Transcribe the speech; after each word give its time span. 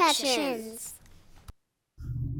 Productions. 0.00 0.94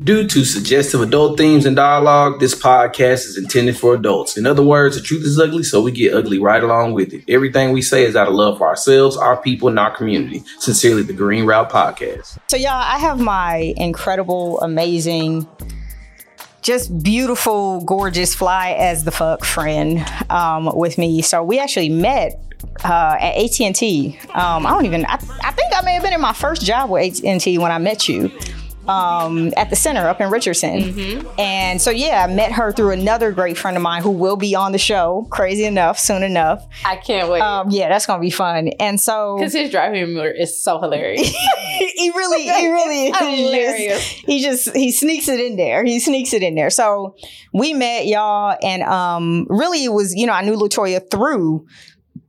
Due 0.03 0.27
to 0.29 0.45
suggestive 0.45 1.01
adult 1.01 1.39
themes 1.39 1.65
and 1.65 1.77
dialogue, 1.77 2.39
this 2.39 2.55
podcast 2.55 3.27
is 3.27 3.39
intended 3.39 3.77
for 3.77 3.95
adults. 3.95 4.37
In 4.37 4.47
other 4.47 4.63
words, 4.63 4.97
the 4.97 5.03
truth 5.03 5.25
is 5.25 5.39
ugly, 5.39 5.63
so 5.63 5.81
we 5.81 5.93
get 5.93 6.13
ugly 6.13 6.39
right 6.39 6.63
along 6.63 6.93
with 6.93 7.15
it. 7.15 7.25
Everything 7.27 7.73
we 7.73 7.81
say 7.81 8.05
is 8.05 8.15
out 8.15 8.29
of 8.29 8.35
love 8.35 8.59
for 8.59 8.67
ourselves, 8.67 9.17
our 9.17 9.37
people, 9.39 9.69
and 9.69 9.79
our 9.79 9.97
community. 9.97 10.43
Sincerely, 10.59 11.03
the 11.03 11.15
Green 11.15 11.47
Route 11.47 11.71
Podcast. 11.71 12.39
So, 12.49 12.59
y'all, 12.59 12.73
I 12.73 12.99
have 12.99 13.19
my 13.19 13.73
incredible, 13.79 14.61
amazing, 14.61 15.49
just 16.65 17.03
beautiful, 17.03 17.83
gorgeous, 17.83 18.35
fly 18.35 18.73
as 18.73 19.05
the 19.05 19.11
fuck 19.11 19.45
friend 19.45 20.05
um, 20.31 20.71
with 20.75 20.99
me. 20.99 21.23
So 21.23 21.43
we 21.43 21.59
actually 21.59 21.91
met 21.91 22.43
uh, 22.85 23.17
at 23.19 23.37
AT 23.37 23.61
and 23.61 23.75
T. 23.75 24.19
Um, 24.35 24.67
I 24.67 24.71
don't 24.71 24.87
even. 24.87 25.05
I, 25.07 25.15
I 25.43 25.51
think 25.53 25.73
I 25.75 25.83
may 25.83 25.95
have 25.95 26.03
been 26.03 26.13
in 26.13 26.21
my 26.21 26.33
first 26.33 26.63
job 26.63 26.91
with 26.91 27.19
AT 27.19 27.25
and 27.25 27.41
T 27.41 27.59
when 27.59 27.73
I 27.73 27.79
met 27.79 28.09
you 28.09 28.31
um, 28.89 29.53
at 29.57 29.71
the 29.71 29.77
center 29.77 30.09
up 30.09 30.21
in 30.21 30.31
Richardson. 30.31 30.81
Mm-hmm. 30.81 31.41
And 31.41 31.81
so, 31.81 31.91
yeah, 31.91 32.25
I 32.29 32.33
met 32.33 32.53
her 32.53 32.73
through 32.73 32.91
another 32.91 33.33
great 33.33 33.57
friend 33.57 33.77
of 33.77 33.83
mine 33.83 34.03
who 34.03 34.11
will 34.11 34.37
be 34.37 34.55
on 34.55 34.73
the 34.73 34.79
show, 34.79 35.27
crazy 35.31 35.65
enough, 35.65 35.99
soon 35.99 36.23
enough. 36.23 36.67
I 36.85 36.97
can't 36.97 37.29
wait. 37.31 37.41
Um, 37.41 37.71
yeah, 37.71 37.89
that's 37.89 38.07
gonna 38.07 38.21
be 38.21 38.31
fun. 38.31 38.69
And 38.81 39.01
so, 39.01 39.37
Because 39.39 39.53
his 39.53 39.71
driving 39.71 40.07
humor 40.07 40.29
is 40.29 40.63
so 40.63 40.81
hilarious. 40.81 41.29
he 41.79 42.11
really, 42.15 42.43
he 42.43 42.69
really 42.69 43.07
is. 43.09 43.17
Hilarious. 43.17 44.07
He 44.07 44.43
just 44.43 44.75
he 44.75 44.91
sneaks 44.93 45.29
it 45.29 45.41
in 45.41 45.57
there. 45.57 45.85
He 45.85 46.01
sneaks 46.01 46.33
it 46.33 46.43
in 46.43 46.55
there. 46.55 46.71
So 46.71 47.17
we 47.53 47.73
met 47.73 48.07
y'all, 48.07 48.57
and 48.63 48.83
um, 48.83 49.47
really 49.49 49.85
it 49.85 49.93
was 49.93 50.15
you 50.15 50.27
know 50.27 50.33
I 50.33 50.43
knew 50.43 50.57
Latoya 50.57 51.11
through. 51.11 51.67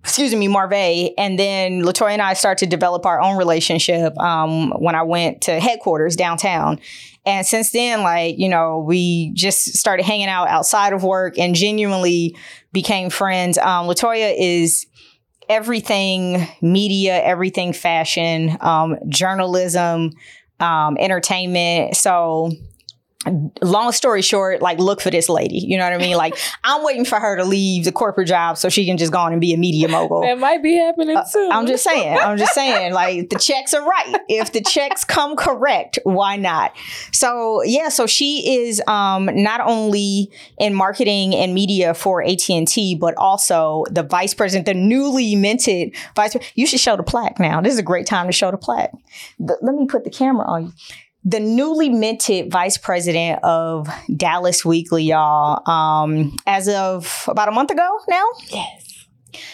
Excuse 0.06 0.36
me, 0.36 0.48
Marve, 0.48 0.72
and 1.18 1.40
then 1.40 1.82
Latoya 1.82 2.12
and 2.12 2.22
I 2.22 2.36
started 2.36 2.64
to 2.64 2.70
develop 2.70 3.08
our 3.08 3.20
own 3.20 3.38
relationship 3.38 4.16
um, 4.20 4.70
when 4.78 4.94
I 4.94 5.02
went 5.02 5.42
to 5.42 5.60
headquarters 5.60 6.16
downtown, 6.16 6.80
and 7.26 7.44
since 7.44 7.72
then, 7.72 8.04
like 8.04 8.38
you 8.38 8.48
know, 8.48 8.84
we 8.86 9.32
just 9.34 9.76
started 9.76 10.04
hanging 10.04 10.28
out 10.28 10.48
outside 10.48 10.94
of 10.94 11.04
work 11.04 11.40
and 11.40 11.56
genuinely 11.56 12.38
became 12.72 13.10
friends. 13.10 13.58
Um, 13.58 13.88
Latoya 13.88 14.32
is 14.38 14.86
everything 15.50 16.48
media, 16.62 17.20
everything 17.24 17.74
fashion, 17.74 18.58
um, 18.62 18.98
journalism, 19.10 20.12
um, 20.60 20.98
entertainment. 21.00 21.96
So, 21.96 22.52
long 23.62 23.92
story 23.92 24.22
short, 24.22 24.62
like, 24.62 24.80
look 24.80 25.02
for 25.02 25.10
this 25.10 25.30
lady. 25.30 25.58
You 25.58 25.78
know 25.78 25.84
what 25.84 25.94
I 25.94 25.98
mean? 25.98 26.18
Like, 26.18 26.38
I'm 26.64 26.84
waiting 26.84 27.06
for 27.06 27.20
her 27.20 27.36
to 27.38 27.44
leave 27.44 27.86
the 27.86 27.92
corporate 27.92 28.28
job 28.28 28.58
so 28.58 28.70
she 28.70 28.86
can 28.86 28.98
just 28.98 29.12
go 29.12 29.20
on 29.20 29.32
and 29.32 29.42
be 29.42 29.54
a 29.54 29.58
media 29.58 29.88
mogul. 29.88 30.22
that 30.22 30.38
might 30.40 30.62
be 30.62 30.78
happening 30.78 31.18
soon. 31.28 31.52
Uh, 31.52 31.56
I'm 31.56 31.68
just 31.68 31.84
saying. 31.84 32.18
I'm 32.18 32.38
just 32.38 32.54
saying. 32.54 32.94
Like 32.94 33.30
the 33.30 33.40
checks 33.40 33.74
are 33.74 33.84
right. 33.86 34.16
If 34.30 34.54
the 34.54 34.62
checks 34.62 35.04
come 35.04 35.36
correct, 35.36 36.00
why 36.04 36.36
not? 36.36 36.74
So 37.12 37.64
yeah. 37.64 37.90
So 37.90 38.08
she 38.08 38.60
is 38.64 38.82
um, 38.88 39.30
not 39.34 39.62
only 39.62 40.32
in 40.58 40.74
marketing 40.74 41.36
and 41.36 41.54
media 41.54 41.94
for 41.94 42.24
AT 42.24 42.50
and 42.50 42.68
T, 42.68 42.96
but 42.96 43.16
also 43.18 43.84
the 43.90 44.04
vice 44.04 44.34
president, 44.34 44.66
the 44.66 44.74
newly 44.74 45.36
minted 45.36 45.96
vice. 46.16 46.36
You 46.56 46.68
should 46.68 46.80
show 46.80 46.96
the 46.96 47.04
plaque 47.04 47.40
now. 47.40 47.62
This 47.62 47.74
is 47.74 47.80
a 47.80 47.84
great 47.84 48.06
time 48.06 48.28
to 48.28 48.34
show 48.34 48.52
the 48.52 48.58
plaque. 48.58 48.92
The- 49.40 49.58
let 49.62 49.76
me 49.76 49.86
put 49.88 50.04
the 50.04 50.10
camera 50.10 50.46
on 50.48 50.66
you 50.68 50.74
the 51.28 51.40
newly 51.40 51.90
minted 51.90 52.52
vice 52.52 52.78
president 52.78 53.44
of 53.44 53.90
Dallas 54.16 54.64
Weekly, 54.64 55.04
y'all, 55.06 55.68
um, 55.70 56.36
as 56.46 56.68
of 56.70 57.26
about 57.28 57.48
a 57.48 57.52
month 57.52 57.72
ago 57.72 58.00
now. 58.08 58.26
yes. 58.50 58.84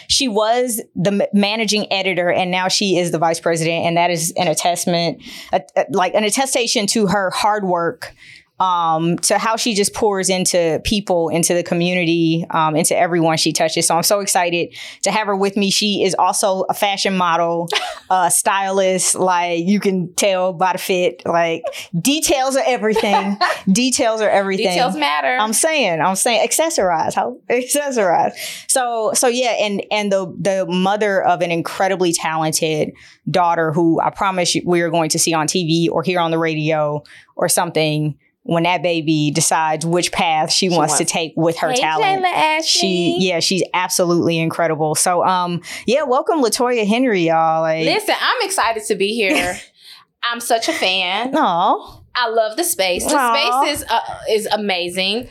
She 0.08 0.28
was 0.28 0.80
the 0.94 1.28
managing 1.32 1.92
editor, 1.92 2.30
and 2.30 2.52
now 2.52 2.68
she 2.68 2.98
is 2.98 3.10
the 3.10 3.18
vice 3.18 3.40
president, 3.40 3.84
and 3.84 3.96
that 3.96 4.10
is 4.12 4.32
an 4.36 4.46
attestment, 4.46 5.20
a, 5.52 5.60
a- 5.76 5.86
like 5.90 6.14
an 6.14 6.22
attestation 6.22 6.86
to 6.88 7.08
her 7.08 7.30
hard 7.30 7.64
work. 7.64 8.14
Um, 8.62 9.18
to 9.18 9.38
how 9.38 9.56
she 9.56 9.74
just 9.74 9.92
pours 9.92 10.30
into 10.30 10.80
people, 10.84 11.30
into 11.30 11.52
the 11.52 11.64
community, 11.64 12.46
um, 12.50 12.76
into 12.76 12.96
everyone 12.96 13.36
she 13.36 13.52
touches. 13.52 13.88
So 13.88 13.96
I'm 13.96 14.04
so 14.04 14.20
excited 14.20 14.76
to 15.02 15.10
have 15.10 15.26
her 15.26 15.34
with 15.34 15.56
me. 15.56 15.72
She 15.72 16.04
is 16.04 16.14
also 16.16 16.60
a 16.68 16.74
fashion 16.74 17.16
model, 17.16 17.68
a 18.10 18.30
stylist. 18.30 19.16
Like 19.16 19.66
you 19.66 19.80
can 19.80 20.14
tell 20.14 20.52
by 20.52 20.74
the 20.74 20.78
fit. 20.78 21.22
Like 21.26 21.64
details 22.00 22.54
are 22.54 22.62
everything. 22.64 23.36
details 23.72 24.20
are 24.20 24.30
everything. 24.30 24.68
Details 24.68 24.94
matter. 24.94 25.36
I'm 25.40 25.52
saying, 25.52 26.00
I'm 26.00 26.14
saying, 26.14 26.46
accessorize, 26.48 27.14
how 27.14 27.38
accessorize. 27.50 28.34
So, 28.68 29.10
so 29.14 29.26
yeah, 29.26 29.56
and 29.58 29.84
and 29.90 30.12
the 30.12 30.32
the 30.38 30.66
mother 30.66 31.20
of 31.20 31.40
an 31.40 31.50
incredibly 31.50 32.12
talented 32.12 32.92
daughter 33.28 33.72
who 33.72 34.00
I 34.00 34.10
promise 34.10 34.56
we 34.64 34.82
are 34.82 34.90
going 34.90 35.10
to 35.10 35.18
see 35.18 35.34
on 35.34 35.48
TV 35.48 35.88
or 35.90 36.04
hear 36.04 36.20
on 36.20 36.30
the 36.30 36.38
radio 36.38 37.02
or 37.34 37.48
something 37.48 38.16
when 38.44 38.64
that 38.64 38.82
baby 38.82 39.30
decides 39.30 39.86
which 39.86 40.10
path 40.10 40.50
she, 40.50 40.68
wants, 40.68 40.98
to 40.98 41.04
take 41.04 41.32
with 41.36 41.58
her 41.58 41.70
hey, 41.70 41.76
talent. 41.76 42.64
She, 42.64 43.16
yeah, 43.20 43.40
she's 43.40 43.62
absolutely 43.72 44.38
incredible. 44.38 44.94
So, 44.94 45.24
um, 45.24 45.62
yeah, 45.86 46.02
welcome 46.02 46.42
Latoya 46.42 46.86
Henry, 46.86 47.28
y'all. 47.28 47.62
Like, 47.62 47.84
Listen, 47.84 48.16
I'm 48.20 48.46
excited 48.46 48.84
to 48.84 48.94
be 48.96 49.14
here. 49.14 49.56
I'm 50.24 50.40
such 50.40 50.68
a 50.68 50.72
fan. 50.72 51.32
no, 51.32 52.04
I 52.14 52.28
love 52.28 52.56
the 52.56 52.64
space. 52.64 53.04
The 53.06 53.16
Aw. 53.16 53.62
space 53.62 53.80
is 53.80 53.90
uh, 53.90 54.00
is 54.28 54.46
amazing. 54.46 55.28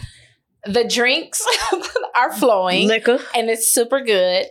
The 0.66 0.84
drinks 0.84 1.46
are 2.16 2.34
flowing. 2.34 2.88
liquor. 2.88 3.20
and 3.36 3.50
it's 3.50 3.68
super 3.68 4.02
good. 4.02 4.46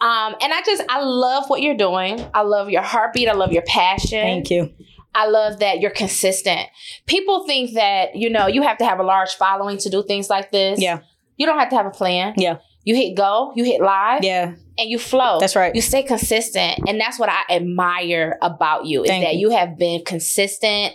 Um, 0.00 0.34
and 0.40 0.52
I 0.52 0.62
just 0.64 0.82
I 0.88 1.02
love 1.02 1.48
what 1.48 1.62
you're 1.62 1.76
doing. 1.76 2.24
I 2.34 2.42
love 2.42 2.70
your 2.70 2.82
heartbeat. 2.82 3.28
I 3.28 3.34
love 3.34 3.52
your 3.52 3.62
passion. 3.62 4.20
Thank 4.20 4.50
you. 4.50 4.72
I 5.14 5.26
love 5.28 5.58
that 5.60 5.80
you're 5.80 5.90
consistent. 5.90 6.60
People 7.06 7.46
think 7.46 7.74
that 7.74 8.16
you 8.16 8.30
know 8.30 8.46
you 8.46 8.62
have 8.62 8.78
to 8.78 8.84
have 8.84 8.98
a 8.98 9.02
large 9.02 9.34
following 9.34 9.78
to 9.78 9.90
do 9.90 10.02
things 10.02 10.30
like 10.30 10.50
this. 10.52 10.80
Yeah. 10.80 11.00
you 11.36 11.46
don't 11.46 11.58
have 11.58 11.68
to 11.70 11.76
have 11.76 11.86
a 11.86 11.90
plan. 11.90 12.34
Yeah. 12.36 12.58
you 12.84 12.94
hit 12.94 13.14
go, 13.16 13.52
you 13.54 13.64
hit 13.64 13.80
live, 13.80 14.24
Yeah, 14.24 14.54
and 14.78 14.90
you 14.90 14.98
flow. 14.98 15.38
that's 15.38 15.54
right. 15.56 15.74
You 15.74 15.80
stay 15.82 16.02
consistent, 16.02 16.80
and 16.88 17.00
that's 17.00 17.18
what 17.18 17.28
I 17.28 17.42
admire 17.50 18.38
about 18.42 18.86
you 18.86 19.02
is 19.04 19.08
Thank 19.10 19.24
that 19.24 19.34
you. 19.34 19.50
you 19.50 19.56
have 19.56 19.76
been 19.78 20.02
consistent 20.04 20.94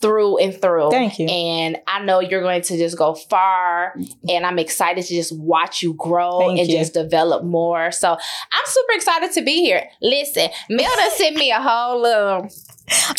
through 0.00 0.36
and 0.38 0.60
through. 0.60 0.90
Thank 0.90 1.18
you. 1.18 1.26
And 1.26 1.78
I 1.86 2.04
know 2.04 2.20
you're 2.20 2.42
going 2.42 2.60
to 2.62 2.76
just 2.76 2.98
go 2.98 3.14
far, 3.14 3.94
and 4.28 4.44
I'm 4.44 4.58
excited 4.58 5.04
to 5.06 5.14
just 5.14 5.36
watch 5.38 5.82
you 5.82 5.94
grow 5.94 6.40
Thank 6.40 6.60
and 6.60 6.68
you. 6.68 6.76
just 6.78 6.92
develop 6.92 7.44
more. 7.44 7.90
So 7.92 8.10
I'm 8.12 8.64
super 8.66 8.92
excited 8.92 9.32
to 9.32 9.42
be 9.42 9.62
here. 9.62 9.88
Listen, 10.02 10.48
Milda 10.70 11.08
sent 11.16 11.36
me 11.36 11.50
a 11.50 11.60
whole 11.62 12.02
little 12.02 12.48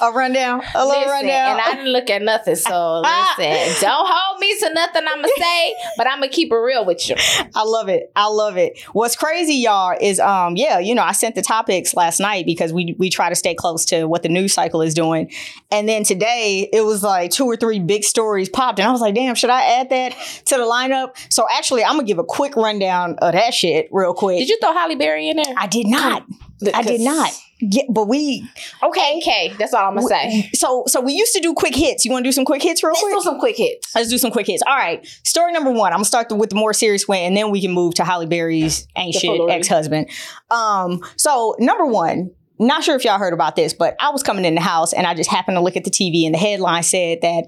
A 0.02 0.12
rundown, 0.12 0.62
a 0.76 0.86
little 0.86 1.02
listen, 1.02 1.12
rundown. 1.12 1.52
and 1.52 1.62
I 1.62 1.76
didn't 1.76 1.92
look 1.92 2.10
at 2.10 2.22
nothing. 2.22 2.56
So 2.56 3.02
listen, 3.38 3.82
don't 3.82 4.08
hold 4.10 4.40
me 4.40 4.58
to 4.60 4.74
nothing 4.74 5.04
I'ma 5.06 5.28
say, 5.38 5.76
but 5.98 6.08
I'm 6.08 6.20
gonna 6.20 6.30
keep 6.30 6.52
it 6.54 6.56
real 6.56 6.86
with 6.86 7.10
you. 7.10 7.16
I 7.54 7.64
love 7.64 7.90
it. 7.90 8.10
I 8.16 8.28
love 8.28 8.56
it. 8.56 8.80
What's 8.94 9.18
crazy, 9.18 9.56
y'all, 9.56 9.98
is 10.00 10.22
um, 10.22 10.56
yeah, 10.56 10.80
you 10.80 10.96
know, 10.96 11.04
I 11.04 11.12
sent 11.12 11.36
the 11.36 11.42
topics 11.42 11.94
last 11.96 12.22
night 12.22 12.46
because 12.46 12.72
we 12.72 12.96
we 12.98 13.10
try 13.10 13.28
to 13.28 13.36
stay 13.36 13.56
close 13.56 13.84
to 13.86 14.06
what 14.06 14.24
the 14.24 14.30
news 14.30 14.54
cycle 14.54 14.82
is 14.82 14.94
doing. 14.94 15.32
And 15.70 15.88
then 15.90 16.04
today 16.06 16.70
it 16.72 16.82
was 16.86 17.04
like 17.04 17.32
two 17.32 17.46
or 17.46 17.58
three 17.58 17.80
big 17.80 18.06
stories 18.06 18.48
popped, 18.48 18.80
and 18.80 18.88
I 18.88 18.92
was 18.92 19.02
like, 19.02 19.16
damn, 19.16 19.36
should 19.36 19.50
I 19.50 19.80
add 19.80 19.90
that 19.90 20.14
to 20.46 20.56
the 20.56 20.64
lineup? 20.64 21.18
So 21.30 21.46
actually, 21.54 21.84
I'm 21.84 21.96
gonna 21.96 22.04
give 22.06 22.20
a 22.20 22.24
quick 22.24 22.56
rundown 22.56 23.16
of 23.20 23.34
that 23.34 23.54
shit 23.54 23.90
real 23.92 24.14
quick. 24.14 24.40
Did 24.40 24.50
you 24.50 24.60
throw 24.62 24.72
Halle 24.72 24.96
Berry 24.96 25.28
in 25.28 25.36
there? 25.36 25.54
I 25.58 25.68
did 25.68 25.88
not. 25.88 26.26
I 26.74 26.84
did 26.84 27.02
not. 27.02 27.38
Yeah, 27.60 27.84
but 27.90 28.08
we 28.08 28.48
okay. 28.84 29.18
Okay, 29.18 29.54
that's 29.58 29.74
all 29.74 29.88
I'm 29.88 29.96
gonna 29.96 30.08
say. 30.08 30.50
So 30.54 30.84
so 30.88 31.02
we 31.02 31.14
used 31.14 31.34
to 31.34 31.42
do 31.42 31.54
quick 31.54 31.76
hits. 31.76 32.06
You 32.06 32.12
want 32.12 32.24
to 32.24 32.28
do 32.28 32.32
some 32.32 32.46
quick 32.46 32.62
hits 32.62 32.84
real 32.84 32.92
Let's 32.92 33.02
quick? 33.02 33.16
do 33.16 33.22
some 33.22 33.40
quick 33.40 33.58
hits. 33.58 33.96
Let's 33.96 34.10
do 34.10 34.18
some 34.18 34.32
quick 34.32 34.48
hits. 34.48 34.62
All 34.68 34.76
right. 34.76 35.06
Story 35.24 35.52
number 35.54 35.72
one. 35.72 35.92
I'm 35.92 35.98
gonna 35.98 36.06
start 36.06 36.32
with 36.32 36.50
the 36.52 36.56
more 36.56 36.74
serious 36.74 37.08
one, 37.08 37.18
and 37.20 37.36
then 37.36 37.50
we 37.50 37.62
can 37.62 37.72
move 37.72 37.96
to 37.96 38.04
Halle 38.04 38.28
Berry's 38.28 38.88
ain't 38.96 39.14
The 39.14 39.20
shit 39.20 39.42
ex 39.50 39.68
husband. 39.68 40.10
Um. 40.52 41.02
So 41.16 41.56
number 41.60 41.86
one. 41.86 42.32
Not 42.60 42.84
sure 42.84 42.96
if 42.96 43.06
y'all 43.06 43.20
heard 43.20 43.34
about 43.34 43.56
this, 43.56 43.76
but 43.76 43.96
I 44.00 44.10
was 44.10 44.24
coming 44.24 44.44
in 44.44 44.56
the 44.56 44.62
house 44.62 44.92
and 44.92 45.06
I 45.06 45.14
just 45.14 45.30
happened 45.30 45.58
to 45.58 45.62
look 45.62 45.76
at 45.78 45.84
the 45.84 45.92
TV 45.92 46.26
and 46.26 46.34
the 46.34 46.40
headline 46.40 46.82
said 46.82 47.20
that 47.22 47.46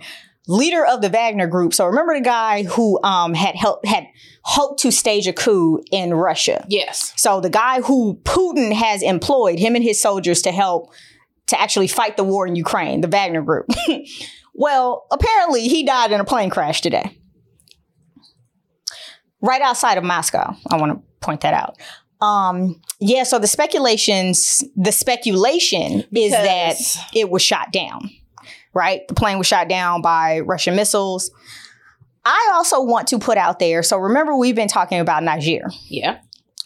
leader 0.50 0.86
of 0.86 1.02
the 1.02 1.10
Wagner 1.10 1.48
group. 1.48 1.74
So 1.74 1.86
remember 1.86 2.16
the 2.16 2.24
guy 2.24 2.64
who 2.64 3.02
um 3.04 3.34
had 3.34 3.56
helped 3.56 3.86
had 3.86 4.08
hoped 4.44 4.82
to 4.82 4.92
stage 4.92 5.28
a 5.28 5.34
coup 5.34 5.82
in 5.92 6.14
Russia. 6.14 6.66
Yes. 6.68 7.14
So 7.16 7.40
the 7.40 7.50
guy 7.50 7.82
who 7.82 8.20
Putin 8.24 8.74
has 8.74 9.02
employed 9.02 9.60
him 9.60 9.76
and 9.76 9.84
his 9.84 10.02
soldiers 10.02 10.42
to 10.42 10.52
help 10.52 10.92
to 11.48 11.60
actually 11.60 11.88
fight 11.88 12.18
the 12.18 12.24
war 12.24 12.48
in 12.48 12.56
Ukraine, 12.56 13.02
the 13.02 13.08
Wagner 13.08 13.42
group. 13.42 13.68
well, 14.54 15.06
apparently 15.12 15.68
he 15.68 15.84
died 15.84 16.12
in 16.12 16.20
a 16.20 16.26
plane 16.26 16.50
crash 16.50 16.82
today. 16.82 17.18
Right 19.42 19.62
outside 19.62 19.98
of 19.98 20.04
Moscow. 20.04 20.56
I 20.70 20.78
want 20.78 20.94
to 20.94 21.26
point 21.26 21.42
that 21.42 21.54
out. 21.54 21.78
Um, 22.22 22.82
yeah, 23.00 23.24
so 23.24 23.40
the 23.40 23.48
speculations, 23.48 24.64
the 24.76 24.92
speculation 24.92 26.04
is 26.12 26.32
that 26.32 26.76
it 27.14 27.30
was 27.30 27.42
shot 27.42 27.72
down. 27.72 28.10
Right? 28.74 29.08
The 29.08 29.14
plane 29.16 29.38
was 29.38 29.48
shot 29.48 29.68
down 29.68 30.02
by 30.02 30.40
Russian 30.42 30.76
missiles. 30.76 31.32
I 32.26 32.52
also 32.54 32.82
want 32.84 33.08
to 33.10 33.20
put 33.20 33.38
out 33.38 33.60
there, 33.60 33.82
so 33.82 33.98
remember 33.98 34.36
we've 34.36 34.56
been 34.56 34.68
talking 34.68 35.00
about 35.00 35.24
Niger 35.24 35.70
Yeah. 35.88 36.20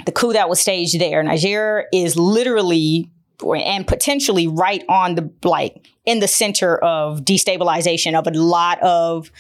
the 0.06 0.12
coup 0.12 0.34
that 0.34 0.50
was 0.50 0.60
staged 0.60 1.00
there. 1.00 1.22
Niger 1.24 1.86
is 1.94 2.18
literally 2.18 3.10
and 3.44 3.86
potentially 3.88 4.48
right 4.48 4.84
on 4.90 5.16
the 5.16 5.30
like 5.44 5.86
in 6.06 6.20
the 6.20 6.28
center 6.28 6.78
of 6.78 7.22
destabilization 7.22 8.18
of 8.18 8.26
a 8.28 8.32
lot 8.32 8.82
of 8.82 9.32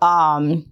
um 0.00 0.66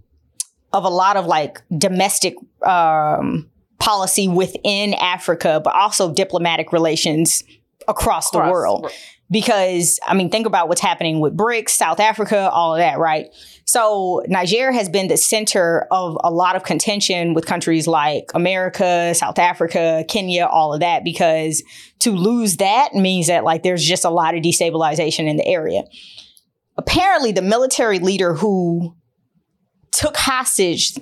of 0.73 0.83
a 0.83 0.89
lot 0.89 1.15
of 1.17 1.25
like 1.25 1.61
domestic 1.77 2.35
um 2.65 3.49
policy 3.79 4.27
within 4.27 4.93
Africa, 4.93 5.59
but 5.63 5.73
also 5.75 6.13
diplomatic 6.13 6.71
relations 6.71 7.43
across, 7.87 8.31
the 8.31 8.37
Across 8.37 8.51
world. 8.51 8.91
Because 9.31 9.99
I 10.05 10.13
mean, 10.13 10.29
think 10.29 10.45
about 10.45 10.67
what's 10.67 10.81
happening 10.81 11.19
with 11.19 11.35
BRICS, 11.35 11.69
South 11.69 11.99
Africa, 11.99 12.49
all 12.51 12.75
of 12.75 12.79
that, 12.79 12.99
right? 12.99 13.27
So 13.65 14.21
Niger 14.27 14.71
has 14.71 14.89
been 14.89 15.07
the 15.07 15.17
center 15.17 15.87
of 15.89 16.17
a 16.23 16.29
lot 16.29 16.55
of 16.55 16.63
contention 16.63 17.33
with 17.33 17.45
countries 17.45 17.87
like 17.87 18.29
America, 18.35 19.15
South 19.15 19.39
Africa, 19.39 20.05
Kenya, 20.07 20.45
all 20.45 20.73
of 20.73 20.81
that, 20.81 21.03
because 21.03 21.63
to 21.99 22.11
lose 22.11 22.57
that 22.57 22.93
means 22.93 23.27
that 23.27 23.43
like 23.43 23.63
there's 23.63 23.83
just 23.83 24.05
a 24.05 24.09
lot 24.09 24.35
of 24.35 24.43
destabilization 24.43 25.27
in 25.27 25.37
the 25.37 25.47
area. 25.47 25.83
Apparently, 26.77 27.31
the 27.31 27.41
military 27.41 27.99
leader 27.99 28.33
who 28.33 28.95
took 29.91 30.17
hostage 30.17 30.93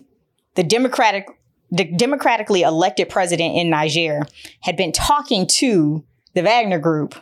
the 0.56 0.64
democratic 0.64 1.28
the 1.72 1.86
democratically 1.86 2.64
elected 2.64 3.08
president 3.08 3.56
in 3.56 3.70
Niger 3.70 4.26
had 4.62 4.76
been 4.76 4.92
talking 4.92 5.48
to 5.48 6.04
the 6.36 6.44
Wagner 6.44 6.80
group 6.80 7.16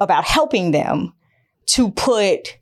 about 0.00 0.24
helping 0.24 0.70
them 0.70 1.12
to 1.66 1.90
put 1.90 2.58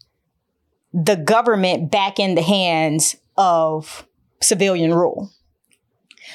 the 0.92 1.16
government 1.16 1.90
back 1.90 2.18
in 2.18 2.34
the 2.34 2.42
hands 2.42 3.16
of 3.36 4.06
civilian 4.42 4.92
rule. 4.92 5.30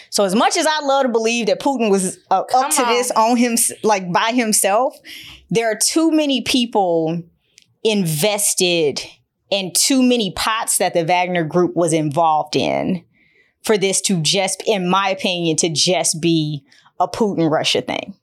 So 0.10 0.24
as 0.24 0.36
much 0.36 0.58
as 0.58 0.66
I 0.66 0.80
love 0.82 1.04
to 1.04 1.10
believe 1.10 1.48
that 1.48 1.60
Putin 1.60 1.90
was 1.90 2.18
uh, 2.30 2.42
up 2.42 2.72
to 2.72 2.84
on. 2.84 2.94
this 2.94 3.12
on 3.12 3.38
him 3.38 3.56
like 3.84 4.12
by 4.12 4.32
himself, 4.32 4.96
there 5.50 5.72
are 5.72 5.78
too 5.78 6.12
many 6.12 6.42
people 6.42 7.22
invested 7.84 9.02
and 9.52 9.76
too 9.76 10.02
many 10.02 10.32
pots 10.32 10.78
that 10.78 10.94
the 10.94 11.06
Wagner 11.06 11.44
group 11.44 11.76
was 11.76 11.94
involved 11.94 12.56
in 12.56 13.04
for 13.64 13.78
this 13.78 14.02
to 14.02 14.22
just, 14.22 14.64
in 14.66 14.90
my 14.90 15.10
opinion, 15.10 15.56
to 15.58 15.70
just 15.70 16.22
be 16.22 16.64
a 17.00 17.08
Putin 17.08 17.50
Russia 17.50 17.82
thing. 17.82 18.16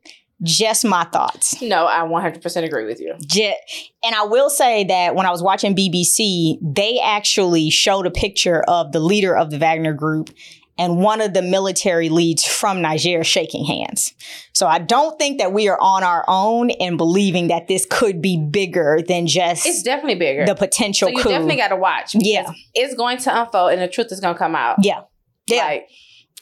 Just 0.42 0.84
my 0.84 1.04
thoughts. 1.04 1.60
No, 1.60 1.86
I 1.86 1.98
100% 2.00 2.64
agree 2.64 2.86
with 2.86 3.00
you. 3.00 3.14
Just, 3.26 3.58
and 4.02 4.14
I 4.14 4.24
will 4.24 4.48
say 4.50 4.84
that 4.84 5.14
when 5.14 5.26
I 5.26 5.30
was 5.30 5.42
watching 5.42 5.74
BBC, 5.76 6.56
they 6.62 6.98
actually 6.98 7.68
showed 7.70 8.06
a 8.06 8.10
picture 8.10 8.62
of 8.66 8.92
the 8.92 9.00
leader 9.00 9.36
of 9.36 9.50
the 9.50 9.58
Wagner 9.58 9.92
group 9.92 10.30
and 10.78 10.96
one 10.96 11.20
of 11.20 11.34
the 11.34 11.42
military 11.42 12.08
leads 12.08 12.46
from 12.46 12.80
Niger 12.80 13.22
shaking 13.22 13.66
hands. 13.66 14.14
So 14.54 14.66
I 14.66 14.78
don't 14.78 15.18
think 15.18 15.36
that 15.38 15.52
we 15.52 15.68
are 15.68 15.78
on 15.78 16.02
our 16.02 16.24
own 16.26 16.70
in 16.70 16.96
believing 16.96 17.48
that 17.48 17.68
this 17.68 17.84
could 17.90 18.22
be 18.22 18.38
bigger 18.50 19.00
than 19.06 19.26
just 19.26 19.66
It's 19.66 19.82
definitely 19.82 20.14
bigger. 20.14 20.46
the 20.46 20.54
potential 20.54 21.08
so 21.08 21.12
you 21.18 21.22
coup. 21.22 21.28
definitely 21.28 21.56
got 21.56 21.68
to 21.68 21.76
watch. 21.76 22.12
because 22.12 22.26
Yeah. 22.26 22.50
It's 22.72 22.94
going 22.94 23.18
to 23.18 23.40
unfold 23.42 23.72
and 23.72 23.82
the 23.82 23.88
truth 23.88 24.10
is 24.10 24.20
going 24.20 24.34
to 24.34 24.38
come 24.38 24.54
out. 24.54 24.76
yeah. 24.82 25.02
Yeah. 25.48 25.64
Like, 25.66 25.88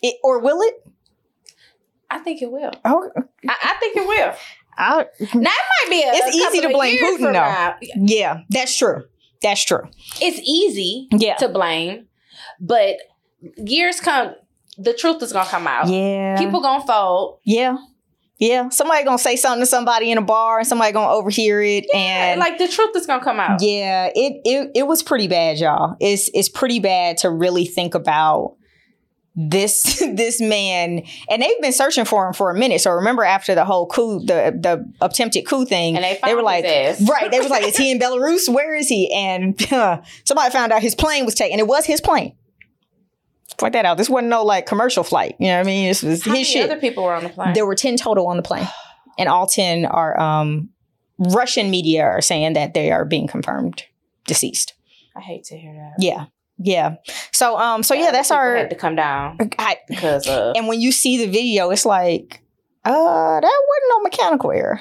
It- 0.03 0.17
or 0.23 0.39
will 0.39 0.61
it? 0.63 0.75
I 2.11 2.19
think 2.19 2.43
it 2.43 2.51
will. 2.51 2.71
Oh, 2.85 3.11
I, 3.49 3.55
I 3.63 3.75
think 3.81 3.97
it 3.97 4.07
will. 4.07 4.35
I, 4.79 5.07
Now, 5.35 5.51
it 5.51 5.89
might 5.89 5.91
be 5.91 6.03
a, 6.03 6.11
It's 6.13 6.35
a 6.37 6.39
easy 6.39 6.61
to 6.67 6.69
blame 6.73 6.99
Putin, 6.99 7.21
though. 7.21 7.33
now. 7.33 7.77
yeah, 7.97 8.41
that's 8.49 8.77
true. 8.77 9.05
That's 9.43 9.65
true. 9.65 9.83
It's 10.21 10.39
easy 10.45 11.09
Yeah. 11.13 11.35
to 11.37 11.49
blame, 11.49 12.07
but 12.61 12.97
years 13.57 14.01
come, 14.01 14.35
the 14.79 14.93
truth 14.95 15.23
is 15.23 15.33
going 15.33 15.45
to 15.47 15.51
come 15.51 15.67
out. 15.67 15.89
Yeah. 15.89 16.39
People 16.39 16.61
going 16.61 16.81
to 16.81 16.87
fold. 16.87 17.41
Yeah. 17.45 17.77
Yeah. 18.39 18.69
Somebody 18.69 19.03
gonna 19.05 19.19
say 19.19 19.35
something 19.35 19.61
to 19.63 19.67
somebody 19.67 20.13
in 20.13 20.19
a 20.19 20.23
bar 20.23 20.59
and 20.61 20.67
somebody 20.69 20.93
gonna 20.93 21.11
overhear 21.13 21.61
it. 21.61 21.87
and 21.93 22.39
like, 22.39 22.57
the 22.59 22.69
truth 22.69 22.95
is 22.95 23.05
going 23.05 23.19
to 23.19 23.25
come 23.25 23.41
out. 23.41 23.61
yeah, 23.61 24.11
it, 24.15 24.41
it 24.45 24.71
it 24.77 24.87
was 24.87 25.03
pretty 25.03 25.27
bad, 25.27 25.59
y'all. 25.59 25.97
It's 25.99 26.31
it's 26.35 26.49
pretty 26.49 26.79
bad 26.79 27.17
to 27.19 27.31
really 27.31 27.65
think 27.65 27.97
about 27.97 28.55
this 29.41 30.03
this 30.15 30.41
man 30.41 31.03
and 31.31 31.43
they've 31.43 31.61
been 31.61 31.73
searching 31.73 32.05
for 32.05 32.27
him 32.27 32.33
for 32.33 32.51
a 32.51 32.55
minute. 32.59 32.81
So 32.81 32.91
remember 32.91 33.23
after 33.23 33.55
the 33.55 33.65
whole 33.65 33.87
coup, 33.87 34.19
the 34.21 34.57
the 34.59 34.93
attempted 35.01 35.47
coup 35.47 35.65
thing, 35.65 35.95
And 35.95 36.05
they 36.05 36.19
they 36.25 36.35
were 36.35 36.43
like, 36.43 36.65
right? 37.09 37.31
They 37.31 37.39
was 37.39 37.51
like, 37.51 37.65
is 37.65 37.77
he 37.77 37.91
in 37.91 37.99
Belarus? 38.01 38.53
Where 38.53 38.75
is 38.75 38.89
he? 38.89 39.13
And 39.15 39.59
somebody 40.25 40.51
found 40.51 40.73
out 40.73 40.83
his 40.83 40.95
plane 40.95 41.25
was 41.25 41.35
taken. 41.35 41.59
It 41.61 41.67
was 41.69 41.87
his 41.87 42.01
plane. 42.01 42.35
Point 43.57 43.73
that 43.73 43.85
out. 43.85 43.97
This 43.97 44.09
wasn't 44.09 44.29
no 44.29 44.45
like 44.45 44.67
commercial 44.67 45.03
flight. 45.03 45.35
You 45.41 45.49
know 45.49 45.57
what 45.57 45.67
I 45.67 45.71
mean? 45.71 45.89
This 45.89 46.03
was 46.03 46.23
How 46.23 46.31
his 46.31 46.33
many 46.33 46.45
shit. 46.45 46.71
other 46.71 46.81
people 46.81 47.03
were 47.03 47.15
on 47.15 47.25
the 47.25 47.31
plane? 47.31 47.55
There 47.55 47.67
were 47.67 47.75
10 47.75 47.97
total 47.97 48.29
on 48.29 48.37
the 48.37 48.43
plane. 48.43 48.69
And 49.19 49.29
all 49.29 49.49
10 49.49 49.85
are 49.85 50.19
um, 50.21 50.69
Russian 51.19 51.69
media 51.69 52.05
are 52.05 52.21
saying 52.21 52.53
that 52.53 52.75
they 52.75 52.93
are 52.93 53.05
being 53.05 53.27
confirmed 53.27 53.83
deceased. 54.27 54.75
I 55.17 55.21
hate 55.21 55.43
to 55.45 55.59
hear 55.59 55.73
that. 55.75 55.95
Yeah. 55.99 56.27
Yeah. 56.59 56.97
So 57.33 57.57
um 57.57 57.83
so 57.83 57.95
yeah, 57.95 58.05
Other 58.05 58.13
that's 58.13 58.31
our 58.31 58.57
had 58.57 58.71
to 58.71 58.77
come 58.77 58.97
down 58.97 59.39
I, 59.59 59.79
because 59.89 60.27
of 60.27 60.57
and 60.57 60.67
when 60.67 60.81
you 60.81 60.93
see 60.93 61.17
the 61.25 61.31
video, 61.31 61.71
it's 61.71 61.87
like, 61.87 62.43
uh, 62.85 63.41
that 63.41 63.43
wasn't 63.43 63.91
no 63.91 64.01
mechanical 64.01 64.51
error. 64.51 64.81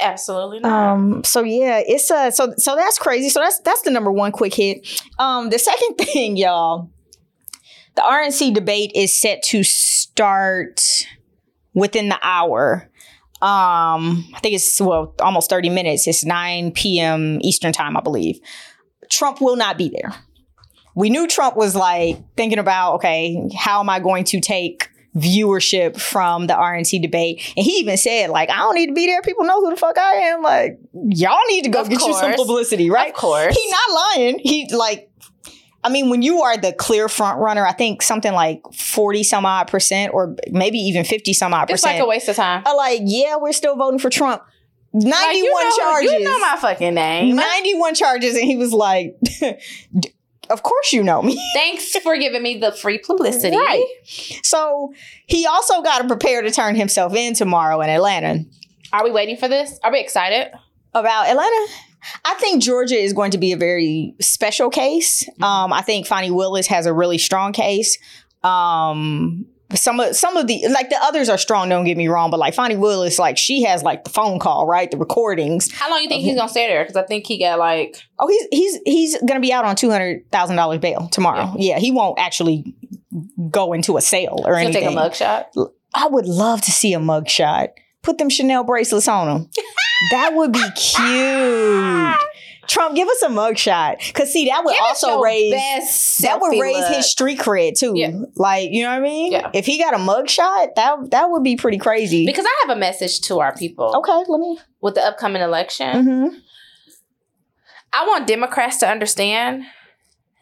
absolutely 0.00 0.60
not. 0.60 0.72
Um, 0.72 1.24
so 1.24 1.42
yeah, 1.42 1.82
it's 1.84 2.10
uh 2.10 2.30
so 2.30 2.54
so 2.56 2.76
that's 2.76 2.98
crazy. 2.98 3.28
So 3.28 3.40
that's 3.40 3.60
that's 3.60 3.82
the 3.82 3.90
number 3.90 4.10
one 4.10 4.32
quick 4.32 4.54
hit. 4.54 5.02
Um, 5.18 5.50
the 5.50 5.58
second 5.58 5.94
thing, 5.98 6.36
y'all, 6.36 6.90
the 7.96 8.02
RNC 8.02 8.54
debate 8.54 8.92
is 8.94 9.12
set 9.18 9.42
to 9.44 9.62
start 9.62 10.82
within 11.74 12.08
the 12.08 12.18
hour. 12.22 12.86
Um, 13.42 14.26
I 14.34 14.40
think 14.40 14.54
it's 14.54 14.80
well 14.80 15.14
almost 15.20 15.48
30 15.50 15.70
minutes. 15.70 16.06
It's 16.06 16.24
9 16.24 16.72
p.m. 16.72 17.38
Eastern 17.42 17.72
time, 17.72 17.96
I 17.96 18.00
believe. 18.00 18.38
Trump 19.10 19.40
will 19.40 19.56
not 19.56 19.78
be 19.78 19.88
there. 19.88 20.12
We 20.94 21.10
knew 21.10 21.26
Trump 21.28 21.56
was 21.56 21.74
like 21.74 22.18
thinking 22.36 22.58
about, 22.58 22.96
okay, 22.96 23.48
how 23.56 23.80
am 23.80 23.88
I 23.88 24.00
going 24.00 24.24
to 24.24 24.40
take 24.40 24.90
viewership 25.16 26.00
from 26.00 26.46
the 26.46 26.54
RNC 26.54 27.00
debate? 27.02 27.52
And 27.56 27.64
he 27.64 27.72
even 27.78 27.96
said, 27.96 28.30
like, 28.30 28.50
I 28.50 28.56
don't 28.58 28.74
need 28.74 28.88
to 28.88 28.92
be 28.92 29.06
there. 29.06 29.22
People 29.22 29.44
know 29.44 29.60
who 29.60 29.70
the 29.70 29.76
fuck 29.76 29.98
I 29.98 30.12
am. 30.14 30.42
Like, 30.42 30.78
y'all 30.92 31.38
need 31.48 31.62
to 31.64 31.70
go 31.70 31.82
Of 31.82 31.88
get 31.88 32.00
you 32.00 32.14
some 32.14 32.34
publicity, 32.34 32.90
right? 32.90 33.10
Of 33.10 33.16
course. 33.16 33.56
He 33.56 33.70
not 33.70 34.16
lying. 34.16 34.38
He 34.40 34.68
like, 34.74 35.10
I 35.82 35.88
mean, 35.88 36.10
when 36.10 36.20
you 36.22 36.42
are 36.42 36.56
the 36.58 36.72
clear 36.72 37.08
front 37.08 37.38
runner, 37.38 37.66
I 37.66 37.72
think 37.72 38.02
something 38.02 38.32
like 38.32 38.60
40 38.74 39.22
some 39.22 39.46
odd 39.46 39.68
percent 39.68 40.12
or 40.12 40.36
maybe 40.50 40.78
even 40.78 41.04
50 41.04 41.32
some 41.32 41.54
odd 41.54 41.70
it's 41.70 41.80
percent 41.80 41.94
It's 41.94 42.00
like 42.00 42.04
a 42.04 42.08
waste 42.08 42.28
of 42.28 42.36
time. 42.36 42.62
are 42.66 42.76
like, 42.76 43.00
yeah, 43.04 43.36
we're 43.36 43.52
still 43.52 43.76
voting 43.76 43.98
for 43.98 44.10
Trump. 44.10 44.42
91 44.92 45.12
Like, 45.12 45.36
you 45.36 45.44
know, 45.44 45.76
charges. 45.76 46.12
You 46.12 46.24
know 46.24 46.38
my 46.40 46.56
fucking 46.60 46.94
name. 46.94 47.36
91 47.36 47.94
charges. 47.94 48.34
And 48.34 48.44
he 48.44 48.56
was 48.56 48.72
like, 48.72 49.16
of 50.50 50.62
course 50.62 50.92
you 50.92 51.02
know 51.02 51.22
me. 51.22 51.40
Thanks 51.54 51.96
for 51.96 52.16
giving 52.16 52.42
me 52.42 52.58
the 52.58 52.72
free 52.72 52.98
publicity. 52.98 53.56
Right. 53.56 53.86
So 54.42 54.92
he 55.26 55.46
also 55.46 55.82
got 55.82 56.02
to 56.02 56.08
prepare 56.08 56.42
to 56.42 56.50
turn 56.50 56.74
himself 56.74 57.14
in 57.14 57.34
tomorrow 57.34 57.80
in 57.80 57.88
Atlanta. 57.88 58.44
Are 58.92 59.04
we 59.04 59.10
waiting 59.10 59.36
for 59.36 59.48
this? 59.48 59.78
Are 59.82 59.92
we 59.92 60.00
excited? 60.00 60.52
About 60.92 61.28
Atlanta? 61.28 61.66
I 62.24 62.34
think 62.34 62.62
Georgia 62.62 62.96
is 62.96 63.12
going 63.12 63.30
to 63.32 63.38
be 63.38 63.52
a 63.52 63.56
very 63.56 64.14
special 64.20 64.70
case. 64.70 65.28
Um, 65.42 65.72
I 65.72 65.82
think 65.82 66.06
Fani 66.06 66.30
Willis 66.30 66.66
has 66.66 66.86
a 66.86 66.92
really 66.92 67.18
strong 67.18 67.52
case. 67.52 67.98
Um, 68.42 69.46
some 69.74 70.00
of 70.00 70.16
some 70.16 70.36
of 70.36 70.46
the 70.46 70.66
like 70.68 70.90
the 70.90 70.98
others 71.02 71.28
are 71.28 71.38
strong. 71.38 71.68
Don't 71.68 71.84
get 71.84 71.96
me 71.96 72.08
wrong, 72.08 72.30
but 72.30 72.40
like 72.40 72.54
Fani 72.54 72.76
Willis, 72.76 73.18
like 73.18 73.38
she 73.38 73.62
has 73.64 73.82
like 73.82 74.04
the 74.04 74.10
phone 74.10 74.38
call, 74.38 74.66
right? 74.66 74.90
The 74.90 74.96
recordings. 74.96 75.72
How 75.72 75.90
long 75.90 76.02
you 76.02 76.08
think 76.08 76.22
he's 76.22 76.36
gonna 76.36 76.48
stay 76.48 76.66
there? 76.68 76.82
Because 76.82 76.96
I 76.96 77.02
think 77.04 77.26
he 77.26 77.38
got 77.38 77.58
like 77.58 77.96
Oh, 78.18 78.28
he's 78.28 78.46
he's 78.50 78.78
he's 78.84 79.22
gonna 79.22 79.40
be 79.40 79.52
out 79.52 79.64
on 79.64 79.76
two 79.76 79.90
hundred 79.90 80.30
thousand 80.30 80.56
dollars 80.56 80.78
bail 80.80 81.08
tomorrow. 81.08 81.54
Yeah. 81.56 81.78
he 81.78 81.90
won't 81.92 82.18
actually 82.18 82.74
go 83.50 83.72
into 83.72 83.96
a 83.96 84.00
sale 84.00 84.42
or 84.44 84.56
anything. 84.56 84.82
take 84.82 84.90
a 84.90 84.96
mugshot. 84.96 85.46
I 85.94 86.06
would 86.06 86.26
love 86.26 86.60
to 86.62 86.70
see 86.70 86.94
a 86.94 86.98
mugshot. 86.98 87.68
Put 88.02 88.18
them 88.18 88.30
Chanel 88.30 88.64
bracelets 88.64 89.08
on 89.08 89.28
him. 89.28 89.50
that 90.12 90.32
would 90.34 90.52
be 90.52 90.64
cute. 90.76 92.16
Trump, 92.70 92.94
give 92.94 93.08
us 93.08 93.22
a 93.22 93.28
mugshot. 93.28 94.14
Cause 94.14 94.32
see, 94.32 94.46
that 94.46 94.64
would 94.64 94.72
Give 94.72 94.80
also 94.82 95.20
raise 95.20 95.50
that 96.22 96.40
would 96.40 96.60
raise 96.60 96.76
look. 96.76 96.94
his 96.96 97.10
street 97.10 97.38
cred 97.38 97.78
too. 97.78 97.92
Yeah. 97.96 98.12
Like, 98.36 98.70
you 98.70 98.84
know 98.84 98.90
what 98.90 98.98
I 98.98 99.00
mean? 99.00 99.32
Yeah. 99.32 99.50
If 99.52 99.66
he 99.66 99.76
got 99.78 99.92
a 99.92 99.98
mugshot, 99.98 100.74
that 100.76 101.10
that 101.10 101.30
would 101.30 101.42
be 101.42 101.56
pretty 101.56 101.78
crazy. 101.78 102.24
because 102.26 102.46
I 102.46 102.64
have 102.66 102.76
a 102.76 102.78
message 102.80 103.20
to 103.22 103.40
our 103.40 103.54
people 103.56 103.92
okay, 103.96 104.24
let 104.28 104.38
me. 104.40 104.58
with 104.80 104.94
the 104.94 105.02
upcoming 105.04 105.42
election. 105.42 106.04
hmm 106.04 106.26
I 107.92 108.06
want 108.06 108.28
Democrats 108.28 108.76
to 108.78 108.88
understand 108.88 109.64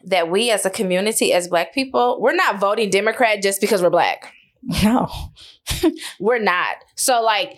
that 0.03 0.29
we 0.29 0.51
as 0.51 0.65
a 0.67 0.69
community, 0.69 1.33
as 1.33 1.47
black 1.47 1.73
people, 1.73 2.19
we're 2.21 2.35
not 2.35 2.59
voting 2.59 2.91
Democrat 2.91 3.41
just 3.41 3.59
because 3.59 3.81
we're 3.81 3.89
black. 3.89 4.31
No. 4.83 5.07
We're 6.19 6.39
not. 6.39 6.75
So 6.95 7.21
like 7.23 7.57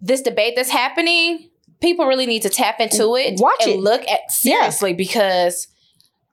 this 0.00 0.20
debate 0.20 0.54
that's 0.56 0.70
happening, 0.70 1.48
people 1.84 2.06
really 2.06 2.26
need 2.26 2.42
to 2.42 2.48
tap 2.48 2.80
into 2.80 3.14
it 3.16 3.38
Watch 3.38 3.62
and 3.62 3.72
it. 3.74 3.80
look 3.80 4.02
at 4.08 4.20
seriously 4.30 4.92
because 4.94 5.68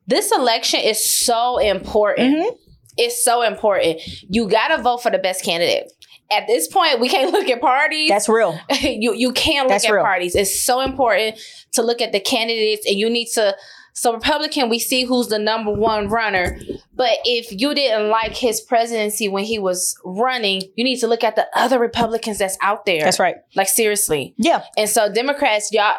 this 0.08 0.32
election 0.32 0.80
is 0.80 1.04
so 1.06 1.58
important. 1.60 2.36
Mhm. 2.36 2.58
It's 2.98 3.24
so 3.24 3.42
important. 3.44 4.02
You 4.30 4.48
got 4.50 4.76
to 4.76 4.82
vote 4.82 5.04
for 5.04 5.12
the 5.12 5.20
best 5.20 5.44
candidate. 5.44 5.92
at 6.32 6.48
this 6.48 6.68
point, 6.70 7.00
we 7.02 7.10
can't 7.10 7.32
look 7.38 7.50
at 7.50 7.60
parties. 7.60 8.08
That's 8.10 8.30
real. 8.30 8.58
you 8.82 9.14
you 9.14 9.32
can't 9.34 9.68
look 9.68 9.74
That's 9.76 9.86
at 9.86 9.92
real. 9.92 10.04
parties. 10.04 10.34
It's 10.36 10.62
so 10.64 10.80
important 10.80 11.38
to 11.74 11.82
look 11.84 12.02
at 12.02 12.12
the 12.14 12.20
candidates, 12.22 12.86
and 12.88 12.96
you 12.98 13.10
need 13.10 13.28
to. 13.34 13.56
So 13.94 14.14
Republican, 14.14 14.70
we 14.70 14.80
see 14.80 15.04
who's 15.04 15.28
the 15.28 15.40
number 15.40 15.72
one 15.72 16.08
runner. 16.08 16.60
But 16.94 17.18
if 17.26 17.52
you 17.52 17.74
didn't 17.74 18.10
like 18.10 18.36
his 18.36 18.62
presidency 18.62 19.28
when 19.28 19.44
he 19.44 19.60
was 19.60 19.98
running, 20.06 20.62
you 20.76 20.84
need 20.84 21.00
to 21.00 21.08
look 21.08 21.24
at 21.24 21.36
the 21.36 21.48
other 21.56 21.80
Republicans 21.80 22.38
that's 22.38 22.58
out 22.62 22.86
there. 22.86 23.02
That's 23.02 23.20
right. 23.20 23.38
Like 23.56 23.68
seriously. 23.68 24.34
Yeah. 24.38 24.64
And 24.78 24.90
so 24.90 25.12
Democrats, 25.12 25.72
y'all, 25.72 25.98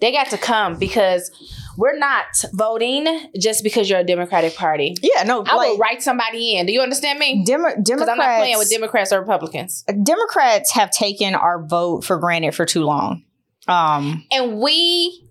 they 0.00 0.12
got 0.12 0.30
to 0.30 0.38
come 0.38 0.78
because 0.78 1.30
we're 1.78 1.96
not 1.96 2.26
voting 2.52 3.06
just 3.38 3.62
because 3.62 3.88
you're 3.88 4.00
a 4.00 4.04
Democratic 4.04 4.54
Party. 4.56 4.96
Yeah. 5.00 5.22
No. 5.22 5.44
I 5.46 5.54
like, 5.54 5.70
will 5.70 5.78
write 5.78 6.02
somebody 6.02 6.56
in. 6.56 6.66
Do 6.66 6.72
you 6.72 6.80
understand 6.80 7.18
me? 7.18 7.44
Demo- 7.44 7.68
Because 7.68 7.84
Democrats. 7.84 8.10
I'm 8.10 8.18
not 8.18 8.38
playing 8.38 8.58
with 8.58 8.68
Democrats 8.68 9.12
or 9.12 9.20
Republicans. 9.20 9.84
Democrats 10.02 10.72
have 10.72 10.90
taken 10.90 11.34
our 11.34 11.64
vote 11.64 12.04
for 12.04 12.18
granted 12.18 12.54
for 12.54 12.66
too 12.66 12.82
long. 12.84 13.24
Um. 13.68 14.24
And 14.32 14.58
we 14.60 15.28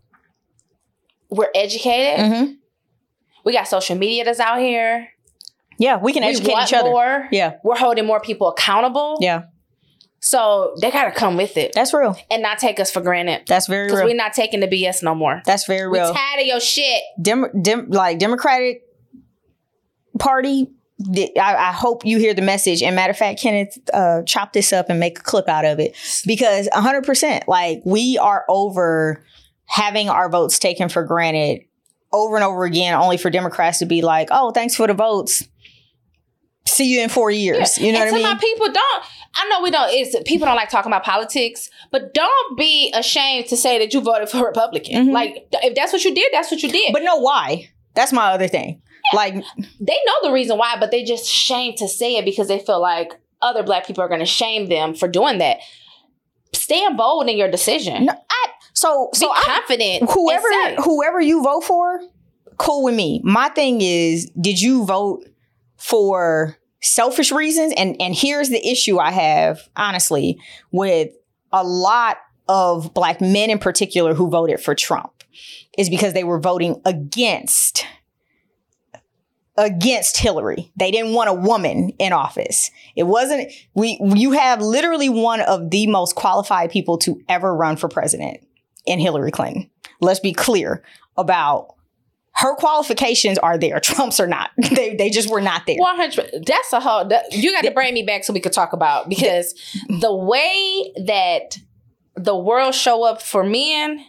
we're 1.32 1.50
educated. 1.56 2.20
mhm. 2.26 2.58
We 3.44 3.54
got 3.54 3.68
social 3.68 3.96
media 3.98 4.24
that's 4.24 4.40
out 4.40 4.60
here. 4.60 5.08
Yeah, 5.80 5.98
we 5.98 6.14
can 6.14 6.22
we 6.24 6.30
educate 6.30 6.56
each 6.64 6.74
other. 6.74 6.90
more. 6.90 7.28
Yeah. 7.32 7.56
We're 7.64 7.78
holding 7.78 8.06
more 8.06 8.20
people 8.20 8.50
accountable. 8.50 9.18
Yeah. 9.20 9.44
So 10.20 10.76
they 10.80 10.92
gotta 10.92 11.10
come 11.12 11.36
with 11.38 11.58
it 11.58 11.72
That's 11.74 11.92
real. 11.96 12.16
and 12.30 12.44
not 12.44 12.60
take 12.60 12.80
us 12.80 12.92
for 12.92 13.02
granted. 13.02 13.42
That's 13.48 13.66
very 13.66 13.88
Because 13.88 14.02
real. 14.02 14.10
we're 14.10 14.16
not 14.16 14.34
taking 14.34 14.60
the 14.60 14.68
BS 14.68 15.02
no 15.02 15.16
more. 15.16 15.42
That's 15.46 15.66
very 15.66 15.90
We 15.90 15.98
real. 15.98 16.14
tired 16.14 16.42
of 16.42 16.46
your 16.46 16.60
shit. 16.60 17.02
Dem- 17.20 17.48
dem- 17.64 17.90
like 17.90 18.20
Democratic 18.20 18.84
Party. 20.20 20.68
I, 21.18 21.32
I 21.58 21.72
hope 21.72 22.06
you 22.06 22.20
hear 22.20 22.36
the 22.36 22.44
message. 22.44 22.84
And 22.84 22.96
matter 22.96 23.10
of 23.10 23.18
fact, 23.18 23.42
Kenneth, 23.42 23.80
uh, 23.92 24.22
chop 24.22 24.54
this 24.54 24.72
up 24.72 24.88
and 24.92 25.00
make 25.00 25.18
a 25.18 25.24
clip 25.24 25.50
out 25.50 25.66
of 25.66 25.80
it 25.80 25.96
because 26.28 26.70
100%, 26.72 27.48
like 27.48 27.82
we 27.86 28.20
are 28.20 28.46
over 28.48 29.24
having 29.72 30.10
our 30.10 30.28
votes 30.28 30.60
taken 30.60 30.90
for 30.90 31.04
granted 31.04 31.62
over 32.12 32.36
and 32.36 32.44
over 32.44 32.66
again, 32.66 32.94
only 32.94 33.16
for 33.16 33.30
Democrats 33.30 33.80
to 33.80 33.86
be 33.86 34.02
like, 34.02 34.28
oh, 34.32 34.52
thanks 34.52 34.76
for 34.76 34.86
the 34.86 34.94
votes. 34.94 35.48
See 36.68 36.94
you 36.94 37.02
in 37.02 37.08
four 37.10 37.32
years. 37.32 37.78
You 37.78 37.94
know 37.94 38.02
and 38.02 38.12
what 38.12 38.16
I 38.16 38.18
mean? 38.18 38.24
my 38.24 38.36
people, 38.38 38.66
don't. 38.66 39.04
I 39.34 39.48
know 39.48 39.62
we 39.62 39.72
don't. 39.72 39.90
It's 39.92 40.14
people 40.30 40.46
don't 40.46 40.58
like 40.58 40.70
talking 40.70 40.92
about 40.92 41.06
politics, 41.06 41.70
but 41.90 42.14
don't 42.14 42.58
be 42.58 42.92
ashamed 42.94 43.48
to 43.48 43.56
say 43.56 43.80
that 43.80 43.94
you 43.94 44.02
voted 44.02 44.28
for 44.30 44.46
Republican. 44.46 45.08
Mhm. 45.08 45.14
Like 45.14 45.48
if 45.54 45.74
that's 45.74 45.94
what 45.94 46.04
you 46.04 46.14
did, 46.14 46.34
that's 46.34 46.52
what 46.52 46.62
you 46.62 46.70
did. 46.70 46.92
but 46.92 47.02
know 47.02 47.16
why? 47.16 47.70
That's 47.94 48.12
my 48.12 48.32
other 48.34 48.50
thing. 48.50 48.82
Like, 49.14 49.34
they 49.34 49.98
know 50.06 50.14
the 50.24 50.32
reason 50.32 50.58
why, 50.58 50.76
but 50.80 50.92
they 50.92 51.04
just 51.04 51.26
shame 51.26 51.76
to 51.78 51.88
say 51.88 52.18
it 52.18 52.26
because 52.26 52.48
they 52.48 52.60
feel 52.60 52.80
like 52.82 53.14
other 53.42 53.64
black 53.64 53.88
people 53.88 54.04
are 54.04 54.08
going 54.08 54.20
to 54.20 54.26
shame 54.26 54.68
them 54.70 54.94
for 54.94 55.08
doing 55.08 55.40
that. 55.40 55.58
Stand 56.54 56.98
bold 56.98 57.28
in 57.28 57.38
your 57.38 57.50
decision. 57.50 58.06
no, 58.06 58.14
I, 58.14 58.48
so, 58.82 59.10
be 59.12 59.18
so 59.18 59.32
I, 59.32 59.44
confident. 59.46 60.02
and 60.02 60.10
whoever 60.10 60.82
whoever 60.82 61.22
you 61.22 61.44
vote 61.44 61.64
for, 61.64 62.00
cool 62.58 62.84
with 62.84 62.96
me. 62.96 63.22
My 63.24 63.50
thing 63.50 63.80
is, 63.82 64.30
did 64.40 64.60
you 64.60 64.86
vote 64.86 65.24
for 65.78 66.58
selfish 66.82 67.32
reasons? 67.32 67.74
And 67.78 67.96
and 68.02 68.16
here's 68.16 68.50
the 68.50 68.66
issue 68.68 68.98
I 68.98 69.12
have, 69.12 69.70
honestly, 69.76 70.40
with 70.72 71.12
a 71.52 71.64
lot 71.64 72.18
of 72.48 72.94
black 72.94 73.22
men 73.22 73.50
in 73.52 73.60
particular 73.60 74.16
who 74.16 74.30
voted 74.30 74.60
for 74.60 74.74
Trump 74.74 75.24
is 75.78 75.90
because 75.90 76.14
they 76.14 76.24
were 76.24 76.40
voting 76.40 76.82
against 76.84 77.86
against 79.58 80.18
Hillary. 80.18 80.72
They 80.76 80.90
didn't 80.90 81.14
want 81.14 81.30
a 81.30 81.34
woman 81.34 81.92
in 82.00 82.14
office. 82.14 82.72
It 82.96 83.04
wasn't 83.04 83.52
we 83.76 84.00
you 84.02 84.32
have 84.32 84.60
literally 84.60 85.10
one 85.10 85.42
of 85.42 85.70
the 85.70 85.86
most 85.86 86.16
qualified 86.16 86.72
people 86.72 86.98
to 87.00 87.22
ever 87.30 87.56
run 87.56 87.78
for 87.78 87.88
president 87.88 88.42
in 88.86 89.00
Hillary 89.00 89.32
Clinton. 89.32 89.70
Let's 90.00 90.20
be 90.20 90.34
clear 90.34 90.84
about 91.18 91.76
her 92.34 92.56
qualifications 92.56 93.38
are 93.38 93.58
there. 93.58 93.80
Trump's 93.82 94.20
are 94.20 94.28
not. 94.28 94.52
They 94.72 94.96
they 94.96 95.10
just 95.10 95.30
were 95.30 95.42
not 95.42 95.66
there. 95.66 95.78
One 95.78 95.96
hundred. 95.96 96.46
That's 96.46 96.74
a 96.74 96.80
whole. 96.80 97.06
That, 97.06 97.34
you 97.34 97.52
got 97.52 97.64
to 97.64 97.72
bring 97.72 97.94
me 97.94 98.04
back 98.04 98.24
so 98.24 98.34
we 98.34 98.40
could 98.40 98.54
talk 98.54 98.74
about 98.74 99.10
because 99.10 99.54
the 99.90 100.14
way 100.14 100.94
that 101.06 101.58
the 102.16 102.36
world 102.36 102.74
show 102.74 103.04
up 103.04 103.22
for 103.22 103.44
men 103.44 104.04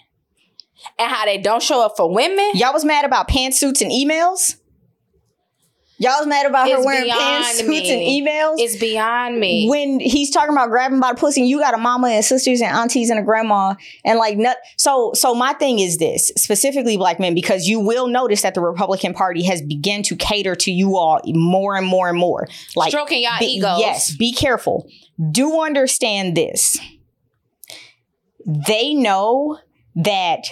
and 0.99 1.11
how 1.11 1.25
they 1.25 1.39
don't 1.39 1.63
show 1.63 1.85
up 1.85 1.97
for 1.97 2.13
women. 2.13 2.51
Y'all 2.55 2.73
was 2.73 2.85
mad 2.85 3.05
about 3.05 3.29
pantsuits 3.29 3.81
and 3.83 3.91
emails? 3.91 4.57
Y'all 6.03 6.19
was 6.19 6.27
mad 6.27 6.47
about 6.47 6.69
her 6.69 6.85
wearing 6.85 7.09
pantsuits 7.09 7.69
me. 7.69 8.19
and 8.19 8.27
emails? 8.27 8.57
It's 8.59 8.77
beyond 8.77 9.39
me. 9.39 9.69
when 9.69 10.01
he's 10.01 10.31
talking 10.31 10.51
about 10.51 10.69
grabbing 10.69 10.99
by 10.99 11.13
the 11.13 11.15
pussy, 11.17 11.43
and 11.43 11.49
you 11.49 11.61
got 11.61 11.75
a 11.75 11.79
mama 11.79 12.09
and 12.09 12.25
sisters 12.25 12.61
and 12.61 12.75
aunties 12.75 13.09
and 13.09 13.21
a 13.21 13.23
grandma 13.23 13.75
and 14.05 14.19
like 14.19 14.37
nut. 14.37 14.59
So, 14.77 15.13
so 15.15 15.33
my 15.33 15.53
thing 15.53 15.79
is 15.79 15.99
this 15.99 16.33
specifically 16.37 16.97
black 16.97 17.21
men 17.21 17.35
because 17.35 17.69
you 17.69 17.79
will 17.79 18.09
notice 18.09 18.43
that 18.43 18.55
the 18.55 18.61
Republican 18.61 19.15
Party 19.15 19.45
has 19.45 19.63
begun 19.63 20.03
to 20.03 20.17
cater 20.17 20.57
to 20.57 20.73
you 20.73 20.97
all 20.97 21.21
more 21.27 21.77
and 21.77 21.87
more 21.87 22.09
and 22.09 22.19
more. 22.19 22.49
Like 22.75 22.91
Stroking 22.91 23.23
y'all 23.23 23.39
be- 23.39 23.47
egos. 23.47 23.79
Yes, 23.79 24.17
be 24.17 24.33
careful. 24.33 24.89
Do 25.31 25.61
understand 25.61 26.37
this. 26.37 26.81
They 28.45 28.93
know 28.93 29.61
that 29.95 30.47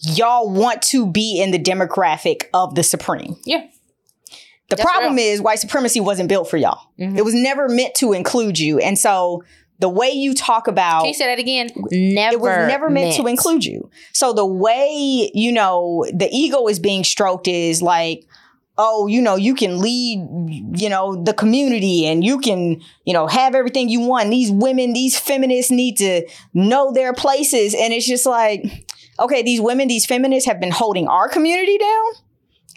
y'all 0.00 0.50
want 0.50 0.82
to 0.82 1.06
be 1.06 1.40
in 1.40 1.52
the 1.52 1.60
demographic 1.60 2.46
of 2.52 2.74
the 2.74 2.82
Supreme. 2.82 3.36
Yeah. 3.44 3.66
The 4.68 4.76
That's 4.76 4.82
problem 4.88 5.16
real. 5.16 5.24
is 5.32 5.40
white 5.40 5.58
supremacy 5.58 5.98
wasn't 6.00 6.28
built 6.28 6.48
for 6.50 6.58
y'all. 6.58 6.88
Mhm. 7.00 7.16
It 7.16 7.24
was 7.24 7.34
never 7.34 7.68
meant 7.68 7.94
to 7.96 8.12
include 8.12 8.58
you. 8.58 8.78
And 8.78 8.98
so 8.98 9.42
the 9.80 9.88
way 9.88 10.10
you 10.10 10.34
talk 10.34 10.66
about 10.66 11.00
Can 11.00 11.08
you 11.08 11.14
say 11.14 11.26
that 11.26 11.38
again? 11.38 11.70
Never. 11.90 12.34
it 12.34 12.40
was 12.40 12.68
never 12.68 12.90
meant, 12.90 13.14
to 13.16 13.26
include 13.26 13.64
you. 13.64 13.88
So 14.12 14.32
the 14.32 14.44
way, 14.44 15.30
you 15.32 15.52
know, 15.52 16.04
the 16.12 16.28
ego 16.30 16.66
is 16.66 16.78
being 16.80 17.04
stroked 17.04 17.48
is 17.48 17.80
like, 17.80 18.26
oh, 18.76 19.06
you 19.06 19.22
know, 19.22 19.36
you 19.36 19.54
can 19.54 19.80
lead, 19.80 20.18
you 20.80 20.88
know, 20.88 21.16
the 21.16 21.32
community 21.32 22.06
and 22.06 22.22
you 22.24 22.38
can, 22.38 22.80
you 23.04 23.12
know, 23.12 23.26
have 23.26 23.54
everything 23.54 23.88
you 23.88 24.00
want. 24.00 24.30
These 24.30 24.50
women, 24.52 24.92
these 24.92 25.18
feminists 25.18 25.70
need 25.70 25.96
to 25.98 26.28
know 26.54 26.92
their 26.92 27.12
places. 27.12 27.74
And 27.74 27.92
it's 27.92 28.06
just 28.06 28.26
like, 28.26 28.86
okay, 29.18 29.42
these 29.42 29.60
women, 29.60 29.88
these 29.88 30.06
feminists 30.06 30.46
have 30.48 30.60
been 30.60 30.70
holding 30.70 31.08
our 31.08 31.28
community 31.28 31.78
down 31.78 32.04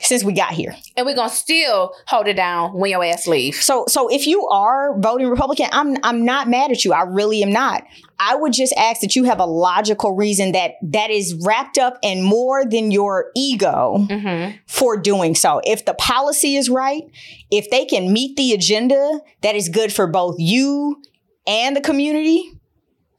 since 0.01 0.23
we 0.23 0.33
got 0.33 0.51
here. 0.51 0.75
And 0.97 1.05
we're 1.05 1.15
gonna 1.15 1.29
still 1.29 1.93
hold 2.07 2.27
it 2.27 2.33
down 2.35 2.73
when 2.73 2.91
your 2.91 3.03
ass 3.03 3.27
leaves. 3.27 3.59
So 3.59 3.85
so 3.87 4.07
if 4.09 4.27
you 4.27 4.47
are 4.47 4.99
voting 4.99 5.27
Republican, 5.29 5.67
I'm 5.71 5.97
I'm 6.03 6.25
not 6.25 6.49
mad 6.49 6.71
at 6.71 6.83
you. 6.85 6.93
I 6.93 7.03
really 7.03 7.43
am 7.43 7.51
not. 7.51 7.83
I 8.19 8.35
would 8.35 8.53
just 8.53 8.73
ask 8.77 9.01
that 9.01 9.15
you 9.15 9.23
have 9.23 9.39
a 9.39 9.45
logical 9.45 10.15
reason 10.15 10.51
that 10.51 10.73
that 10.83 11.09
is 11.09 11.33
wrapped 11.43 11.77
up 11.79 11.97
in 12.03 12.21
more 12.23 12.65
than 12.65 12.91
your 12.91 13.31
ego 13.35 14.05
Mm-hmm. 14.09 14.57
for 14.67 14.97
doing 14.97 15.33
so. 15.35 15.61
If 15.63 15.85
the 15.85 15.93
policy 15.95 16.55
is 16.55 16.69
right, 16.69 17.03
if 17.49 17.69
they 17.69 17.85
can 17.85 18.11
meet 18.13 18.35
the 18.37 18.53
agenda 18.53 19.19
that 19.41 19.55
is 19.55 19.69
good 19.69 19.91
for 19.91 20.05
both 20.07 20.35
you 20.39 21.01
and 21.47 21.75
the 21.75 21.81
community 21.81 22.51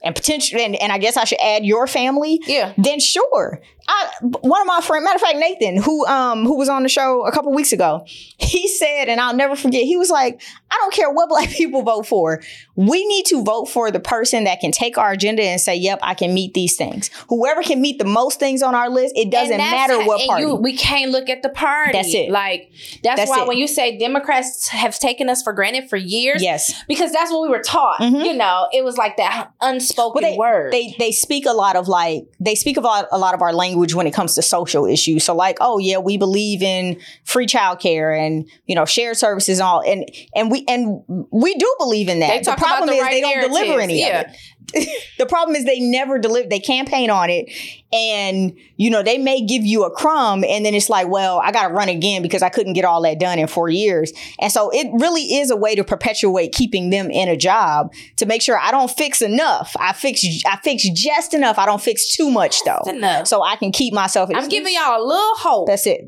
and 0.05 0.15
potentially 0.15 0.65
and, 0.65 0.75
and 0.77 0.91
I 0.93 0.99
guess 0.99 1.17
I 1.17 1.25
should 1.25 1.41
add 1.41 1.65
your 1.65 1.87
family, 1.87 2.41
Yeah. 2.47 2.73
then 2.77 2.99
sure. 3.01 3.61
I 3.89 4.11
one 4.21 4.61
of 4.61 4.67
my 4.67 4.81
friends, 4.81 5.05
matter 5.05 5.17
of 5.17 5.21
fact, 5.21 5.39
Nathan, 5.39 5.83
who 5.83 6.07
um 6.07 6.45
who 6.45 6.57
was 6.57 6.69
on 6.69 6.83
the 6.83 6.89
show 6.89 7.25
a 7.27 7.33
couple 7.33 7.53
weeks 7.53 7.73
ago, 7.73 8.05
he 8.07 8.69
said, 8.69 9.07
and 9.09 9.21
I'll 9.21 9.35
never 9.35 9.57
forget, 9.57 9.85
he 9.85 9.97
was 9.97 10.11
like, 10.11 10.41
I 10.71 10.77
don't 10.81 10.95
care 10.95 11.11
what 11.11 11.29
black 11.29 11.49
people 11.51 11.83
vote 11.83 12.07
for. 12.07 12.43
We 12.77 13.07
need 13.07 13.27
to 13.27 13.43
vote 13.43 13.67
for 13.67 13.91
the 13.91 14.01
person 14.01 14.45
that 14.45 14.61
can 14.61 14.73
take 14.73 14.97
our 14.97 15.13
agenda 15.13 15.43
and 15.43 15.61
say, 15.61 15.77
Yep, 15.77 15.99
I 16.03 16.15
can 16.15 16.33
meet 16.33 16.55
these 16.55 16.77
things. 16.77 17.11
Whoever 17.29 17.63
can 17.63 17.81
meet 17.81 17.99
the 17.99 18.05
most 18.05 18.39
things 18.39 18.63
on 18.63 18.75
our 18.75 18.89
list, 18.89 19.15
it 19.17 19.31
doesn't 19.31 19.59
matter 19.59 19.99
what 20.05 20.27
party. 20.27 20.45
You, 20.45 20.55
we 20.55 20.77
can't 20.77 21.11
look 21.11 21.29
at 21.29 21.43
the 21.43 21.51
party. 21.51 21.93
That's 21.93 22.15
it. 22.15 22.31
Like 22.31 22.71
that's, 23.03 23.21
That's 23.21 23.31
why 23.31 23.43
it. 23.43 23.49
when 23.49 23.59
you 23.59 23.67
say 23.67 23.99
Democrats 23.99 24.69
have 24.69 24.99
taken 24.99 25.29
us 25.29 25.43
for 25.43 25.53
granted 25.53 25.91
for 25.91 25.97
years, 25.97 26.43
yes. 26.43 26.73
because 26.89 27.13
that's 27.13 27.31
what 27.31 27.43
we 27.43 27.49
were 27.49 27.63
taught. 27.63 27.99
Mhm. 28.01 28.25
You 28.25 28.35
know, 28.35 28.69
it 28.73 28.85
was 28.85 28.97
like 28.97 29.17
that 29.17 29.51
unspoken 29.61 30.23
Well, 30.23 30.33
they, 30.33 30.39
word. 30.39 30.73
They 30.73 30.95
they 30.99 31.13
speak 31.13 31.47
a 31.47 31.53
lot 31.53 31.77
of 31.77 31.89
like 31.89 32.25
they 32.41 32.55
speak 32.55 32.77
about 32.77 33.09
a 33.13 33.19
lot 33.19 33.35
of 33.35 33.43
our 33.43 33.53
language 33.53 33.72
when 33.75 34.07
it 34.07 34.13
comes 34.13 34.35
to 34.35 34.43
social 34.43 34.87
issues. 34.87 35.25
So 35.25 35.35
like, 35.35 35.59
oh 35.61 35.79
yeah, 35.79 35.99
we 35.99 36.17
believe 36.17 36.63
in 36.63 37.01
free 37.25 37.47
childcare 37.47 38.19
and 38.19 38.49
you 38.67 38.75
know 38.75 38.85
shared 38.85 39.17
services 39.17 39.59
and 39.59 39.67
all, 39.67 39.83
and 39.83 40.09
and 40.35 40.51
we 40.51 40.65
and 40.69 41.03
we 41.31 41.55
do 41.55 41.75
believe 41.79 42.09
in 42.09 42.21
that. 42.21 42.45
They 42.45 42.51
the 42.51 42.57
problem 42.57 42.89
about 42.89 42.93
the 42.93 42.99
is 42.99 43.03
right 43.03 43.13
they 43.13 43.21
don't 43.21 43.41
deliver 43.41 43.81
any 43.81 44.01
yeah. 44.01 44.21
of 44.21 44.27
it. 44.31 44.37
the 45.19 45.27
problem 45.27 45.57
is 45.57 45.65
they 45.65 45.81
never 45.81 46.19
deliver. 46.19 46.49
They 46.49 46.61
campaign 46.61 47.11
on 47.11 47.31
it, 47.31 47.51
and 47.93 48.57
you 48.77 48.91
know 48.91 49.03
they 49.03 49.19
may 49.19 49.45
give 49.45 49.65
you 49.65 49.85
a 49.85 49.91
crumb, 49.91 50.45
and 50.45 50.65
then 50.65 50.75
it's 50.75 50.89
like, 50.89 51.09
well, 51.09 51.41
I 51.41 51.53
got 51.53 51.69
to 51.69 51.75
run 51.75 51.89
again 51.89 52.23
because 52.23 52.43
I 52.43 52.49
couldn't 52.49 52.73
get 52.75 52.85
all 52.85 53.03
that 53.03 53.19
done 53.19 53.39
in 53.39 53.47
four 53.47 53.69
years. 53.69 54.13
And 54.41 54.53
so 54.53 54.71
it 54.71 54.89
really 55.01 55.35
is 55.35 55.51
a 55.51 55.57
way 55.57 55.75
to 55.75 55.85
perpetuate 55.85 56.53
keeping 56.53 56.91
them 56.91 57.11
in 57.11 57.29
a 57.29 57.37
job 57.37 57.93
to 58.17 58.27
make 58.27 58.43
sure 58.43 58.59
I 58.59 58.71
don't 58.71 58.91
fix 58.91 59.21
enough. 59.23 59.75
I 59.79 59.93
fix 59.93 60.25
I 60.47 60.57
fix 60.63 60.89
just 60.91 61.35
enough. 61.35 61.59
I 61.59 61.67
don't 61.67 61.83
fix 61.83 62.15
too 62.15 62.31
much 62.31 62.63
though, 62.65 62.83
enough. 62.87 63.27
so 63.27 63.43
I 63.43 63.57
can 63.57 63.73
keep 63.73 63.93
myself. 63.93 64.31
I'm 64.35 64.49
giving 64.49 64.73
y'all 64.75 65.03
a 65.03 65.05
little 65.05 65.37
hope. 65.37 65.67
That's 65.67 65.87
it. 65.87 66.05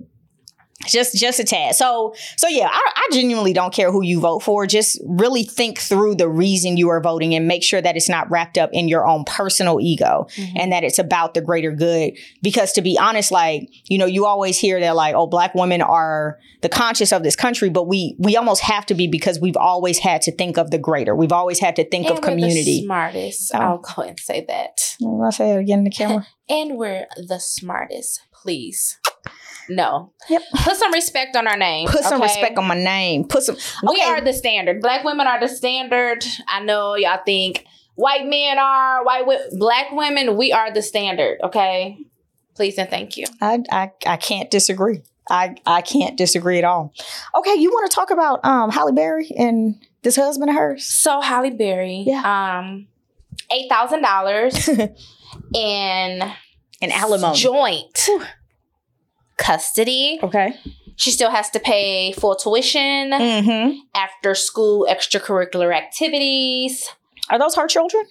Just 0.86 1.14
just 1.14 1.38
a 1.40 1.44
tad 1.44 1.74
so 1.74 2.14
so 2.36 2.48
yeah 2.48 2.68
I, 2.70 2.80
I 2.96 3.08
genuinely 3.12 3.52
don't 3.52 3.72
care 3.72 3.90
who 3.92 4.02
you 4.02 4.20
vote 4.20 4.40
for 4.42 4.66
just 4.66 5.00
really 5.06 5.44
think 5.44 5.78
through 5.78 6.16
the 6.16 6.28
reason 6.28 6.76
you 6.76 6.88
are 6.88 7.00
voting 7.00 7.34
and 7.34 7.46
make 7.48 7.62
sure 7.62 7.80
that 7.82 7.96
it's 7.96 8.08
not 8.08 8.30
wrapped 8.30 8.58
up 8.58 8.70
in 8.72 8.88
your 8.88 9.06
own 9.06 9.24
personal 9.24 9.80
ego 9.80 10.26
Mm-hmm. 10.34 10.56
and 10.56 10.72
that 10.72 10.84
it's 10.84 10.98
about 10.98 11.34
the 11.34 11.40
greater 11.40 11.70
good 11.72 12.12
because 12.42 12.72
to 12.72 12.82
be 12.82 12.98
honest 12.98 13.30
like 13.30 13.68
you 13.88 13.98
know 13.98 14.06
you 14.06 14.26
always 14.26 14.58
hear 14.58 14.80
that 14.80 14.94
like 14.96 15.14
oh 15.14 15.26
black 15.26 15.54
women 15.54 15.82
are 15.82 16.38
the 16.62 16.68
conscious 16.68 17.12
of 17.12 17.22
this 17.22 17.36
country 17.36 17.68
but 17.68 17.86
we 17.86 18.16
we 18.18 18.36
almost 18.36 18.62
have 18.62 18.86
to 18.86 18.94
be 18.94 19.06
because 19.06 19.38
we've 19.40 19.56
always 19.56 19.98
had 19.98 20.22
to 20.22 20.32
think 20.32 20.56
of 20.56 20.70
the 20.70 20.78
greater 20.78 21.14
we've 21.14 21.32
always 21.32 21.58
had 21.58 21.76
to 21.76 21.84
think 21.88 22.06
And 22.06 22.18
of 22.18 22.24
we're 22.24 22.30
the 22.30 22.36
community 22.36 22.84
smartest. 22.84 23.52
Oh. 23.54 23.58
I'll 23.58 23.78
go 23.78 24.02
and 24.02 24.18
say 24.18 24.44
that. 24.48 24.80
i'm 25.02 25.18
gonna 25.18 25.32
say 25.32 25.50
it 25.52 25.58
again 25.58 25.78
in 25.78 25.84
the 25.84 25.90
camera 25.90 26.26
And 26.48 26.76
we're 26.76 27.06
the 27.16 27.38
smartest. 27.40 28.20
Please. 28.32 28.98
No. 29.68 30.12
Yep. 30.28 30.42
Put 30.56 30.76
some 30.76 30.92
respect 30.92 31.36
on 31.36 31.46
our 31.46 31.56
name. 31.56 31.88
put 31.88 32.02
some 32.04 32.22
okay? 32.22 32.30
respect 32.32 32.58
on 32.58 32.66
my 32.66 32.74
name 32.74 33.24
put 33.24 33.42
some 33.42 33.56
We 33.82 34.00
are 34.02 34.20
the 34.20 34.32
standard. 34.32 34.80
Black 34.80 35.04
women 35.04 35.26
are 35.26 35.40
the 35.40 35.48
standard. 35.48 36.24
I 36.48 36.60
know 36.62 36.94
y'all 36.96 37.20
think 37.24 37.64
white 37.94 38.26
men 38.26 38.58
are 38.58 39.04
white 39.04 39.26
wo- 39.26 39.48
black 39.58 39.90
women. 39.92 40.36
We 40.36 40.52
are 40.52 40.72
the 40.72 40.82
standard. 40.82 41.38
Okay. 41.42 41.98
Please 42.54 42.78
and 42.78 42.88
thank 42.88 43.16
you. 43.16 43.24
I, 43.40 43.62
I 43.70 43.90
I 44.06 44.16
can't 44.16 44.50
disagree. 44.50 45.02
I 45.28 45.56
I 45.66 45.80
can't 45.80 46.16
disagree 46.16 46.58
at 46.58 46.64
all. 46.64 46.92
Okay, 47.34 47.54
you 47.54 47.70
want 47.70 47.90
to 47.90 47.94
talk 47.94 48.10
about 48.10 48.44
um 48.44 48.70
Halle 48.70 48.92
Berry 48.92 49.30
and 49.36 49.76
this 50.02 50.16
husband 50.16 50.50
of 50.50 50.56
hers? 50.56 50.84
So 50.84 51.20
Halle 51.20 51.50
Berry, 51.50 52.04
Yeah. 52.06 52.58
um, 52.60 52.86
eight 53.50 53.68
thousand 53.70 54.02
dollars 54.02 54.68
in 55.54 56.22
An 56.82 56.92
alimony. 56.92 57.36
joint 57.36 58.08
custody. 59.36 60.18
okay. 60.22 60.54
She 60.96 61.10
still 61.10 61.30
has 61.30 61.50
to 61.50 61.58
pay 61.60 62.12
full 62.12 62.36
tuition, 62.36 63.10
Mm-hmm. 63.10 63.78
after 63.96 64.34
school 64.36 64.86
extracurricular 64.88 65.74
activities. 65.76 66.88
Are 67.30 67.38
those 67.38 67.56
her 67.56 67.66
children? 67.66 68.04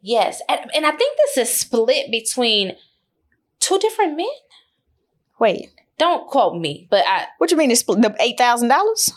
Yes, 0.00 0.40
and, 0.48 0.60
and 0.74 0.86
I 0.86 0.90
think 0.92 1.16
this 1.34 1.48
is 1.48 1.54
split 1.54 2.10
between 2.10 2.76
two 3.58 3.78
different 3.78 4.16
men. 4.16 4.26
Wait, 5.40 5.70
Don't 5.98 6.28
quote 6.28 6.60
me, 6.60 6.86
but 6.90 7.04
I 7.06 7.26
what 7.38 7.50
you 7.50 7.56
mean? 7.56 7.70
It's 7.70 7.80
split 7.80 8.02
the 8.02 8.14
eight 8.20 8.36
thousand 8.38 8.68
dollars? 8.68 9.12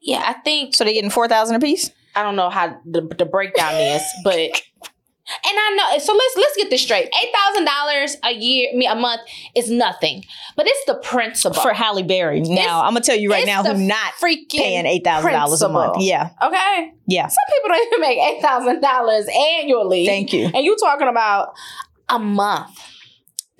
yeah 0.00 0.22
I 0.26 0.32
think 0.34 0.74
So 0.74 0.84
they're 0.84 0.92
getting 0.94 1.10
four 1.10 1.28
thousand 1.28 1.56
apiece? 1.56 1.90
I 2.16 2.22
don't 2.22 2.36
know 2.36 2.50
how 2.50 2.78
the, 2.86 3.02
the 3.18 3.24
breakdown 3.26 3.74
is, 3.74 4.02
but 4.24 4.60
and 5.26 5.40
I 5.56 5.74
know 5.76 5.98
so 5.98 6.12
let's 6.12 6.36
let's 6.36 6.56
get 6.56 6.70
this 6.70 6.82
straight. 6.82 7.04
Eight 7.06 7.30
thousand 7.34 7.64
dollars 7.64 8.16
a 8.24 8.32
year, 8.32 8.70
mean 8.74 8.90
a 8.90 8.94
month 8.94 9.22
is 9.54 9.70
nothing, 9.70 10.24
but 10.56 10.66
it's 10.66 10.84
the 10.86 10.94
principle 10.96 11.60
For 11.62 11.72
Halle 11.72 12.02
Berry. 12.02 12.40
Now 12.40 12.80
I'm 12.82 12.92
gonna 12.92 13.00
tell 13.00 13.16
you 13.16 13.30
right 13.30 13.46
now 13.46 13.62
who 13.62 13.74
not 13.78 14.12
freaking 14.20 14.48
paying 14.50 14.86
eight 14.86 15.04
thousand 15.04 15.32
dollars 15.32 15.62
a 15.62 15.68
month. 15.68 15.96
Yeah, 16.00 16.30
Okay, 16.42 16.92
yeah. 17.06 17.26
some 17.26 17.36
people 17.54 17.68
don't 17.68 17.86
even 17.86 18.00
make 18.00 18.18
eight 18.18 18.42
thousand 18.42 18.80
dollars 18.80 19.26
annually. 19.34 20.06
Thank 20.06 20.32
you. 20.32 20.50
And 20.54 20.64
you 20.64 20.76
talking 20.76 21.08
about 21.08 21.54
a 22.08 22.18
month? 22.18 22.70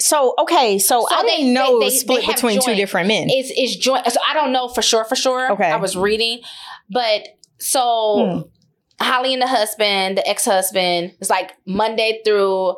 So 0.00 0.35
okay, 0.40 0.78
so, 0.78 1.06
So 1.09 1.14
I 1.16 1.23
they- 1.23 1.28
didn't 1.37 1.52
know 1.54 1.78
they- 1.80 1.88
they- 1.88 1.97
split 1.97 2.26
between 2.26 2.61
two 2.61 2.75
different 2.75 3.09
men. 3.09 3.28
It's 3.30 3.50
it's 3.56 3.76
joint. 3.76 4.04
So 4.11 4.18
I 4.28 4.35
don't 4.35 4.52
know 4.52 4.68
for 4.68 4.83
sure. 4.83 5.04
For 5.04 5.16
sure. 5.16 5.52
Okay. 5.52 5.71
I 5.71 5.76
was 5.76 5.97
reading, 5.97 6.40
but 6.90 7.23
so 7.59 8.42
hmm. 8.44 8.49
Halle 9.00 9.32
and 9.32 9.42
the 9.42 9.46
husband, 9.46 10.16
the 10.18 10.28
ex 10.28 10.44
husband, 10.44 11.14
it's 11.20 11.30
like 11.30 11.52
Monday 11.66 12.20
through 12.24 12.76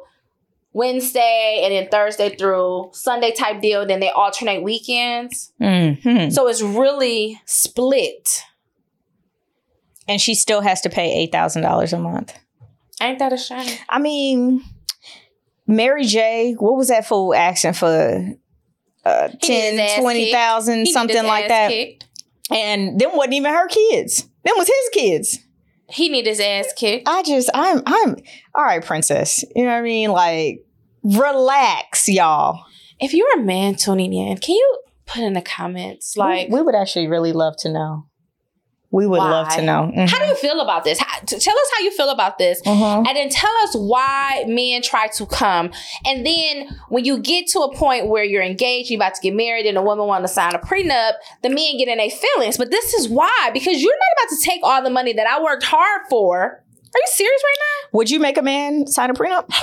Wednesday, 0.73 1.63
and 1.65 1.73
then 1.73 1.89
Thursday 1.91 2.35
through 2.37 2.91
Sunday 2.93 3.33
type 3.33 3.61
deal. 3.63 3.87
Then 3.87 4.01
they 4.01 4.11
alternate 4.11 4.63
weekends. 4.63 5.53
Mhm. 5.61 6.33
So 6.33 6.49
it's 6.49 6.63
really 6.63 7.41
split. 7.47 8.43
And 10.09 10.21
she 10.21 10.35
still 10.35 10.61
has 10.61 10.81
to 10.83 10.91
pay 10.91 11.13
eight 11.13 11.33
thousand 11.33 11.63
dollars 11.63 11.93
a 11.93 11.99
month. 11.99 12.35
Ain't 13.01 13.19
that 13.19 13.33
a 13.33 13.37
shame? 13.37 13.79
I 13.89 13.99
mean, 13.99 14.63
Mary 15.67 16.05
J. 16.05 16.55
What 16.59 16.77
was 16.77 16.89
that 16.89 17.07
fool 17.07 17.35
asking 17.35 17.75
for? 17.75 18.35
Uh, 19.05 19.29
He 19.41 19.49
need 19.49 19.61
his 19.63 19.79
10, 19.79 19.81
ass 19.81 19.99
20,000, 20.01 20.87
something 20.89 21.25
like 21.25 21.49
that. 21.49 21.69
Kicked. 21.71 22.07
And 22.51 22.99
them 22.99 23.11
wasn't 23.15 23.35
even 23.35 23.53
her 23.53 23.69
kids. 23.69 24.23
Them 24.45 24.55
was 24.57 24.67
his 24.69 24.89
kids. 24.93 25.39
He 25.89 26.09
need 26.09 26.27
his 26.27 26.41
ass 26.41 26.73
kicked. 26.77 27.09
I 27.09 27.23
just, 27.23 27.51
I'm, 27.55 27.83
I'm, 27.87 28.17
all 28.55 28.65
right, 28.65 28.85
princess. 28.85 29.45
You 29.55 29.65
know 29.65 29.71
what 29.71 29.79
I 29.79 29.83
mean? 29.83 30.11
Like, 30.11 30.65
relax, 31.03 32.09
y'all. 32.09 32.65
If 32.99 33.15
you're 33.15 33.39
a 33.39 33.43
man 33.43 33.77
tuning 33.77 34.13
in, 34.13 34.39
can 34.39 34.55
you 34.55 34.79
put 35.07 35.23
in 35.23 35.33
the 35.33 35.43
comments 35.43 36.17
like 36.17 36.49
we, 36.49 36.55
we 36.55 36.63
would 36.63 36.75
actually 36.75 37.07
really 37.07 37.33
love 37.33 37.55
to 37.59 37.73
know. 37.73 38.07
We 38.97 39.07
would 39.07 39.19
love 39.19 39.49
to 39.51 39.59
Why? 39.61 39.65
know. 39.65 39.93
Mhm. 39.95 40.09
how 40.09 40.19
do 40.19 40.25
you 40.25 40.35
feel 40.37 40.61
about 40.61 40.85
this? 40.85 40.99
How, 40.99 41.19
t- 41.21 41.39
tell 41.39 41.55
us 41.65 41.69
how 41.77 41.85
you 41.85 41.91
feel 41.91 42.09
about 42.09 42.39
this. 42.39 42.63
Mhm. 42.63 43.07
And 43.07 43.15
then 43.17 43.29
tell 43.29 43.53
us 43.65 43.75
why 43.75 44.45
men 44.49 44.81
try 44.83 45.07
to 45.19 45.27
come. 45.27 45.71
And 46.07 46.25
then 46.27 46.69
when 46.89 47.05
you 47.05 47.19
get 47.19 47.47
to 47.49 47.61
a 47.61 47.75
point 47.75 48.07
where 48.09 48.25
you're 48.25 48.43
engaged, 48.43 48.91
you're 48.91 48.99
about 48.99 49.15
to 49.17 49.21
get 49.21 49.35
married, 49.35 49.67
and 49.67 49.77
a 49.77 49.83
woman 49.83 50.07
want 50.07 50.25
to 50.25 50.29
sign 50.29 50.55
a 50.55 50.59
prenup, 50.59 51.13
the 51.43 51.51
men 51.51 51.77
get 51.79 51.89
in 51.89 51.99
their 51.99 52.11
feelings. 52.11 52.57
But 52.57 52.71
this 52.71 52.95
is 52.95 53.09
why, 53.09 53.51
because 53.53 53.83
you're 53.83 53.93
not 54.05 54.13
about 54.25 54.37
to 54.37 54.43
take 54.43 54.61
all 54.63 54.83
the 54.83 54.91
money 54.91 55.13
that 55.13 55.27
I 55.27 55.43
worked 55.43 55.65
hard 55.65 56.03
for. 56.09 56.63
Are 56.95 56.99
you 56.99 57.09
serious 57.09 57.43
right 57.45 57.59
now? 57.61 57.89
Would 57.99 58.11
you 58.11 58.19
make 58.19 58.39
a 58.39 58.43
man 58.43 58.87
sign 58.87 59.11
a 59.11 59.13
prenup? 59.13 59.51
Hell 59.53 59.63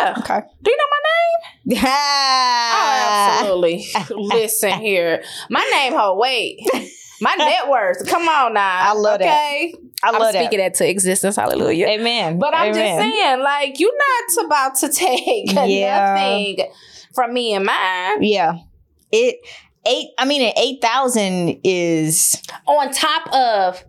Yeah. 0.00 0.14
Okay. 0.18 0.40
Do 0.62 0.70
you 0.70 0.76
know 0.76 0.84
my 0.96 1.00
name? 1.10 1.82
Yeah. 1.82 1.82
oh, 2.74 3.38
absolutely. 3.40 3.86
Listen 4.38 4.72
here. 4.80 5.22
My 5.48 5.68
name, 5.72 5.92
ho, 5.94 6.14
wait. 6.16 6.60
My 7.20 7.34
net 7.38 7.68
worth. 7.68 8.06
Come 8.08 8.28
on 8.28 8.54
now. 8.54 8.80
I 8.90 8.92
love 8.92 9.18
that. 9.20 9.26
okay? 9.26 9.74
I 9.74 9.76
love 9.76 9.82
that. 9.82 10.14
I'm 10.14 10.20
love 10.20 10.32
that. 10.32 10.42
speaking 10.44 10.58
that 10.58 10.74
to 10.74 10.88
existence. 10.88 11.36
Hallelujah. 11.36 11.86
Amen. 11.88 12.38
But 12.38 12.54
I'm 12.54 12.72
just 12.72 12.78
saying, 12.78 13.40
like, 13.40 13.78
you're 13.78 13.92
not 13.96 14.44
about 14.46 14.74
to 14.76 14.88
take 14.92 15.52
Yeah. 15.52 16.14
nothing 16.14 16.70
from 17.14 17.34
me 17.34 17.54
and 17.54 17.64
mine. 17.66 18.22
Yeah. 18.22 18.58
It 19.12 19.36
eight. 19.86 20.08
I 20.18 20.24
mean, 20.24 20.42
an 20.42 20.52
eight 20.56 20.80
thousand 20.80 21.60
is 21.64 22.40
On 22.66 22.92
top 22.92 23.32
of 23.34 23.84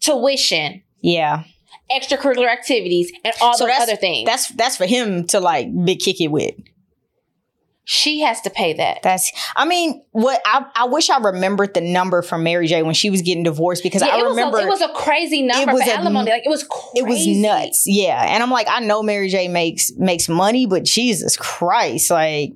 tuition, 0.00 0.82
yeah. 1.00 1.44
extracurricular 1.90 2.48
activities, 2.50 3.12
and 3.24 3.34
all 3.40 3.56
So 3.58 3.66
those 3.66 3.74
other 3.80 3.96
things. 3.96 4.26
That's 4.26 4.48
that's 4.50 4.76
for 4.76 4.86
him 4.86 5.26
to 5.28 5.40
like 5.40 5.68
big 5.84 5.98
kick 6.00 6.20
it 6.20 6.28
with. 6.28 6.54
She 7.88 8.18
has 8.22 8.40
to 8.40 8.50
pay 8.50 8.72
that. 8.72 9.00
That's. 9.04 9.30
I 9.54 9.64
mean, 9.64 10.02
what 10.10 10.40
I 10.44 10.66
I 10.74 10.84
wish 10.86 11.08
I 11.08 11.18
remembered 11.18 11.72
the 11.72 11.80
number 11.80 12.20
from 12.20 12.42
Mary 12.42 12.66
J 12.66 12.82
when 12.82 12.94
she 12.94 13.10
was 13.10 13.22
getting 13.22 13.44
divorced 13.44 13.84
because 13.84 14.02
Yeah, 14.02 14.08
I 14.08 14.18
it, 14.18 14.22
was 14.24 14.30
remember 14.30 14.58
a, 14.58 14.62
it 14.62 14.68
was 14.68 14.80
a 14.82 14.88
crazy 14.88 15.42
number 15.42 15.72
was 15.72 15.84
for 15.84 15.90
a- 15.90 15.94
alimony. 15.94 16.32
Like 16.32 16.42
it 16.44 16.48
was 16.48 16.64
crazy. 16.64 16.98
it 16.98 17.06
was 17.06 17.26
nuts. 17.26 17.84
Yeah, 17.86 18.20
and 18.28 18.42
I'm 18.42 18.50
like, 18.50 18.66
I 18.68 18.80
know 18.80 19.04
Mary 19.04 19.28
J 19.28 19.46
makes 19.46 19.92
makes 19.96 20.28
money, 20.28 20.66
but 20.66 20.82
Jesus 20.82 21.36
Christ, 21.36 22.10
like, 22.10 22.54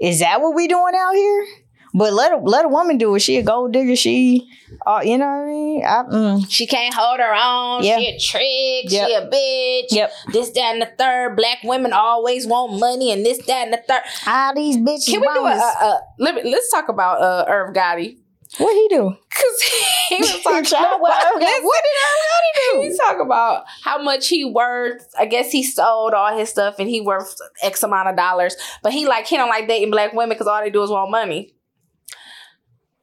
is 0.00 0.20
that 0.20 0.40
what 0.40 0.54
we 0.54 0.66
doing 0.68 0.94
out 0.96 1.12
here? 1.14 1.46
But 1.94 2.12
let 2.12 2.32
a, 2.32 2.36
let 2.36 2.64
a 2.64 2.68
woman 2.68 2.96
do 2.96 3.14
it. 3.14 3.20
She 3.20 3.36
a 3.36 3.42
gold 3.42 3.72
digger. 3.72 3.96
She, 3.96 4.50
uh, 4.86 5.00
you 5.04 5.18
know 5.18 5.26
what 5.26 5.42
I 5.42 5.46
mean? 5.46 5.84
I, 5.84 6.02
mm, 6.04 6.46
She 6.48 6.66
can't 6.66 6.94
hold 6.94 7.20
her 7.20 7.34
own. 7.34 7.82
She 7.82 7.90
a 7.90 8.18
trick. 8.18 8.90
Yep. 8.90 9.08
She 9.08 9.14
a 9.14 9.26
bitch. 9.28 9.96
Yep. 9.96 10.12
This, 10.32 10.50
that, 10.50 10.72
and 10.72 10.82
the 10.82 10.90
third. 10.98 11.36
Black 11.36 11.58
women 11.64 11.92
always 11.92 12.46
want 12.46 12.78
money, 12.78 13.12
and 13.12 13.24
this, 13.26 13.38
that, 13.46 13.64
and 13.64 13.72
the 13.72 13.82
third. 13.86 14.02
all 14.26 14.54
these 14.54 14.78
bitches. 14.78 15.10
Can 15.10 15.20
we 15.20 15.26
do 15.34 15.44
a, 15.44 15.50
a, 15.50 15.84
a 15.84 16.00
let 16.18 16.34
me, 16.34 16.50
let's 16.50 16.70
talk 16.70 16.88
about 16.88 17.20
uh, 17.20 17.44
Irv 17.48 17.74
Gotti 17.74 18.16
what 18.58 18.74
he 18.74 18.88
do? 18.88 19.16
because 19.30 19.62
he 20.08 20.16
was 20.18 20.30
talking 20.42 20.76
about 20.76 21.00
what 21.00 21.40
did 21.40 21.42
Irv 21.42 21.42
Gotti 21.42 22.72
do? 22.72 22.80
He 22.82 22.96
talk 22.96 23.16
about 23.24 23.64
how 23.82 24.02
much 24.02 24.28
he 24.28 24.44
worth. 24.44 25.08
I 25.18 25.26
guess 25.26 25.50
he 25.50 25.62
sold 25.62 26.12
all 26.12 26.36
his 26.36 26.50
stuff 26.50 26.76
and 26.78 26.88
he 26.88 27.00
worth 27.00 27.34
X 27.62 27.82
amount 27.82 28.08
of 28.08 28.16
dollars. 28.16 28.56
But 28.82 28.92
he 28.92 29.06
like 29.06 29.26
he 29.26 29.36
don't 29.36 29.48
like 29.48 29.68
dating 29.68 29.90
black 29.90 30.12
women 30.12 30.30
because 30.30 30.46
all 30.46 30.60
they 30.60 30.70
do 30.70 30.82
is 30.82 30.90
want 30.90 31.10
money. 31.10 31.54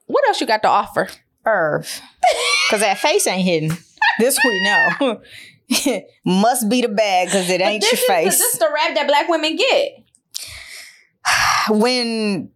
What 0.09 0.27
else 0.27 0.41
you 0.41 0.47
got 0.47 0.63
to 0.63 0.67
offer? 0.67 1.07
Irv. 1.45 2.01
Because 2.67 2.81
that 2.81 2.97
face 2.97 3.27
ain't 3.27 3.43
hidden. 3.43 3.77
This 4.17 4.39
we 4.43 4.63
know. 4.63 5.21
Must 6.25 6.67
be 6.67 6.81
the 6.81 6.87
bag 6.89 7.27
because 7.27 7.47
it 7.47 7.61
ain't 7.61 7.83
your 7.83 7.93
is 7.93 7.99
the- 7.99 8.05
face. 8.07 8.25
this 8.39 8.53
is 8.53 8.59
the 8.59 8.69
rap 8.73 8.95
that 8.95 9.05
black 9.07 9.29
women 9.29 9.55
get. 9.55 9.91
when 11.69 12.49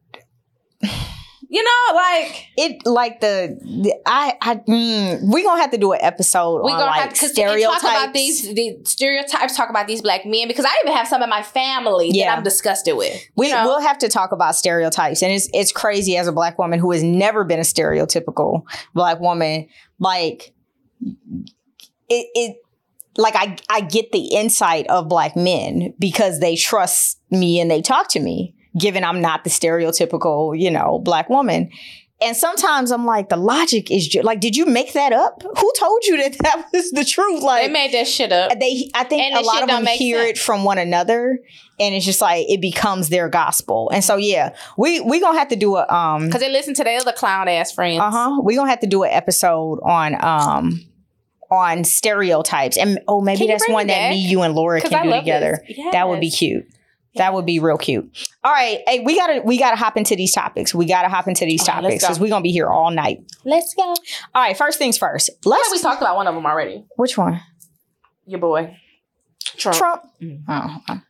You 1.53 1.63
know, 1.63 1.95
like 1.95 2.47
it 2.57 2.83
like 2.83 3.19
the, 3.21 3.59
the 3.61 3.93
I 4.07 4.33
I 4.41 4.55
mm, 4.55 5.31
we 5.31 5.43
gonna 5.43 5.61
have 5.61 5.69
to 5.69 5.77
do 5.77 5.91
an 5.91 5.99
episode 6.01 6.63
we 6.63 6.71
on 6.71 6.79
gonna 6.79 6.89
like 6.89 7.01
have 7.01 7.13
to 7.13 7.27
stereotypes. 7.29 7.83
talk 7.83 7.91
about 7.91 8.13
these 8.15 8.41
the 8.55 8.79
stereotypes. 8.85 9.55
Talk 9.55 9.69
about 9.69 9.85
these 9.85 10.01
black 10.01 10.25
men 10.25 10.47
because 10.47 10.65
I 10.65 10.75
even 10.83 10.97
have 10.97 11.07
some 11.07 11.21
in 11.21 11.29
my 11.29 11.43
family 11.43 12.09
Yeah. 12.11 12.31
that 12.31 12.37
I'm 12.39 12.43
disgusted 12.43 12.97
with. 12.97 13.21
We 13.35 13.49
you 13.49 13.53
know? 13.53 13.65
will 13.67 13.81
have 13.81 13.99
to 13.99 14.09
talk 14.09 14.31
about 14.31 14.55
stereotypes, 14.55 15.21
and 15.21 15.31
it's 15.31 15.47
it's 15.53 15.71
crazy 15.71 16.17
as 16.17 16.25
a 16.27 16.31
black 16.31 16.57
woman 16.57 16.79
who 16.79 16.91
has 16.91 17.03
never 17.03 17.43
been 17.43 17.59
a 17.59 17.61
stereotypical 17.61 18.63
black 18.95 19.19
woman. 19.19 19.67
Like 19.99 20.55
it, 22.09 22.27
it 22.33 22.57
like 23.15 23.35
I 23.35 23.57
I 23.69 23.81
get 23.81 24.11
the 24.11 24.25
insight 24.33 24.87
of 24.87 25.07
black 25.07 25.35
men 25.35 25.93
because 25.99 26.39
they 26.39 26.55
trust 26.55 27.19
me 27.29 27.59
and 27.59 27.69
they 27.69 27.83
talk 27.83 28.09
to 28.09 28.19
me. 28.19 28.55
Given 28.77 29.03
I'm 29.03 29.21
not 29.21 29.43
the 29.43 29.49
stereotypical, 29.49 30.57
you 30.59 30.71
know, 30.71 30.99
black 30.99 31.29
woman. 31.29 31.69
And 32.21 32.37
sometimes 32.37 32.91
I'm 32.91 33.05
like, 33.05 33.27
the 33.27 33.35
logic 33.35 33.91
is 33.91 34.07
ju- 34.07 34.21
like, 34.21 34.39
did 34.39 34.55
you 34.55 34.65
make 34.65 34.93
that 34.93 35.11
up? 35.11 35.41
Who 35.43 35.71
told 35.77 36.05
you 36.05 36.17
that 36.23 36.37
that 36.43 36.65
was 36.71 36.91
the 36.91 37.03
truth? 37.03 37.43
Like, 37.43 37.65
they 37.67 37.73
made 37.73 37.91
that 37.93 38.07
shit 38.07 38.31
up. 38.31 38.57
they, 38.59 38.89
I 38.93 39.03
think 39.03 39.23
And 39.23 39.35
a 39.35 39.41
lot 39.45 39.61
of 39.63 39.67
them 39.67 39.85
hear 39.87 40.19
sense. 40.19 40.39
it 40.39 40.41
from 40.41 40.63
one 40.63 40.77
another, 40.77 41.37
and 41.81 41.93
it's 41.95 42.05
just 42.05 42.21
like 42.21 42.45
it 42.49 42.61
becomes 42.61 43.09
their 43.09 43.27
gospel. 43.27 43.89
And 43.93 44.03
so, 44.05 44.15
yeah, 44.15 44.55
we 44.77 45.01
we 45.01 45.19
gonna 45.19 45.37
have 45.37 45.49
to 45.49 45.57
do 45.57 45.75
a 45.75 45.85
um, 45.93 46.27
Because 46.27 46.39
they 46.39 46.51
listen 46.51 46.73
to 46.75 46.83
their 46.85 46.97
other 46.99 47.11
clown 47.11 47.49
ass 47.49 47.73
friends. 47.73 47.99
uh 47.99 48.09
huh, 48.11 48.41
we 48.41 48.55
gonna 48.55 48.69
have 48.69 48.79
to 48.81 48.87
do 48.87 49.03
an 49.03 49.09
episode 49.11 49.79
on 49.83 50.15
um 50.23 50.79
on 51.51 51.83
stereotypes, 51.83 52.77
and 52.77 52.99
oh, 53.07 53.19
maybe 53.21 53.47
that's 53.47 53.67
one 53.67 53.87
that 53.87 54.11
me, 54.11 54.17
you, 54.17 54.41
and 54.43 54.55
Laura 54.55 54.79
can 54.79 54.93
I 54.93 55.03
do 55.03 55.11
together. 55.11 55.61
this. 55.67 55.77
That 55.91 56.07
would 56.07 56.21
be 56.21 56.31
cute. 56.31 56.65
That 57.15 57.33
would 57.33 57.45
be 57.45 57.59
real 57.59 57.77
cute. 57.77 58.09
All 58.43 58.51
right, 58.51 58.79
hey, 58.87 59.01
we 59.01 59.15
gotta 59.15 59.41
we 59.43 59.57
gotta 59.59 59.75
hop 59.75 59.97
into 59.97 60.15
these 60.15 60.31
topics. 60.31 60.73
We 60.73 60.85
gotta 60.85 61.09
hop 61.09 61.27
into 61.27 61.45
these 61.45 61.61
Okay, 61.61 61.71
topics 61.71 62.01
go. 62.01 62.07
because 62.07 62.19
we're 62.19 62.29
gonna 62.29 62.41
be 62.41 62.51
here 62.51 62.67
all 62.67 62.89
night. 62.91 63.19
Let's 63.45 63.73
go. 63.75 63.83
All 63.83 63.95
right, 64.35 64.57
first 64.57 64.79
things 64.79 64.97
first. 64.97 65.29
Let's. 65.45 65.71
we 65.71 65.79
talked 65.79 66.01
about 66.01 66.15
one 66.15 66.25
of 66.27 66.33
them 66.35 66.45
already. 66.45 66.85
which 66.95 67.17
one? 67.17 67.39
Your 68.25 68.39
boy. 68.39 68.77
Trump. 69.57 69.77
Trump. 69.77 70.03
Mhm. 70.21 70.41
Oh, 70.47 71.01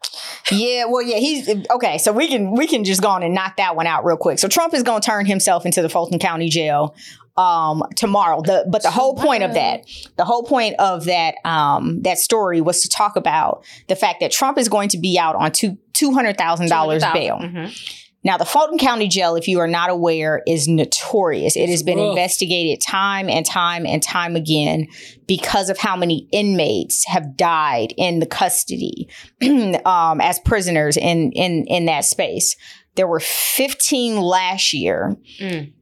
yeah. 0.52 0.86
Well, 0.86 1.02
yeah. 1.02 1.18
He's 1.18 1.48
okay. 1.72 1.98
So 1.98 2.12
we 2.12 2.28
can 2.28 2.52
we 2.52 2.68
can 2.68 2.84
just 2.84 3.02
go 3.02 3.08
on 3.08 3.24
and 3.24 3.34
knock 3.34 3.56
that 3.58 3.76
one 3.76 3.88
out 3.88 4.04
real 4.04 4.18
quick. 4.18 4.40
So 4.40 4.48
Trump 4.50 4.74
is 4.74 4.84
going 4.84 5.02
to 5.02 5.06
turn 5.06 5.26
himself 5.26 5.66
into 5.66 5.82
the 5.82 5.88
Fulton 5.90 6.20
County 6.20 6.50
Jail 6.50 6.96
um 7.36 7.84
tomorrow 7.96 8.42
the 8.42 8.66
but 8.72 8.84
the 8.84 8.92
whole 8.92 9.16
point 9.16 9.42
of 9.44 9.54
that 9.56 9.82
the 10.18 10.26
whole 10.26 10.44
point 10.44 10.76
of 10.80 11.06
that 11.06 11.36
um 11.46 12.02
that 12.04 12.18
story 12.20 12.62
was 12.62 12.82
to 12.82 12.90
talk 12.90 13.16
about 13.16 13.64
the 13.88 13.96
fact 13.96 14.20
that 14.20 14.32
Trump 14.32 14.58
is 14.58 14.70
going 14.70 14.90
to 14.90 14.98
be 15.00 15.18
out 15.18 15.36
on 15.36 15.52
two 15.52 15.78
two 15.94 16.14
hundred 16.14 16.38
thousand 16.38 16.70
dollars 16.70 17.04
bail 17.14 17.38
Mhm. 17.40 18.00
now, 18.26 18.38
the 18.38 18.46
Fulton 18.46 18.78
County 18.78 19.08
Jail, 19.10 19.36
if 19.36 19.48
you 19.50 19.60
are 19.60 19.68
not 19.68 19.90
aware, 19.90 20.42
is 20.48 20.68
notorious. 20.68 21.58
It 21.58 21.68
has 21.70 21.84
been 21.84 21.98
rough. 21.98 22.12
investigated 22.12 22.80
time 22.82 23.28
and 23.30 23.46
time 23.46 23.86
and 23.86 24.02
time 24.02 24.36
again 24.38 24.88
because 25.28 25.70
of 25.70 25.78
how 25.78 25.98
many 25.98 26.28
inmates 26.32 27.06
have 27.08 27.36
died 27.36 27.94
in 27.98 28.20
the 28.20 28.26
custody 28.26 29.10
um, 29.86 30.22
as 30.22 30.40
prisoners 30.40 30.96
in, 30.96 31.32
in, 31.34 31.66
in 31.68 31.86
that 31.88 32.06
space. 32.06 32.56
There 32.96 33.08
were 33.08 33.20
15 33.20 34.18
last 34.22 34.72
year. 34.72 35.18
Mm. 35.40 35.74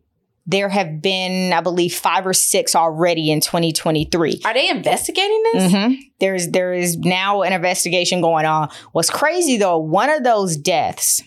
There 0.47 0.69
have 0.69 1.01
been, 1.01 1.54
I 1.54 1.62
believe, 1.62 1.93
five 1.93 2.25
or 2.25 2.34
six 2.34 2.75
already 2.75 3.32
in 3.32 3.41
2023. 3.41 4.41
Are 4.43 4.54
they 4.54 4.69
investigating 4.69 5.43
this? 5.54 5.71
hmm 5.71 5.93
There's 6.19 6.47
there 6.49 6.73
is 6.73 6.97
now 6.97 7.43
an 7.43 7.54
investigation 7.54 8.21
going 8.21 8.45
on. 8.45 8.69
What's 8.91 9.10
crazy 9.10 9.58
though, 9.58 9.77
one 9.77 10.10
of 10.10 10.23
those 10.23 10.58
deaths, 10.58 11.21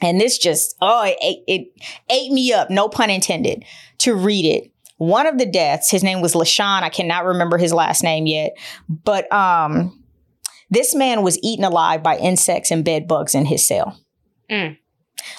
and 0.00 0.20
this 0.20 0.38
just 0.38 0.76
oh 0.80 1.04
it, 1.04 1.16
ate- 1.20 1.44
it 1.48 1.68
ate 2.10 2.30
me 2.32 2.52
up, 2.52 2.70
no 2.70 2.88
pun 2.88 3.10
intended, 3.10 3.64
to 3.98 4.14
read 4.14 4.44
it. 4.44 4.70
One 4.98 5.26
of 5.26 5.38
the 5.38 5.46
deaths, 5.46 5.90
his 5.90 6.02
name 6.02 6.20
was 6.20 6.34
LaShawn. 6.34 6.82
I 6.82 6.88
cannot 6.88 7.24
remember 7.24 7.56
his 7.58 7.72
last 7.72 8.02
name 8.02 8.26
yet, 8.26 8.56
but 8.88 9.32
um, 9.32 10.02
this 10.70 10.94
man 10.94 11.22
was 11.22 11.38
eaten 11.42 11.64
alive 11.64 12.02
by 12.02 12.16
insects 12.18 12.70
and 12.70 12.84
bed 12.84 13.06
bugs 13.06 13.34
in 13.34 13.46
his 13.46 13.66
cell. 13.66 13.98
Mm. 14.50 14.76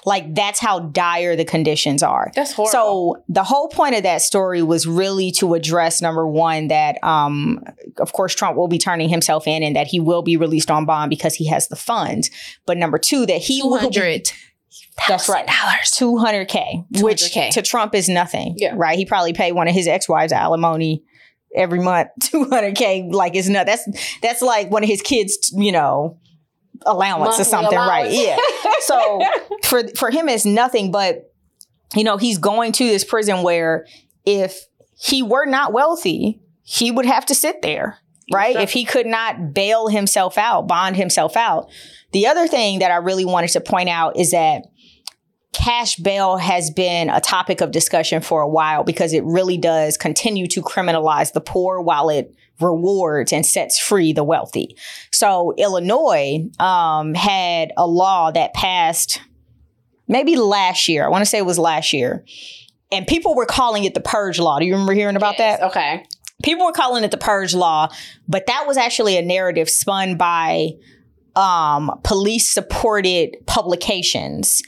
Like 0.06 0.34
that's 0.36 0.60
how 0.60 0.80
dire 0.80 1.36
the 1.36 1.45
conditions 1.45 2.04
are. 2.04 2.32
That's 2.36 2.54
horrible. 2.54 2.71
So 2.71 3.23
the 3.28 3.43
whole 3.43 3.69
point 3.69 3.95
of 3.95 4.04
that 4.04 4.21
story 4.21 4.62
was 4.62 4.88
really 4.88 5.32
to 5.34 5.54
address 5.54 6.02
number 6.02 6.28
one 6.28 6.67
that 6.67 7.04
um 7.04 7.63
of 7.97 8.13
course 8.13 8.36
Trump 8.36 8.58
will 8.58 8.67
be 8.67 8.78
turning 8.78 9.10
himself 9.10 9.47
in 9.47 9.63
and 9.63 9.75
that 9.75 9.88
he 9.88 9.99
will 9.99 10.21
be 10.21 10.38
released 10.38 10.71
on 10.71 10.86
bond 10.86 11.10
because 11.10 11.36
he 11.36 11.47
has 11.47 11.67
the 11.67 11.75
funds. 11.75 12.30
But 12.65 12.78
number 12.78 12.97
two 12.97 13.25
that 13.25 13.41
he 13.41 13.62
will 13.62 13.78
be 13.80 13.93
200 13.93 14.32
that's 15.08 15.30
right. 15.30 15.47
dollars. 15.47 15.91
200K, 15.97 17.02
which 17.02 17.23
200K. 17.23 17.52
to 17.52 17.62
Trump 17.62 17.95
is 17.95 18.10
nothing. 18.10 18.56
Yeah. 18.58 18.73
Right. 18.75 18.97
He 18.97 19.06
probably 19.06 19.34
paid 19.34 19.54
one 19.54 19.67
of 19.67 19.73
his 19.73 19.88
ex-wives 19.88 20.34
alimony 20.34 21.04
every 21.56 21.80
month. 21.80 22.10
200K, 22.19 23.12
like 23.13 23.36
it's 23.36 23.47
not 23.47 23.65
that's 23.65 23.88
that's 24.21 24.41
like 24.41 24.69
one 24.69 24.84
of 24.84 24.89
his 24.89 25.02
kids, 25.02 25.54
you 25.56 25.71
know, 25.71 26.19
allowance 26.86 27.38
Monthly 27.38 27.42
or 27.42 27.46
something, 27.46 27.78
right? 27.78 28.12
Yeah. 28.12 28.38
So 28.82 29.22
for 29.65 29.88
for 29.89 30.10
him 30.10 30.30
it's 30.30 30.46
nothing 30.46 30.89
but 30.89 31.30
you 31.96 32.04
know, 32.04 32.18
he's 32.18 32.38
going 32.38 32.72
to 32.74 32.88
this 32.88 33.04
prison 33.04 33.44
where 33.44 33.86
if 34.26 34.65
he 34.98 35.24
were 35.24 35.46
not 35.46 35.74
wealthy, 35.74 36.42
he 36.63 36.92
would 36.92 37.06
have 37.06 37.26
to 37.28 37.36
sit 37.36 37.62
there, 37.62 37.98
right? 38.32 38.54
Sure. 38.54 38.62
If 38.62 38.72
he 38.72 38.86
could 38.86 39.06
not 39.06 39.54
bail 39.54 39.88
himself 39.88 40.38
out, 40.38 40.68
bond 40.68 40.98
himself 40.98 41.36
out. 41.36 41.70
The 42.12 42.28
other 42.28 42.48
thing 42.48 42.80
that 42.80 42.92
I 42.92 42.98
really 42.98 43.26
wanted 43.26 43.50
to 43.52 43.62
point 43.62 43.89
out 43.89 44.18
is 44.18 44.32
that 44.32 44.63
cash 45.52 45.96
bail 45.96 46.38
has 46.38 46.70
been 46.70 47.10
a 47.10 47.20
topic 47.20 47.62
of 47.62 47.72
discussion 47.72 48.22
for 48.22 48.42
a 48.42 48.48
while 48.48 48.84
because 48.84 49.13
it 49.13 49.24
really 49.24 49.58
does 49.58 49.98
continue 49.98 50.48
to 50.48 50.62
criminalize 50.62 51.34
the 51.34 51.42
poor 51.42 51.82
while 51.82 52.10
it 52.10 52.36
rewards 52.62 53.32
and 53.34 53.45
sets 53.45 53.80
free 53.80 54.13
the 54.13 54.24
wealthy. 54.24 54.76
So 55.12 55.54
Illinois 55.58 56.45
um, 56.60 57.13
had 57.13 57.72
a 57.78 57.86
law 57.88 58.32
that 58.32 58.54
passed 58.54 59.22
maybe 60.08 60.36
last 60.36 60.88
year. 60.88 61.06
I 61.06 61.10
want 61.10 61.22
to 61.22 61.26
say 61.26 61.38
it 61.38 61.45
was 61.45 61.60
last 61.60 61.93
year. 61.93 62.26
And 62.91 63.06
people 63.06 63.36
were 63.36 63.45
calling 63.45 63.84
it 63.84 63.93
the 63.93 64.02
purge 64.02 64.39
law. 64.39 64.58
Do 64.60 64.65
you 64.65 64.74
remember 64.74 64.93
hearing 64.93 65.15
about 65.15 65.36
Yes, 65.38 65.60
that? 65.60 65.67
Okay. 65.69 66.06
people 66.43 66.65
were 66.65 66.72
calling 66.72 67.04
it 67.04 67.12
the 67.12 67.17
purge 67.17 67.54
law 67.54 67.88
but 68.28 68.45
that 68.48 68.63
was 68.65 68.78
actually 68.78 69.17
a 69.17 69.22
narrative 69.22 69.69
spun 69.69 70.15
by 70.17 70.69
um, 71.36 71.91
police 72.04 72.50
supported 72.50 73.36
publications 73.45 74.62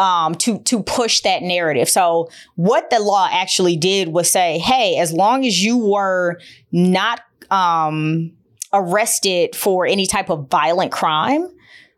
um, 0.00 0.34
to 0.36 0.58
to 0.60 0.82
push 0.82 1.20
that 1.20 1.42
narrative. 1.42 1.88
So 1.88 2.30
what 2.56 2.88
the 2.88 2.98
law 2.98 3.28
actually 3.30 3.76
did 3.76 4.08
was 4.08 4.30
say 4.30 4.58
hey 4.58 4.96
as 4.96 5.12
long 5.12 5.44
as 5.44 5.62
you 5.62 5.76
were 5.76 6.40
not 6.72 7.20
um, 7.50 8.32
arrested 8.72 9.54
for 9.54 9.86
any 9.86 10.06
type 10.06 10.30
of 10.30 10.48
violent 10.48 10.90
crime 10.90 11.48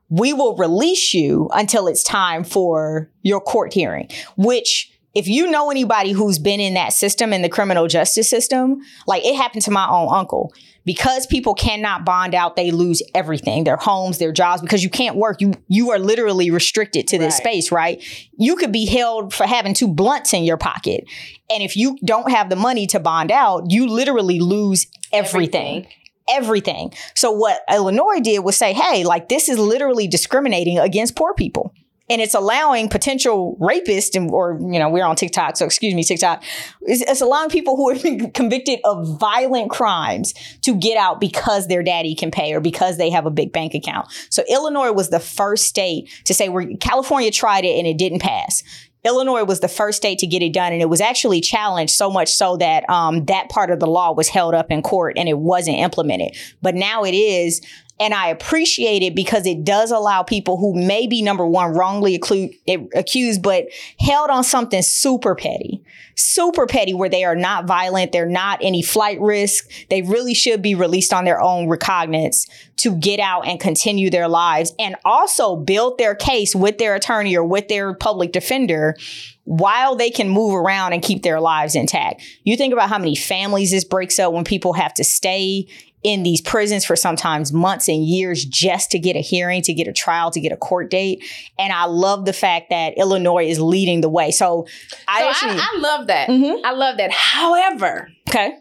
we 0.08 0.34
will 0.34 0.54
release 0.56 1.14
you 1.14 1.48
until 1.54 1.86
it's 1.86 2.02
time 2.02 2.44
for 2.44 3.10
your 3.22 3.40
court 3.40 3.72
hearing 3.72 4.08
which 4.36 4.90
if 5.14 5.28
you 5.28 5.50
know 5.50 5.70
anybody 5.70 6.12
who's 6.12 6.38
been 6.38 6.60
in 6.60 6.74
that 6.74 6.92
system 6.92 7.32
in 7.32 7.42
the 7.42 7.48
criminal 7.48 7.86
justice 7.86 8.28
system 8.28 8.80
like 9.06 9.24
it 9.24 9.36
happened 9.36 9.62
to 9.62 9.70
my 9.70 9.86
own 9.88 10.08
uncle 10.10 10.52
because 10.84 11.26
people 11.26 11.54
cannot 11.54 12.04
bond 12.04 12.34
out 12.34 12.56
they 12.56 12.70
lose 12.70 13.02
everything 13.14 13.64
their 13.64 13.76
homes 13.76 14.18
their 14.18 14.32
jobs 14.32 14.62
because 14.62 14.82
you 14.82 14.90
can't 14.90 15.16
work 15.16 15.40
you 15.40 15.52
you 15.68 15.90
are 15.90 15.98
literally 15.98 16.50
restricted 16.50 17.06
to 17.08 17.18
this 17.18 17.34
Right. 17.34 17.42
space 17.42 17.72
right 17.72 18.28
you 18.36 18.56
could 18.56 18.72
be 18.72 18.86
held 18.86 19.32
for 19.32 19.46
having 19.46 19.74
two 19.74 19.88
blunts 19.88 20.32
in 20.32 20.44
your 20.44 20.56
pocket 20.56 21.04
and 21.50 21.62
if 21.62 21.76
you 21.76 21.98
don't 22.04 22.30
have 22.30 22.50
the 22.50 22.56
money 22.56 22.86
to 22.88 23.00
bond 23.00 23.30
out 23.30 23.70
you 23.70 23.86
literally 23.86 24.40
lose 24.40 24.86
everything 25.12 25.86
everything. 26.28 26.92
So 27.14 27.32
what 27.32 27.62
Illinois 27.70 28.20
did 28.20 28.38
was 28.40 28.56
say, 28.56 28.72
hey, 28.72 29.04
like 29.04 29.28
this 29.28 29.48
is 29.48 29.58
literally 29.58 30.06
discriminating 30.06 30.78
against 30.78 31.16
poor 31.16 31.34
people. 31.34 31.74
And 32.10 32.20
it's 32.20 32.34
allowing 32.34 32.88
potential 32.88 33.56
rapists 33.60 34.14
and 34.14 34.30
or 34.30 34.58
you 34.60 34.78
know, 34.78 34.88
we're 34.88 35.04
on 35.04 35.16
TikTok, 35.16 35.56
so 35.56 35.64
excuse 35.64 35.94
me, 35.94 36.04
TikTok. 36.04 36.42
It's, 36.82 37.02
it's 37.02 37.20
allowing 37.20 37.50
people 37.50 37.76
who 37.76 37.90
have 37.92 38.02
been 38.02 38.30
convicted 38.32 38.80
of 38.84 39.18
violent 39.18 39.70
crimes 39.70 40.34
to 40.62 40.74
get 40.74 40.96
out 40.96 41.20
because 41.20 41.68
their 41.68 41.82
daddy 41.82 42.14
can 42.14 42.30
pay 42.30 42.52
or 42.52 42.60
because 42.60 42.98
they 42.98 43.10
have 43.10 43.26
a 43.26 43.30
big 43.30 43.52
bank 43.52 43.74
account. 43.74 44.08
So 44.30 44.42
Illinois 44.48 44.92
was 44.92 45.10
the 45.10 45.20
first 45.20 45.66
state 45.66 46.10
to 46.24 46.34
say 46.34 46.48
where 46.48 46.66
California 46.80 47.30
tried 47.30 47.64
it 47.64 47.78
and 47.78 47.86
it 47.86 47.98
didn't 47.98 48.20
pass. 48.20 48.62
Illinois 49.04 49.44
was 49.44 49.60
the 49.60 49.68
first 49.68 49.96
state 49.96 50.18
to 50.20 50.26
get 50.26 50.42
it 50.42 50.52
done, 50.52 50.72
and 50.72 50.80
it 50.80 50.88
was 50.88 51.00
actually 51.00 51.40
challenged 51.40 51.92
so 51.92 52.10
much 52.10 52.28
so 52.28 52.56
that 52.58 52.88
um, 52.88 53.24
that 53.24 53.48
part 53.48 53.70
of 53.70 53.80
the 53.80 53.86
law 53.86 54.12
was 54.12 54.28
held 54.28 54.54
up 54.54 54.70
in 54.70 54.82
court 54.82 55.18
and 55.18 55.28
it 55.28 55.38
wasn't 55.38 55.76
implemented. 55.76 56.36
But 56.60 56.74
now 56.74 57.04
it 57.04 57.14
is, 57.14 57.60
and 58.02 58.12
I 58.12 58.30
appreciate 58.30 59.04
it 59.04 59.14
because 59.14 59.46
it 59.46 59.62
does 59.62 59.92
allow 59.92 60.24
people 60.24 60.56
who 60.56 60.74
may 60.74 61.06
be 61.06 61.22
number 61.22 61.46
one 61.46 61.72
wrongly 61.72 62.18
acclu- 62.18 62.52
eh, 62.66 62.78
accused, 62.96 63.42
but 63.42 63.66
held 64.00 64.28
on 64.28 64.42
something 64.42 64.82
super 64.82 65.36
petty, 65.36 65.84
super 66.16 66.66
petty, 66.66 66.94
where 66.94 67.08
they 67.08 67.22
are 67.22 67.36
not 67.36 67.66
violent, 67.66 68.10
they're 68.10 68.26
not 68.26 68.58
any 68.60 68.82
flight 68.82 69.20
risk. 69.20 69.70
They 69.88 70.02
really 70.02 70.34
should 70.34 70.62
be 70.62 70.74
released 70.74 71.12
on 71.12 71.24
their 71.24 71.40
own 71.40 71.68
recognizance 71.68 72.48
to 72.78 72.96
get 72.96 73.20
out 73.20 73.46
and 73.46 73.60
continue 73.60 74.10
their 74.10 74.26
lives 74.26 74.74
and 74.80 74.96
also 75.04 75.54
build 75.54 75.98
their 75.98 76.16
case 76.16 76.56
with 76.56 76.78
their 76.78 76.96
attorney 76.96 77.36
or 77.36 77.44
with 77.44 77.68
their 77.68 77.94
public 77.94 78.32
defender 78.32 78.96
while 79.44 79.94
they 79.94 80.10
can 80.10 80.28
move 80.28 80.54
around 80.56 80.92
and 80.92 81.04
keep 81.04 81.22
their 81.22 81.40
lives 81.40 81.76
intact. 81.76 82.20
You 82.42 82.56
think 82.56 82.72
about 82.72 82.88
how 82.88 82.98
many 82.98 83.14
families 83.14 83.70
this 83.70 83.84
breaks 83.84 84.18
up 84.18 84.32
when 84.32 84.42
people 84.42 84.72
have 84.72 84.94
to 84.94 85.04
stay 85.04 85.68
in 86.02 86.22
these 86.24 86.40
prisons 86.40 86.84
for 86.84 86.96
sometimes 86.96 87.52
months 87.52 87.88
and 87.88 88.04
years 88.04 88.44
just 88.44 88.90
to 88.90 88.98
get 88.98 89.14
a 89.14 89.20
hearing, 89.20 89.62
to 89.62 89.72
get 89.72 89.86
a 89.86 89.92
trial, 89.92 90.30
to 90.32 90.40
get 90.40 90.50
a 90.52 90.56
court 90.56 90.90
date. 90.90 91.24
And 91.58 91.72
I 91.72 91.84
love 91.84 92.24
the 92.24 92.32
fact 92.32 92.70
that 92.70 92.98
Illinois 92.98 93.46
is 93.46 93.60
leading 93.60 94.00
the 94.00 94.08
way. 94.08 94.30
So, 94.32 94.66
I 95.06 95.20
So 95.20 95.28
actually 95.28 95.60
I, 95.60 95.68
I 95.74 95.78
love 95.78 96.06
that. 96.08 96.28
Mhm. 96.28 96.60
I 96.64 96.72
love 96.72 96.96
that. 96.98 97.12
However, 97.12 98.08
okay. 98.28 98.54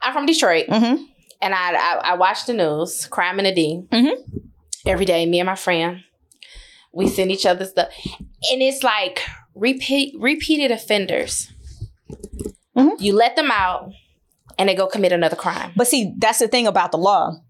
I'm 0.00 0.12
from 0.14 0.26
Detroit, 0.26 0.66
Mm-hmm. 0.68 1.04
and 1.42 1.54
I, 1.54 1.74
I 1.74 2.00
I 2.04 2.14
watch 2.14 2.46
the 2.46 2.54
news, 2.54 3.06
crime 3.06 3.38
in 3.38 3.44
the 3.44 3.52
D, 3.54 3.82
Mhm. 3.92 4.14
every 4.86 5.04
day. 5.04 5.26
Me 5.26 5.38
and 5.40 5.46
my 5.46 5.54
friend, 5.54 5.98
We 6.94 7.08
send 7.08 7.30
each 7.30 7.46
other 7.46 7.64
stuff, 7.66 7.88
and 8.50 8.60
it's 8.62 8.82
like 8.82 9.22
repeat 9.54 10.14
repeated 10.18 10.70
offenders. 10.70 11.52
Mhm. 12.76 13.00
You 13.00 13.14
let 13.14 13.36
them 13.36 13.50
out, 13.50 13.90
and 14.58 14.68
they 14.68 14.74
go 14.74 14.86
commit 14.86 15.12
another 15.12 15.36
crime. 15.36 15.72
But 15.76 15.88
see, 15.88 16.14
that's 16.18 16.38
the 16.38 16.48
thing 16.48 16.66
about 16.66 16.92
the 16.92 16.98
law. 16.98 17.40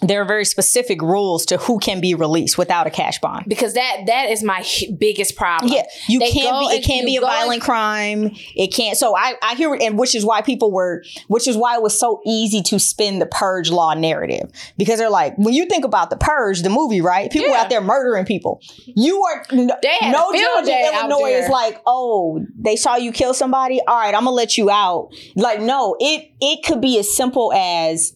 There 0.00 0.22
are 0.22 0.24
very 0.24 0.44
specific 0.44 1.02
rules 1.02 1.44
to 1.46 1.56
who 1.56 1.78
can 1.80 2.00
be 2.00 2.14
released 2.14 2.56
without 2.56 2.86
a 2.86 2.90
cash 2.90 3.18
bond. 3.20 3.46
Because 3.48 3.74
that 3.74 4.04
that 4.06 4.30
is 4.30 4.42
my 4.44 4.64
biggest 4.96 5.34
problem. 5.36 5.72
Yeah, 5.72 5.82
you 6.08 6.20
They 6.20 6.30
can't 6.30 6.58
be. 6.60 6.76
It 6.76 6.84
can't 6.84 7.04
be 7.04 7.16
a 7.16 7.20
violent 7.20 7.62
crime. 7.62 8.30
It 8.54 8.68
can't. 8.68 8.96
So 8.96 9.16
I, 9.16 9.34
I 9.42 9.54
hear 9.56 9.74
and 9.74 9.98
which 9.98 10.14
is 10.14 10.24
why 10.24 10.42
people 10.42 10.70
were, 10.70 11.02
which 11.26 11.48
is 11.48 11.56
why 11.56 11.74
it 11.76 11.82
was 11.82 11.98
so 11.98 12.20
easy 12.24 12.62
to 12.62 12.78
spin 12.78 13.18
the 13.18 13.26
purge 13.26 13.70
law 13.70 13.94
narrative 13.94 14.50
because 14.76 14.98
they're 14.98 15.10
like, 15.10 15.36
when 15.36 15.54
you 15.54 15.66
think 15.66 15.84
about 15.84 16.10
the 16.10 16.16
purge, 16.16 16.62
the 16.62 16.70
movie, 16.70 17.00
right? 17.00 17.30
People 17.30 17.50
Yeah. 17.50 17.62
out 17.62 17.70
there 17.70 17.80
murdering 17.80 18.24
people. 18.24 18.60
You 18.86 19.22
are 19.24 19.44
no, 19.52 19.66
no 19.82 20.32
judge 20.32 20.68
in 20.68 20.94
Illinois 20.94 21.30
is 21.32 21.48
like, 21.50 21.80
oh, 21.86 22.44
they 22.56 22.76
saw 22.76 22.96
you 22.96 23.10
kill 23.12 23.34
somebody. 23.34 23.80
All 23.86 23.96
right, 23.96 24.14
I'm 24.14 24.24
gonna 24.24 24.30
let 24.30 24.56
you 24.56 24.70
out. 24.70 25.10
Like, 25.34 25.60
no, 25.60 25.96
it 25.98 26.30
it 26.40 26.64
could 26.64 26.80
be 26.80 26.98
as 26.98 27.14
simple 27.14 27.52
as 27.52 28.12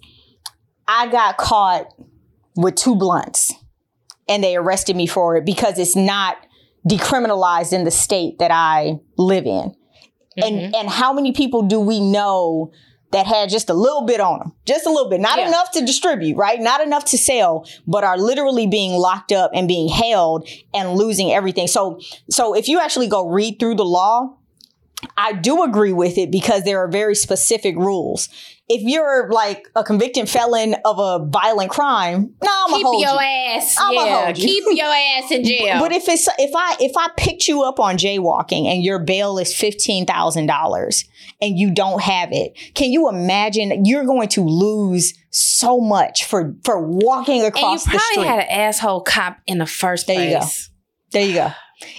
I 0.87 1.09
got 1.09 1.37
caught 1.37 1.87
with 2.57 2.75
two 2.75 2.95
blunts 2.97 3.53
and 4.29 4.42
they 4.42 4.57
arrested 4.57 4.97
me 4.97 5.07
for 5.07 5.37
it 5.37 5.45
because 5.45 5.79
it's 5.79 5.97
not 5.97 6.37
decriminalized 6.88 7.73
in 7.73 7.85
the 7.85 7.90
state 7.90 8.38
that 8.38 8.51
I 8.51 8.99
live 9.16 9.47
in. 9.47 9.75
Mhm. 10.38 10.45
And 10.47 10.75
and 10.77 10.88
how 10.88 11.12
many 11.12 11.33
people 11.33 11.62
do 11.62 11.79
we 11.81 12.01
know 12.01 12.71
that 13.12 13.27
had 13.27 13.51
just 13.51 13.68
a 13.68 13.75
little 13.75 14.03
bit 14.03 14.21
on 14.21 14.38
them? 14.38 14.53
Just 14.64 14.87
a 14.87 14.90
little 14.90 15.11
bit, 15.11 15.21
not 15.21 15.38
Yeah. 15.38 15.49
enough 15.49 15.71
to 15.73 15.85
distribute, 15.85 16.37
right? 16.37 16.59
Not 16.61 16.81
enough 16.81 17.05
to 17.07 17.18
sell, 17.18 17.66
but 17.87 18.05
are 18.05 18.16
literally 18.16 18.66
being 18.66 18.95
locked 18.95 19.33
up 19.33 19.51
and 19.55 19.68
being 19.68 19.88
held 19.88 20.49
and 20.73 20.95
losing 20.97 21.31
everything. 21.33 21.66
So 21.68 21.99
so 22.31 22.55
if 22.55 22.68
you 22.68 22.81
actually 22.81 23.09
go 23.09 23.27
read 23.27 23.59
through 23.59 23.75
the 23.77 23.85
law, 23.85 24.37
I 25.16 25.33
do 25.35 25.62
agree 25.62 25.92
with 25.92 26.16
it 26.16 26.31
because 26.31 26.62
there 26.64 26.79
are 26.83 26.88
very 26.88 27.14
specific 27.14 27.77
rules. 27.77 28.29
If 28.68 28.81
you're 28.83 29.29
like 29.31 29.66
a 29.75 29.83
convicted 29.85 30.29
felon 30.31 30.77
of 30.85 30.98
a 30.98 31.27
violent 31.27 31.70
crime, 31.70 32.35
no, 32.42 32.51
I'm 32.51 32.75
keep 32.75 32.85
gonna 32.85 32.85
hold 32.87 33.03
your 33.03 33.12
you. 33.12 33.57
ass. 33.57 33.77
I'ma 33.79 34.05
yeah, 34.05 34.25
hold 34.25 34.38
you. 34.38 34.44
keep 34.46 34.64
your 34.79 34.87
ass 34.87 35.31
in 35.31 35.44
jail. 35.44 35.81
But 35.81 35.92
if 35.92 36.09
it's 36.09 36.29
if 36.38 36.53
I 36.55 36.77
if 36.81 36.92
I 36.96 37.09
picked 37.16 37.48
you 37.48 37.62
up 37.64 37.81
on 37.81 37.96
jaywalking 37.98 38.66
and 38.66 38.83
your 38.83 38.98
bail 38.98 39.38
is 39.38 39.55
fifteen 39.55 40.07
thousand 40.07 40.46
dollars 40.46 41.05
and 41.40 41.59
you 41.59 41.72
don't 41.75 42.01
have 42.03 42.31
it, 42.33 42.57
can 42.75 42.90
you 42.92 43.09
imagine 43.09 43.85
you're 43.85 44.05
going 44.07 44.29
to 44.29 44.42
lose 44.42 45.12
so 45.31 45.81
much 45.81 46.25
for 46.25 46.55
for 46.64 46.81
walking 46.81 47.42
and 47.42 47.42
you 47.42 47.48
across 47.48 47.85
the 47.85 47.90
probably 48.14 48.29
had 48.29 48.38
an 48.40 48.48
asshole 48.51 49.03
cop 49.03 49.38
in 49.46 49.59
the 49.59 49.66
first 49.66 50.07
There 50.07 50.22
you 50.25 50.31
go. 50.35 50.38
place. 50.38 50.70
There 51.11 51.27
you 51.27 51.35
go. 51.35 51.53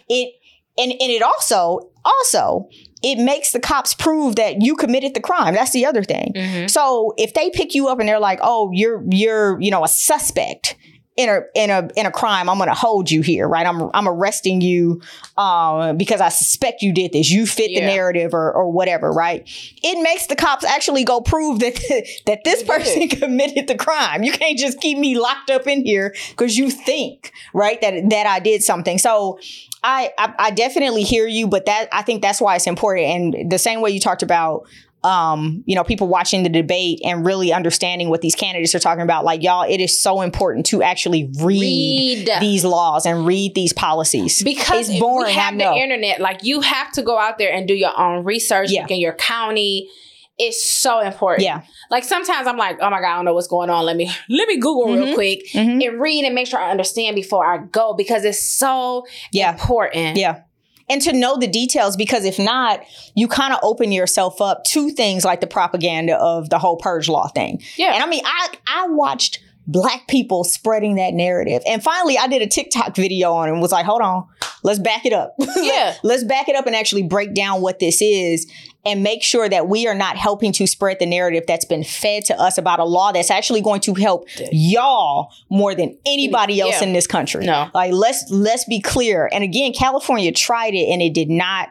It 0.07 0.33
and 0.77 0.91
and 0.91 1.01
it 1.11 1.21
also 1.21 1.91
also 2.05 2.67
it 3.03 3.17
makes 3.19 3.51
the 3.51 3.59
cops 3.59 3.93
prove 3.93 4.37
that 4.37 4.61
you 4.61 4.75
committed 4.75 5.13
the 5.13 5.19
crime. 5.19 5.53
That's 5.53 5.71
the 5.71 5.85
other 5.85 6.03
thing. 6.03 6.31
Mhm. 6.35 6.69
So 6.69 7.13
if 7.17 7.33
they 7.33 7.49
pick 7.49 7.75
you 7.75 7.89
up 7.89 7.99
and 7.99 8.07
they're 8.07 8.19
like, 8.19 8.39
"Oh, 8.41 8.71
you're 8.73 9.03
you're 9.09 9.59
you 9.61 9.69
know 9.71 9.83
a 9.83 9.87
suspect 9.89 10.75
in 11.15 11.29
a 11.29 11.41
in 11.53 11.69
a 11.69 11.89
in 11.95 12.05
a 12.07 12.11
crime," 12.11 12.49
I'm 12.49 12.57
going 12.57 12.69
to 12.69 12.73
hold 12.75 13.11
you 13.11 13.21
here, 13.21 13.47
right? 13.47 13.67
I'm 13.67 13.89
I'm 13.93 14.07
arresting 14.07 14.61
you 14.61 15.01
um, 15.37 15.97
because 15.97 16.21
I 16.21 16.29
suspect 16.29 16.81
you 16.81 16.91
did 16.93 17.11
this. 17.11 17.29
You 17.29 17.45
fit 17.45 17.67
the 17.67 17.81
narrative 17.87 18.33
or 18.33 18.51
or 18.51 18.71
whatever, 18.71 19.11
right? 19.11 19.43
It 19.83 20.01
makes 20.01 20.27
the 20.27 20.35
cops 20.35 20.63
actually 20.63 21.03
go 21.03 21.19
prove 21.21 21.59
that 21.59 21.75
that 22.25 22.43
this 22.45 22.63
person 22.63 23.07
committed 23.19 23.67
the 23.67 23.75
crime. 23.75 24.23
You 24.23 24.31
can't 24.31 24.57
just 24.57 24.79
keep 24.79 24.97
me 24.97 25.17
locked 25.19 25.49
up 25.51 25.67
in 25.67 25.83
here 25.85 26.15
because 26.29 26.57
you 26.57 26.71
think 26.71 27.31
right 27.53 27.79
that 27.81 28.09
that 28.09 28.25
I 28.27 28.39
did 28.39 28.63
something. 28.63 28.97
So. 28.97 29.39
I, 29.83 30.11
I 30.17 30.33
I 30.39 30.51
definitely 30.51 31.03
hear 31.03 31.27
you, 31.27 31.47
but 31.47 31.65
that 31.65 31.89
I 31.91 32.01
think 32.03 32.21
that's 32.21 32.39
why 32.41 32.55
it's 32.55 32.67
important. 32.67 33.07
And 33.07 33.51
the 33.51 33.59
same 33.59 33.81
way 33.81 33.91
you 33.91 33.99
talked 33.99 34.23
about 34.23 34.65
um, 35.03 35.63
you 35.65 35.75
know, 35.75 35.83
people 35.83 36.07
watching 36.07 36.43
the 36.43 36.49
debate 36.49 37.01
and 37.03 37.25
really 37.25 37.51
understanding 37.51 38.09
what 38.09 38.21
these 38.21 38.35
candidates 38.35 38.73
are 38.73 38.79
talking 38.79 39.01
about. 39.01 39.25
Like, 39.25 39.43
y'all, 39.43 39.69
it 39.69 39.81
is 39.81 40.01
so 40.01 40.21
important 40.21 40.65
to 40.67 40.81
actually 40.81 41.25
read, 41.41 42.29
Read. 42.29 42.39
these 42.39 42.63
laws 42.63 43.05
and 43.05 43.25
read 43.25 43.53
these 43.53 43.73
policies. 43.73 44.41
because 44.43 44.87
it's 44.89 44.99
boring, 45.01 45.27
we 45.27 45.33
have 45.33 45.57
the 45.57 45.73
internet. 45.75 46.21
Like 46.21 46.43
you 46.43 46.61
have 46.61 46.91
to 46.93 47.01
go 47.01 47.19
out 47.19 47.37
there 47.37 47.51
and 47.51 47.67
do 47.67 47.73
your 47.73 47.91
own 47.99 48.23
research 48.23 48.71
Yeah. 48.71 48.85
in 48.89 49.01
your 49.01 49.11
county. 49.13 49.89
It's 50.37 50.65
so 50.65 50.99
important. 50.99 51.43
Yeah. 51.45 51.61
Like 51.91 52.03
sometimes 52.03 52.47
I'm 52.47 52.57
like, 52.57 52.77
oh 52.81 52.89
my 52.89 52.99
god, 53.01 53.11
I 53.13 53.15
don't 53.17 53.25
know 53.25 53.33
what's 53.35 53.47
going 53.47 53.69
on. 53.69 53.85
Let 53.85 53.95
me 53.95 54.11
let 54.29 54.47
me 54.47 54.55
Google 54.57 54.93
real 54.93 55.07
Mhm. 55.07 55.13
quick 55.13 55.47
Mhm. 55.53 55.85
and 55.87 56.01
read 56.01 56.25
and 56.25 56.33
make 56.33 56.47
sure 56.47 56.59
I 56.59 56.71
understand 56.71 57.15
before 57.15 57.45
I 57.45 57.59
go 57.71 57.93
because 57.93 58.25
it's 58.25 58.41
so 58.43 59.05
Yeah. 59.31 59.51
important. 59.51 60.17
Yeah. 60.17 60.41
And 60.89 61.01
to 61.03 61.13
know 61.13 61.37
the 61.37 61.47
details, 61.47 61.95
because 61.95 62.25
if 62.25 62.37
not, 62.37 62.81
you 63.15 63.27
kind 63.29 63.53
of 63.53 63.59
open 63.63 63.91
yourself 63.93 64.41
up 64.41 64.65
to 64.65 64.89
things 64.89 65.23
like 65.23 65.39
the 65.39 65.47
propaganda 65.47 66.15
of 66.17 66.49
the 66.49 66.59
whole 66.59 66.75
purge 66.77 67.07
law 67.07 67.27
thing. 67.29 67.61
Yeah. 67.77 67.93
And 67.93 68.03
I 68.03 68.07
mean, 68.07 68.21
I 68.25 68.49
I 68.67 68.87
watched 68.89 69.39
black 69.65 70.07
people 70.09 70.43
spreading 70.43 70.95
that 70.95 71.13
narrative. 71.13 71.61
And 71.65 71.81
finally 71.81 72.17
I 72.17 72.27
did 72.27 72.41
a 72.41 72.47
TikTok 72.47 72.95
video 72.97 73.31
on 73.33 73.47
it 73.47 73.53
and 73.53 73.61
was 73.61 73.71
like, 73.71 73.85
hold 73.85 74.01
on, 74.01 74.25
let's 74.61 74.77
back 74.79 75.05
it 75.05 75.13
up. 75.13 75.35
Yeah. 75.55 75.93
let's 76.03 76.25
back 76.25 76.49
it 76.49 76.55
up 76.57 76.67
and 76.67 76.75
actually 76.75 77.03
break 77.03 77.33
down 77.33 77.61
what 77.61 77.79
this 77.79 78.01
is 78.01 78.45
and 78.85 79.01
make 79.03 79.23
sure 79.23 79.47
that 79.47 79.67
we 79.69 79.87
are 79.87 79.95
not 79.95 80.17
helping 80.17 80.51
to 80.53 80.67
spread 80.67 80.97
the 80.99 81.05
narrative 81.05 81.43
that's 81.47 81.65
been 81.65 81.83
fed 81.83 82.25
to 82.25 82.37
us 82.39 82.57
about 82.57 82.79
a 82.79 82.83
law 82.83 83.11
that's 83.11 83.31
actually 83.31 83.61
going 83.61 83.79
to 83.81 83.93
help 83.93 84.27
y'all 84.51 85.31
more 85.49 85.73
than 85.73 85.97
anybody 86.05 86.59
else 86.61 86.81
Yeah. 86.81 86.87
in 86.87 86.93
this 86.93 87.07
country. 87.07 87.45
No. 87.45 87.69
Like 87.73 87.93
let's 87.93 88.25
let's 88.29 88.65
be 88.65 88.81
clear. 88.81 89.29
And 89.31 89.43
again, 89.43 89.71
California 89.73 90.31
tried 90.31 90.73
it 90.73 90.89
and 90.91 91.01
it 91.01 91.13
did 91.13 91.29
not 91.29 91.69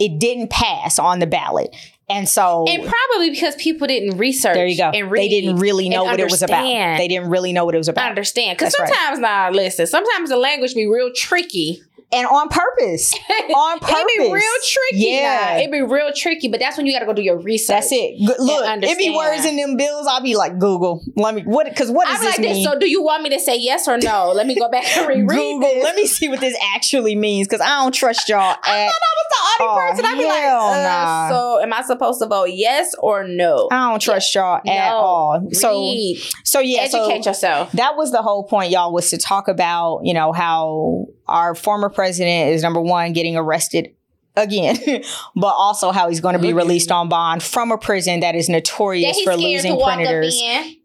it 0.00 0.18
didn't 0.20 0.50
pass 0.50 0.98
on 0.98 1.18
the 1.18 1.26
ballot. 1.26 1.74
And 2.08 2.28
so 2.28 2.64
And 2.68 2.82
probably 2.82 3.30
because 3.30 3.54
people 3.56 3.86
didn't 3.86 4.18
research. 4.18 4.54
there 4.54 4.66
you 4.66 4.76
go. 4.76 4.90
And 4.90 5.10
read 5.10 5.20
They 5.22 5.28
didn't 5.28 5.56
really 5.56 5.88
know 5.88 6.02
what 6.04 6.18
it 6.18 6.28
was 6.30 6.42
about. 6.42 6.58
understand. 6.58 6.98
They 7.00 7.06
didn't 7.08 7.28
really 7.30 7.52
know 7.52 7.64
what 7.64 7.74
it 7.74 7.78
was 7.78 7.88
about. 7.88 8.06
I 8.06 8.08
understand. 8.08 8.58
Because 8.58 8.72
That's 8.72 8.90
right. 8.90 8.98
sometimes, 8.98 9.18
now 9.20 9.50
listen, 9.50 9.86
sometimes 9.86 10.28
the 10.30 10.36
language 10.36 10.74
be 10.74 10.86
real 10.86 11.10
tricky. 11.14 11.80
And 12.12 12.26
on 12.26 12.48
purpose. 12.48 13.14
On 13.54 13.78
purpose. 13.78 13.94
it'd 14.16 14.26
be 14.28 14.32
real 14.32 14.42
tricky. 14.68 15.04
Yeah. 15.04 15.56
Yeah. 15.56 15.58
It 15.58 15.70
be 15.70 15.82
real 15.82 16.12
tricky, 16.12 16.48
but 16.48 16.58
that's 16.60 16.76
when 16.76 16.86
you 16.86 16.92
got 16.92 17.00
to 17.00 17.06
go 17.06 17.12
do 17.12 17.22
your 17.22 17.38
research. 17.38 17.74
That's 17.76 17.92
it. 17.92 18.18
Good- 18.26 18.36
Look, 18.40 18.64
it 18.82 18.98
be 18.98 19.10
words 19.14 19.44
in 19.44 19.56
them 19.56 19.76
bills. 19.76 20.06
I'll 20.08 20.20
be 20.22 20.34
like, 20.36 20.58
Google. 20.58 21.02
Let 21.16 21.34
me 21.36 21.42
what 21.42 21.68
because 21.68 21.90
what 21.90 22.06
does 22.08 22.16
I'm 22.18 22.22
this 22.24 22.30
like 22.38 22.40
mean? 22.40 22.54
this. 22.54 22.64
So, 22.64 22.78
do 22.78 22.88
you 22.88 23.02
want 23.02 23.22
me 23.22 23.30
to 23.30 23.38
say 23.38 23.56
yes 23.58 23.86
or 23.86 23.96
no? 23.98 24.32
Let 24.34 24.46
me 24.48 24.56
go 24.56 24.68
back 24.68 24.84
and 24.96 25.06
reread 25.08 25.28
Google. 25.28 25.60
this. 25.60 25.84
Let 25.84 25.94
me 25.94 26.06
see 26.06 26.28
what 26.28 26.40
this 26.40 26.56
actually 26.74 27.14
means 27.14 27.46
because 27.46 27.60
I 27.60 27.80
don't 27.82 27.92
trust 27.94 28.28
y'all 28.28 28.40
at 28.40 28.58
I 28.64 28.86
thought 28.88 28.92
I 29.02 29.14
was 29.16 29.58
the 29.58 29.64
only 29.64 29.90
person. 29.90 30.04
I'd 30.06 30.18
be 30.18 30.24
like, 30.24 30.42
uh, 30.44 30.82
nah. 30.82 31.28
so 31.30 31.60
am 31.62 31.72
I 31.72 31.82
supposed 31.82 32.20
to 32.20 32.26
vote 32.26 32.48
yes 32.50 32.94
or 32.98 33.24
no? 33.24 33.68
I 33.70 33.90
don't 33.90 34.00
trust 34.02 34.34
y'all 34.34 34.56
at 34.56 34.64
No. 34.64 34.96
all. 34.96 35.48
So 35.52 35.70
Read. 35.80 36.20
so 36.44 36.58
yeah, 36.60 36.88
so 36.88 37.04
Educate 37.04 37.26
yourself. 37.26 37.72
that 37.72 37.96
was 37.96 38.10
the 38.10 38.22
whole 38.22 38.44
point, 38.44 38.70
y'all, 38.72 38.92
was 38.92 39.10
to 39.10 39.18
talk 39.18 39.46
about, 39.48 40.00
you 40.02 40.14
know, 40.14 40.32
how 40.32 41.06
our 41.30 41.54
former 41.54 41.88
president 41.88 42.50
is 42.54 42.62
number 42.62 42.80
one 42.80 43.12
getting 43.12 43.36
arrested 43.36 43.94
again, 44.36 44.76
but 45.36 45.54
also 45.56 45.90
how 45.90 46.08
he's 46.08 46.20
going 46.20 46.34
to 46.34 46.40
be 46.40 46.52
released 46.52 46.90
on 46.92 47.08
bond 47.08 47.42
from 47.42 47.72
a 47.72 47.78
prison 47.78 48.20
that 48.20 48.34
is 48.34 48.48
notorious 48.48 49.16
he's 49.16 49.24
for 49.24 49.36
losing 49.36 49.76
to 49.78 49.84
predators. 49.84 50.40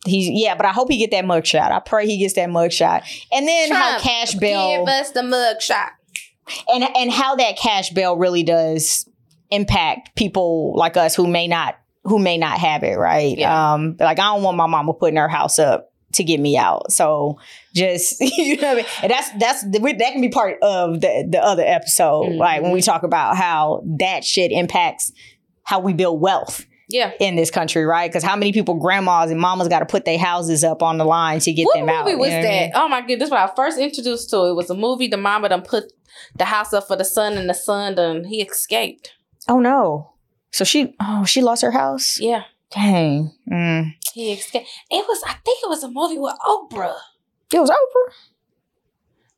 He's 0.06 0.30
yeah, 0.30 0.56
but 0.56 0.66
I 0.66 0.72
hope 0.72 0.90
he 0.90 0.98
get 0.98 1.12
that 1.12 1.26
mugshot. 1.26 1.72
I 1.72 1.80
pray 1.80 2.06
he 2.08 2.18
gets 2.18 2.34
that 2.36 2.50
mugshot. 2.50 3.04
And 3.32 3.48
then 3.48 3.72
how 3.72 4.00
cash 4.00 4.34
bail 4.36 4.80
Give 4.80 4.88
us 4.88 5.12
the 5.12 5.24
mug 5.24 5.62
shot. 5.62 5.92
and 6.74 6.84
and 6.96 7.12
how 7.12 7.36
that 7.36 7.58
cash 7.58 7.90
bail 7.92 8.18
really 8.18 8.44
does 8.44 9.08
impact 9.52 10.16
people 10.16 10.74
like 10.76 10.98
us 10.98 11.16
who 11.16 11.28
may 11.28 11.48
not 11.48 11.76
who 12.04 12.20
may 12.20 12.38
not 12.38 12.58
have 12.60 12.84
it 12.84 12.96
right 12.98 13.38
Yeah. 13.38 13.74
um 13.74 13.96
like 14.00 14.20
i 14.20 14.24
don't 14.24 14.44
want 14.44 14.58
my 14.58 14.66
mama 14.68 14.94
putting 14.94 15.18
her 15.18 15.28
house 15.28 15.60
up 15.60 15.92
to 16.14 16.24
get 16.24 16.40
me 16.40 16.58
out 16.58 16.92
so 16.92 17.38
just 17.76 18.20
you 18.38 18.58
know 18.58 18.70
what 18.70 18.72
I 18.72 18.76
mean? 18.78 18.86
and 19.04 19.12
that's 19.12 19.30
that's 19.40 19.62
that 19.64 20.10
can 20.14 20.22
be 20.22 20.30
part 20.30 20.58
of 20.62 21.02
the 21.02 21.28
the 21.30 21.44
other 21.44 21.64
episode 21.66 22.24
Mhm. 22.32 22.40
right 22.40 22.64
when 22.64 22.72
we 22.72 22.82
talk 22.82 23.04
about 23.04 23.36
how 23.38 23.84
that 24.00 24.24
shit 24.24 24.52
impacts 24.52 25.12
how 25.64 25.80
we 25.80 25.94
build 25.94 26.22
wealth 26.22 26.66
Yeah. 26.90 27.12
in 27.20 27.36
this 27.36 27.52
country 27.52 27.84
right 27.86 28.10
because 28.10 28.24
how 28.24 28.36
many 28.36 28.54
people 28.54 28.76
grandmas 28.76 29.32
and 29.32 29.40
mamas 29.40 29.68
got 29.68 29.80
to 29.80 29.86
put 29.86 30.06
their 30.06 30.18
houses 30.20 30.64
up 30.64 30.82
on 30.84 30.98
the 30.98 31.06
line 31.06 31.40
to 31.42 31.52
get 31.52 31.66
What 31.66 31.76
them 31.76 31.90
out 31.90 32.06
What 32.06 32.12
movie 32.12 32.16
was 32.20 32.30
you 32.30 32.36
know 32.36 32.40
what 32.42 32.48
I 32.48 32.60
mean? 32.62 32.72
that? 32.72 32.80
Oh 32.82 32.88
my 32.88 33.02
goodness! 33.02 33.30
When 33.30 33.40
I 33.42 33.50
first 33.56 33.78
introduced 33.80 34.30
to 34.32 34.38
it, 34.46 34.50
it 34.52 34.56
was 34.56 34.70
a 34.70 34.76
movie. 34.76 35.08
The 35.08 35.18
mama 35.18 35.50
done 35.50 35.62
put 35.64 35.92
the 36.38 36.46
house 36.46 36.72
up 36.74 36.88
for 36.88 36.96
the 36.96 37.04
son, 37.06 37.34
and 37.38 37.50
the 37.50 37.54
son 37.54 37.96
done 37.96 38.24
he 38.26 38.42
escaped. 38.42 39.14
oh 39.50 39.60
no 39.60 40.12
so 40.52 40.64
she 40.64 40.96
oh 41.02 41.26
she 41.26 41.42
lost 41.42 41.62
her 41.62 41.72
house 41.72 42.18
Yeah, 42.22 42.44
dang 42.72 43.32
mm. 43.52 43.92
he 44.14 44.32
escaped. 44.34 44.70
It 44.90 45.06
was. 45.10 45.22
I 45.28 45.34
think 45.44 45.60
it 45.64 45.70
was 45.70 45.84
a 45.84 45.90
movie 45.92 46.18
with 46.18 46.36
Oprah. 46.48 46.96
It 47.54 47.60
was 47.60 47.70
Oprah. 47.70 48.14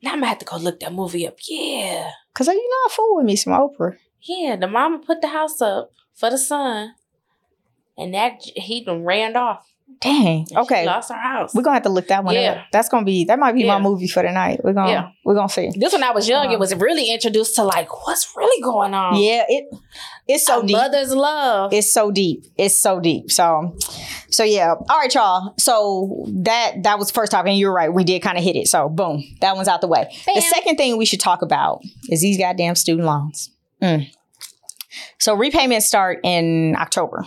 Now 0.01 0.11
I'm 0.11 0.17
gonna 0.17 0.27
have 0.27 0.39
to 0.39 0.45
go 0.45 0.57
look 0.57 0.79
that 0.79 0.93
movie 0.93 1.27
up. 1.27 1.37
Yeah, 1.47 2.11
Cause 2.33 2.47
you 2.47 2.69
not 2.83 2.91
fool 2.91 3.17
with 3.17 3.25
me, 3.25 3.35
some 3.35 3.53
Oprah. 3.53 3.97
yeah. 4.21 4.55
The 4.55 4.67
mama 4.67 4.99
put 4.99 5.21
the 5.21 5.27
house 5.29 5.61
up 5.61 5.91
for 6.13 6.29
the 6.29 6.37
son, 6.37 6.93
and 7.97 8.13
that 8.13 8.39
he 8.43 8.83
done 8.83 9.03
ran 9.03 9.35
off. 9.35 9.71
Dang. 9.99 10.45
She 10.47 10.55
Okay. 10.55 10.85
lost 10.85 11.09
her 11.09 11.15
house. 11.17 11.55
We're 11.55 11.63
gonna 11.63 11.75
have 11.75 11.83
to 11.83 11.89
look 11.89 12.07
that 12.09 12.23
one 12.23 12.35
Yeah. 12.35 12.51
up. 12.51 12.57
That's 12.71 12.87
gonna 12.89 13.05
be 13.05 13.25
that 13.25 13.39
might 13.39 13.53
be 13.55 13.61
Yeah. 13.61 13.77
my 13.77 13.79
movie 13.79 14.07
for 14.07 14.21
tonight. 14.21 14.61
We're 14.63 14.73
gonna 14.73 14.91
Yeah. 14.91 15.07
we're 15.25 15.33
gonna 15.33 15.49
see. 15.49 15.71
This 15.75 15.91
when 15.93 16.03
I 16.03 16.11
was 16.11 16.29
young, 16.29 16.45
Uh-huh. 16.45 16.53
it 16.53 16.59
was 16.59 16.75
really 16.75 17.09
introduced 17.11 17.55
to 17.55 17.63
like 17.63 18.05
what's 18.05 18.27
really 18.37 18.61
going 18.61 18.93
on. 18.93 19.15
Yeah, 19.15 19.43
it 19.47 19.65
it's 20.27 20.45
so 20.45 20.61
A 20.61 20.65
deep. 20.65 20.77
mother's 20.77 21.15
love. 21.15 21.73
It's 21.73 21.91
so 21.91 22.11
deep. 22.11 22.43
It's 22.57 22.79
so 22.79 22.99
deep. 22.99 23.31
So 23.31 23.73
so 24.29 24.43
yeah. 24.43 24.75
All 24.89 24.97
right, 24.99 25.13
y'all. 25.13 25.53
So 25.57 26.25
that 26.43 26.83
that 26.83 26.99
was 26.99 27.07
the 27.07 27.13
first 27.13 27.31
topic, 27.31 27.49
and 27.49 27.57
you're 27.59 27.73
right. 27.73 27.91
We 27.91 28.03
did 28.03 28.21
kind 28.21 28.37
of 28.37 28.43
hit 28.43 28.55
it. 28.55 28.67
So 28.67 28.89
boom, 28.89 29.23
that 29.41 29.55
one's 29.55 29.67
out 29.67 29.81
the 29.81 29.87
way. 29.87 30.07
The 30.33 30.41
second 30.41 30.75
thing 30.75 30.97
we 30.97 31.05
should 31.05 31.19
talk 31.21 31.41
about 31.41 31.81
is 32.09 32.21
these 32.21 32.37
goddamn 32.37 32.75
student 32.75 33.07
loans. 33.07 33.49
Mm. 33.81 34.07
So 35.19 35.33
repayments 35.33 35.87
start 35.87 36.19
in 36.23 36.75
October. 36.79 37.25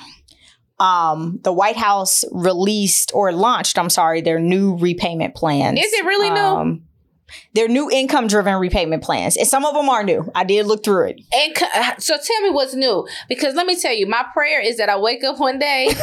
Um, 0.81 1.39
the 1.43 1.53
White 1.53 1.77
House 1.77 2.25
released 2.33 3.13
or 3.15 3.33
launched, 3.33 3.79
I'm 3.79 3.91
sorry, 3.91 4.23
their 4.23 4.41
new 4.41 4.77
repayment 4.77 5.35
plans. 5.35 5.79
Is 5.79 5.93
it 5.93 6.05
really 6.05 6.31
new? 6.31 6.41
Um, 6.41 6.83
their 7.55 7.69
new 7.69 7.91
income 7.91 8.27
driven 8.27 8.55
repayment 8.57 9.03
plans. 9.03 9.37
And 9.37 9.47
some 9.47 9.65
of 9.65 9.75
them 9.75 9.89
are 9.89 10.03
new. 10.03 10.31
I 10.35 10.45
did 10.45 10.67
look 10.67 10.85
through 10.85 11.09
it. 11.09 11.21
And 11.33 11.57
uh, 11.75 11.97
so 11.99 12.17
tell 12.17 12.41
me 12.43 12.51
what's 12.51 12.75
new. 12.75 13.07
Because 13.29 13.55
let 13.55 13.67
me 13.67 13.81
tell 13.81 13.95
you, 13.95 14.07
my 14.07 14.25
prayer 14.33 14.61
is 14.61 14.77
that 14.79 14.89
I 14.89 14.99
wake 14.99 15.25
up 15.25 15.39
one 15.39 15.59
day 15.59 15.87
and 15.89 15.97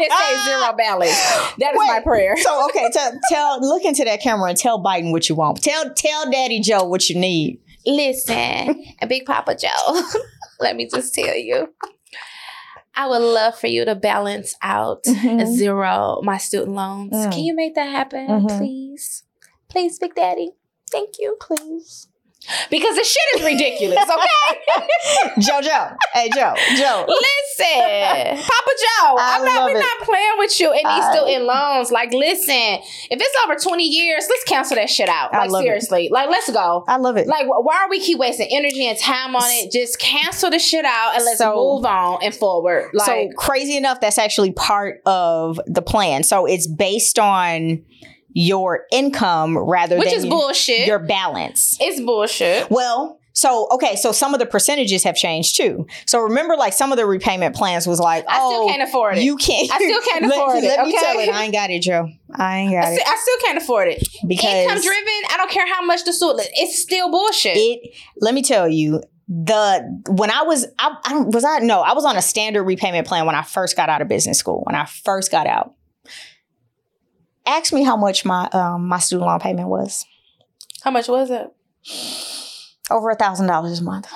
it 0.00 0.12
says 0.12 0.44
zero 0.44 0.72
balance. 0.76 1.18
That 1.58 1.74
is 1.74 1.78
Wait, 1.78 1.86
my 1.88 2.00
prayer. 2.00 2.36
So 2.36 2.66
okay, 2.66 2.88
tell, 2.92 3.12
tell 3.30 3.60
look 3.60 3.84
into 3.84 4.04
that 4.04 4.22
camera 4.22 4.48
and 4.48 4.58
tell 4.58 4.82
Biden 4.82 5.12
what 5.12 5.28
you 5.28 5.34
want. 5.34 5.62
Tell 5.62 5.92
tell 5.94 6.30
Daddy 6.30 6.60
Joe 6.60 6.84
what 6.84 7.08
you 7.08 7.18
need. 7.18 7.60
Listen, 7.86 8.84
and 9.00 9.08
Big 9.08 9.24
Papa 9.24 9.56
Joe, 9.56 10.02
let 10.60 10.76
me 10.76 10.88
just 10.88 11.14
tell 11.14 11.36
you. 11.36 11.72
I 12.98 13.06
would 13.06 13.22
love 13.22 13.54
for 13.56 13.68
you 13.68 13.84
to 13.84 13.94
balance 13.94 14.56
out 14.60 15.04
Mhm. 15.04 15.46
zero 15.46 16.18
my 16.24 16.36
student 16.36 16.74
loans. 16.74 17.12
Mm. 17.12 17.30
Can 17.32 17.44
you 17.44 17.54
make 17.54 17.76
that 17.76 17.88
happen, 17.90 18.26
Mhm. 18.26 18.58
please? 18.58 19.22
Please, 19.68 19.98
Big 20.00 20.16
Daddy. 20.16 20.50
Thank 20.90 21.10
you, 21.20 21.36
please. 21.40 22.08
Because 22.70 22.96
the 22.96 23.04
shit 23.04 23.40
is 23.40 23.44
ridiculous, 23.46 23.98
okay? 23.98 24.86
Joe 25.40 25.60
Joe. 25.60 25.88
Hey 26.14 26.30
Joe. 26.34 26.54
Joe. 26.76 27.04
listen, 27.06 28.36
Papa 28.36 28.70
Joe, 28.78 29.16
I 29.18 29.36
I'm 29.38 29.44
not, 29.44 29.70
we're 29.70 29.76
it. 29.76 29.80
not 29.80 30.06
playing 30.06 30.32
with 30.38 30.58
you 30.60 30.70
and 30.70 30.78
he's 30.80 31.04
I- 31.04 31.28
in 31.28 31.46
loans. 31.46 31.90
Like, 31.90 32.12
listen, 32.12 32.54
if 33.10 33.20
it's 33.20 33.34
over 33.44 33.54
20 33.56 33.84
years, 33.84 34.26
let's 34.28 34.44
cancel 34.44 34.76
that 34.76 34.88
shit 34.90 35.08
out. 35.08 35.32
Like, 35.32 35.50
love 35.50 35.62
it. 35.62 35.66
seriously. 35.66 36.08
Like, 36.10 36.28
let's 36.30 36.50
go. 36.50 36.84
I 36.88 36.96
love 36.96 37.16
it. 37.16 37.26
Like, 37.26 37.46
why 37.46 37.82
are 37.84 37.90
we 37.90 38.00
keep 38.00 38.18
wasting 38.18 38.48
energy 38.50 38.86
and 38.86 38.98
time 38.98 39.34
on 39.36 39.42
it? 39.44 39.70
Just 39.72 39.98
cancel 39.98 40.50
the 40.50 40.58
shit 40.58 40.84
out 40.84 41.14
and 41.16 41.24
let's 41.24 41.38
So- 41.38 41.54
move 41.54 41.84
on 41.84 42.18
and 42.22 42.34
forward. 42.34 42.90
Like, 42.94 43.06
so 43.06 43.28
crazy 43.36 43.76
enough, 43.76 44.00
that's 44.00 44.18
actually 44.18 44.52
part 44.52 45.00
of 45.06 45.60
the 45.66 45.82
plan. 45.82 46.22
So 46.22 46.46
it's 46.46 46.66
based 46.66 47.18
on 47.18 47.84
your 48.38 48.86
income 48.92 49.58
rather 49.58 49.98
which 49.98 50.10
than 50.10 50.18
is 50.18 50.24
bullshit. 50.26 50.86
your 50.86 51.00
balance. 51.00 51.76
it's 51.80 52.00
bullshit. 52.00 52.70
Well, 52.70 53.18
so 53.32 53.66
okay, 53.72 53.96
so 53.96 54.12
some 54.12 54.32
of 54.32 54.38
the 54.38 54.46
percentages 54.46 55.02
have 55.02 55.16
changed 55.16 55.56
too. 55.56 55.88
So 56.06 56.20
remember, 56.20 56.56
like 56.56 56.72
some 56.72 56.92
of 56.92 56.98
the 56.98 57.04
repayment 57.06 57.56
plans 57.56 57.84
was 57.84 57.98
like, 57.98 58.24
I 58.28 58.38
oh, 58.40 58.50
still 58.50 58.68
can't 58.68 58.88
afford 58.88 59.18
it. 59.18 59.24
you 59.24 59.36
can't. 59.36 59.68
I 59.72 59.76
still 59.78 60.00
can't 60.02 60.22
let, 60.28 60.38
afford 60.38 60.56
it, 60.58 60.68
Let 60.68 60.86
me 60.86 60.94
okay? 60.94 61.04
tell 61.04 61.18
it. 61.18 61.28
I 61.30 61.42
ain't 61.42 61.52
got 61.52 61.70
it, 61.70 61.82
Joe. 61.82 62.08
I 62.32 62.58
ain't 62.58 62.72
got 62.72 62.84
I, 62.84 62.90
it 62.92 63.00
still, 63.00 63.12
I 63.12 63.16
still 63.20 63.36
can't 63.44 63.58
afford 63.58 63.88
it. 63.88 64.08
because 64.28 64.44
Income 64.44 64.82
driven, 64.82 65.22
I 65.30 65.34
don't 65.36 65.50
care 65.50 65.66
how 65.66 65.84
much 65.84 66.04
the 66.04 66.12
suit. 66.12 66.36
It's 66.54 66.78
still 66.78 67.10
bullshit. 67.10 67.56
it. 67.56 67.96
Let 68.20 68.34
me 68.34 68.42
tell 68.42 68.68
you. 68.68 69.02
The 69.30 70.04
when 70.08 70.30
I 70.30 70.40
was 70.40 70.66
I, 70.78 70.96
I 71.04 71.20
was 71.20 71.44
I 71.44 71.58
no 71.58 71.82
I 71.82 71.92
was 71.92 72.06
on 72.06 72.16
a 72.16 72.22
standard 72.22 72.64
repayment 72.64 73.06
plan 73.06 73.26
when 73.26 73.34
I 73.34 73.42
first 73.42 73.76
got 73.76 73.90
out 73.90 74.00
of 74.00 74.08
business 74.08 74.38
school 74.38 74.62
when 74.64 74.74
I 74.74 74.86
first 74.86 75.30
got 75.30 75.46
out. 75.46 75.74
Ask 77.48 77.72
me 77.72 77.82
how 77.82 77.96
much 77.96 78.24
my 78.24 78.46
um 78.52 78.86
my 78.86 78.98
student 78.98 79.26
loan 79.26 79.40
payment 79.40 79.68
was 79.68 80.04
how 80.82 80.90
much 80.90 81.08
was 81.08 81.30
it? 81.30 81.48
over 82.90 83.10
a 83.10 83.14
thousand 83.16 83.46
dollars 83.46 83.80
a 83.80 83.84
month. 83.84 84.06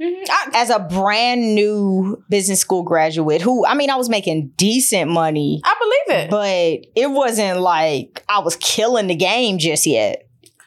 Mhm. 0.00 0.24
I, 0.30 0.50
as 0.54 0.70
a 0.70 0.78
brand 0.78 1.54
new 1.56 2.22
business 2.30 2.60
school 2.60 2.82
graduate 2.84 3.42
who 3.42 3.66
I 3.66 3.74
mean 3.74 3.90
I 3.90 3.96
was 3.96 4.08
making 4.08 4.52
decent 4.56 5.10
money 5.10 5.60
I 5.64 5.74
believe 6.06 6.20
it. 6.24 6.30
but 6.30 6.90
it 7.00 7.10
wasn't 7.10 7.60
like 7.60 8.24
I 8.28 8.38
was 8.40 8.54
killing 8.56 9.08
the 9.08 9.16
game 9.16 9.58
just 9.58 9.86
yet. 9.86 10.24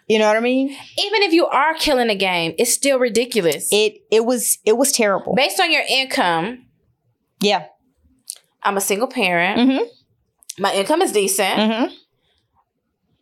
You 0.07 0.19
know 0.19 0.27
what 0.27 0.35
I 0.35 0.41
mean? 0.41 0.67
even 0.69 1.21
if 1.23 1.31
you 1.31 1.45
are 1.45 1.73
killing 1.75 2.09
the 2.09 2.15
game, 2.15 2.53
it's 2.57 2.73
still 2.73 2.99
ridiculous. 2.99 3.69
It 3.71 4.01
it 4.11 4.25
was 4.25 4.57
it 4.65 4.75
was 4.77 4.91
terrible. 4.91 5.33
Based 5.35 5.59
on 5.61 5.71
your 5.71 5.83
income, 5.89 6.65
Yeah. 7.39 7.67
I'm 8.63 8.75
a 8.77 8.81
single 8.81 9.07
parent. 9.07 9.57
Mhm. 9.59 9.87
My 10.59 10.73
income 10.73 11.01
is 11.01 11.11
decent. 11.11 11.57
Mhm. 11.57 11.91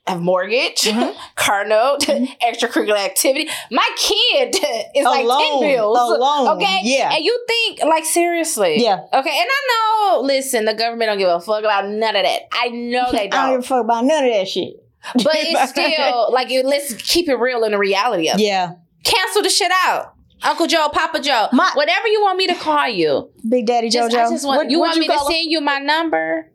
I 0.08 0.12
have 0.14 0.22
mortgage, 0.22 0.82
Mhm. 0.82 1.16
car 1.36 1.66
note, 1.66 2.00
extracurricular 2.42 2.98
activity. 2.98 3.48
My 3.70 3.88
kid 3.96 4.56
is 4.96 5.06
like 5.06 5.20
ten 5.20 5.26
Alone. 5.26 5.62
bills. 5.62 5.98
Alone. 6.00 6.48
Okay. 6.58 6.80
Yeah. 6.84 7.14
And 7.14 7.24
you 7.24 7.46
think 7.48 7.84
like 7.84 8.06
seriously. 8.06 8.82
Yeah. 8.84 9.02
Okay. 9.14 9.30
And 9.30 9.48
I 9.52 9.68
know, 10.16 10.22
listen, 10.22 10.66
the 10.66 10.74
government 10.74 11.10
don't 11.10 11.20
give 11.20 11.30
a 11.30 11.40
fuck 11.40 11.60
about 11.60 11.88
none 11.90 12.16
of 12.16 12.24
that. 12.24 12.42
I 12.52 12.70
know 12.70 13.06
they 13.12 13.28
don't 13.28 13.52
give 13.52 13.52
don't. 13.52 13.60
a 13.60 13.62
fuck 13.62 13.84
about 13.84 14.06
none 14.06 14.26
of 14.26 14.32
that 14.34 14.48
shit. 14.48 14.74
but 15.16 15.28
it's 15.36 15.70
still 15.72 16.32
like 16.34 16.50
you- 16.50 16.64
let's 16.64 16.94
keep 16.94 17.30
it 17.30 17.36
real 17.36 17.64
in 17.64 17.72
the 17.74 17.78
reality 17.78 18.30
of 18.30 18.40
it. 18.40 18.44
Yeah. 18.44 18.72
Cancel 19.04 19.44
the 19.44 19.50
shit 19.50 19.72
out. 19.86 20.14
Uncle 20.42 20.68
Joe, 20.68 20.90
Papa 20.92 21.20
Joe, 21.20 21.48
My- 21.52 21.72
whatever 21.76 22.08
you 22.08 22.22
want 22.22 22.38
me 22.38 22.48
to 22.48 22.56
call 22.56 22.88
you. 22.88 23.30
Big 23.48 23.66
Daddy 23.68 23.90
Just, 23.90 24.14
JoJo. 24.14 24.26
I 24.26 24.30
just 24.30 24.46
want 24.46 24.58
What- 24.58 24.72
you 24.72 24.80
want 24.80 24.98
me 24.98 25.06
to 25.08 25.14
him? 25.14 25.20
send 25.30 25.52
you 25.52 25.62
my 25.62 25.80
number. 25.80 26.52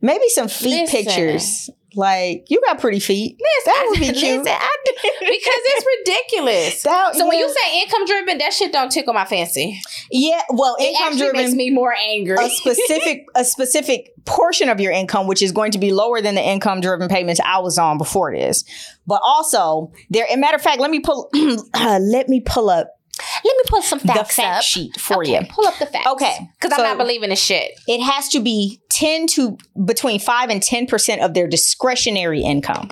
Maybe 0.00 0.28
some 0.28 0.48
feet 0.48 0.82
Listen. 0.82 1.04
pictures. 1.04 1.70
Like 1.96 2.44
you 2.48 2.60
got 2.66 2.78
pretty 2.80 3.00
feet. 3.00 3.36
That 3.66 3.84
would 3.88 3.98
be 3.98 4.06
cute. 4.12 4.14
Listen, 4.14 4.46
I 4.48 4.76
do- 4.84 4.92
because 5.02 5.60
it's 5.64 5.86
ridiculous. 5.98 6.82
That- 6.84 7.16
so 7.16 7.26
when 7.28 7.36
you 7.38 7.48
say 7.52 7.82
income 7.82 8.06
driven, 8.06 8.38
that 8.38 8.52
shit 8.52 8.72
don't 8.72 8.90
tickle 8.92 9.12
my 9.12 9.24
fancy. 9.24 9.80
Yeah, 10.10 10.40
well, 10.50 10.76
It 10.78 10.84
income 10.84 11.18
driven 11.18 11.36
makes 11.42 11.52
me 11.54 11.70
more 11.70 11.92
angry. 11.92 12.36
a 12.40 12.48
specific 12.48 13.26
a 13.34 13.44
specific 13.44 14.12
portion 14.24 14.68
of 14.68 14.80
your 14.80 14.92
income, 14.92 15.26
which 15.26 15.42
is 15.42 15.50
going 15.50 15.72
to 15.72 15.78
be 15.78 15.92
lower 15.92 16.20
than 16.20 16.36
the 16.36 16.42
income 16.42 16.80
driven 16.80 17.08
payments 17.08 17.40
I 17.44 17.58
was 17.58 17.76
on 17.76 17.98
before 17.98 18.32
this. 18.32 18.64
But 19.08 19.20
also, 19.24 19.90
there. 20.10 20.26
And 20.30 20.40
matter 20.40 20.56
of 20.56 20.62
fact, 20.62 20.78
let 20.80 20.92
me 20.92 21.00
pull. 21.00 21.28
uh, 21.74 21.98
let 22.02 22.28
me 22.28 22.40
pull 22.40 22.70
up 22.70 22.99
Let 23.44 23.56
me 23.56 23.62
put 23.66 23.84
some 23.84 23.98
facts 23.98 24.36
the 24.36 24.42
fact 24.42 24.58
up. 24.58 24.64
sheet 24.64 25.00
for 25.00 25.22
okay, 25.22 25.40
you. 25.40 25.46
pull 25.48 25.66
up 25.66 25.78
the 25.78 25.86
facts. 25.86 26.06
Okay, 26.06 26.48
because 26.60 26.76
so- 26.76 26.82
I'm 26.82 26.96
not 26.96 27.02
believing 27.02 27.30
this 27.30 27.42
shit. 27.42 27.72
It 27.86 28.02
has 28.02 28.28
to 28.30 28.40
be 28.40 28.80
ten 28.90 29.26
to 29.28 29.56
between 29.84 30.20
five 30.20 30.50
and 30.50 30.62
ten 30.62 30.86
percent 30.86 31.22
of 31.22 31.34
their 31.34 31.46
discretionary 31.46 32.42
income. 32.42 32.90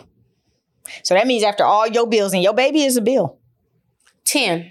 So 1.03 1.14
that 1.14 1.27
means 1.27 1.43
after 1.45 1.64
all 1.64 1.87
your 1.87 2.07
bills, 2.07 2.33
and 2.33 2.43
your 2.43 2.55
baby 2.55 2.83
is 2.83 2.97
a 2.97 3.03
bill. 3.03 3.38
Ten. 4.25 4.71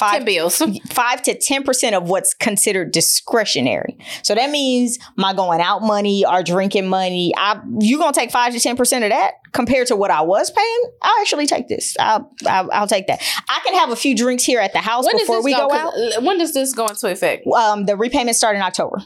Five 0.00 0.12
Ten 0.14 0.24
bills. 0.24 0.62
five 0.90 1.22
to 1.24 1.38
ten 1.38 1.62
percent 1.62 1.94
of 1.94 2.08
what's 2.08 2.32
considered 2.34 2.90
discretionary. 2.90 3.98
So 4.22 4.34
that 4.34 4.48
means 4.50 4.98
my 5.16 5.34
going 5.34 5.60
out 5.60 5.82
money, 5.82 6.24
our 6.24 6.42
drinking 6.42 6.88
money. 6.88 7.32
I 7.36 7.60
you 7.80 7.98
gonna 7.98 8.12
take 8.14 8.30
five 8.30 8.54
to 8.54 8.60
ten 8.60 8.76
percent 8.76 9.04
of 9.04 9.10
that 9.10 9.34
compared 9.52 9.88
to 9.88 9.96
what 9.96 10.10
I 10.10 10.22
was 10.22 10.50
paying? 10.50 10.82
I'll 11.02 11.20
actually 11.20 11.46
take 11.46 11.68
this. 11.68 11.96
I'll, 12.00 12.32
I'll 12.46 12.70
I'll 12.72 12.86
take 12.88 13.06
that. 13.08 13.22
I 13.48 13.60
can 13.64 13.74
have 13.74 13.90
a 13.90 13.96
few 13.96 14.16
drinks 14.16 14.42
here 14.42 14.60
at 14.60 14.72
the 14.72 14.78
house 14.80 15.04
When 15.04 15.18
before 15.18 15.42
we 15.42 15.52
go? 15.52 15.68
go 15.68 15.74
out. 15.74 16.22
When 16.22 16.38
does 16.38 16.54
this 16.54 16.72
go 16.72 16.86
into 16.86 17.08
effect? 17.10 17.46
Um, 17.46 17.84
the 17.84 17.94
repayments 17.96 18.38
start 18.38 18.56
in 18.56 18.62
October. 18.62 19.02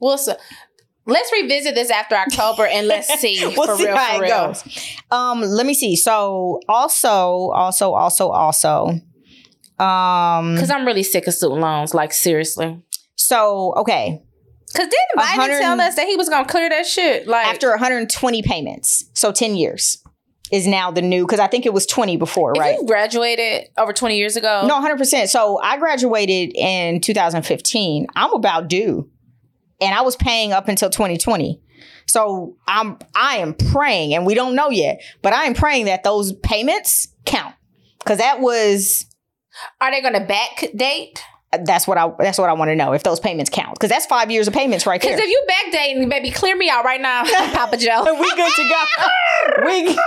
Well, 0.00 0.16
so, 0.16 0.36
let's 1.06 1.32
revisit 1.32 1.74
this 1.74 1.90
after 1.90 2.14
October 2.14 2.66
and 2.66 2.86
let's 2.86 3.08
see 3.20 3.40
We'll 3.42 3.66
for 3.66 3.76
see 3.76 3.86
real. 3.86 3.96
how 3.96 4.16
For 4.18 4.24
it 4.24 4.26
real. 4.28 4.46
goes. 4.46 4.94
Um, 5.10 5.40
let 5.40 5.66
me 5.66 5.74
see. 5.74 5.96
So 5.96 6.60
also, 6.68 7.50
also, 7.50 7.94
also, 7.94 8.28
also. 8.30 9.00
Um. 9.78 10.54
Because 10.54 10.70
I'm 10.70 10.86
really 10.86 11.02
sick 11.02 11.26
of 11.26 11.34
student 11.34 11.60
loans. 11.60 11.94
Like 11.94 12.12
seriously. 12.12 12.80
So 13.16 13.74
okay, 13.76 14.22
Because 14.72 14.88
didn't 14.88 15.24
Biden 15.24 15.58
tell 15.60 15.80
us 15.80 15.96
that 15.96 16.06
he 16.06 16.16
was 16.16 16.28
gonna 16.28 16.48
clear 16.48 16.68
that 16.68 16.86
shit? 16.86 17.26
Like 17.26 17.46
after 17.46 17.70
120 17.70 18.42
payments, 18.42 19.04
so 19.14 19.32
10 19.32 19.56
years 19.56 20.02
is 20.50 20.66
now 20.66 20.90
the 20.90 21.02
new 21.02 21.26
because 21.26 21.40
I 21.40 21.46
think 21.46 21.66
it 21.66 21.72
was 21.72 21.86
20 21.86 22.16
before, 22.16 22.52
if 22.52 22.58
right? 22.58 22.78
you 22.78 22.86
graduated 22.86 23.68
over 23.76 23.92
20 23.92 24.16
years 24.16 24.36
ago. 24.36 24.64
No, 24.66 24.80
100%. 24.80 25.28
So 25.28 25.60
I 25.62 25.78
graduated 25.78 26.52
in 26.56 27.00
2015. 27.00 28.06
I'm 28.14 28.32
about 28.32 28.68
due. 28.68 29.10
And 29.80 29.94
I 29.94 30.02
was 30.02 30.16
paying 30.16 30.52
up 30.52 30.68
until 30.68 30.90
2020. 30.90 31.60
So 32.06 32.56
I'm 32.66 32.98
I 33.14 33.36
am 33.36 33.54
praying 33.54 34.14
and 34.14 34.24
we 34.24 34.34
don't 34.34 34.54
know 34.54 34.70
yet, 34.70 35.02
but 35.22 35.32
I 35.32 35.44
am 35.44 35.54
praying 35.54 35.84
that 35.84 36.02
those 36.02 36.32
payments 36.32 37.08
count. 37.26 37.54
Cuz 38.04 38.18
that 38.18 38.40
was 38.40 39.06
Are 39.80 39.90
they 39.90 40.00
gonna 40.00 40.24
back 40.24 40.66
date? 40.74 41.22
that's 41.64 41.86
what 41.88 41.96
I 41.96 42.12
that's 42.18 42.36
what 42.36 42.50
I 42.50 42.52
want 42.52 42.68
to 42.68 42.76
know 42.76 42.92
if 42.92 43.02
those 43.02 43.20
payments 43.20 43.48
count 43.48 43.78
cuz 43.78 43.88
that's 43.88 44.04
5 44.04 44.30
years 44.30 44.48
of 44.48 44.52
payments 44.52 44.86
right 44.86 45.00
there. 45.00 45.16
Because 45.16 45.24
if 45.26 45.30
you 45.30 45.46
backdating, 45.48 46.10
baby, 46.10 46.30
clear 46.30 46.54
me 46.54 46.68
out 46.68 46.84
right 46.84 47.00
now, 47.00 47.24
Papa 47.54 47.78
Joe. 47.78 48.04
we 48.20 48.34
good 48.36 48.52
to 48.52 48.68
go. 48.68 48.84
we 49.64 49.94
Go 49.94 50.02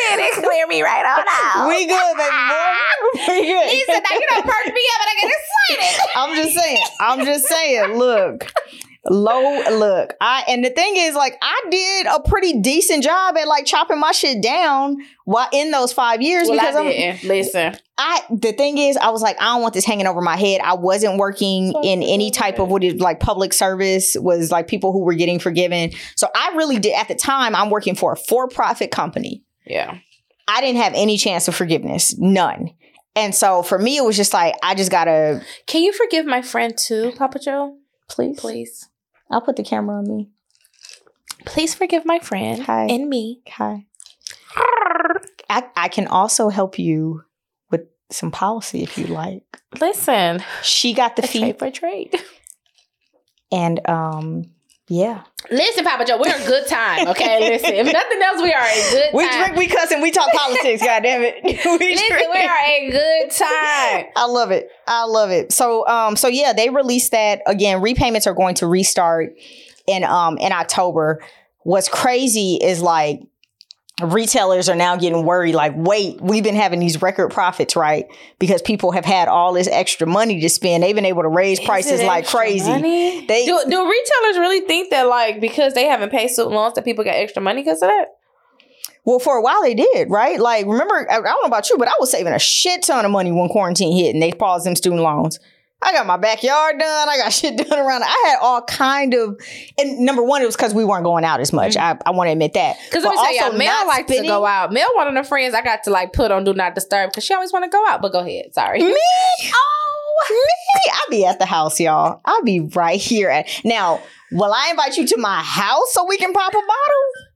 ahead 0.00 0.20
and 0.20 0.32
clear 0.42 0.66
me 0.66 0.80
right 0.82 1.04
on 1.04 1.24
out. 1.28 1.68
we 1.68 1.86
good, 1.86 2.16
baby 2.16 2.40
boy. 2.48 3.34
We 3.34 3.46
good. 3.52 3.66
Listen, 3.66 4.02
now 4.02 4.16
you 4.16 4.26
done 4.30 4.42
perked 4.42 4.72
me 4.72 4.84
up 4.94 5.00
and 5.02 5.10
I 5.10 5.14
get 5.20 5.30
excited. 5.36 6.10
I'm 6.16 6.36
just 6.36 6.58
saying. 6.58 6.82
I'm 7.00 7.24
just 7.26 7.46
saying. 7.46 7.98
Look, 7.98 8.50
Low 9.10 9.60
look. 9.78 10.14
I 10.20 10.44
and 10.48 10.64
the 10.64 10.70
thing 10.70 10.94
is, 10.96 11.14
like, 11.14 11.36
I 11.42 11.62
did 11.70 12.06
a 12.06 12.20
pretty 12.20 12.60
decent 12.60 13.02
job 13.04 13.36
at 13.36 13.46
like 13.46 13.66
chopping 13.66 14.00
my 14.00 14.12
shit 14.12 14.42
down 14.42 14.96
while 15.26 15.48
in 15.52 15.70
those 15.70 15.92
five 15.92 16.22
years 16.22 16.48
Well, 16.48 16.58
because 16.58 16.74
I 16.74 16.80
I'm 16.80 16.86
didn't. 16.86 17.24
Listen. 17.24 17.76
I 17.98 18.22
the 18.30 18.52
thing 18.52 18.78
is, 18.78 18.96
I 18.96 19.10
was 19.10 19.20
like, 19.20 19.40
I 19.40 19.46
don't 19.52 19.62
want 19.62 19.74
this 19.74 19.84
hanging 19.84 20.06
over 20.06 20.20
my 20.22 20.36
head. 20.36 20.60
I 20.62 20.74
wasn't 20.74 21.18
working 21.18 21.74
in 21.84 22.02
any 22.02 22.30
type 22.30 22.58
of 22.58 22.68
what 22.70 22.82
is 22.82 22.94
like 23.00 23.20
public 23.20 23.52
service, 23.52 24.16
was 24.18 24.50
like 24.50 24.68
people 24.68 24.92
who 24.92 25.04
were 25.04 25.14
getting 25.14 25.38
forgiven. 25.38 25.90
So 26.16 26.28
I 26.34 26.54
really 26.56 26.78
did 26.78 26.94
at 26.94 27.08
the 27.08 27.14
time, 27.14 27.54
I'm 27.54 27.68
working 27.70 27.94
for 27.94 28.12
a 28.12 28.16
for-profit 28.16 28.90
company. 28.90 29.44
Yeah. 29.66 29.98
I 30.48 30.60
didn't 30.60 30.80
have 30.82 30.92
any 30.94 31.18
chance 31.18 31.46
of 31.46 31.54
forgiveness. 31.54 32.16
None. 32.18 32.70
And 33.16 33.34
so 33.34 33.62
for 33.62 33.78
me, 33.78 33.96
it 33.96 34.04
was 34.04 34.16
just 34.16 34.32
like, 34.34 34.54
I 34.62 34.74
just 34.74 34.90
gotta 34.90 35.42
Can 35.66 35.82
you 35.82 35.92
forgive 35.92 36.26
my 36.26 36.42
friend 36.42 36.76
too, 36.76 37.12
Papa 37.16 37.38
Joe? 37.38 37.76
please. 38.08 38.38
Please. 38.38 38.88
I'll 39.34 39.40
put 39.40 39.56
the 39.56 39.64
camera 39.64 39.98
on 39.98 40.08
me. 40.08 40.30
Please 41.44 41.74
forgive 41.74 42.04
my 42.06 42.18
friend 42.20 42.62
Hi. 42.62 42.84
and 42.84 43.08
me. 43.10 43.42
Hi. 43.48 43.84
I, 45.50 45.64
I 45.76 45.88
can 45.88 46.06
also 46.06 46.48
help 46.48 46.78
you 46.78 47.24
with 47.70 47.82
some 48.10 48.30
policy 48.30 48.82
if 48.82 48.96
you 48.96 49.06
like. 49.08 49.42
Listen, 49.80 50.42
She 50.62 50.94
got 50.94 51.16
the 51.16 51.24
a 51.24 51.26
fee 51.26 51.40
trade 51.40 51.58
for 51.58 51.70
trade. 51.80 52.14
and 53.52 53.86
um 53.88 54.44
yeah. 54.88 55.22
Listen, 55.50 55.84
Papa 55.84 56.04
Joe, 56.06 56.18
we're 56.18 56.34
a 56.34 56.46
good 56.46 56.66
time. 56.66 57.08
Okay, 57.08 57.40
listen. 57.40 57.74
If 57.74 57.92
nothing 57.92 58.22
else, 58.22 58.42
we 58.42 58.52
are 58.52 58.62
a 58.62 58.90
good 58.90 59.10
We 59.14 59.26
time. 59.28 59.44
drink, 59.44 59.56
we 59.58 59.66
cuss, 59.66 59.90
and 59.92 60.02
we 60.02 60.10
talk 60.10 60.30
politics. 60.32 60.82
God 60.84 61.02
damn 61.02 61.22
it. 61.22 61.42
we 61.44 61.50
Listen, 61.94 62.06
drink. 62.08 62.32
we 62.32 62.40
are 62.40 62.56
a 62.66 62.90
good 62.90 63.30
time. 63.30 64.06
I 64.16 64.26
love 64.26 64.50
it. 64.50 64.68
I 64.86 65.04
love 65.04 65.30
it. 65.30 65.52
So 65.52 65.86
um 65.86 66.16
so 66.16 66.28
yeah, 66.28 66.52
they 66.54 66.70
released 66.70 67.12
that 67.12 67.42
again. 67.46 67.80
Repayments 67.82 68.26
are 68.26 68.34
going 68.34 68.54
to 68.56 68.66
restart 68.66 69.34
in 69.86 70.04
um 70.04 70.38
in 70.38 70.52
October. 70.52 71.22
What's 71.62 71.88
crazy 71.88 72.56
is 72.62 72.80
like 72.82 73.20
retailers 74.02 74.68
are 74.68 74.74
now 74.74 74.96
getting 74.96 75.24
worried 75.24 75.54
like 75.54 75.72
wait 75.76 76.20
we've 76.20 76.42
been 76.42 76.56
having 76.56 76.80
these 76.80 77.00
record 77.00 77.30
profits 77.30 77.76
right? 77.76 78.06
Because 78.40 78.60
people 78.60 78.90
have 78.90 79.04
had 79.04 79.28
all 79.28 79.52
this 79.52 79.68
extra 79.68 80.06
money 80.06 80.40
to 80.40 80.48
spend. 80.48 80.82
They've 80.82 80.94
been 80.96 81.04
able 81.04 81.22
to 81.22 81.28
raise 81.28 81.60
prices 81.60 81.92
Is 81.92 82.00
it 82.00 82.06
like 82.06 82.26
crazy. 82.26 82.68
money? 82.68 83.24
They- 83.26 83.46
do, 83.46 83.62
do 83.68 83.88
retailers 83.88 84.38
really 84.38 84.60
think 84.62 84.90
that 84.90 85.04
like 85.06 85.40
because 85.40 85.74
they 85.74 85.84
haven't 85.84 86.10
paid 86.10 86.28
student 86.28 86.54
loans 86.54 86.74
that 86.74 86.84
people 86.84 87.04
got 87.04 87.14
extra 87.14 87.40
money 87.40 87.62
because 87.62 87.82
of 87.82 87.88
that? 87.88 88.06
well 89.04 89.18
for 89.18 89.36
a 89.36 89.42
while 89.42 89.62
they 89.62 89.74
did 89.74 90.10
right? 90.10 90.40
Like 90.40 90.66
remember 90.66 91.06
I, 91.08 91.18
I 91.18 91.20
don't 91.20 91.42
know 91.42 91.46
about 91.46 91.68
you 91.70 91.76
but 91.78 91.86
i 91.88 91.92
was 92.00 92.10
saving 92.10 92.32
a 92.32 92.38
shit 92.38 92.82
ton 92.82 93.04
of 93.04 93.10
money 93.10 93.30
when 93.30 93.48
quarantine 93.48 93.96
hit 93.96 94.12
and 94.14 94.22
they 94.22 94.32
paused 94.32 94.66
them 94.66 94.74
student 94.74 95.02
loans 95.02 95.38
I 95.84 95.92
got 95.92 96.06
my 96.06 96.16
backyard 96.16 96.78
done. 96.78 97.08
I 97.08 97.18
got 97.18 97.32
shit 97.32 97.56
done 97.56 97.78
around. 97.78 98.02
I 98.02 98.24
had 98.26 98.38
all 98.40 98.62
kind 98.62 99.12
of, 99.14 99.38
and 99.78 100.00
number 100.00 100.22
one, 100.22 100.42
it 100.42 100.46
was 100.46 100.56
because 100.56 100.74
we 100.74 100.84
weren't 100.84 101.04
going 101.04 101.24
out 101.24 101.40
as 101.40 101.52
much. 101.52 101.74
Mm-hmm. 101.74 102.00
I, 102.06 102.10
I 102.10 102.10
want 102.12 102.28
to 102.28 102.32
admit 102.32 102.54
that. 102.54 102.76
Because 102.86 103.04
let 103.04 103.10
me 103.10 103.16
tell 103.38 103.46
also 103.46 103.58
Mel 103.58 103.86
likes 103.86 104.10
to 104.10 104.22
go 104.22 104.46
out. 104.46 104.72
Mel, 104.72 104.88
one 104.94 105.08
of 105.08 105.14
the 105.14 105.28
friends 105.28 105.54
I 105.54 105.62
got 105.62 105.84
to 105.84 105.90
like 105.90 106.12
put 106.12 106.30
on 106.30 106.44
Do 106.44 106.54
Not 106.54 106.74
Disturb 106.74 107.10
because 107.10 107.24
she 107.24 107.34
always 107.34 107.52
want 107.52 107.64
to 107.64 107.68
go 107.68 107.86
out. 107.86 108.00
But 108.00 108.12
go 108.12 108.20
ahead. 108.20 108.54
Sorry. 108.54 108.80
Me? 108.80 108.96
Oh, 110.26 110.34
me? 110.76 110.92
I'll 110.92 111.10
be 111.10 111.26
at 111.26 111.38
the 111.40 111.44
house, 111.44 111.80
y'all. 111.80 112.20
I'll 112.24 112.44
be 112.44 112.60
right 112.60 113.00
here. 113.00 113.28
At 113.28 113.48
now, 113.64 114.00
will 114.30 114.52
I 114.52 114.68
invite 114.70 114.96
you 114.96 115.06
to 115.08 115.16
my 115.18 115.42
house 115.42 115.92
so 115.92 116.06
we 116.06 116.16
can 116.16 116.32
pop 116.32 116.52
a 116.52 116.56
bottle? 116.56 117.28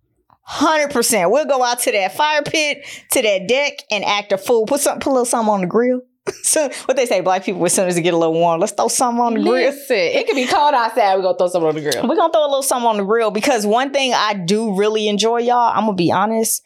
Hundred 0.43 0.93
percent. 0.93 1.31
We'll 1.31 1.45
go 1.45 1.63
out 1.63 1.81
to 1.81 1.93
that 1.93 2.15
fire 2.15 2.43
pit, 2.43 2.87
to 3.11 3.21
that 3.21 3.49
deck, 3.49 3.81
and 3.91 4.05
act 4.05 4.33
a 4.33 4.39
fool. 4.39 4.65
Put 4.65 4.81
some, 4.81 5.01
put 5.01 5.11
a 5.11 5.13
little 5.13 5.25
something 5.27 5.53
on 5.53 5.61
the 5.61 5.67
grill. 5.67 6.03
so 6.43 6.69
what 6.87 6.97
they 6.97 7.07
say, 7.07 7.21
black 7.21 7.45
people, 7.45 7.65
as 7.65 7.73
soon 7.73 7.89
as 7.89 7.97
it 7.97 8.03
get 8.03 8.15
a 8.15 8.17
little 8.17 8.35
warm, 8.35 8.61
let's 8.61 8.73
throw 8.73 8.89
something 8.89 9.21
on 9.23 9.35
the 9.35 9.41
grill. 9.41 9.53
Listen, 9.71 9.97
it 9.97 10.27
can 10.27 10.35
be 10.37 10.47
cold 10.47 10.75
outside. 10.75 11.15
We're 11.17 11.23
going 11.23 11.35
to 11.35 11.39
throw 11.39 11.49
something 11.49 11.69
on 11.69 11.75
the 11.75 11.81
grill. 11.81 12.09
We're 12.09 12.17
gonna 12.17 12.33
throw 12.33 12.43
a 12.45 12.49
little 12.49 12.63
something 12.63 12.89
on 12.89 12.97
the 12.99 13.05
grill 13.05 13.31
because 13.31 13.65
one 13.67 13.93
thing 13.93 14.13
I 14.15 14.35
do 14.35 14.75
really 14.75 15.09
enjoy, 15.09 15.39
y'all, 15.39 15.73
I'm 15.75 15.85
gonna 15.85 15.95
be 15.95 16.11
honest, 16.13 16.63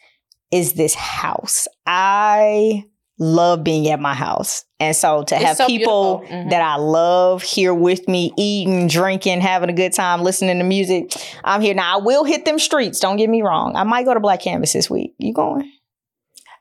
is 0.50 0.74
this 0.74 0.94
house. 0.94 1.66
I 1.86 2.84
love 3.18 3.62
being 3.62 3.88
at 3.88 4.00
my 4.00 4.14
house. 4.14 4.64
And 4.80 4.96
so 4.96 5.22
to 5.22 5.34
It's 5.36 5.44
have 5.44 5.56
so 5.56 5.66
people. 5.66 6.24
Mhm. 6.28 6.50
that 6.50 6.60
I 6.60 6.76
love 6.76 7.42
here 7.42 7.72
with 7.72 8.08
me, 8.08 8.32
eating, 8.36 8.88
drinking, 8.88 9.40
having 9.40 9.70
a 9.70 9.72
good 9.72 9.92
time, 9.92 10.22
listening 10.22 10.58
to 10.58 10.64
music, 10.64 11.12
I'm 11.44 11.60
here. 11.60 11.74
Now 11.74 11.98
I 11.98 12.02
will 12.02 12.24
hit 12.24 12.44
them 12.44 12.58
streets, 12.58 12.98
don't 12.98 13.16
get 13.16 13.30
me 13.30 13.42
wrong. 13.42 13.76
I 13.76 13.84
might 13.84 14.04
go 14.04 14.14
to 14.14 14.20
Black 14.20 14.40
Canvas 14.40 14.72
this 14.72 14.90
week. 14.90 15.14
You 15.18 15.32
going? 15.32 15.70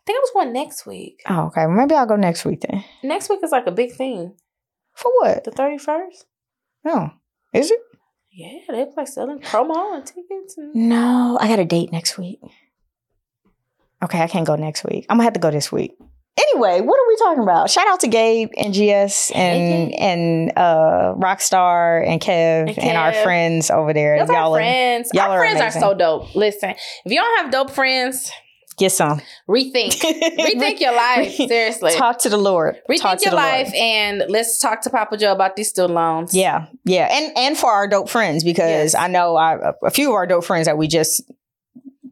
I 0.02 0.04
think 0.08 0.18
I 0.18 0.20
was 0.22 0.32
going 0.34 0.54
next 0.54 0.86
week. 0.88 1.22
Oh, 1.30 1.46
okay. 1.48 1.68
Maybe 1.68 1.94
I'll 1.96 2.06
go 2.08 2.16
next 2.16 2.44
week 2.44 2.62
then. 2.62 2.84
Next 3.04 3.30
week 3.30 3.40
is 3.44 3.52
like 3.52 3.68
a 3.68 3.72
big 3.72 3.92
thing. 3.92 4.36
For 4.96 5.12
what? 5.20 5.44
The 5.44 5.52
31st? 5.52 6.26
No. 6.84 7.12
Is 7.54 7.70
it? 7.72 7.80
Yeah, 8.32 8.60
they 8.70 8.86
like 8.98 9.08
selling 9.08 9.40
promo 9.40 9.96
and 9.96 10.06
tickets. 10.06 10.58
And- 10.58 10.74
No, 10.74 11.38
I 11.40 11.48
got 11.48 11.60
a 11.60 11.66
date 11.66 11.92
next 11.92 12.18
week. 12.18 12.40
Okay, 14.04 14.20
I 14.22 14.28
can't 14.28 14.48
go 14.48 14.56
next 14.56 14.84
week. 14.84 15.06
I'm 15.10 15.18
gonna 15.18 15.26
have 15.26 15.34
to 15.34 15.40
go 15.40 15.52
this 15.52 15.72
week. 15.72 15.94
Anyway, 16.38 16.80
what 16.82 16.98
are 17.00 17.08
we 17.08 17.16
talking 17.18 17.44
about? 17.44 17.70
Shout 17.70 17.88
out 17.88 18.00
to 18.00 18.08
Gabe 18.08 18.50
and 18.58 18.74
GS 18.74 19.32
and 19.36 19.94
and 19.94 20.52
uh 20.58 21.14
Rockstar 21.18 22.08
and 22.08 22.20
Kev 22.22 22.70
and, 22.70 22.80
And 22.80 22.98
our 22.98 23.14
friends 23.14 23.70
over 23.70 23.94
there. 23.94 24.18
Those 24.20 24.30
y'all 24.30 24.56
are 24.56 24.60
are- 24.60 24.62
friends. 24.64 25.10
y'all 25.14 25.30
Our 25.30 25.38
are 25.38 25.40
friends 25.42 25.60
amazing. 25.60 25.84
are 25.84 25.90
so 25.92 25.94
dope. 25.98 26.34
Listen, 26.36 26.70
if 26.72 27.12
you 27.12 27.20
don't 27.20 27.42
have 27.44 27.52
dope 27.52 27.70
friends, 27.70 28.32
get 28.82 28.92
some. 28.92 29.22
rethink. 29.48 29.94
rethink 30.02 30.80
your 30.80 30.94
life. 30.96 31.34
Seriously. 31.36 31.94
Talk 31.94 32.20
to 32.20 32.30
the 32.30 32.38
Lord. 32.38 32.78
Rethink 32.90 33.20
to 33.20 33.26
your 33.26 33.32
the 33.32 33.38
Lord. 33.38 33.38
life 33.38 33.74
and 33.76 34.24
let's 34.28 34.60
talk 34.60 34.82
to 34.82 34.90
Papa 34.90 35.18
Joe 35.18 35.32
about 35.32 35.56
these 35.56 35.70
student 35.70 35.94
loans. 35.94 36.36
Yeah, 36.36 36.68
yeah, 36.84 37.08
and 37.12 37.38
and 37.38 37.58
for 37.58 37.72
our 37.72 37.88
dope 37.88 38.10
friends 38.10 38.44
because 38.44 38.94
Yes. 38.94 38.96
I 38.96 39.08
know 39.08 39.36
I, 39.38 39.74
a 39.84 39.90
few 39.92 40.10
of 40.10 40.16
our 40.16 40.26
dope 40.28 40.44
friends 40.44 40.66
that 40.66 40.78
we 40.78 40.88
just 40.88 41.22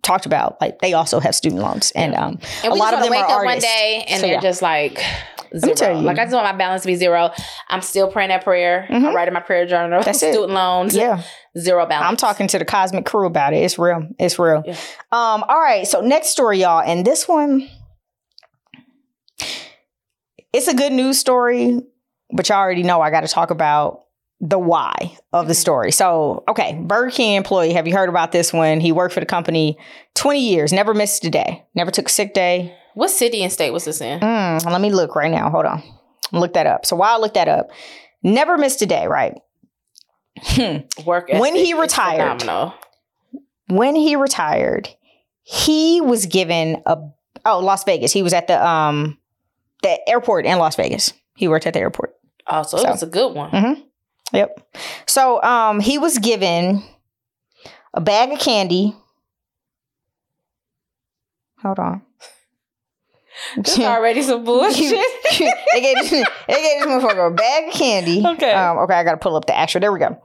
talked 0.02 0.26
about, 0.26 0.60
like 0.62 0.80
they 0.80 0.94
also 0.94 1.20
have 1.20 1.36
student 1.36 1.62
loans, 1.62 1.92
and 1.96 2.16
um, 2.16 2.40
And 2.64 2.72
a 2.72 2.76
lot 2.76 2.94
of 2.94 3.02
them 3.02 3.10
wake 3.10 3.20
are 3.24 3.40
up 3.40 3.46
one 3.46 3.60
day 3.60 4.06
and 4.08 4.22
So, 4.22 4.28
they're 4.28 4.36
yeah. 4.36 4.42
just 4.42 4.62
like 4.62 5.02
me 5.54 5.60
zero. 5.60 5.74
tell 5.76 5.96
you. 5.98 6.02
Like 6.04 6.18
I 6.20 6.24
just 6.26 6.34
want 6.34 6.46
my 6.46 6.58
balance 6.58 6.82
to 6.84 6.88
be 6.88 6.96
zero. 6.96 7.32
I'm 7.70 7.82
still 7.82 8.12
praying 8.12 8.30
that 8.30 8.44
prayer. 8.44 8.88
Mhm. 8.90 9.06
I'm 9.08 9.16
writing 9.16 9.34
my 9.34 9.40
prayer 9.40 9.66
journal. 9.66 10.02
That's 10.04 10.22
it. 10.24 10.34
Student 10.34 10.54
loans. 10.54 10.96
yeah. 10.96 11.22
Zero 11.58 11.86
balance. 11.86 12.08
I'm 12.10 12.16
talking 12.18 12.48
to 12.48 12.60
the 12.60 12.66
cosmic 12.66 13.06
crew 13.06 13.26
about 13.26 13.54
it. 13.54 13.58
It's 13.58 13.80
real. 13.80 14.08
It's 14.20 14.38
real. 14.38 14.64
Yeah. 14.66 14.74
Um, 15.12 15.44
all 15.48 15.60
right. 15.60 15.86
So 15.88 16.02
next 16.02 16.28
story, 16.30 16.60
y'all. 16.62 16.82
And 16.82 17.06
this 17.06 17.28
one, 17.28 17.68
it's 20.54 20.68
a 20.68 20.74
good 20.74 20.92
news 20.94 21.20
story, 21.20 21.80
but 22.32 22.50
y'all 22.50 22.58
already 22.60 22.84
know 22.84 23.02
I 23.02 23.10
got 23.12 23.22
to 23.22 23.28
talk 23.28 23.52
about 23.52 24.06
the 24.42 24.58
why 24.60 25.18
of 25.34 25.48
the 25.48 25.54
story. 25.54 25.92
So, 25.92 26.44
okay, 26.48 26.80
Burger 26.82 27.12
King 27.12 27.36
employee. 27.36 27.74
Have 27.74 27.88
you 27.88 27.94
heard 27.96 28.10
about 28.10 28.32
this 28.32 28.54
one? 28.54 28.80
He 28.80 28.92
worked 28.92 29.14
for 29.14 29.20
the 29.20 29.26
company 29.26 29.78
20 30.16 30.40
years, 30.40 30.72
never 30.72 30.94
missed 30.94 31.26
a 31.26 31.30
day, 31.30 31.66
never 31.76 31.92
took 31.92 32.08
a 32.08 32.12
sick 32.12 32.34
day. 32.34 32.74
What 33.00 33.12
city 33.12 33.42
and 33.44 33.52
state 33.52 33.72
was 33.72 33.86
this 33.86 34.02
in? 34.02 34.20
Mm, 34.20 34.66
let 34.70 34.82
me 34.82 34.92
look 34.92 35.16
right 35.16 35.32
now. 35.32 35.50
Hold 35.50 35.66
on. 35.66 35.82
Look 36.34 36.52
that 36.54 36.68
up. 36.68 36.86
So 36.86 36.98
while 36.98 37.16
I 37.16 37.18
look 37.18 37.34
that 37.36 37.48
up, 37.48 37.70
never 38.24 38.58
missed 38.58 38.82
a 38.82 38.86
day, 38.86 39.08
right? 39.08 39.36
Hmm. 40.38 40.80
Work 41.06 41.30
When 41.32 41.56
he 41.56 41.74
retired. 41.74 42.42
phenomenal. 42.42 42.74
when 43.70 43.96
he 43.96 44.18
retired, 44.18 44.90
he 45.44 46.02
was 46.02 46.26
given 46.26 46.82
a 46.86 46.98
oh 47.46 47.60
Las 47.60 47.86
Vegas. 47.86 48.12
He 48.12 48.22
was 48.22 48.34
at 48.34 48.48
the 48.48 48.62
um 48.68 49.18
the 49.82 49.98
airport 50.10 50.46
in 50.46 50.58
Las 50.60 50.76
Vegas. 50.76 51.14
He 51.38 51.48
worked 51.48 51.66
at 51.68 51.74
the 51.74 51.80
airport. 51.80 52.16
Oh, 52.48 52.64
so, 52.64 52.78
So- 52.80 52.88
it 52.88 52.92
was 52.92 53.04
a 53.04 53.08
good 53.08 53.34
one. 53.34 53.52
Mm-hmm. 53.52 53.82
Yep. 54.34 54.76
So 55.08 55.42
um 55.42 55.80
he 55.80 55.98
was 55.98 56.18
given 56.20 56.84
a 57.94 58.02
bag 58.02 58.34
of 58.34 58.40
candy. 58.40 58.94
Hold 61.62 61.80
on. 61.80 62.02
This 63.58 63.78
is 63.78 63.86
already 63.86 64.22
some 64.22 64.44
bullshit. 64.44 64.92
they 65.74 65.82
gave 65.82 65.96
this, 65.98 66.10
they 66.10 66.24
gave 66.48 66.80
this 66.80 66.86
motherfucker 66.88 67.32
a 67.32 67.34
bag 67.34 67.68
of 67.70 67.74
candy. 67.74 68.24
Okay. 68.26 68.52
Um, 68.52 68.78
okay, 68.80 68.96
I 68.96 69.04
gotta 69.04 69.18
pull 69.18 69.36
up 69.36 69.46
the 69.46 69.58
actual. 69.58 69.82
There 69.82 69.92
we 69.94 70.00
go. 70.00 70.22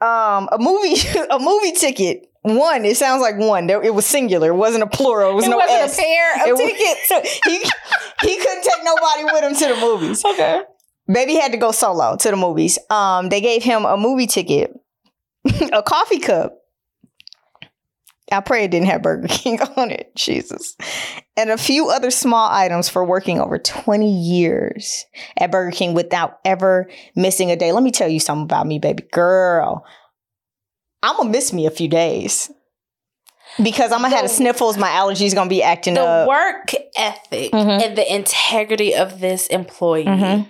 Um, 0.00 0.48
a 0.52 0.56
movie, 0.58 0.94
a 1.30 1.38
movie 1.38 1.72
ticket. 1.72 2.24
One. 2.42 2.84
It 2.84 2.96
sounds 2.96 3.20
like 3.20 3.36
one. 3.36 3.68
It 3.68 3.92
was 3.94 4.06
singular. 4.06 4.48
It 4.50 4.56
wasn't 4.56 4.84
a 4.84 4.86
plural. 4.86 5.32
It 5.32 5.34
was 5.34 5.46
it 5.46 5.50
no 5.50 5.56
wasn't 5.56 5.80
S. 5.82 5.98
a 5.98 6.02
pair 6.02 6.46
It 6.46 6.52
of 6.52 6.58
was- 6.58 6.70
tickets. 6.70 7.40
he 7.44 7.58
he 8.28 8.36
couldn't 8.38 8.62
take 8.62 8.84
nobody 8.84 9.24
with 9.24 9.42
him 9.44 9.54
to 9.54 9.74
the 9.74 9.80
movies. 9.80 10.24
okay. 10.24 10.62
Baby 11.12 11.34
had 11.36 11.52
to 11.52 11.58
go 11.58 11.72
solo 11.72 12.16
to 12.16 12.30
the 12.30 12.36
movies. 12.36 12.78
Um, 12.90 13.28
they 13.30 13.40
gave 13.40 13.62
him 13.62 13.84
a 13.86 13.96
movie 13.96 14.26
ticket, 14.26 14.72
a 15.72 15.82
coffee 15.82 16.18
cup. 16.18 16.57
I 18.30 18.40
pray 18.40 18.64
it 18.64 18.70
didn't 18.70 18.88
have 18.88 19.02
Burger 19.02 19.28
King 19.30 19.60
on 19.76 19.90
it. 19.90 20.14
Jesus. 20.14 20.76
And 21.36 21.50
a 21.50 21.56
few 21.56 21.88
other 21.90 22.10
small 22.10 22.48
items 22.50 22.88
for 22.88 23.04
working 23.04 23.40
over 23.40 23.58
20 23.58 24.10
years 24.10 25.06
at 25.38 25.50
Burger 25.50 25.70
King 25.70 25.94
without 25.94 26.38
ever 26.44 26.90
missing 27.16 27.50
a 27.50 27.56
day. 27.56 27.72
Let 27.72 27.82
me 27.82 27.90
tell 27.90 28.08
you 28.08 28.20
something 28.20 28.44
about 28.44 28.66
me, 28.66 28.78
baby 28.78 29.04
girl. 29.12 29.84
I'm 31.02 31.16
going 31.16 31.28
to 31.28 31.32
miss 31.32 31.52
me 31.52 31.66
a 31.66 31.70
few 31.70 31.88
days 31.88 32.50
because 33.62 33.92
I'm 33.92 34.00
going 34.00 34.10
to 34.10 34.16
have 34.16 34.24
the 34.24 34.28
The- 34.28 34.34
sniffles. 34.34 34.76
My 34.76 34.88
allergies 34.88 35.34
going 35.34 35.48
to 35.48 35.54
be 35.54 35.62
acting 35.62 35.94
The 35.94 36.02
up. 36.04 36.24
The 36.26 36.28
work 36.28 36.74
ethic 36.96 37.52
Mhm. 37.52 37.82
and 37.82 37.96
the 37.96 38.14
integrity 38.14 38.94
of 38.94 39.20
this 39.20 39.46
employee, 39.46 40.04
Mhm. 40.04 40.48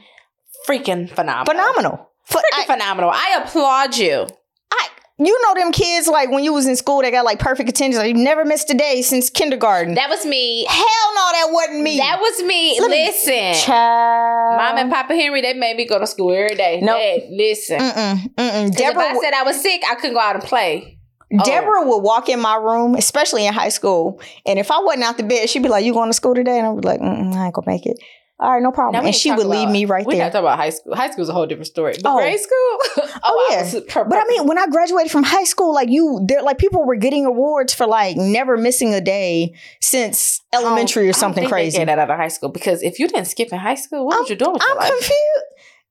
freaking 0.67 1.09
phenomenal. 1.09 1.45
Phenomenal. 1.45 2.11
Freaking 2.29 2.43
I- 2.55 2.65
phenomenal. 2.67 3.11
I 3.13 3.41
applaud 3.43 3.97
you. 3.97 4.27
I, 4.73 4.89
you 5.19 5.39
know 5.43 5.61
them 5.61 5.73
kids 5.73 6.07
like 6.07 6.31
when 6.31 6.45
you 6.45 6.53
was 6.53 6.67
in 6.67 6.77
school 6.77 7.03
they 7.03 7.11
got 7.11 7.25
like 7.25 7.39
perfect 7.39 7.69
attendance. 7.69 7.99
Like, 7.99 8.17
you 8.17 8.23
never 8.23 8.45
missed 8.45 8.71
a 8.71 8.75
day 8.75 9.03
since 9.03 9.31
kindergarten. 9.31 9.95
That 9.95 10.09
was 10.09 10.25
me. 10.25 10.65
Hell 10.69 11.15
no, 11.15 11.29
that 11.33 11.49
wasn't 11.51 11.83
me. 11.83 11.99
That 11.99 12.19
was 12.21 12.43
me. 12.45 12.81
Let 12.81 12.91
me- 12.91 13.07
Listen. 13.07 13.55
Child. 13.67 14.57
Mom 14.59 14.79
and 14.79 14.91
Papa 14.91 15.15
Henry, 15.15 15.41
they 15.41 15.55
made 15.55 15.77
me 15.77 15.87
go 15.87 15.99
to 15.99 16.07
school 16.07 16.33
every 16.33 16.57
day. 16.57 16.81
Nope. 16.81 16.97
Hey, 16.99 17.29
listen. 17.31 17.81
Mm-mm, 17.81 18.35
mm-mm. 18.35 18.77
Deborah, 18.77 19.05
if 19.11 19.17
I 19.17 19.21
said 19.21 19.35
I 19.35 19.43
was 19.43 19.61
sick, 19.61 19.83
I 19.89 19.95
couldn't 19.97 20.15
go 20.15 20.21
out 20.21 20.37
and 20.37 20.45
play. 20.45 20.99
Oh. 21.33 21.45
Deborah 21.45 21.87
would 21.87 21.99
walk 21.99 22.29
in 22.29 22.41
my 22.41 22.57
room, 22.57 22.95
especially 22.95 23.47
in 23.47 23.53
high 23.53 23.69
school, 23.69 24.19
and 24.47 24.59
if 24.59 24.71
I 24.71 24.79
wasn't 24.81 25.05
out 25.05 25.19
the 25.19 25.25
bed, 25.25 25.51
she'd 25.51 25.63
be 25.63 25.69
like, 25.69 25.85
"You 25.85 25.93
going 25.93 26.09
to 26.09 26.15
school 26.15 26.35
today?" 26.35 26.59
And 26.59 26.67
I'd 26.67 26.81
be 26.81 26.89
like, 26.89 27.03
"I 27.03 27.05
ain't 27.47 27.55
gonna 27.55 27.67
make 27.67 27.85
it." 27.85 27.99
All 28.41 28.53
right, 28.53 28.63
no 28.63 28.71
problem. 28.71 29.03
We 29.03 29.09
and 29.09 29.17
she 29.17 29.31
would 29.31 29.39
talking 29.39 29.51
leave 29.51 29.69
me 29.69 29.85
right 29.85 30.07
there. 30.07 30.17
We're 30.17 30.23
not 30.23 30.31
talking 30.33 30.47
about 30.47 30.59
high 30.59 30.71
school. 30.71 30.95
High 30.95 31.11
school 31.11 31.23
is 31.23 31.29
a 31.29 31.33
whole 31.33 31.47
different 31.47 31.67
story. 31.67 31.95
But 32.01 32.13
Oh. 32.13 32.19
grade 32.19 32.39
school? 32.39 32.79
oh, 32.97 33.21
Oh, 33.25 33.49
yeah. 33.51 33.81
per- 33.89 34.05
But 34.05 34.19
I 34.19 34.25
mean, 34.29 34.47
when 34.47 34.59
I 34.59 34.67
graduated 34.69 35.11
from 35.11 35.25
high 35.25 35.43
school, 35.43 35.75
like 35.75 35.89
you, 35.89 36.25
there, 36.25 36.43
like 36.43 36.59
people 36.59 36.85
were 36.87 36.95
getting 36.95 37.25
awards 37.27 37.75
for 37.75 37.87
like 37.87 38.17
never 38.17 38.57
missing 38.57 38.95
a 38.95 39.01
day 39.01 39.55
since 39.81 40.41
oh, 40.55 40.65
elementary 40.65 41.07
I 41.07 41.11
or 41.11 41.13
something 41.15 41.43
they 41.45 41.51
crazy. 41.51 41.79
get 41.79 41.87
that 41.87 41.99
out 41.99 42.11
of 42.13 42.17
high 42.17 42.29
school 42.29 42.51
because 42.51 42.83
if 42.85 43.01
you 43.01 43.09
didn't 43.09 43.27
skip 43.27 43.49
in 43.53 43.59
high 43.59 43.75
school, 43.75 44.07
what 44.07 44.21
was 44.21 44.31
you 44.31 44.37
doing 44.37 44.53
with 44.53 44.63
I'm 44.69 44.77
confused. 44.79 45.13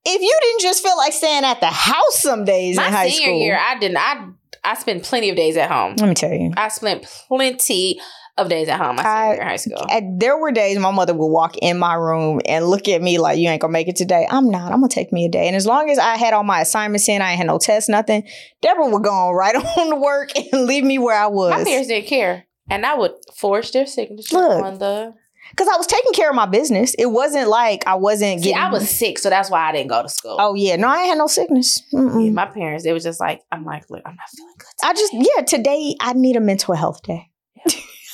If 0.06 0.22
you 0.22 0.38
didn't 0.40 0.60
just 0.62 0.82
feel 0.82 0.96
like 0.96 1.12
staying 1.12 1.44
at 1.44 1.60
the 1.60 1.66
house 1.66 2.18
some 2.22 2.46
days 2.46 2.76
My 2.76 2.86
in 2.86 2.92
high 2.94 3.08
senior 3.10 3.26
school, 3.26 3.40
year, 3.40 3.58
I 3.60 3.78
didn't. 3.78 3.98
I 3.98 4.28
I 4.64 4.74
spent 4.74 5.02
plenty 5.04 5.28
of 5.28 5.36
days 5.36 5.56
at 5.58 5.70
home. 5.70 5.96
let 5.98 6.08
me 6.08 6.14
tell 6.14 6.32
you, 6.32 6.52
I 6.56 6.68
spent 6.68 7.02
plenty 7.28 8.00
of 8.38 8.48
days 8.48 8.68
at 8.68 8.78
home. 8.80 8.96
My 8.96 9.02
I- 9.02 9.32
year 9.32 9.42
in 9.42 9.46
high 9.48 9.56
school. 9.56 9.86
at, 9.90 10.02
there 10.18 10.38
were 10.38 10.50
days 10.52 10.78
my 10.78 10.90
mother 10.90 11.12
would 11.14 11.26
walk 11.26 11.56
in 11.58 11.78
my 11.78 11.94
room 11.94 12.40
and 12.46 12.66
look 12.66 12.88
at 12.88 13.02
me 13.02 13.18
like, 13.18 13.38
"You 13.38 13.48
ain't 13.50 13.60
gonna 13.60 13.72
make 13.72 13.88
it 13.88 13.96
today." 13.96 14.26
I'm 14.30 14.50
not. 14.50 14.72
I'm 14.72 14.78
gonna 14.80 14.88
take 14.88 15.12
me 15.12 15.26
a 15.26 15.28
day, 15.28 15.46
and 15.46 15.56
as 15.56 15.66
long 15.66 15.90
as 15.90 15.98
I 15.98 16.16
had 16.16 16.32
all 16.32 16.44
my 16.44 16.60
assignments 16.60 17.08
in, 17.08 17.20
I 17.20 17.30
ain't 17.32 17.38
had 17.38 17.46
no 17.48 17.58
tests, 17.58 17.88
nothing. 17.88 18.22
Deborah 18.62 18.88
would 18.88 19.02
go 19.02 19.10
on 19.12 19.34
right 19.34 19.54
on 19.78 19.90
to 19.90 19.96
work 19.96 20.30
and 20.36 20.66
leave 20.66 20.84
me 20.84 20.98
where 20.98 21.16
I 21.18 21.26
was. 21.26 21.50
My 21.50 21.64
parents 21.64 21.88
didn't 21.88 22.06
care, 22.08 22.46
and 22.70 22.86
I 22.86 22.94
would 22.94 23.12
forge 23.36 23.72
their 23.72 23.86
signature 23.86 24.36
Look. 24.36 24.64
on 24.64 24.78
the. 24.78 25.14
because 25.50 25.68
I 25.72 25.76
was 25.78 25.86
taking 25.86 26.12
care 26.12 26.28
of 26.28 26.36
my 26.36 26.44
business. 26.46 26.94
It 26.98 27.06
wasn't 27.06 27.48
like 27.48 27.86
I 27.86 27.94
wasn't 27.94 28.40
See, 28.42 28.50
getting. 28.50 28.62
I 28.62 28.70
was 28.70 28.88
sick, 28.90 29.18
so 29.18 29.30
that's 29.30 29.50
why 29.50 29.68
I 29.68 29.72
didn't 29.72 29.88
go 29.88 30.02
to 30.02 30.08
school. 30.08 30.36
Oh 30.38 30.54
yeah, 30.54 30.76
no, 30.76 30.88
I 30.88 30.98
ain't 31.00 31.08
had 31.08 31.18
no 31.18 31.26
sickness. 31.26 31.82
Yeah, 31.92 32.00
my 32.30 32.46
parents, 32.46 32.84
they 32.84 32.92
was 32.92 33.02
just 33.02 33.18
like, 33.20 33.40
I'm 33.50 33.64
like, 33.64 33.84
look, 33.90 34.02
I'm 34.04 34.14
not 34.14 34.28
feeling 34.36 34.54
good. 34.58 34.66
I 34.82 34.92
just 34.92 35.12
yeah, 35.14 35.42
today 35.44 35.94
I 36.00 36.12
need 36.12 36.36
a 36.36 36.40
mental 36.40 36.74
health 36.74 37.02
day. 37.02 37.27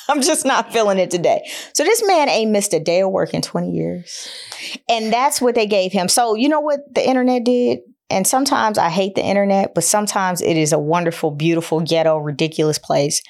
I'm 0.09 0.23
just 0.23 0.45
not 0.45 0.73
feeling 0.73 0.99
it 0.99 1.11
today. 1.11 1.49
So 1.73 1.85
this 1.85 2.03
man 2.07 2.29
ain't 2.29 2.51
missed 2.51 2.75
a 2.75 2.81
day 2.81 3.01
of 3.01 3.11
work 3.11 3.35
in 3.35 3.43
20 3.43 3.71
years. 3.71 4.29
And 4.89 5.13
that's 5.13 5.41
what 5.41 5.55
they 5.55 5.67
gave 5.67 5.93
him. 5.93 6.09
So 6.09 6.35
you 6.35 6.49
know 6.49 6.61
what 6.61 6.81
the 6.95 7.07
internet 7.07 7.45
did? 7.45 7.81
And 8.11 8.27
sometimes 8.27 8.79
I 8.79 8.91
hate 8.91 9.15
the 9.15 9.25
internet, 9.25 9.75
but 9.75 9.83
sometimes 9.83 10.43
it 10.43 10.57
is 10.57 10.73
a 10.73 10.79
wonderful, 10.79 11.31
beautiful, 11.31 11.81
ghetto, 11.81 12.19
ridiculous 12.19 12.79
place. 12.79 13.23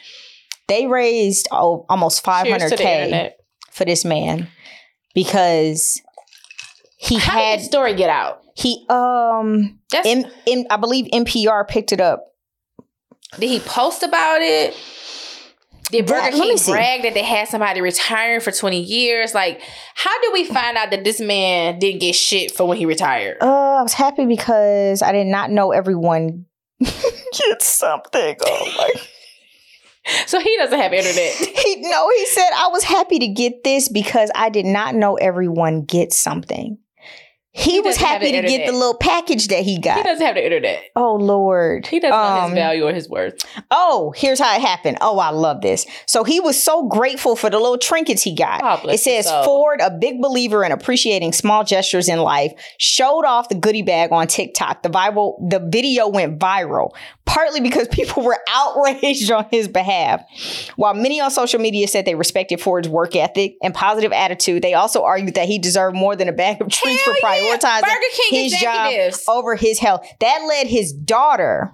They 0.69 0.87
raised 0.87 1.49
oh, 1.53 1.87
almost 1.89 2.25
Cheers 2.25 2.71
to 2.71 2.77
the 2.77 2.83
500k 2.83 3.31
for 3.71 3.85
this 3.85 4.05
man 4.05 4.49
because 5.15 6.01
he 6.97 7.19
How 7.19 7.39
had 7.39 7.61
this 7.61 7.67
story 7.67 7.95
get 7.95 8.11
out? 8.11 8.41
he 8.57 8.87
um 8.89 9.81
That's, 9.91 10.07
M, 10.07 10.25
M, 10.47 10.65
I 10.71 10.77
believe 10.77 11.07
NPR 11.13 11.67
picked 11.67 11.93
it 11.93 12.01
up 12.01 12.35
did 13.39 13.51
he 13.51 13.61
post 13.61 14.03
about 14.03 14.43
it? 14.43 14.75
Did 15.91 16.07
Burger 16.07 16.37
me 16.37 16.57
King 16.57 16.73
brag 16.73 17.03
that 17.03 17.15
they 17.15 17.23
had 17.23 17.49
somebody 17.49 17.81
retiring 17.81 18.41
for 18.41 18.51
20 18.51 18.81
years? 18.81 19.35
Like, 19.35 19.61
how 19.95 20.21
did 20.23 20.33
we 20.33 20.45
find 20.45 20.77
out 20.77 20.91
that 20.91 21.05
this 21.05 21.21
man 21.21 21.79
didn't 21.79 22.01
get 22.01 22.15
shit 22.15 22.51
for 22.51 22.67
when 22.67 22.79
he 22.79 22.87
retired? 22.87 23.39
Uh, 23.41 23.77
I 23.79 23.83
was 23.83 23.93
happy 23.93 24.27
because 24.27 25.03
I 25.03 25.13
did 25.13 25.27
not 25.27 25.51
know 25.51 25.73
everyone 25.73 26.47
gets 26.81 27.67
something. 27.67 28.37
Oh 28.45 28.73
my! 28.77 28.93
so 30.27 30.41
he 30.41 30.57
doesn't 30.57 30.79
have 30.79 30.93
internet. 30.93 31.35
He 31.65 31.77
no, 31.81 32.11
he 32.11 32.27
said 32.27 32.51
I 32.55 32.69
was 32.69 32.85
happy 32.85 33.19
to 33.21 33.29
get 33.29 33.65
this 33.65 33.89
because 33.89 34.31
I 34.35 34.51
did 34.51 34.67
not 34.67 34.95
know 34.95 35.15
everyone 35.15 35.83
gets 35.83 36.17
something. 36.17 36.79
He, 37.57 37.71
He 37.75 37.81
was 37.81 37.97
happy 37.97 38.33
to 38.33 38.43
get 38.43 38.67
the 38.67 38.73
little 38.73 38.97
package 38.97 39.47
that 39.49 39.63
he 39.63 39.79
got. 39.79 39.99
he 39.99 40.03
doesn't 40.03 40.27
have 40.27 40.35
the 40.35 40.45
internet. 40.45 40.83
oh 40.97 41.15
Lord, 41.15 41.87
He 41.87 42.01
doesn't 42.01 42.11
know 42.11 42.17
Um, 42.45 42.51
his 42.51 42.55
value 42.59 42.85
or 42.89 42.93
his 42.93 43.09
worth. 43.09 43.45
Oh, 43.71 44.13
here's 44.17 44.41
how 44.41 44.57
it 44.57 44.61
happened. 44.61 44.99
Oh, 45.01 45.21
I 45.21 45.31
love 45.31 45.61
this. 45.61 45.87
So 46.07 46.25
he 46.25 46.41
was 46.41 46.61
so 46.61 46.89
grateful 46.89 47.37
for 47.37 47.49
the 47.51 47.59
little 47.59 47.79
trinkets 47.79 48.23
he 48.23 48.35
got. 48.35 48.83
Bless 48.83 49.01
it 49.07 49.25
says. 49.25 49.31
Ford, 49.45 49.81
a 49.81 49.91
big 49.91 50.21
believer 50.21 50.65
in 50.65 50.73
appreciating 50.73 51.33
small 51.33 51.63
gestures 51.63 52.09
in 52.09 52.19
life, 52.19 52.53
showed 52.79 53.25
off 53.25 53.49
the 53.49 53.55
goodie 53.55 53.83
bag 53.83 54.11
on 54.11 54.27
TikTok. 54.27 54.83
The 54.83 54.89
Bible, 54.91 55.39
the 55.49 55.61
video 55.61 56.09
went 56.09 56.41
viral, 56.41 56.91
partly 57.25 57.61
because 57.61 57.87
people 57.93 58.25
were 58.25 58.39
outraged 58.49 59.31
on 59.31 59.47
his 59.53 59.69
behalf. 59.69 60.23
While 60.75 60.95
many 60.95 61.21
on 61.21 61.31
social 61.31 61.61
media 61.61 61.87
said 61.87 62.05
they 62.05 62.17
respected 62.17 62.61
Ford's 62.61 62.89
work 62.89 63.15
ethic 63.15 63.55
and 63.63 63.73
positive 63.73 64.11
attitude, 64.13 64.63
they 64.63 64.75
also 64.75 65.05
argued 65.05 65.35
that 65.37 65.47
he 65.47 65.61
deserved 65.61 65.95
more 65.97 66.17
than 66.17 66.29
a 66.29 66.33
bag 66.33 66.61
of 66.61 66.69
treats 66.69 67.01
Hell 67.03 67.15
for 67.15 67.21
yeah. 67.21 67.44
Prioritizing 67.53 67.81
Burger 67.83 68.13
King 68.29 68.43
his 68.45 68.61
job 68.61 68.93
over 69.29 69.57
his 69.57 69.79
health. 69.79 70.07
That 70.21 70.45
led 70.49 70.67
his 70.67 70.93
daughter 70.93 71.73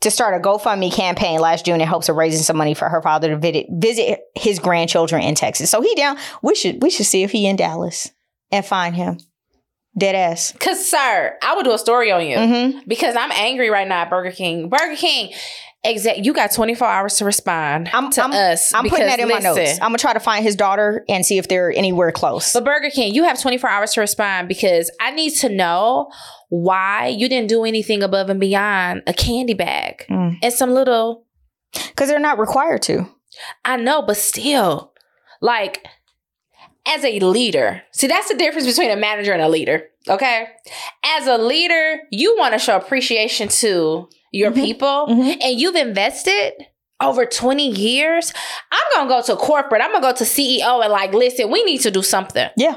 to 0.00 0.10
start 0.10 0.34
a 0.34 0.40
GoFundMe 0.40 0.92
campaign 0.92 1.38
last 1.40 1.64
June 1.64 1.80
in 1.80 1.86
hopes 1.86 2.08
of 2.08 2.16
raising 2.16 2.42
some 2.42 2.56
money 2.56 2.74
for 2.74 2.88
her 2.88 3.00
father 3.02 3.28
to 3.28 3.36
visit, 3.38 3.66
visit 3.70 4.20
his 4.34 4.58
grandchildren 4.58 5.22
in 5.22 5.34
Texas. 5.34 5.70
So 5.70 5.80
he 5.80 5.94
down. 5.94 6.18
We 6.42 6.54
should 6.54 6.82
we 6.82 6.90
should 6.90 7.06
see 7.06 7.22
if 7.22 7.30
he 7.30 7.46
in 7.46 7.56
Dallas 7.56 8.10
and 8.50 8.64
find 8.64 8.94
him. 8.96 9.18
Dead 9.96 10.14
ass. 10.14 10.54
Cause 10.58 10.84
sir, 10.88 11.36
I 11.42 11.54
would 11.54 11.64
do 11.64 11.72
a 11.72 11.78
story 11.78 12.10
on 12.10 12.26
you. 12.26 12.38
hmm 12.38 12.78
because 12.88 13.14
I'm 13.14 13.30
angry 13.32 13.68
right 13.70 13.86
now 13.86 14.02
at 14.02 14.10
Burger 14.10 14.32
King. 14.32 14.68
Burger 14.70 14.96
King, 14.96 15.32
exact. 15.84 16.18
You 16.20 16.32
got 16.32 16.52
24 16.52 16.86
hours 16.86 17.16
to 17.16 17.24
respond 17.24 17.90
I'm- 17.92 18.10
to 18.12 18.22
I'm- 18.22 18.32
us. 18.32 18.72
I'm 18.74 18.88
putting 18.88 19.06
that 19.06 19.18
in 19.20 19.28
my 19.28 19.38
notes. 19.38 19.74
I'm 19.80 19.88
gonna 19.88 19.98
try 19.98 20.12
to 20.12 20.20
find 20.20 20.44
his 20.44 20.56
daughter 20.56 21.04
and 21.08 21.24
see 21.26 21.38
if 21.38 21.48
they're 21.48 21.72
anywhere 21.72 22.12
close. 22.12 22.52
But 22.52 22.64
Burger 22.64 22.90
King, 22.90 23.14
you 23.14 23.24
have 23.24 23.40
24 23.40 23.68
hours 23.68 23.92
to 23.94 24.00
respond 24.00 24.48
because 24.48 24.90
I 25.00 25.10
need 25.10 25.30
to 25.40 25.48
know 25.48 26.10
why 26.48 27.08
you 27.08 27.28
didn't 27.28 27.48
do 27.48 27.64
anything 27.64 28.02
above 28.02 28.30
and 28.30 28.38
beyond 28.40 29.02
a 29.06 29.12
candy 29.12 29.54
bag 29.54 30.04
Mm. 30.10 30.38
and 30.42 30.52
some 30.52 30.72
little. 30.74 31.24
Because 31.88 32.08
they're 32.08 32.18
not 32.20 32.38
required 32.38 32.82
to. 32.82 33.08
I 33.64 33.76
know, 33.76 34.02
but 34.02 34.18
still, 34.18 34.92
like 35.40 35.86
as 36.86 37.04
a 37.04 37.18
leader, 37.20 37.82
see 37.92 38.06
that's 38.06 38.28
the 38.28 38.34
difference 38.36 38.66
between 38.66 38.90
a 38.90 38.96
manager 38.96 39.32
and 39.32 39.40
a 39.40 39.48
leader. 39.48 39.84
Okay, 40.08 40.46
as 41.04 41.26
a 41.26 41.38
leader, 41.38 42.00
you 42.10 42.36
want 42.36 42.52
to 42.52 42.58
show 42.58 42.76
appreciation 42.76 43.48
to 43.48 44.08
your 44.32 44.50
Mhm. 44.50 44.64
people, 44.64 45.06
Mhm. 45.08 45.38
and 45.42 45.60
you've 45.60 45.76
invested 45.76 46.54
over 47.00 47.26
20 47.26 47.68
years. 47.68 48.32
I'm 48.70 48.80
gonna 48.94 49.08
go 49.08 49.22
to 49.26 49.36
corporate. 49.36 49.82
I'm 49.82 49.92
gonna 49.92 50.02
go 50.12 50.16
to 50.16 50.24
CEO 50.24 50.80
and 50.80 50.92
like, 50.92 51.12
listen, 51.12 51.50
we 51.50 51.62
need 51.64 51.78
to 51.82 51.90
do 51.90 52.02
something. 52.02 52.48
Yeah, 52.56 52.76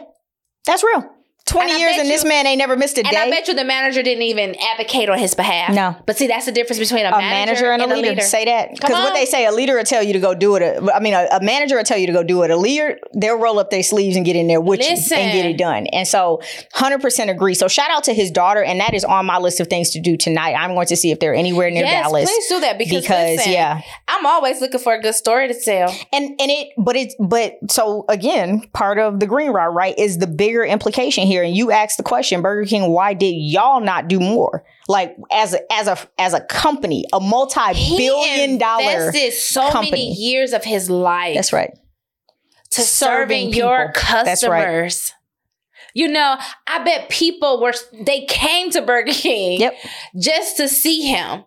that's 0.66 0.84
real. 0.84 1.04
Twenty 1.46 1.74
And 1.74 1.80
years 1.80 1.98
and 2.00 2.10
this 2.10 2.24
you- 2.24 2.30
man 2.30 2.48
ain't 2.48 2.58
never 2.58 2.76
missed 2.76 2.98
a 2.98 3.02
And 3.02 3.12
day. 3.12 3.18
I 3.18 3.30
bet 3.30 3.48
you 3.48 3.54
the 3.54 3.64
manager 3.64 4.02
didn't 4.02 4.24
even 4.24 4.56
advocate 4.72 5.10
on 5.10 5.20
his 5.20 5.36
behalf. 5.36 5.76
No. 5.76 5.96
But 6.08 6.18
see, 6.18 6.26
that's 6.26 6.48
the 6.48 6.52
difference 6.52 6.80
between 6.80 7.06
a, 7.06 7.10
a 7.10 7.20
manager 7.20 7.72
and 7.72 7.84
a 7.84 7.88
leader. 7.96 8.20
Say 8.22 8.46
that 8.46 8.72
because 8.74 8.90
what 8.90 9.14
they 9.14 9.26
say, 9.26 9.46
a 9.46 9.52
leader 9.52 9.76
will 9.76 9.84
tell 9.84 10.02
you 10.02 10.14
to 10.14 10.20
go 10.20 10.34
do 10.34 10.56
it. 10.56 10.64
A- 10.64 10.96
I 10.96 11.00
mean, 11.00 11.14
a, 11.14 11.28
a 11.32 11.44
manager 11.44 11.76
will 11.76 11.84
tell 11.84 12.00
you 12.00 12.08
to 12.08 12.14
go 12.14 12.24
do 12.24 12.42
it. 12.42 12.50
A 12.50 12.58
leader, 12.58 12.98
they'll 13.14 13.38
roll 13.38 13.60
up 13.60 13.70
their 13.70 13.84
sleeves 13.84 14.16
and 14.16 14.26
get 14.26 14.36
in 14.36 14.48
there 14.48 14.60
with 14.60 14.80
Listen. 14.80 15.18
you 15.20 15.24
and 15.24 15.34
get 15.34 15.46
it 15.46 15.58
done. 15.60 15.86
And 15.88 16.08
so, 16.08 16.42
hundred 16.74 17.02
percent 17.02 17.30
agree. 17.30 17.54
So, 17.54 17.68
shout 17.68 17.92
out 17.92 18.04
to 18.06 18.14
his 18.16 18.32
daughter, 18.32 18.64
and 18.64 18.80
that 18.80 18.96
is 18.96 19.06
on 19.06 19.28
my 19.28 19.38
list 19.38 19.60
of 19.60 19.68
things 19.68 19.92
to 19.92 20.00
do 20.02 20.18
tonight. 20.18 20.56
I'm 20.56 20.74
going 20.74 20.88
to 20.88 20.96
see 20.96 21.12
if 21.12 21.20
they're 21.20 21.36
anywhere 21.36 21.70
near 21.70 21.84
yes, 21.86 22.06
Dallas 22.06 22.28
please 22.28 22.48
do 22.50 22.60
that 22.62 22.80
because, 22.80 23.04
because 23.04 23.38
listen, 23.38 23.54
yeah, 23.54 23.82
I'm 24.08 24.26
always 24.26 24.62
looking 24.62 24.80
for 24.80 24.96
a 24.96 25.00
good 25.02 25.14
story 25.14 25.48
to 25.48 25.54
tell. 25.54 25.90
and 26.12 26.30
and 26.42 26.50
it, 26.52 26.70
but 26.76 26.96
it's 26.96 27.16
but 27.20 27.54
so 27.70 28.06
again, 28.10 28.62
part 28.74 28.98
of 28.98 29.20
the 29.20 29.28
green 29.28 29.52
route, 29.52 29.76
right, 29.76 29.94
is 30.00 30.18
the 30.18 30.28
bigger 30.28 30.66
implication 30.66 31.28
here. 31.28 31.35
And 31.44 31.56
you 31.56 31.72
asked 31.72 31.98
the 31.98 32.04
question, 32.04 32.42
Burger 32.42 32.68
King, 32.68 32.92
why 32.92 33.14
did 33.14 33.32
y'all 33.36 33.82
not 33.82 34.08
do 34.08 34.20
more? 34.20 34.64
Like 34.88 35.16
as 35.32 35.54
a 35.54 35.74
as 35.74 35.88
a 35.88 35.98
as 36.20 36.34
a 36.34 36.42
company, 36.42 37.06
a 37.14 37.20
multi-billion 37.20 38.58
dollar 38.58 39.12
so 39.32 39.70
company. 39.72 39.92
many 39.92 40.14
years 40.14 40.54
of 40.54 40.64
his 40.64 40.90
life 40.90 41.36
That's 41.36 41.54
right. 41.54 41.72
to 42.72 42.82
serving 42.82 43.52
serving, 43.52 43.54
your 43.54 43.92
people. 43.94 44.24
That's 44.26 44.44
right. 44.48 44.64
customers. 44.64 45.14
You 45.94 46.10
know, 46.10 46.38
I 46.68 46.84
bet 46.84 47.10
people 47.10 47.62
were 47.62 47.74
they 48.04 48.26
came 48.26 48.70
to 48.72 48.82
Burger 48.82 49.14
King 49.14 49.62
Yep. 49.62 49.76
just 50.20 50.58
to 50.58 50.68
see 50.68 51.08
him. 51.08 51.46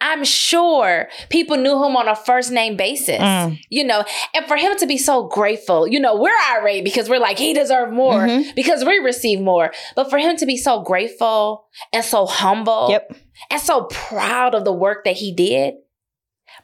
I'm 0.00 0.24
sure 0.24 1.08
people 1.30 1.56
knew 1.56 1.82
him 1.82 1.96
on 1.96 2.06
a 2.06 2.14
first 2.14 2.50
name 2.52 2.76
basis. 2.76 3.18
Mm. 3.18 3.58
You 3.70 3.84
know, 3.84 4.04
and 4.34 4.44
for 4.46 4.56
him 4.56 4.76
to 4.78 4.86
be 4.86 4.98
so 4.98 5.26
grateful, 5.28 5.88
you 5.88 5.98
know, 5.98 6.16
we're 6.20 6.30
irate 6.58 6.84
because 6.84 7.08
we're 7.08 7.18
like, 7.18 7.38
he 7.38 7.54
deserved 7.54 7.92
more 7.92 8.20
Mhm. 8.26 8.54
because 8.54 8.84
we 8.84 8.98
receive 8.98 9.40
more. 9.40 9.72
But 9.94 10.10
for 10.10 10.18
him 10.18 10.36
to 10.36 10.46
be 10.46 10.56
so 10.58 10.82
grateful 10.82 11.66
and 11.94 12.04
so 12.04 12.26
humble 12.26 12.88
Yep. 12.90 13.16
and 13.50 13.60
so 13.60 13.84
proud 13.84 14.54
of 14.54 14.64
the 14.64 14.72
work 14.72 15.04
that 15.04 15.16
he 15.16 15.32
did, 15.32 15.74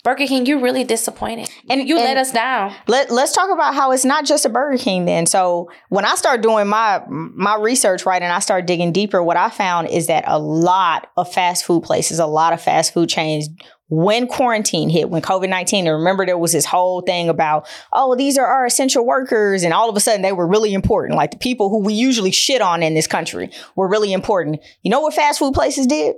Burger 0.03 0.27
King, 0.27 0.47
you're 0.47 0.61
really 0.61 0.83
disappointed. 0.83 1.49
And 1.71 1.89
you 1.89 1.97
and 1.97 2.05
let 2.05 2.17
us 2.17 2.33
down. 2.33 2.75
Let, 2.89 3.11
let's 3.13 3.33
talk 3.33 3.51
about 3.53 3.75
how 3.75 3.93
it's 3.93 4.05
not 4.05 4.25
just 4.25 4.45
a 4.45 4.49
Burger 4.49 4.77
King 4.77 5.05
then. 5.05 5.27
So 5.27 5.71
when 5.91 6.05
I 6.05 6.17
start 6.17 6.43
doing 6.43 6.67
my 6.67 7.03
my 7.09 7.57
research, 7.57 8.05
right, 8.05 8.21
and 8.21 8.33
I 8.33 8.41
start 8.41 8.67
digging 8.67 8.91
deeper, 8.91 9.23
what 9.23 9.37
I 9.37 9.49
found 9.49 9.89
is 9.91 10.09
that 10.09 10.25
a 10.27 10.41
lot 10.41 11.09
of 11.17 11.33
fast 11.33 11.65
food 11.65 11.85
places, 11.85 12.19
a 12.19 12.27
lot 12.27 12.53
of 12.53 12.61
fast 12.61 12.93
food 12.93 13.09
chains 13.09 13.49
when 13.89 14.27
quarantine 14.27 14.89
hit, 14.89 15.11
when 15.11 15.21
COVID 15.21 15.51
19, 15.51 15.87
and 15.87 15.97
remember 15.99 16.25
there 16.25 16.39
was 16.39 16.53
this 16.53 16.65
whole 16.65 17.03
thing 17.03 17.29
about, 17.29 17.69
oh, 17.93 18.17
these 18.17 18.39
are 18.39 18.47
our 18.47 18.65
essential 18.65 19.07
workers. 19.07 19.63
And 19.63 19.75
all 19.75 19.91
of 19.91 19.97
a 19.97 20.01
sudden 20.01 20.23
they 20.23 20.33
were 20.33 20.49
really 20.49 20.73
important. 20.73 21.17
Like 21.17 21.31
the 21.31 21.37
people 21.37 21.69
who 21.69 21.79
we 21.79 21.93
usually 21.93 22.33
shit 22.33 22.63
on 22.63 22.83
in 22.83 22.95
this 22.95 23.07
country 23.07 23.51
were 23.77 23.87
really 23.87 24.13
important. 24.13 24.61
You 24.83 24.91
know 24.91 25.01
what 25.01 25.15
fast 25.15 25.39
food 25.39 25.53
places 25.53 25.87
did? 25.87 26.17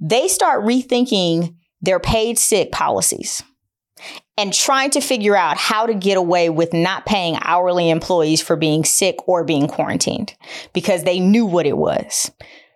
They 0.00 0.28
start 0.28 0.64
rethinking 0.64 1.56
their 1.80 2.00
paid 2.00 2.38
sick 2.38 2.72
policies 2.72 3.42
and 4.36 4.52
trying 4.52 4.90
to 4.90 5.00
figure 5.00 5.36
out 5.36 5.56
how 5.56 5.86
to 5.86 5.94
get 5.94 6.16
away 6.16 6.48
with 6.48 6.72
not 6.72 7.04
paying 7.06 7.36
hourly 7.42 7.90
employees 7.90 8.40
for 8.40 8.56
being 8.56 8.84
sick 8.84 9.16
or 9.26 9.44
being 9.44 9.66
quarantined 9.66 10.34
because 10.72 11.04
they 11.04 11.18
knew 11.18 11.44
what 11.44 11.66
it 11.66 11.76
was. 11.76 12.30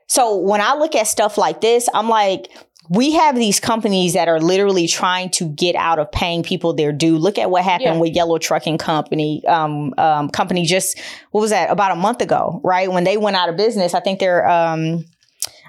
So 0.09 0.37
when 0.37 0.61
I 0.61 0.75
look 0.75 0.95
at 0.95 1.07
stuff 1.07 1.39
like 1.39 1.61
this, 1.61 1.89
I'm 1.95 2.09
like, 2.09 2.49
we 2.91 3.13
have 3.13 3.37
these 3.37 3.61
companies 3.61 4.15
that 4.15 4.29
are 4.29 4.41
literally 4.41 4.89
trying 4.89 5.31
to 5.31 5.49
get 5.49 5.77
out 5.77 6.01
of 6.01 6.11
paying 6.11 6.43
people 6.43 6.75
their 6.75 6.93
due. 6.93 7.17
Look 7.17 7.39
at 7.39 7.49
what 7.51 7.63
happened 7.63 7.95
Yeah. 7.95 7.99
with 8.01 8.15
Yellow 8.15 8.39
Trucking 8.39 8.79
Company, 8.79 9.43
um, 9.47 9.95
um, 9.99 10.29
company 10.29 10.65
just 10.67 10.99
what 11.31 11.41
was 11.41 11.51
that 11.51 11.71
about 11.71 11.93
a 11.93 11.97
month 11.97 12.21
ago, 12.21 12.61
right? 12.65 12.91
When 12.91 13.05
they 13.05 13.17
went 13.17 13.37
out 13.37 13.49
of 13.49 13.57
business, 13.57 13.95
I 13.95 14.01
think 14.01 14.19
they're, 14.19 14.47
um, 14.49 15.05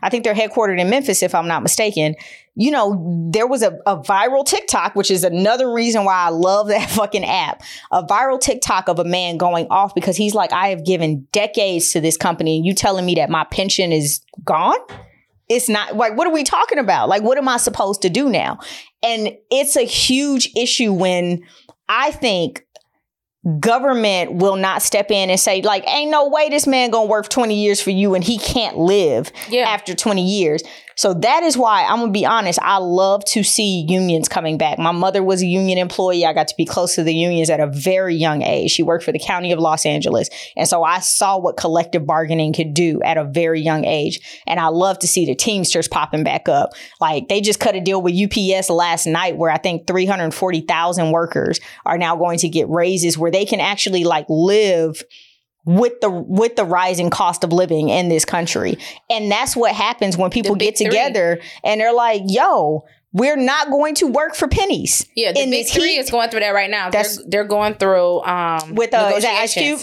I 0.04 0.10
think 0.10 0.24
they're 0.24 0.36
headquartered 0.36 0.80
in 0.80 0.90
Memphis, 0.90 1.24
if 1.24 1.34
I'm 1.34 1.48
not 1.48 1.64
mistaken. 1.64 2.16
You 2.56 2.72
know, 2.72 3.30
there 3.32 3.48
was 3.48 3.64
a, 3.64 3.80
a 3.88 3.98
viral 3.98 4.46
TikTok, 4.46 4.96
which 4.96 5.10
is 5.10 5.24
another 5.24 5.72
reason 5.72 6.06
why 6.06 6.16
I 6.16 6.30
love 6.30 6.68
that 6.68 6.90
fucking 6.92 7.26
app. 7.26 7.64
A 7.92 8.04
viral 8.04 8.40
TikTok 8.40 8.90
of 8.90 9.00
a 9.00 9.06
man 9.06 9.38
going 9.38 9.68
off 9.70 9.96
because 9.96 10.18
he's 10.18 10.36
like, 10.36 10.52
I 10.52 10.68
have 10.68 10.86
given 10.86 11.28
decades 11.32 11.92
to 11.94 12.02
this 12.02 12.18
company, 12.18 12.58
and 12.58 12.66
you 12.66 12.76
telling 12.76 13.06
me 13.06 13.16
that 13.16 13.30
my 13.30 13.46
pension 13.46 13.92
is 13.92 14.22
gone? 14.44 14.78
it's 15.50 15.68
not 15.68 15.96
like 15.96 16.16
what 16.18 16.26
are 16.26 16.34
we 16.34 16.44
talking 16.44 16.80
about 16.80 17.10
like 17.10 17.22
what 17.22 17.38
am 17.38 17.50
i 17.50 17.58
supposed 17.58 18.02
to 18.02 18.10
do 18.10 18.30
now 18.30 18.58
and 19.04 19.36
it's 19.52 19.76
a 19.76 19.84
huge 19.84 20.50
issue 20.56 20.94
when 20.94 21.44
i 21.90 22.12
think 22.12 22.66
government 23.60 24.34
will 24.34 24.56
not 24.56 24.82
step 24.82 25.12
in 25.12 25.30
and 25.30 25.38
say 25.40 25.62
like 25.62 25.86
ain't 25.88 26.10
no 26.10 26.30
way 26.30 26.48
this 26.50 26.66
man 26.66 26.90
gonna 26.92 27.08
work 27.08 27.28
20 27.28 27.54
years 27.54 27.82
for 27.82 27.90
you 27.90 28.16
and 28.16 28.24
he 28.24 28.38
can't 28.38 28.78
live 28.78 29.32
Yeah. 29.50 29.64
after 29.68 29.94
20 29.94 30.22
years 30.26 30.64
so 30.96 31.14
that 31.14 31.44
is 31.44 31.58
why 31.58 31.84
i'm 31.84 32.00
gonna 32.00 32.12
be 32.12 32.26
honest 32.26 32.60
i 32.62 32.78
love 32.78 33.24
to 33.26 33.44
see 33.44 33.86
unions 33.88 34.28
coming 34.28 34.58
back. 34.58 34.78
My 34.80 34.92
mother 34.92 35.24
was 35.24 35.42
a 35.42 35.46
union 35.46 35.78
employee. 35.78 36.26
I 36.26 36.34
got 36.34 36.48
to 36.48 36.56
be 36.58 36.66
close 36.66 36.96
to 36.96 37.04
the 37.04 37.14
unions 37.14 37.50
at 37.50 37.60
a 37.60 37.68
very 37.68 38.16
young 38.16 38.42
age. 38.42 38.72
She 38.72 38.84
worked 38.84 39.04
for 39.04 39.12
the 39.12 39.20
county 39.20 39.52
of 39.52 39.60
los 39.60 39.86
angeles. 39.86 40.30
And 40.56 40.68
so 40.68 40.84
i 40.84 41.00
saw 41.00 41.38
what 41.38 41.58
collective 41.58 42.06
bargaining 42.06 42.54
could 42.54 42.74
do 42.74 43.02
at 43.04 43.18
a 43.18 43.24
very 43.24 43.62
young 43.62 43.86
age. 43.86 44.20
And 44.48 44.60
i 44.60 44.68
love 44.68 45.00
to 45.00 45.08
see 45.08 45.26
the 45.26 45.36
teamsters 45.36 45.88
popping 45.88 46.24
back 46.24 46.50
up. 46.50 46.72
Like 47.00 47.28
they 47.28 47.42
just 47.42 47.60
cut 47.60 47.76
a 47.76 47.82
deal 47.82 48.02
with 48.02 48.14
ups 48.14 48.70
last 48.70 49.06
night 49.06 49.38
where 49.38 49.52
i 49.52 49.58
think 49.58 49.88
340000 49.88 51.12
workers 51.12 51.60
are 51.86 51.98
now 51.98 52.16
going 52.16 52.40
to 52.40 52.50
get 52.50 52.70
raises 52.70 53.18
where 53.18 53.32
they 53.32 53.46
can 53.46 53.60
actually 53.60 54.04
like 54.04 54.26
live 54.30 55.04
with 55.66 56.00
the 56.02 56.10
with 56.10 56.56
the 56.56 56.66
rising 56.66 57.10
cost 57.10 57.44
of 57.44 57.54
living 57.54 57.90
in 57.90 58.10
this 58.10 58.26
country. 58.26 58.78
And 59.10 59.32
that's 59.32 59.56
what 59.56 59.74
happens 59.74 60.18
when 60.18 60.30
people 60.30 60.56
get 60.56 60.78
three. 60.78 60.88
together 60.88 61.40
and 61.64 61.80
they're 61.80 61.94
like, 61.94 62.22
"Yo, 62.26 62.84
we're 63.14 63.38
not 63.38 63.70
going 63.70 63.96
to 63.96 64.08
work 64.08 64.36
for 64.36 64.48
pennies." 64.48 65.06
Yeah, 65.16 65.32
the 65.32 65.42
in 65.44 65.52
big 65.52 65.68
three 65.68 65.94
heat. 65.94 66.00
is 66.00 66.10
going 66.12 66.30
through 66.30 66.42
that 66.42 66.50
right 66.54 66.70
now. 66.70 66.90
They're, 66.90 67.04
That's- 67.04 67.20
they're 67.28 67.46
going 67.48 67.76
through 67.76 68.22
um 68.24 68.76
With, 68.76 68.94
uh, 68.94 69.14
is 69.16 69.24
that 69.24 69.36
Ice 69.42 69.54
Cube? 69.54 69.80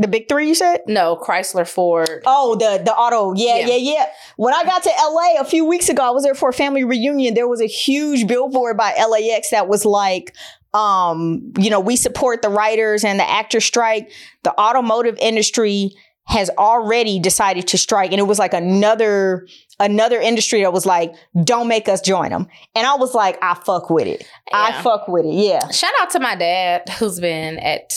The 0.00 0.06
big 0.06 0.28
3 0.28 0.46
you 0.46 0.54
said? 0.54 0.82
No, 0.86 1.16
Chrysler, 1.20 1.66
Ford. 1.66 2.22
Oh, 2.24 2.54
the 2.54 2.80
the 2.84 2.94
auto. 2.94 3.34
Yeah, 3.34 3.56
Yeah. 3.56 3.66
yeah, 3.74 3.94
yeah. 3.94 4.06
When 4.36 4.54
I 4.54 4.62
got 4.62 4.84
to 4.84 4.90
LA 4.90 5.40
a 5.40 5.44
few 5.44 5.64
weeks 5.64 5.88
ago, 5.88 6.04
I 6.04 6.10
was 6.10 6.22
there 6.22 6.36
for 6.36 6.50
a 6.50 6.52
family 6.52 6.84
reunion. 6.84 7.34
There 7.34 7.48
was 7.48 7.60
a 7.60 7.66
huge 7.66 8.28
billboard 8.28 8.76
by 8.76 8.94
LAX 8.94 9.50
that 9.50 9.66
was 9.66 9.84
like 9.84 10.36
um, 10.74 11.52
you 11.58 11.70
know, 11.70 11.80
we 11.80 11.96
support 11.96 12.42
the 12.42 12.48
writers 12.48 13.04
and 13.04 13.18
the 13.18 13.28
actor 13.28 13.60
strike. 13.60 14.10
The 14.44 14.58
automotive 14.60 15.16
industry 15.20 15.92
has 16.26 16.50
already 16.58 17.18
decided 17.18 17.66
to 17.68 17.78
strike 17.78 18.12
and 18.12 18.20
it 18.20 18.24
was 18.24 18.38
like 18.38 18.52
another 18.52 19.48
another 19.80 20.20
industry 20.20 20.60
that 20.60 20.74
was 20.74 20.84
like 20.84 21.14
don't 21.42 21.68
make 21.68 21.88
us 21.88 22.02
join 22.02 22.28
them. 22.28 22.46
And 22.74 22.86
I 22.86 22.96
was 22.96 23.14
like 23.14 23.38
I 23.42 23.54
fuck 23.54 23.88
with 23.88 24.06
it. 24.06 24.28
I 24.52 24.82
fuck 24.82 25.08
with 25.08 25.24
it. 25.24 25.32
Yeah. 25.32 25.70
Shout 25.70 25.92
out 26.02 26.10
to 26.10 26.20
my 26.20 26.36
dad 26.36 26.86
who's 26.98 27.18
been 27.18 27.58
at 27.58 27.92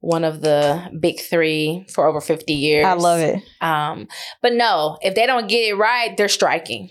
one 0.00 0.24
of 0.24 0.40
the 0.40 0.90
big 0.98 1.20
three 1.20 1.86
for 1.92 2.06
over 2.06 2.20
50 2.20 2.52
years. 2.52 2.84
I 2.84 2.94
love 2.94 3.20
it. 3.20 3.42
Um, 3.60 4.08
but 4.42 4.52
no, 4.52 4.98
if 5.02 5.14
they 5.14 5.26
don't 5.26 5.48
get 5.48 5.68
it 5.68 5.74
right, 5.74 6.16
they're 6.16 6.28
striking. 6.28 6.90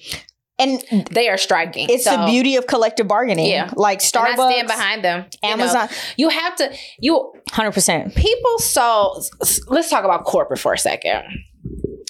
And 0.57 0.81
They 1.11 1.27
are 1.27 1.37
striking. 1.37 1.87
it's 1.89 2.05
the 2.05 2.23
beauty 2.27 2.55
of 2.55 2.65
collective 2.65 3.07
bargaining. 3.09 3.47
Yeah. 3.49 3.69
Like 3.75 4.01
and 4.15 4.25
I 4.27 4.35
stand 4.35 4.67
behind 4.67 5.03
them. 5.03 5.25
You 5.43 5.49
know, 5.49 5.53
Amazon, 5.53 5.89
you 6.15 6.29
have 6.29 6.55
to 6.57 6.73
you 6.99 7.33
100%. 7.51 8.15
people 8.15 8.59
so 8.59 9.19
let's 9.67 9.89
talk 9.89 10.05
about 10.05 10.23
corporate 10.23 10.59
for 10.59 10.73
a 10.73 10.77
second 10.77 11.23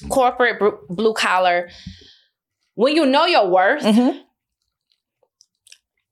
corporate 0.09 0.59
br- 0.59 0.77
blue 0.89 1.13
collar 1.13 1.69
when 2.75 2.95
you 2.95 3.05
know 3.05 3.25
your 3.25 3.49
worth 3.49 3.81
Mhm. 3.83 4.21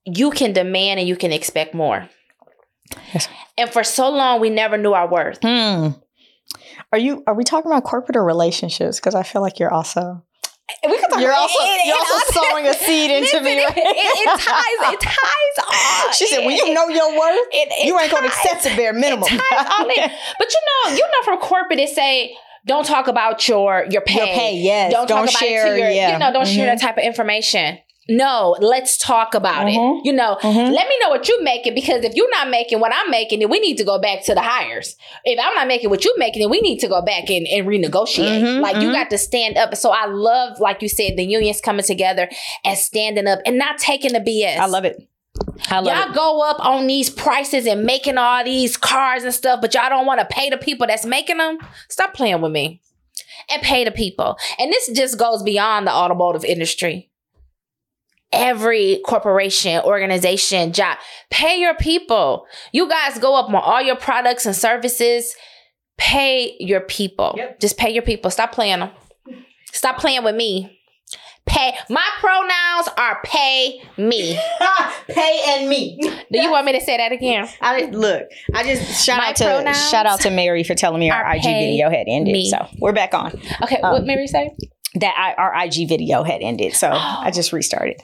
you 0.05 0.31
can 0.31 0.53
demand 0.53 0.99
and 0.99 1.07
you 1.07 1.15
can 1.15 1.31
expect 1.31 1.73
more 1.73 2.09
Yes. 3.13 3.27
and 3.57 3.69
for 3.71 3.83
so 3.83 4.09
long 4.09 4.39
we 4.41 4.49
never 4.49 4.77
knew 4.77 4.93
our 4.93 5.07
worth 5.09 5.39
Hmm. 5.41 5.89
Are 6.91 6.99
you? 6.99 7.23
Are 7.25 7.33
we 7.33 7.43
talking 7.43 7.71
about 7.71 7.83
corporate 7.83 8.15
or 8.15 8.23
relationships? 8.23 8.99
Because 8.99 9.15
I 9.15 9.23
feel 9.23 9.41
like 9.41 9.57
you're 9.59 9.73
also 9.73 10.23
we 10.89 10.97
could 10.97 11.09
talk 11.09 11.19
you're 11.19 11.29
about 11.31 11.41
also 11.41 11.59
it- 11.61 11.85
you're 11.85 11.95
also 11.97 12.15
it- 12.15 12.33
sowing 12.49 12.67
a 12.67 12.73
seed 12.73 13.11
into 13.11 13.41
me. 13.41 13.51
it, 13.63 13.73
it, 13.75 13.77
it 13.77 14.39
ties 14.39 14.93
it 14.93 14.99
ties 15.01 15.55
all 16.05 16.11
She 16.13 16.27
said, 16.27 16.45
"When 16.45 16.55
It- 16.55 16.65
you 16.67 16.73
know 16.73 16.87
your 16.87 17.09
worth, 17.11 17.47
it- 17.51 17.69
it 17.71 17.85
you 17.87 17.99
ain't 17.99 18.11
gonna 18.11 18.27
accept 18.27 18.63
the 18.63 18.69
bare 18.75 18.93
minimum." 18.93 19.27
it 19.29 19.39
ties 19.39 20.11
but 20.39 20.47
you 20.53 20.61
know 20.89 20.95
you 20.95 21.01
know 21.01 21.23
from 21.25 21.37
corporate 21.39 21.77
they 21.77 21.85
say 21.87 22.35
don't 22.65 22.85
talk 22.85 23.07
about 23.07 23.45
your 23.47 23.85
your 23.89 24.01
pay 24.03 24.15
Your 24.15 24.25
pay, 24.27 24.55
yes. 24.55 24.91
don't, 24.93 25.07
Don't 25.07 25.25
talk 25.25 25.29
about 25.35 25.39
share, 25.39 25.67
it 25.67 25.71
to 25.71 25.77
your, 25.79 25.89
yeah. 25.89 26.13
you 26.13 26.19
know, 26.19 26.31
don't 26.31 26.47
share 26.47 26.65
Mhm. 26.65 26.79
that 26.79 26.81
type 26.81 26.97
of 26.97 27.03
information. 27.03 27.77
No, 28.09 28.55
let's 28.59 28.97
talk 28.97 29.33
about 29.33 29.65
Mhm. 29.67 29.99
it. 29.99 30.05
You 30.05 30.11
know, 30.11 30.37
Mhm. 30.41 30.71
let 30.73 30.87
me 30.89 30.95
know 31.01 31.09
what 31.09 31.27
you're 31.29 31.41
making 31.41 31.73
because 31.73 32.03
if 32.03 32.13
you're 32.15 32.29
not 32.31 32.49
making 32.49 32.79
what 32.81 32.91
I'm 32.93 33.09
making, 33.09 33.39
then 33.39 33.49
we 33.49 33.59
need 33.59 33.77
to 33.77 33.85
go 33.85 33.97
back 33.97 34.23
to 34.25 34.33
the 34.35 34.41
hires. 34.41 34.97
If 35.23 35.39
I'm 35.41 35.55
not 35.55 35.67
making 35.67 35.89
what 35.89 36.03
you're 36.03 36.17
making, 36.17 36.41
then 36.41 36.49
we 36.49 36.59
need 36.59 36.79
to 36.79 36.87
go 36.89 37.01
back 37.01 37.29
and, 37.29 37.47
and 37.47 37.65
renegotiate. 37.65 38.41
Mhm, 38.41 38.59
Like 38.61 38.75
you 38.81 38.89
mhm. 38.89 38.93
got 38.93 39.09
to 39.11 39.17
stand 39.17 39.57
up. 39.57 39.75
So 39.77 39.91
I 39.91 40.05
love, 40.07 40.59
like 40.59 40.81
you 40.81 40.89
said, 40.89 41.15
the 41.15 41.23
unions 41.23 41.61
coming 41.61 41.85
together 41.85 42.29
and 42.65 42.77
standing 42.77 43.25
up 43.27 43.39
and 43.45 43.57
not 43.57 43.77
taking 43.77 44.11
the 44.13 44.19
BS. 44.19 44.57
I 44.59 44.65
love 44.65 44.83
it. 44.83 44.97
I 45.71 45.79
love 45.79 45.85
Y'all 45.97 46.09
it. 46.11 46.15
go 46.15 46.41
up 46.41 46.63
on 46.63 46.87
these 46.87 47.09
prices 47.09 47.65
and 47.65 47.83
making 47.85 48.17
all 48.17 48.43
these 48.43 48.75
cars 48.77 49.23
and 49.23 49.33
stuff, 49.33 49.61
but 49.61 49.73
y'all 49.73 49.89
don't 49.89 50.05
want 50.05 50.19
to 50.19 50.25
pay 50.25 50.49
the 50.49 50.57
people 50.57 50.85
that's 50.87 51.05
making 51.05 51.37
them. 51.37 51.57
Stop 51.89 52.13
playing 52.13 52.41
with 52.41 52.51
me 52.51 52.81
and 53.49 53.61
pay 53.61 53.83
the 53.85 53.91
people. 53.91 54.37
And 54.59 54.71
this 54.71 54.89
just 54.93 55.17
goes 55.17 55.41
beyond 55.41 55.87
the 55.87 55.91
automotive 55.93 56.43
industry. 56.45 57.09
Every 58.33 58.99
corporation, 59.05 59.81
organization, 59.83 60.73
job, 60.73 60.97
pay 61.29 61.59
your 61.59 61.75
people. 61.75 62.45
You 62.71 62.89
guys 62.89 63.19
go 63.19 63.35
up 63.35 63.47
on 63.47 63.55
all 63.55 63.81
your 63.81 63.95
products 63.95 64.45
and 64.45 64.55
services. 64.55 65.35
Pay 65.97 66.55
your 66.59 66.81
people. 66.81 67.35
Yep. 67.37 67.59
Just 67.59 67.77
pay 67.77 67.91
your 67.91 68.01
people. 68.03 68.31
Stop 68.31 68.51
playing 68.51 68.79
them. 68.79 68.89
Stop 69.71 69.99
playing 69.99 70.23
with 70.23 70.35
me. 70.35 70.79
Pay. 71.45 71.73
My 71.89 72.07
pronouns 72.19 72.87
are 72.97 73.19
pay 73.23 73.81
me. 73.97 74.39
Pay 75.09 75.41
and 75.49 75.67
me. 75.69 75.99
Do 76.31 76.39
you 76.41 76.49
want 76.49 76.65
me 76.65 76.71
to 76.71 76.79
say 76.79 76.95
that 76.95 77.11
again? 77.11 77.47
I 77.61 77.83
look. 77.87 78.23
I 78.53 78.63
just 78.63 79.05
shout 79.05 79.17
My 79.17 79.29
out 79.31 79.35
to 79.35 79.73
shout 79.73 80.05
out 80.05 80.21
to 80.21 80.31
Mary 80.31 80.63
for 80.63 80.73
telling 80.73 81.01
me 81.01 81.11
our 81.11 81.35
IG 81.35 81.43
video 81.43 81.89
had 81.89 82.05
ended. 82.07 82.31
me. 82.31 82.49
So 82.49 82.65
we're 82.79 82.93
back 82.93 83.13
on. 83.13 83.33
Okay, 83.61 83.75
Um, 83.81 83.91
what 83.91 84.05
Mary 84.05 84.25
say? 84.27 84.51
That 84.95 85.15
I, 85.17 85.33
our 85.41 85.65
IG 85.65 85.89
video 85.89 86.21
had 86.23 86.41
ended. 86.41 86.73
So 86.73 86.89
I 86.91 87.31
just 87.31 87.51
restarted. 87.51 87.99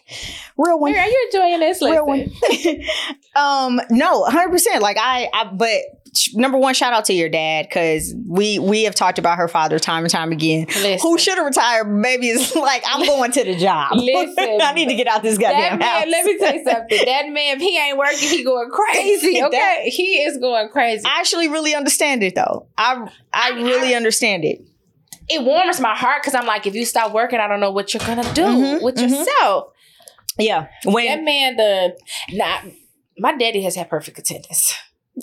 Real 0.57 0.79
one. 0.79 0.95
Are 0.95 1.05
you 1.05 1.29
enjoying 1.31 1.59
this? 1.59 1.81
real 1.83 2.05
one. 2.05 2.31
um, 3.35 3.79
no, 3.91 4.23
hundred 4.23 4.49
percent. 4.51 4.81
Like 4.81 4.97
I, 4.99 5.29
I, 5.31 5.43
but 5.53 5.81
sh- 6.17 6.33
number 6.33 6.57
one, 6.57 6.73
shout 6.73 6.91
out 6.93 7.05
to 7.05 7.13
your 7.13 7.29
dad 7.29 7.67
because 7.69 8.15
we 8.27 8.57
we 8.57 8.83
have 8.85 8.95
talked 8.95 9.19
about 9.19 9.37
her 9.37 9.47
father 9.47 9.77
time 9.77 10.03
and 10.03 10.11
time 10.11 10.31
again. 10.31 10.65
Listen. 10.67 10.97
Who 11.07 11.17
should 11.19 11.37
have 11.37 11.45
retired? 11.45 11.85
Maybe 11.85 12.29
is 12.29 12.55
like 12.55 12.83
I'm 12.87 13.05
going 13.05 13.31
to 13.33 13.43
the 13.43 13.55
job. 13.55 13.91
Listen. 13.95 14.57
I 14.61 14.73
need 14.73 14.89
to 14.89 14.95
get 14.95 15.05
out 15.07 15.21
this 15.21 15.37
That 15.37 15.43
goddamn 15.51 15.81
house. 15.81 16.05
let 16.09 16.25
me 16.25 16.37
tell 16.39 16.55
you 16.55 16.63
something. 16.63 17.05
That 17.05 17.29
man, 17.29 17.57
if 17.57 17.61
he 17.61 17.77
ain't 17.77 17.97
working, 17.99 18.29
he 18.29 18.43
going 18.43 18.71
crazy. 18.71 19.43
Okay, 19.43 19.49
That- 19.57 19.81
he 19.83 20.23
is 20.23 20.37
going 20.37 20.69
crazy. 20.69 21.03
I 21.05 21.19
actually 21.19 21.49
really 21.49 21.75
understand 21.75 22.23
it 22.23 22.33
though. 22.35 22.67
I 22.77 23.09
I 23.31 23.51
really 23.51 23.93
understand 23.93 24.43
it. 24.43 24.61
It 25.29 25.43
warms 25.43 25.79
my 25.79 25.95
heart 25.95 26.21
because 26.21 26.35
I'm 26.35 26.45
like, 26.47 26.65
if 26.67 26.75
you 26.75 26.85
stop 26.85 27.13
working, 27.13 27.39
I 27.39 27.47
don't 27.47 27.59
know 27.59 27.71
what 27.71 27.93
you're 27.93 28.05
gonna 28.05 28.23
do 28.33 28.43
Mhm, 28.43 28.81
with 28.83 28.95
mhm. 28.95 29.09
yourself. 29.09 29.73
Yeah. 30.37 30.67
when 30.85 31.05
That 31.07 31.23
man, 31.23 31.55
the 31.57 31.97
not 32.33 32.63
my 33.17 33.35
daddy 33.37 33.61
has 33.63 33.75
had 33.75 33.89
perfect 33.89 34.17
attendance. 34.19 34.73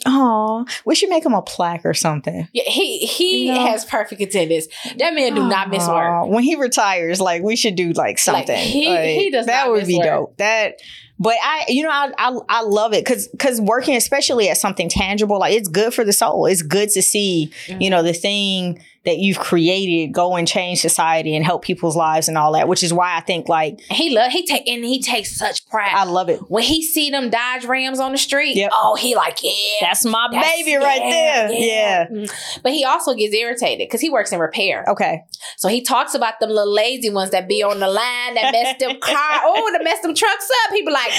oh, 0.04 0.66
we 0.84 0.94
should 0.94 1.08
make 1.08 1.24
him 1.24 1.32
a 1.32 1.40
plaque 1.40 1.86
or 1.86 1.94
something. 1.94 2.46
Yeah, 2.52 2.64
he 2.66 2.98
he 3.06 3.46
You 3.48 3.54
know? 3.54 3.66
has 3.66 3.84
perfect 3.86 4.20
attendance. 4.20 4.66
That 4.98 5.14
man 5.14 5.34
do 5.34 5.48
not 5.48 5.70
miss 5.70 5.86
work. 5.88 6.28
When 6.28 6.42
he 6.44 6.54
retires, 6.56 7.20
like 7.20 7.42
we 7.42 7.56
should 7.56 7.76
do 7.76 7.92
like 7.92 8.18
something. 8.18 8.56
he- 8.58 8.88
Like, 8.90 9.08
he 9.08 9.30
does 9.30 9.46
That 9.46 9.64
not 9.64 9.70
would 9.70 9.78
miss 9.80 9.88
be 9.88 9.96
work. 9.98 10.06
dope. 10.06 10.36
That. 10.38 10.74
But 11.18 11.36
I, 11.42 11.64
you 11.68 11.82
know, 11.82 11.88
I 11.88 12.10
I, 12.18 12.36
I 12.50 12.60
love 12.62 12.92
it 12.92 13.02
because 13.02 13.26
because 13.28 13.58
working 13.58 13.96
especially 13.96 14.50
at 14.50 14.58
something 14.58 14.90
tangible, 14.90 15.38
like 15.38 15.54
it's 15.54 15.68
good 15.68 15.94
for 15.94 16.04
the 16.04 16.12
soul. 16.12 16.44
It's 16.44 16.60
good 16.60 16.90
to 16.90 17.00
see, 17.00 17.50
Mm-hmm. 17.68 17.80
you 17.80 17.88
know, 17.88 18.02
the 18.02 18.12
thing 18.12 18.82
that 19.06 19.18
you've 19.18 19.38
created 19.38 20.12
go 20.12 20.36
and 20.36 20.46
change 20.46 20.80
society 20.80 21.34
and 21.34 21.44
help 21.44 21.62
people's 21.62 21.96
lives 21.96 22.28
and 22.28 22.36
all 22.36 22.52
that. 22.52 22.68
Which 22.68 22.82
is 22.82 22.92
why 22.92 23.16
I 23.16 23.20
think 23.20 23.48
like 23.48 23.80
He 23.90 24.14
love 24.14 24.30
he 24.32 24.44
take 24.44 24.68
and 24.68 24.84
he 24.84 25.00
takes 25.00 25.36
such 25.38 25.66
pride. 25.68 25.92
I 25.94 26.04
love 26.04 26.28
it. 26.28 26.40
when 26.48 26.62
he 26.64 26.82
see 26.82 27.10
them 27.10 27.30
Dodge 27.30 27.64
Rams 27.64 27.98
on 28.00 28.12
the 28.12 28.18
street, 28.18 28.56
Yep. 28.56 28.70
oh, 28.74 28.96
he 28.96 29.14
like, 29.14 29.38
yeah. 29.42 29.52
That's 29.80 30.04
my 30.04 30.28
that's- 30.30 30.52
baby 30.64 30.76
right 30.76 30.98
there. 31.00 31.52
Yeah. 31.52 32.06
Mm. 32.08 32.60
But 32.62 32.72
he 32.72 32.84
also 32.84 33.14
gets 33.14 33.34
irritated 33.34 33.86
because 33.88 34.00
he 34.00 34.10
works 34.10 34.32
in 34.32 34.38
repair. 34.40 34.84
Okay. 34.88 35.22
So 35.56 35.68
he 35.68 35.80
talks 35.82 36.14
about 36.14 36.40
them 36.40 36.50
little 36.50 36.72
lazy 36.72 37.10
ones 37.10 37.30
that 37.30 37.48
be 37.48 37.62
on 37.62 37.80
the 37.80 37.88
line 37.88 38.34
that 38.34 38.50
mess 38.52 38.76
them 38.78 38.98
car, 39.00 39.40
oh, 39.44 39.70
that 39.72 39.82
mess 39.84 40.00
them 40.00 40.14
trucks 40.14 40.50
up. 40.66 40.72
He 40.74 40.82
be 40.84 40.90
like, 40.90 41.12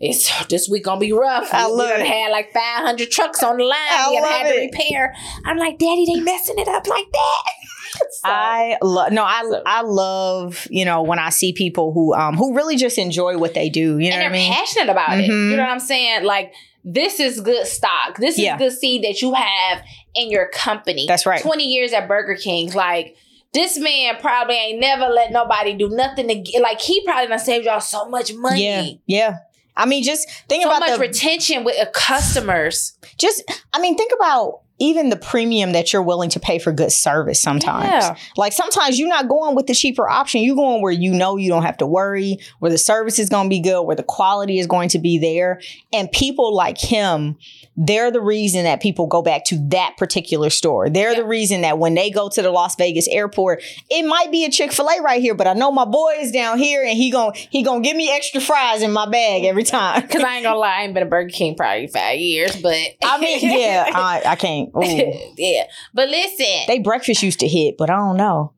it's 0.00 0.46
this 0.46 0.68
week 0.68 0.84
gonna 0.84 1.00
be 1.00 1.12
rough. 1.12 1.52
I 1.52 1.66
we 1.66 1.72
love 1.72 1.88
done 1.90 2.00
it. 2.00 2.06
had 2.06 2.30
like 2.32 2.52
500 2.52 3.10
trucks 3.10 3.42
on 3.42 3.58
the 3.58 3.64
line. 3.64 3.76
I 3.78 4.06
we 4.10 4.16
had 4.16 4.42
to 4.44 4.54
it. 4.62 4.70
repair. 4.72 5.14
I'm 5.44 5.58
like, 5.58 5.78
Daddy, 5.78 6.06
they 6.06 6.20
messing 6.20 6.58
it 6.58 6.68
up 6.68 6.86
like 6.86 7.06
that. 7.12 7.25
So- 8.10 8.20
I 8.24 8.76
love 8.82 9.12
no, 9.12 9.24
I 9.24 9.42
So- 9.42 9.62
I 9.64 9.82
love 9.82 10.66
you 10.70 10.84
know 10.84 11.02
when 11.02 11.18
I 11.18 11.30
see 11.30 11.52
people 11.52 11.92
who 11.92 12.14
um 12.14 12.36
who 12.36 12.54
really 12.54 12.76
just 12.76 12.98
enjoy 12.98 13.38
what 13.38 13.54
they 13.54 13.68
do. 13.70 13.98
You 13.98 14.10
know 14.10 14.16
and 14.16 14.24
what 14.24 14.30
they're 14.30 14.30
I 14.30 14.32
mean? 14.32 14.52
passionate 14.52 14.90
about 14.90 15.18
it. 15.18 15.30
Mhm. 15.30 15.50
You 15.50 15.56
know 15.56 15.62
what 15.62 15.72
I'm 15.72 15.80
saying? 15.80 16.24
Like 16.24 16.52
this 16.84 17.18
is 17.20 17.40
good 17.40 17.66
stock. 17.66 18.18
This 18.18 18.34
is 18.34 18.44
Yeah. 18.44 18.58
good 18.58 18.72
seed 18.72 19.02
that 19.04 19.20
you 19.22 19.32
have 19.34 19.82
in 20.14 20.30
your 20.30 20.48
company. 20.48 21.06
That's 21.08 21.26
right. 21.26 21.40
20 21.42 21.64
years 21.64 21.92
at 21.92 22.06
Burger 22.06 22.36
King. 22.36 22.70
Like 22.72 23.16
this 23.54 23.78
man 23.78 24.16
probably 24.20 24.56
ain't 24.56 24.80
never 24.80 25.06
let 25.06 25.32
nobody 25.32 25.72
do 25.74 25.88
nothing 25.88 26.28
to 26.28 26.34
get 26.34 26.60
like 26.62 26.80
he 26.80 27.02
probably 27.04 27.28
done 27.28 27.38
saved 27.38 27.64
y'all 27.66 27.80
so 27.80 28.08
much 28.08 28.32
money. 28.34 29.00
Yeah, 29.06 29.28
yeah. 29.30 29.36
I 29.78 29.86
mean, 29.86 30.02
just 30.04 30.28
think 30.48 30.62
So 30.64 30.68
about 30.70 30.80
much 30.80 30.92
the 30.92 30.98
retention 30.98 31.64
with 31.64 31.78
uh, 31.80 31.86
customers. 31.92 32.92
just. 33.18 33.42
I 33.72 33.80
mean, 33.80 33.96
think 33.96 34.10
about 34.18 34.60
even 34.78 35.08
the 35.08 35.16
premium 35.16 35.72
that 35.72 35.92
you're 35.92 36.02
willing 36.02 36.28
to 36.30 36.40
pay 36.40 36.58
for 36.58 36.72
good 36.72 36.92
service. 36.92 37.40
Sometimes, 37.40 37.86
Yeah. 37.86 38.16
like 38.36 38.52
sometimes 38.52 38.98
you're 38.98 39.08
not 39.08 39.28
going 39.28 39.54
with 39.54 39.66
the 39.66 39.74
cheaper 39.74 40.08
option. 40.08 40.42
You're 40.42 40.56
going 40.56 40.82
where 40.82 40.92
you 40.92 41.12
know 41.12 41.36
you 41.36 41.48
don't 41.48 41.62
have 41.62 41.78
to 41.78 41.86
worry, 41.86 42.38
where 42.58 42.70
the 42.70 42.78
service 42.78 43.18
is 43.18 43.28
going 43.28 43.46
to 43.46 43.50
be 43.50 43.60
good, 43.60 43.82
where 43.82 43.96
the 43.96 44.02
quality 44.02 44.58
is 44.58 44.66
going 44.66 44.88
to 44.90 44.98
be 44.98 45.18
there, 45.18 45.60
and 45.92 46.10
people 46.12 46.54
like 46.54 46.78
him. 46.78 47.36
They're 47.78 48.10
the 48.10 48.22
reason 48.22 48.64
that 48.64 48.80
people 48.80 49.06
go 49.06 49.20
back 49.20 49.44
to 49.46 49.58
that 49.68 49.96
particular 49.98 50.48
store. 50.48 50.88
They're 50.88 51.14
the 51.14 51.26
reason 51.26 51.60
that 51.60 51.78
when 51.78 51.92
they 51.94 52.10
go 52.10 52.28
to 52.30 52.40
the 52.40 52.50
Las 52.50 52.74
Vegas 52.76 53.06
airport, 53.08 53.62
it 53.90 54.02
might 54.06 54.30
be 54.32 54.46
a 54.46 54.50
Chick 54.50 54.72
Fil 54.72 54.88
A 54.88 55.02
right 55.02 55.20
here, 55.20 55.34
but 55.34 55.46
I 55.46 55.52
know 55.52 55.70
my 55.70 55.84
boy 55.84 56.14
is 56.20 56.32
down 56.32 56.58
here, 56.58 56.82
and 56.82 56.96
he 56.96 57.10
gon' 57.10 57.32
he 57.34 57.62
gonna 57.62 57.82
give 57.82 57.96
me 57.96 58.10
extra 58.10 58.40
fries 58.40 58.80
in 58.82 58.92
my 58.92 59.06
bag 59.08 59.44
every 59.44 59.62
time. 59.64 60.08
Cause 60.08 60.22
I 60.22 60.36
ain't 60.36 60.44
gonna 60.44 60.58
lie, 60.58 60.78
I 60.78 60.82
ain't 60.84 60.94
been 60.94 61.02
a 61.02 61.06
Burger 61.06 61.28
King 61.30 61.54
probably 61.54 61.86
five 61.86 62.18
years, 62.18 62.56
but 62.60 62.76
I 63.04 63.18
mean, 63.20 63.40
yeah, 63.42 63.90
I, 63.94 64.22
I 64.24 64.36
can't. 64.36 64.65
Ooh. 64.76 64.82
yeah. 65.36 65.64
But 65.94 66.08
listen, 66.08 66.64
They 66.66 66.78
breakfast 66.78 67.22
used 67.22 67.40
to 67.40 67.48
hit, 67.48 67.76
but 67.76 67.90
I 67.90 67.96
don't 67.96 68.16
know. 68.16 68.52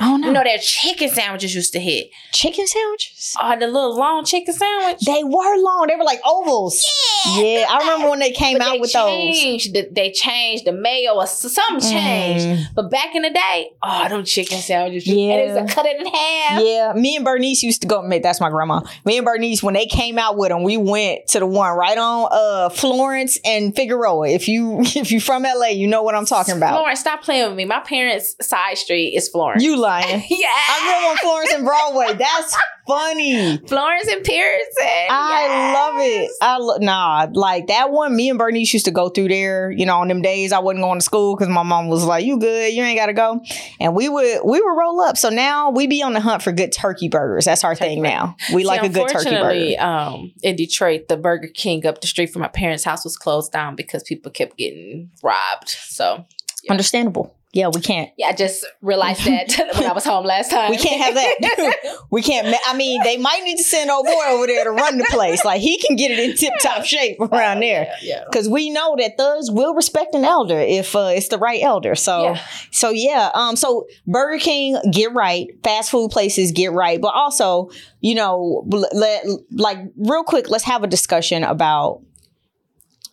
I 0.00 0.04
don't 0.04 0.20
know. 0.22 0.26
you 0.28 0.32
know 0.32 0.42
their 0.42 0.58
chicken 0.58 1.08
sandwiches 1.10 1.54
used 1.54 1.72
to 1.74 1.80
hit. 1.80 2.10
chicken 2.32 2.66
sandwiches. 2.66 3.36
Oh, 3.40 3.56
the 3.58 3.66
little 3.66 3.96
long 3.96 4.24
chicken 4.24 4.54
sandwich. 4.54 5.00
They 5.04 5.22
were 5.22 5.56
long. 5.62 5.86
They 5.88 5.96
were 5.96 6.04
like 6.04 6.20
ovals. 6.26 6.82
Yeah, 7.28 7.42
yeah. 7.42 7.66
I 7.68 7.78
remember 7.80 8.08
when 8.10 8.18
they 8.18 8.32
came 8.32 8.58
But 8.58 8.66
out 8.66 8.72
they 8.72 8.80
with 8.80 8.92
those. 8.92 9.06
changed 9.10 9.74
the, 9.74 9.88
they 9.92 10.10
changed 10.10 10.64
the 10.64 10.72
mayo 10.72 11.14
or 11.14 11.26
something 11.26 11.80
changed. 11.90 12.46
Mm. 12.46 12.64
But 12.74 12.90
back 12.90 13.14
in 13.14 13.22
the 13.22 13.30
day, 13.30 13.70
oh, 13.82 14.08
them 14.08 14.24
chicken 14.24 14.58
sandwiches. 14.58 15.06
Yeah. 15.06 15.34
And 15.34 15.40
it 15.50 15.62
was 15.62 15.70
a 15.70 15.74
cut 15.74 15.86
in 15.86 16.06
half. 16.06 16.62
Yeah, 16.62 16.92
me 16.96 17.16
and 17.16 17.24
Bernice 17.24 17.62
used 17.62 17.82
to 17.82 17.86
go. 17.88 18.08
That's 18.20 18.40
my 18.40 18.48
grandma. 18.50 18.80
Me 19.04 19.18
and 19.18 19.24
Bernice, 19.26 19.62
when 19.62 19.74
they 19.74 19.86
came 19.86 20.18
out 20.18 20.36
with 20.38 20.48
them, 20.48 20.62
we 20.62 20.76
went 20.78 21.28
to 21.28 21.38
the 21.40 21.46
one 21.46 21.76
right 21.76 21.98
on 21.98 22.28
uh 22.32 22.68
Florence 22.70 23.38
and 23.44 23.76
Figueroa. 23.76 24.28
If 24.30 24.48
you 24.48 24.78
if 24.80 25.10
you're 25.12 25.20
from 25.20 25.42
LA, 25.42 25.66
you 25.68 25.86
know 25.86 26.02
what 26.02 26.14
I'm 26.14 26.26
talking 26.26 26.56
about. 26.56 26.74
Florence, 26.78 27.00
stop 27.00 27.22
playing 27.22 27.48
with 27.48 27.56
me. 27.56 27.64
My 27.66 27.80
parents' 27.80 28.34
side 28.40 28.78
street 28.78 29.14
is 29.14 29.28
Florence. 29.28 29.62
You 29.62 29.76
lying? 29.90 30.24
yeah. 30.30 30.46
I 30.46 30.80
grew 30.82 31.06
up 31.06 31.10
on 31.10 31.16
Florence 31.18 31.52
and 31.52 31.64
Broadway. 31.64 32.14
That's 32.14 32.56
funny. 32.86 33.58
Florence 33.66 34.08
and 34.08 34.24
Pearson. 34.24 35.06
I 35.10 35.72
love 35.74 35.94
it. 36.00 36.30
I 36.40 36.58
lo- 36.58 36.76
nah, 36.78 37.26
like 37.32 37.68
that 37.68 37.90
one. 37.90 38.14
Me 38.16 38.30
and 38.30 38.38
Bernice 38.38 38.72
used 38.72 38.86
to 38.86 38.90
go 38.90 39.08
through 39.08 39.28
there. 39.28 39.70
You 39.70 39.86
know, 39.86 39.98
on 39.98 40.08
them 40.08 40.22
days 40.22 40.52
I 40.52 40.58
wasn't 40.58 40.82
going 40.82 40.98
to 40.98 41.04
school 41.04 41.36
because 41.36 41.48
my 41.48 41.62
mom 41.62 41.88
was 41.88 42.04
like, 42.04 42.24
"You 42.24 42.38
good? 42.38 42.72
You 42.72 42.82
ain't 42.82 42.98
got 42.98 43.06
to 43.06 43.12
go." 43.12 43.40
And 43.78 43.94
we 43.94 44.08
would 44.08 44.40
we 44.44 44.60
would 44.60 44.76
roll 44.76 45.00
up. 45.00 45.16
So 45.16 45.28
now 45.28 45.70
we 45.70 45.86
be 45.86 46.02
on 46.02 46.12
the 46.12 46.20
hunt 46.20 46.42
for 46.42 46.52
good 46.52 46.72
turkey 46.72 47.08
burgers. 47.08 47.44
That's 47.44 47.64
our 47.64 47.74
thing 47.74 48.02
now. 48.02 48.36
We 48.52 48.62
See, 48.62 48.68
like 48.68 48.82
a 48.82 48.88
good 48.88 49.08
turkey 49.08 49.30
burger. 49.30 49.80
Um, 49.80 50.32
in 50.42 50.56
Detroit, 50.56 51.08
the 51.08 51.16
Burger 51.16 51.48
King 51.48 51.86
up 51.86 52.00
the 52.00 52.06
street 52.06 52.28
from 52.28 52.42
my 52.42 52.48
parents' 52.48 52.84
house 52.84 53.04
was 53.04 53.16
closed 53.16 53.52
down 53.52 53.76
because 53.76 54.02
people 54.02 54.30
kept 54.30 54.56
getting 54.56 55.10
robbed. 55.22 55.68
So 55.68 56.26
yeah. 56.62 56.72
Understandable. 56.72 57.34
Yeah, 57.52 57.68
we 57.74 57.80
can't. 57.80 58.10
yeah, 58.16 58.28
I 58.28 58.32
just 58.32 58.64
realized 58.80 59.24
that 59.24 59.48
when 59.74 59.84
I 59.84 59.92
was 59.92 60.04
home 60.04 60.24
last 60.24 60.52
time. 60.52 60.70
We 60.70 60.76
can't 60.78 61.00
have 61.02 61.14
that. 61.14 61.96
we 62.10 62.22
can't. 62.22 62.46
ma- 62.48 62.56
I 62.68 62.76
mean, 62.76 63.02
they 63.02 63.16
might 63.16 63.42
need 63.42 63.56
to 63.56 63.64
send 63.64 63.90
old 63.90 64.06
boy 64.06 64.22
over 64.28 64.46
there 64.46 64.62
to 64.62 64.70
run 64.70 64.98
the 64.98 65.06
place. 65.10 65.44
Like 65.44 65.60
he 65.60 65.76
can 65.78 65.96
get 65.96 66.12
it 66.12 66.18
in 66.20 66.36
tip 66.36 66.52
top 66.62 66.84
shape 66.84 67.18
around 67.20 67.58
there. 67.60 67.86
Yeah, 68.02 68.18
yeah. 68.18 68.24
Because 68.30 68.48
we 68.48 68.70
know 68.70 68.94
that 68.98 69.16
thugs 69.18 69.50
will 69.50 69.74
respect 69.74 70.14
an 70.14 70.24
elder 70.24 70.60
if 70.60 70.94
uh, 70.94 71.10
it's 71.12 71.26
the 71.28 71.38
right 71.38 71.60
elder. 71.60 71.96
So, 71.96 72.22
Yeah. 72.22 72.40
so 72.70 72.90
yeah. 72.90 73.30
Um. 73.34 73.56
So 73.56 73.86
Burger 74.06 74.38
King, 74.38 74.78
get 74.92 75.12
right. 75.12 75.48
Fast 75.64 75.90
food 75.90 76.10
places, 76.12 76.52
get 76.52 76.70
right. 76.72 77.00
But 77.00 77.14
also, 77.14 77.70
you 78.00 78.14
know, 78.14 78.64
let 78.92 79.24
like 79.50 79.78
real 79.96 80.22
quick, 80.22 80.48
let's 80.50 80.64
have 80.64 80.84
a 80.84 80.86
discussion 80.86 81.42
about 81.42 82.02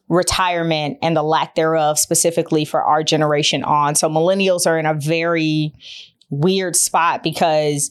retirement 0.10 0.98
and 1.02 1.16
the 1.16 1.24
lack 1.24 1.56
thereof, 1.56 2.00
specifically 2.00 2.66
for 2.66 2.84
our 2.84 3.04
generation 3.04 3.64
on. 3.64 3.96
So 3.96 4.10
millennials 4.10 4.66
are 4.66 4.78
in 4.78 4.86
a 4.86 4.94
very 4.94 5.74
weird 6.30 6.76
spot 6.76 7.24
because 7.24 7.90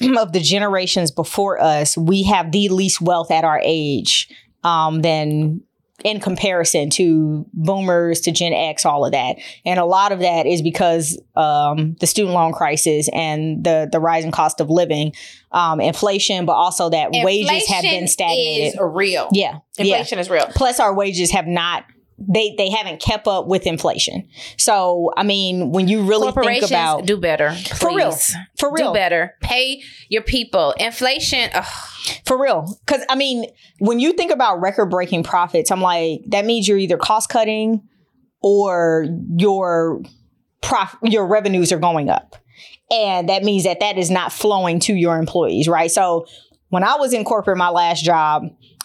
of 0.18 0.32
the 0.32 0.40
generations 0.40 1.10
before 1.10 1.60
us, 1.62 1.96
we 1.96 2.24
have 2.24 2.52
the 2.52 2.68
least 2.68 3.00
wealth 3.00 3.30
at 3.30 3.44
our 3.44 3.60
age 3.62 4.28
um, 4.64 5.02
than 5.02 5.62
in 6.02 6.18
comparison 6.18 6.90
to 6.90 7.46
boomers 7.52 8.20
to 8.22 8.32
Gen 8.32 8.52
X, 8.52 8.84
all 8.84 9.04
of 9.04 9.12
that. 9.12 9.36
And 9.64 9.78
a 9.78 9.84
lot 9.84 10.10
of 10.10 10.18
that 10.20 10.44
is 10.44 10.60
because 10.60 11.20
um, 11.36 11.94
the 12.00 12.06
student 12.06 12.34
loan 12.34 12.52
crisis 12.52 13.08
and 13.12 13.62
the 13.62 13.88
the 13.90 14.00
rising 14.00 14.32
cost 14.32 14.60
of 14.60 14.70
living, 14.70 15.12
um, 15.52 15.80
inflation, 15.80 16.46
but 16.46 16.54
also 16.54 16.90
that 16.90 17.10
wages 17.12 17.68
have 17.68 17.82
been 17.82 17.94
Inflation 17.94 18.08
stagnated. 18.08 18.74
Is 18.74 18.80
real. 18.80 19.28
yeah, 19.32 19.58
yeah. 19.78 19.96
Inflation 19.96 20.18
is 20.18 20.28
real. 20.28 20.46
Plus, 20.54 20.80
our 20.80 20.94
wages 20.94 21.30
have 21.30 21.46
not. 21.46 21.84
They, 22.28 22.54
they 22.56 22.70
haven't 22.70 23.00
kept 23.00 23.26
up 23.26 23.46
with 23.46 23.66
inflation. 23.66 24.28
So 24.56 25.12
I 25.16 25.22
mean, 25.22 25.72
when 25.72 25.88
you 25.88 26.02
really 26.02 26.32
think 26.32 26.64
about 26.64 27.06
do 27.06 27.16
better. 27.16 27.52
For 27.52 27.94
real. 27.94 28.12
for 28.58 28.72
real, 28.72 28.92
Do 28.92 28.94
better. 28.94 29.34
Pay 29.40 29.82
your 30.08 30.22
people. 30.22 30.74
Inflation. 30.78 31.50
ugh, 31.54 31.64
For 32.24 32.40
real. 32.40 32.78
Because, 32.86 33.04
I 33.08 33.14
mean, 33.16 33.46
when 33.78 33.98
you 33.98 34.12
think 34.12 34.32
about 34.32 34.60
record 34.60 34.86
breaking 34.86 35.22
profits, 35.22 35.70
I'm 35.70 35.80
like, 35.80 36.20
that 36.28 36.44
means 36.44 36.68
you're 36.68 36.78
either 36.78 36.96
cost 36.96 37.28
cutting 37.28 37.82
or 38.40 39.06
your 39.36 40.02
prof- 40.60 40.96
your 41.02 41.26
revenues 41.26 41.72
are 41.72 41.78
going 41.78 42.10
up. 42.10 42.36
And 42.90 43.28
that 43.28 43.42
means 43.42 43.64
that 43.64 43.80
that 43.80 43.98
is 43.98 44.10
not 44.10 44.32
flowing 44.32 44.78
to 44.80 44.94
your 44.94 45.18
employees, 45.18 45.66
right? 45.68 45.90
So 45.90 46.26
when 46.68 46.84
I 46.84 46.96
was 46.96 47.12
in 47.12 47.24
corporate, 47.24 47.56
my 47.56 47.70
last 47.70 48.04
job, 48.04 48.44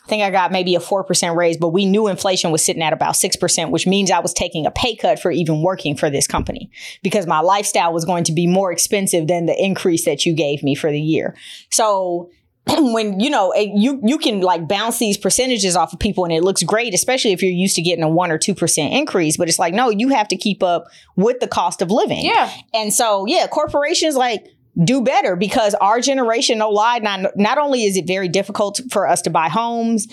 think 0.10 0.24
I 0.24 0.32
got 0.32 0.51
maybe 0.51 0.76
a 0.76 0.80
4% 0.80 1.36
raise, 1.36 1.57
but 1.57 1.70
we 1.70 1.86
knew 1.86 2.07
inflation 2.07 2.51
was 2.51 2.64
sitting 2.64 2.82
at 2.82 2.91
about 2.91 3.14
6%, 3.14 3.70
which 3.72 3.88
means 3.88 4.12
I 4.12 4.20
was 4.20 4.34
taking 4.34 4.66
a 4.66 4.72
pay 4.72 4.95
cut 4.95 5.20
for 5.20 5.32
even 5.32 5.62
working 5.62 5.95
for 5.95 6.10
this 6.10 6.28
company 6.28 6.70
because 7.03 7.28
my 7.28 7.39
lifestyle 7.39 7.93
was 7.93 8.05
going 8.05 8.26
to 8.26 8.34
be 8.34 8.47
more 8.47 8.72
expensive 8.72 9.28
than 9.28 9.45
the 9.45 9.64
increase 9.64 10.05
that 10.05 10.26
you 10.26 10.34
gave 10.34 10.64
me 10.64 10.76
for 10.76 10.91
the 10.91 10.99
year. 10.99 11.36
So 11.72 12.30
when 12.78 13.20
you 13.20 13.30
know 13.30 13.53
you 13.55 13.99
you 14.03 14.18
can 14.18 14.41
like 14.41 14.68
bounce 14.68 14.99
these 14.99 15.18
percentages 15.18 15.76
off 15.76 15.93
of 15.93 15.99
people 15.99 16.26
and 16.26 16.34
it 16.34 16.43
looks 16.43 16.62
great 16.62 16.93
especially 16.93 17.32
if 17.32 17.41
you're 17.41 17.51
used 17.51 17.76
to 17.76 17.82
getting 17.82 18.03
a 18.03 18.10
1 18.10 18.32
or 18.32 18.38
2% 18.38 18.91
increase 18.91 19.38
but 19.38 19.47
it's 19.47 19.57
like 19.57 19.74
no 19.74 19.89
you 19.89 20.10
have 20.10 20.28
to 20.28 20.36
keep 20.36 20.62
up 20.62 20.86
with 21.16 21.39
the 21.39 21.47
cost 21.47 21.82
of 21.82 21.89
living 21.89 22.24
yeah. 22.24 22.51
and 22.74 22.93
so 22.93 23.26
yeah 23.26 23.47
corporations 23.47 24.16
like 24.16 24.45
do 24.82 25.01
better 25.01 25.36
because 25.36 25.74
our 25.76 25.99
generation 25.99 26.57
no 26.59 26.70
lie 26.70 26.99
not, 26.99 27.36
not 27.36 27.57
only 27.57 27.84
is 27.86 27.97
it 27.97 28.05
very 28.07 28.28
difficult 28.28 28.80
for 28.91 29.07
us 29.07 29.22
to 29.24 29.30
buy 29.30 29.49
homes 29.49 30.07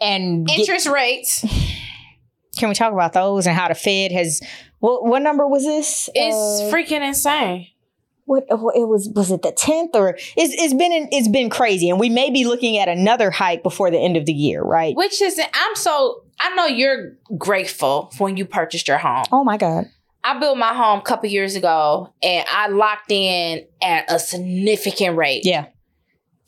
and 0.00 0.46
get- 0.46 0.60
Interest 0.60 0.86
rates 0.88 1.44
can 2.58 2.68
we 2.68 2.74
talk 2.74 2.92
about 2.92 3.12
those 3.14 3.46
and 3.46 3.56
how 3.56 3.68
the 3.68 3.74
fed 3.74 4.12
has 4.12 4.40
what, 4.80 5.04
what 5.04 5.22
number 5.22 5.46
was 5.46 5.64
this 5.64 6.08
It's 6.14 6.34
Uh, 6.36 6.74
freaking 6.76 7.06
insane. 7.06 7.68
what 8.24 8.44
it 8.50 8.88
was 8.88 9.08
was 9.14 9.30
it 9.30 9.42
the 9.42 9.52
10th 9.52 9.94
or 9.94 10.10
it's, 10.10 10.28
it's 10.36 10.74
been 10.74 11.08
it's 11.12 11.28
been 11.28 11.48
crazy 11.48 11.88
and 11.88 11.98
we 11.98 12.08
may 12.10 12.28
be 12.30 12.44
looking 12.44 12.76
at 12.78 12.88
another 12.88 13.30
hike 13.30 13.62
before 13.62 13.90
the 13.90 13.98
end 13.98 14.16
of 14.16 14.26
the 14.26 14.32
year 14.32 14.62
right 14.62 14.94
Which 14.96 15.22
is, 15.22 15.38
I'm 15.40 15.76
so, 15.76 16.22
I 16.40 16.54
know 16.54 16.66
you're 16.66 17.12
grateful 17.38 18.12
when 18.18 18.36
you 18.36 18.44
purchased 18.44 18.88
your 18.88 18.98
home. 18.98 19.24
oh 19.32 19.44
my 19.44 19.56
god 19.56 19.86
I 20.24 20.38
built 20.38 20.56
my 20.58 20.72
home 20.74 21.00
a 21.00 21.02
couple 21.02 21.28
years 21.28 21.56
ago 21.56 22.12
and 22.22 22.46
I 22.50 22.68
locked 22.68 23.10
in 23.10 23.66
at 23.82 24.10
a 24.12 24.18
significant 24.18 25.16
rate. 25.16 25.42
yeah 25.44 25.66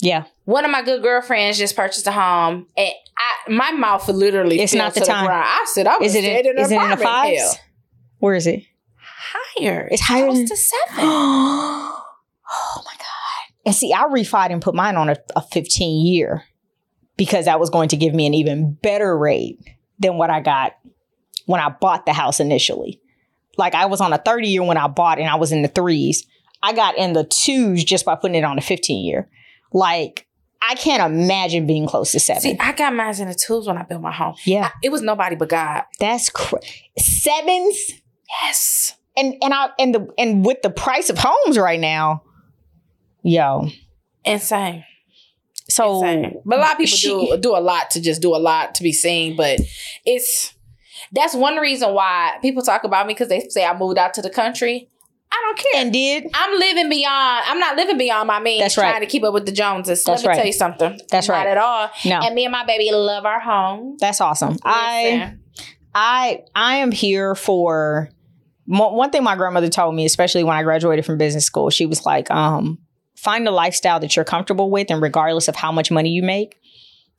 yeah 0.01 0.25
One 0.45 0.65
of 0.65 0.71
my 0.71 0.83
good 0.83 1.03
girlfriends 1.03 1.59
just 1.59 1.75
purchased 1.77 2.07
a 2.07 2.13
home 2.13 2.67
and 2.77 2.91
I, 3.17 3.51
my 3.51 3.71
mouth 3.73 4.09
literally 4.09 4.61
It's 4.61 4.75
not 4.75 4.95
the 4.95 5.01
to 5.01 5.07
time. 5.07 5.27
ground. 5.27 5.45
I 5.47 5.65
said, 5.73 5.87
I 5.87 5.99
was 5.99 6.15
is 6.15 6.25
it 6.25 6.25
in, 6.47 6.47
in, 6.57 6.59
is 6.59 6.71
it 6.71 6.75
in 6.75 6.81
the 6.81 6.95
apartment. 6.95 7.03
fives 7.03 7.41
Hell, 7.43 7.55
where 8.19 8.35
is 8.35 8.47
it 8.47 8.63
Higher. 8.97 9.89
It's 9.91 10.03
higher 10.03 10.27
close 10.27 10.37
than- 10.39 10.47
to 10.49 10.57
seven. 10.57 10.81
oh 10.99 12.03
my 12.85 12.93
god 12.97 13.55
and 13.67 13.75
see 13.75 13.93
i 13.93 14.03
refied 14.05 14.51
and 14.53 14.61
put 14.63 14.75
mine 14.75 14.97
on 14.97 15.09
a, 15.09 15.17
a 15.37 15.41
15 15.43 16.07
year 16.07 16.45
because 17.17 17.47
that 17.47 17.59
was 17.59 17.71
going 17.71 17.89
to 17.89 17.97
give 17.97 18.15
me 18.15 18.27
an 18.27 18.35
even 18.35 18.75
better 18.83 19.17
rate 19.17 19.59
than 19.99 20.17
what 20.19 20.29
i 20.31 20.41
got 20.41 20.73
when 21.47 21.61
i 21.61 21.69
bought 21.71 22.05
the 22.07 22.13
house 22.13 22.39
initially 22.41 23.01
like 23.59 23.75
i 23.75 23.87
was 23.87 24.01
on 24.01 24.13
a 24.13 24.19
30 24.19 24.49
year 24.49 24.63
when 24.63 24.77
i 24.77 24.87
bought 24.89 25.19
and 25.19 25.29
i 25.29 25.35
was 25.37 25.53
in 25.53 25.63
the 25.63 25.69
threes 25.69 26.27
i 26.63 26.73
got 26.73 26.97
in 26.97 27.13
the 27.13 27.25
twos 27.25 27.85
just 27.85 28.05
by 28.05 28.15
putting 28.15 28.35
it 28.37 28.45
on 28.45 28.59
a 28.59 28.61
15 28.63 29.05
year 29.05 29.29
like 29.73 30.27
i 30.63 30.75
can't 30.75 31.03
imagine 31.13 31.67
being 31.67 31.87
close 31.87 32.13
to 32.13 32.21
seven 32.21 32.43
See, 32.43 32.57
I 32.59 32.73
got 32.73 32.95
mine 32.95 33.15
in 33.21 33.29
the 33.29 33.35
twos 33.35 33.67
when 33.67 33.77
I 33.79 33.83
built 33.83 34.01
my 34.03 34.13
home. 34.13 34.35
yeah 34.45 34.71
It 34.83 34.91
was 34.93 35.03
nobody 35.03 35.37
but 35.37 35.49
God. 35.49 35.83
that's 36.01 36.29
cra- 36.31 36.61
sevens 36.99 37.77
Yes. 38.43 38.95
and 39.17 39.35
and 39.43 39.53
i 39.55 39.69
and 39.79 39.95
the 39.95 40.09
and 40.19 40.45
with 40.45 40.63
the 40.63 40.71
price 40.71 41.11
of 41.11 41.19
homes 41.19 41.59
right 41.59 41.79
now 41.81 42.23
yo 43.23 43.69
Insane. 44.25 44.85
so 45.69 46.03
Insane. 46.03 46.41
But 46.47 46.59
a 46.59 46.63
lot 46.63 46.73
of 46.73 46.79
people 46.79 46.97
she- 46.97 47.09
do 47.09 47.37
do 47.39 47.57
a 47.57 47.61
lot 47.61 47.91
to 47.91 48.01
just 48.01 48.23
do 48.23 48.35
a 48.35 48.39
lot 48.39 48.75
to 48.77 48.83
be 48.83 48.91
seen. 48.93 49.37
But 49.37 49.61
it's 50.07 50.54
that's 51.15 51.35
one 51.35 51.57
reason 51.57 51.93
why 51.95 52.37
people 52.43 52.63
talk 52.63 52.85
about 52.85 53.07
me 53.07 53.15
because 53.15 53.29
they 53.29 53.47
say 53.49 53.65
I 53.65 53.77
moved 53.77 53.99
out 53.99 54.15
to 54.15 54.23
the 54.23 54.31
country. 54.31 54.89
I 55.33 55.43
don't 55.47 55.59
care. 55.59 55.83
and 55.83 55.93
did 55.93 56.27
I'm 56.33 56.59
living 56.59 56.89
beyond. 56.89 57.45
I'm 57.49 57.59
not 57.59 57.77
living 57.77 57.99
beyond 57.99 58.29
my 58.29 58.39
means. 58.41 58.63
That's 58.63 58.77
right. 58.77 58.91
Trying 58.91 59.01
to 59.01 59.07
keep 59.07 59.25
up 59.25 59.35
with 59.35 59.47
the 59.47 59.53
Joneses. 59.53 60.05
That's 60.05 60.23
Let 60.23 60.23
me 60.23 60.29
right. 60.29 60.37
tell 60.37 60.47
you 60.47 60.53
something. 60.53 61.01
That's 61.11 61.27
not 61.29 61.35
right. 61.35 61.47
at 61.49 61.59
all. 61.59 61.91
no 62.05 62.21
And 62.21 62.35
me 62.35 62.45
and 62.45 62.53
my 62.53 62.65
baby 62.65 62.91
love 62.93 63.25
our 63.25 63.41
home. 63.41 63.97
that's 63.99 64.21
awesome 64.21 64.57
i. 64.65 65.35
I 65.95 66.43
I 66.55 66.77
am 66.77 66.91
here 66.91 67.35
for 67.35 68.11
one 68.67 69.11
thing 69.11 69.23
my 69.23 69.37
grandmother 69.37 69.69
told 69.69 69.95
me, 69.95 70.05
especially 70.05 70.43
when 70.45 70.57
I 70.57 70.63
graduated 70.63 71.05
from 71.05 71.19
business 71.19 71.45
school. 71.45 71.71
She 71.71 71.87
was 71.87 72.07
like, 72.07 72.31
um, 72.31 72.79
find 73.17 73.47
a 73.47 73.51
lifestyle 73.51 74.01
that 74.01 74.17
you're 74.17 74.25
comfortable 74.25 74.71
with, 74.71 74.91
and 74.91 75.03
regardless 75.03 75.49
of 75.49 75.57
how 75.57 75.71
much 75.71 75.91
money 75.91 76.11
you 76.11 76.23
make, 76.23 76.57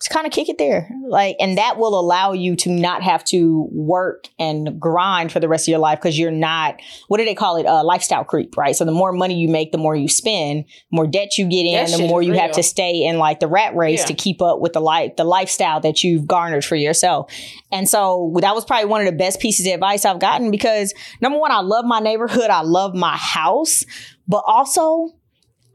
just 0.01 0.09
kind 0.09 0.27
of 0.27 0.33
kick 0.33 0.49
it 0.49 0.57
there. 0.57 0.89
Like, 1.07 1.37
and 1.39 1.57
that 1.57 1.77
will 1.77 1.97
allow 1.97 2.33
you 2.33 2.57
to 2.57 2.69
not 2.69 3.01
have 3.01 3.23
to 3.25 3.67
work 3.71 4.27
and 4.37 4.77
grind 4.79 5.31
for 5.31 5.39
the 5.39 5.47
rest 5.47 5.67
of 5.67 5.71
your 5.71 5.79
life 5.79 5.99
because 5.99 6.19
you're 6.19 6.31
not. 6.31 6.81
What 7.07 7.17
do 7.17 7.25
they 7.25 7.33
call 7.33 7.55
it? 7.55 7.65
Uh, 7.65 7.81
lifestyle 7.83 8.25
creep, 8.25 8.57
right? 8.57 8.75
So 8.75 8.83
the 8.83 8.91
more 8.91 9.13
money 9.13 9.35
you 9.39 9.47
make, 9.47 9.71
the 9.71 9.77
more 9.77 9.95
you 9.95 10.09
spend, 10.09 10.65
more 10.91 11.07
debt 11.07 11.37
you 11.37 11.45
get 11.47 11.65
in, 11.65 11.87
shit 11.87 11.97
the 11.97 12.07
more 12.07 12.21
you 12.21 12.33
have 12.33 12.51
to 12.53 12.63
stay 12.63 13.05
in 13.05 13.17
like 13.19 13.39
the 13.39 13.47
rat 13.47 13.73
race 13.75 14.01
Yeah. 14.01 14.05
to 14.07 14.13
keep 14.15 14.41
up 14.41 14.59
with 14.59 14.73
the 14.73 14.81
life, 14.81 15.15
the 15.15 15.23
lifestyle 15.23 15.79
that 15.79 16.03
you've 16.03 16.27
garnered 16.27 16.65
for 16.65 16.75
yourself. 16.75 17.31
And 17.71 17.87
so 17.87 18.35
that 18.41 18.53
was 18.53 18.65
probably 18.65 18.85
one 18.89 18.99
of 19.01 19.05
the 19.07 19.17
best 19.17 19.39
pieces 19.39 19.65
of 19.65 19.73
advice 19.73 20.03
I've 20.03 20.19
gotten 20.19 20.51
because 20.51 20.93
number 21.21 21.39
one, 21.39 21.51
I 21.51 21.61
love 21.61 21.85
my 21.85 21.99
neighborhood, 21.99 22.49
I 22.49 22.61
love 22.61 22.93
my 22.95 23.15
house, 23.15 23.83
but 24.27 24.43
also 24.45 25.09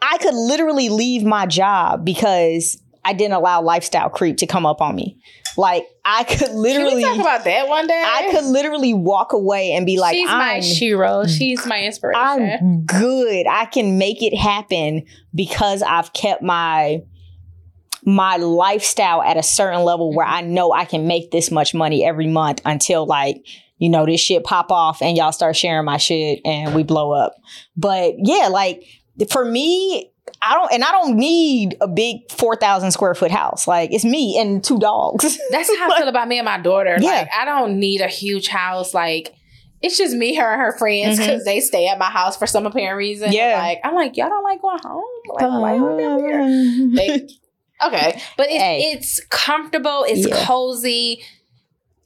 I 0.02 0.18
could 0.18 0.34
literally 0.34 0.88
leave 0.88 1.24
my 1.24 1.46
job 1.46 2.04
because 2.04 2.79
I 3.04 3.12
didn't 3.12 3.34
allow 3.34 3.62
lifestyle 3.62 4.10
creep 4.10 4.38
to 4.38 4.46
come 4.46 4.66
up 4.66 4.80
on 4.80 4.94
me. 4.94 5.18
Like 5.56 5.86
I 6.04 6.24
could 6.24 6.52
literally 6.52 7.02
talk 7.02 7.18
about 7.18 7.44
that 7.44 7.68
one 7.68 7.86
day? 7.86 8.02
I 8.04 8.30
could 8.30 8.44
literally 8.44 8.94
walk 8.94 9.32
away 9.32 9.72
and 9.72 9.86
be 9.86 9.98
like, 9.98 10.14
She's 10.14 10.28
my 10.28 10.54
I'm 10.54 10.62
hero. 10.62 11.26
She's 11.26 11.66
my 11.66 11.82
inspiration. 11.82 12.20
I'm 12.20 12.84
good. 12.84 13.46
I 13.46 13.64
can 13.66 13.98
make 13.98 14.22
it 14.22 14.36
happen 14.36 15.06
because 15.34 15.82
I've 15.82 16.12
kept 16.12 16.42
my 16.42 17.02
my 18.04 18.36
lifestyle 18.36 19.22
at 19.22 19.36
a 19.36 19.42
certain 19.42 19.82
level 19.82 20.14
where 20.14 20.26
I 20.26 20.40
know 20.40 20.72
I 20.72 20.84
can 20.84 21.06
make 21.06 21.30
this 21.30 21.50
much 21.50 21.74
money 21.74 22.04
every 22.04 22.26
month 22.26 22.62
until 22.64 23.06
like 23.06 23.44
you 23.78 23.88
know 23.88 24.06
this 24.06 24.20
shit 24.20 24.44
pop 24.44 24.70
off 24.70 25.02
and 25.02 25.16
y'all 25.16 25.32
start 25.32 25.56
sharing 25.56 25.84
my 25.84 25.96
shit 25.96 26.40
and 26.44 26.74
we 26.74 26.82
blow 26.82 27.12
up. 27.12 27.34
But 27.76 28.14
yeah, 28.18 28.48
like 28.48 28.84
for 29.30 29.44
me 29.44 30.09
I 30.42 30.54
don't 30.54 30.72
and 30.72 30.82
I 30.82 30.90
don't 30.92 31.16
need 31.16 31.76
a 31.80 31.88
big 31.88 32.30
4000 32.30 32.90
square 32.92 33.14
foot 33.14 33.30
house. 33.30 33.68
Like 33.68 33.92
it's 33.92 34.04
me 34.04 34.38
and 34.38 34.64
two 34.64 34.78
dogs. 34.78 35.38
That's 35.50 35.68
how 35.76 35.90
I 35.90 35.98
feel 35.98 36.08
about 36.08 36.28
me 36.28 36.38
and 36.38 36.44
my 36.44 36.58
daughter. 36.58 36.96
Yeah. 36.98 37.10
Like 37.10 37.28
I 37.36 37.44
don't 37.44 37.78
need 37.78 38.00
a 38.00 38.08
huge 38.08 38.48
house. 38.48 38.94
Like 38.94 39.34
it's 39.82 39.96
just 39.96 40.14
me, 40.14 40.34
her, 40.34 40.52
and 40.52 40.60
her 40.60 40.76
friends 40.76 41.18
mm-hmm. 41.18 41.26
because 41.26 41.44
they 41.44 41.60
stay 41.60 41.88
at 41.88 41.98
my 41.98 42.10
house 42.10 42.36
for 42.36 42.46
some 42.46 42.66
apparent 42.66 42.96
reason. 42.96 43.32
Yeah. 43.32 43.58
Like 43.58 43.80
I'm 43.84 43.94
like, 43.94 44.16
y'all 44.16 44.28
don't 44.28 44.44
like 44.44 44.62
going 44.62 44.78
home. 44.82 45.04
Like 45.28 45.42
why 45.42 45.74
you 45.74 46.18
here? 46.18 46.40
Um. 46.40 46.94
They- 46.94 47.28
okay, 47.86 48.22
but 48.36 48.46
it's 48.48 48.62
Hey. 48.62 48.92
it's 48.92 49.20
comfortable. 49.28 50.04
It's 50.08 50.26
Yeah. 50.26 50.44
cozy. 50.44 51.22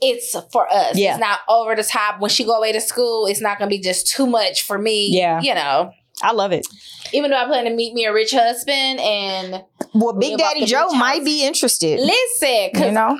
It's 0.00 0.36
for 0.52 0.70
us. 0.72 0.98
Yeah. 0.98 1.12
It's 1.12 1.20
not 1.20 1.40
over 1.48 1.76
the 1.76 1.84
top. 1.84 2.20
When 2.20 2.30
she 2.30 2.44
go 2.44 2.56
away 2.56 2.72
to 2.72 2.80
school, 2.80 3.26
it's 3.26 3.40
not 3.40 3.58
gonna 3.58 3.68
be 3.68 3.78
just 3.78 4.08
too 4.08 4.26
much 4.26 4.62
for 4.62 4.76
me. 4.76 5.10
Yeah. 5.16 5.40
you 5.40 5.54
know. 5.54 5.92
I 6.22 6.32
love 6.32 6.52
it. 6.52 6.66
Even 7.12 7.30
though 7.30 7.36
I 7.36 7.46
plan 7.46 7.64
to 7.64 7.74
meet 7.74 7.94
me 7.94 8.06
a 8.06 8.12
rich 8.12 8.32
husband, 8.32 9.00
and 9.00 9.64
Well, 9.92 10.12
Big 10.14 10.38
Daddy 10.38 10.64
Joe 10.64 10.88
might 10.92 11.16
house. 11.18 11.24
be 11.24 11.44
interested. 11.46 12.00
listen, 12.00 12.82
you 12.82 12.92
know, 12.92 13.18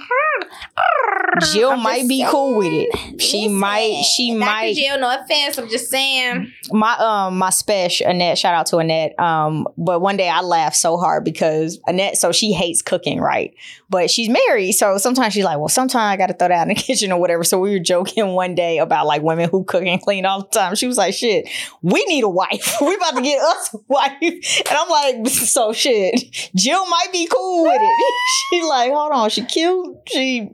Jill 1.53 1.71
I'm 1.73 1.83
might 1.83 2.09
be 2.09 2.25
cool 2.29 2.57
with 2.57 2.73
it. 2.73 3.21
She 3.21 3.43
Listen, 3.43 3.59
might. 3.59 4.03
She 4.03 4.31
Dr. 4.33 4.39
might. 4.45 4.75
Jill, 4.77 5.01
no 5.01 5.19
offense. 5.21 5.59
I'm 5.59 5.69
just 5.69 5.91
saying. 5.91 6.53
my 6.71 6.97
um 6.99 7.39
my 7.39 7.51
special 7.51 8.07
Annette, 8.07 8.39
shout 8.39 8.55
out 8.55 8.67
to 8.67 8.79
Annette. 8.79 9.19
Um, 9.19 9.67
but 9.77 10.01
one 10.01 10.17
day 10.17 10.29
I 10.29 10.41
laughed 10.43 10.77
so 10.77 10.97
hard 10.97 11.25
because 11.25 11.81
Annette, 11.87 12.17
so 12.17 12.31
she 12.33 12.53
hates 12.53 12.83
cooking, 12.83 13.21
right? 13.21 13.55
But 13.91 14.11
she's 14.11 14.29
married, 14.29 14.73
so 14.73 14.99
sometimes 14.99 15.35
she's 15.35 15.45
like, 15.45 15.59
well, 15.59 15.69
sometimes 15.69 16.13
I 16.13 16.17
got 16.17 16.27
to 16.29 16.35
throw 16.35 16.49
that 16.49 16.63
in 16.63 16.69
the 16.69 16.75
kitchen 16.81 17.13
or 17.13 17.21
whatever. 17.21 17.45
So 17.45 17.59
we 17.59 17.71
were 17.73 17.79
joking 17.79 18.29
one 18.29 18.55
day 18.55 18.79
about 18.79 19.07
like 19.07 19.23
women 19.23 19.49
who 19.51 19.65
cook 19.65 19.85
and 19.85 20.01
clean 20.01 20.27
all 20.27 20.43
the 20.43 20.49
time. 20.49 20.75
She 20.75 20.87
was 20.87 20.97
like, 20.99 21.15
shit, 21.15 21.49
we 21.83 22.05
need 22.07 22.25
a 22.25 22.29
wife. 22.29 22.77
we 22.81 22.95
about 22.95 23.15
to 23.17 23.23
get 23.23 23.41
us 23.41 23.75
a 23.75 23.79
wife, 23.89 24.13
and 24.21 24.69
I'm 24.79 24.89
like, 24.89 25.29
so 25.33 25.73
shit. 25.73 26.51
Jill 26.57 26.87
might 26.87 27.09
be 27.13 27.27
cool 27.27 27.65
with 27.65 27.81
it. 27.81 28.15
she 28.51 28.63
like, 28.63 28.93
hold 28.93 29.13
on, 29.13 29.31
she 29.31 29.45
cute. 29.45 29.97
She. 30.07 30.51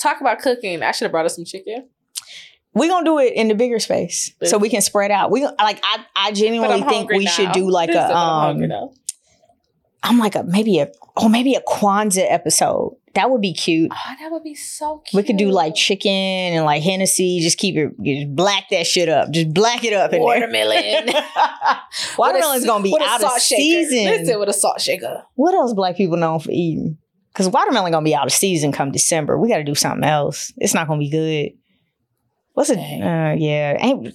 Talk 0.00 0.20
about 0.20 0.38
cooking. 0.38 0.82
I 0.82 0.92
should 0.92 1.06
have 1.06 1.12
brought 1.12 1.26
us 1.26 1.34
some 1.36 1.44
chicken. 1.44 1.88
We 2.74 2.88
gonna 2.88 3.06
do 3.06 3.18
it 3.18 3.32
in 3.32 3.48
the 3.48 3.54
bigger 3.54 3.78
space 3.78 4.32
so 4.44 4.58
we 4.58 4.68
can 4.68 4.82
spread 4.82 5.10
out. 5.10 5.30
We 5.30 5.42
like 5.44 5.80
I 5.82 6.04
I 6.14 6.32
genuinely 6.32 6.82
think 6.82 7.10
we 7.10 7.24
now. 7.24 7.30
should 7.30 7.52
do 7.52 7.70
like 7.70 7.88
Listen, 7.88 8.10
a 8.10 8.14
I'm 8.14 8.56
um 8.56 8.68
now. 8.68 8.92
I'm 10.02 10.18
like 10.18 10.34
a 10.34 10.44
maybe 10.44 10.80
a 10.80 10.92
oh 11.16 11.30
maybe 11.30 11.54
a 11.54 11.62
Kwanzaa 11.62 12.26
episode. 12.30 12.96
That 13.16 13.30
would 13.30 13.40
be 13.40 13.54
cute. 13.54 13.90
Oh, 13.92 14.14
that 14.20 14.30
would 14.30 14.42
be 14.42 14.54
so 14.54 14.98
cute. 14.98 15.18
We 15.18 15.26
could 15.26 15.38
do 15.38 15.50
like 15.50 15.74
chicken 15.74 16.10
and 16.12 16.66
like 16.66 16.82
Hennessy. 16.82 17.40
Just 17.40 17.56
keep 17.56 17.74
it, 17.74 17.90
just 18.02 18.36
black 18.36 18.68
that 18.70 18.86
shit 18.86 19.08
up. 19.08 19.30
Just 19.30 19.54
black 19.54 19.84
it 19.84 19.94
up 19.94 20.12
in 20.12 20.20
watermelon. 20.20 21.08
Watermelon's 22.18 22.66
gonna 22.66 22.84
be 22.84 22.94
out 23.00 23.22
of 23.22 23.28
salt 23.28 23.40
shaker. 23.40 23.60
season. 23.60 24.04
Listen, 24.04 24.38
with 24.38 24.50
a 24.50 24.52
salt 24.52 24.80
shaker. 24.82 25.24
What 25.34 25.54
else 25.54 25.72
black 25.72 25.96
people 25.96 26.18
known 26.18 26.40
for 26.40 26.50
eating? 26.50 26.98
Because 27.32 27.48
watermelon 27.48 27.90
gonna 27.90 28.04
be 28.04 28.14
out 28.14 28.26
of 28.26 28.32
season 28.32 28.70
come 28.70 28.92
December. 28.92 29.38
We 29.38 29.48
got 29.48 29.58
to 29.58 29.64
do 29.64 29.74
something 29.74 30.04
else. 30.04 30.52
It's 30.58 30.74
not 30.74 30.86
gonna 30.86 30.98
be 30.98 31.10
good. 31.10 31.52
What's 32.52 32.70
it? 32.70 32.78
Uh, 32.78 33.34
yeah, 33.36 33.76
Ain't- 33.80 34.14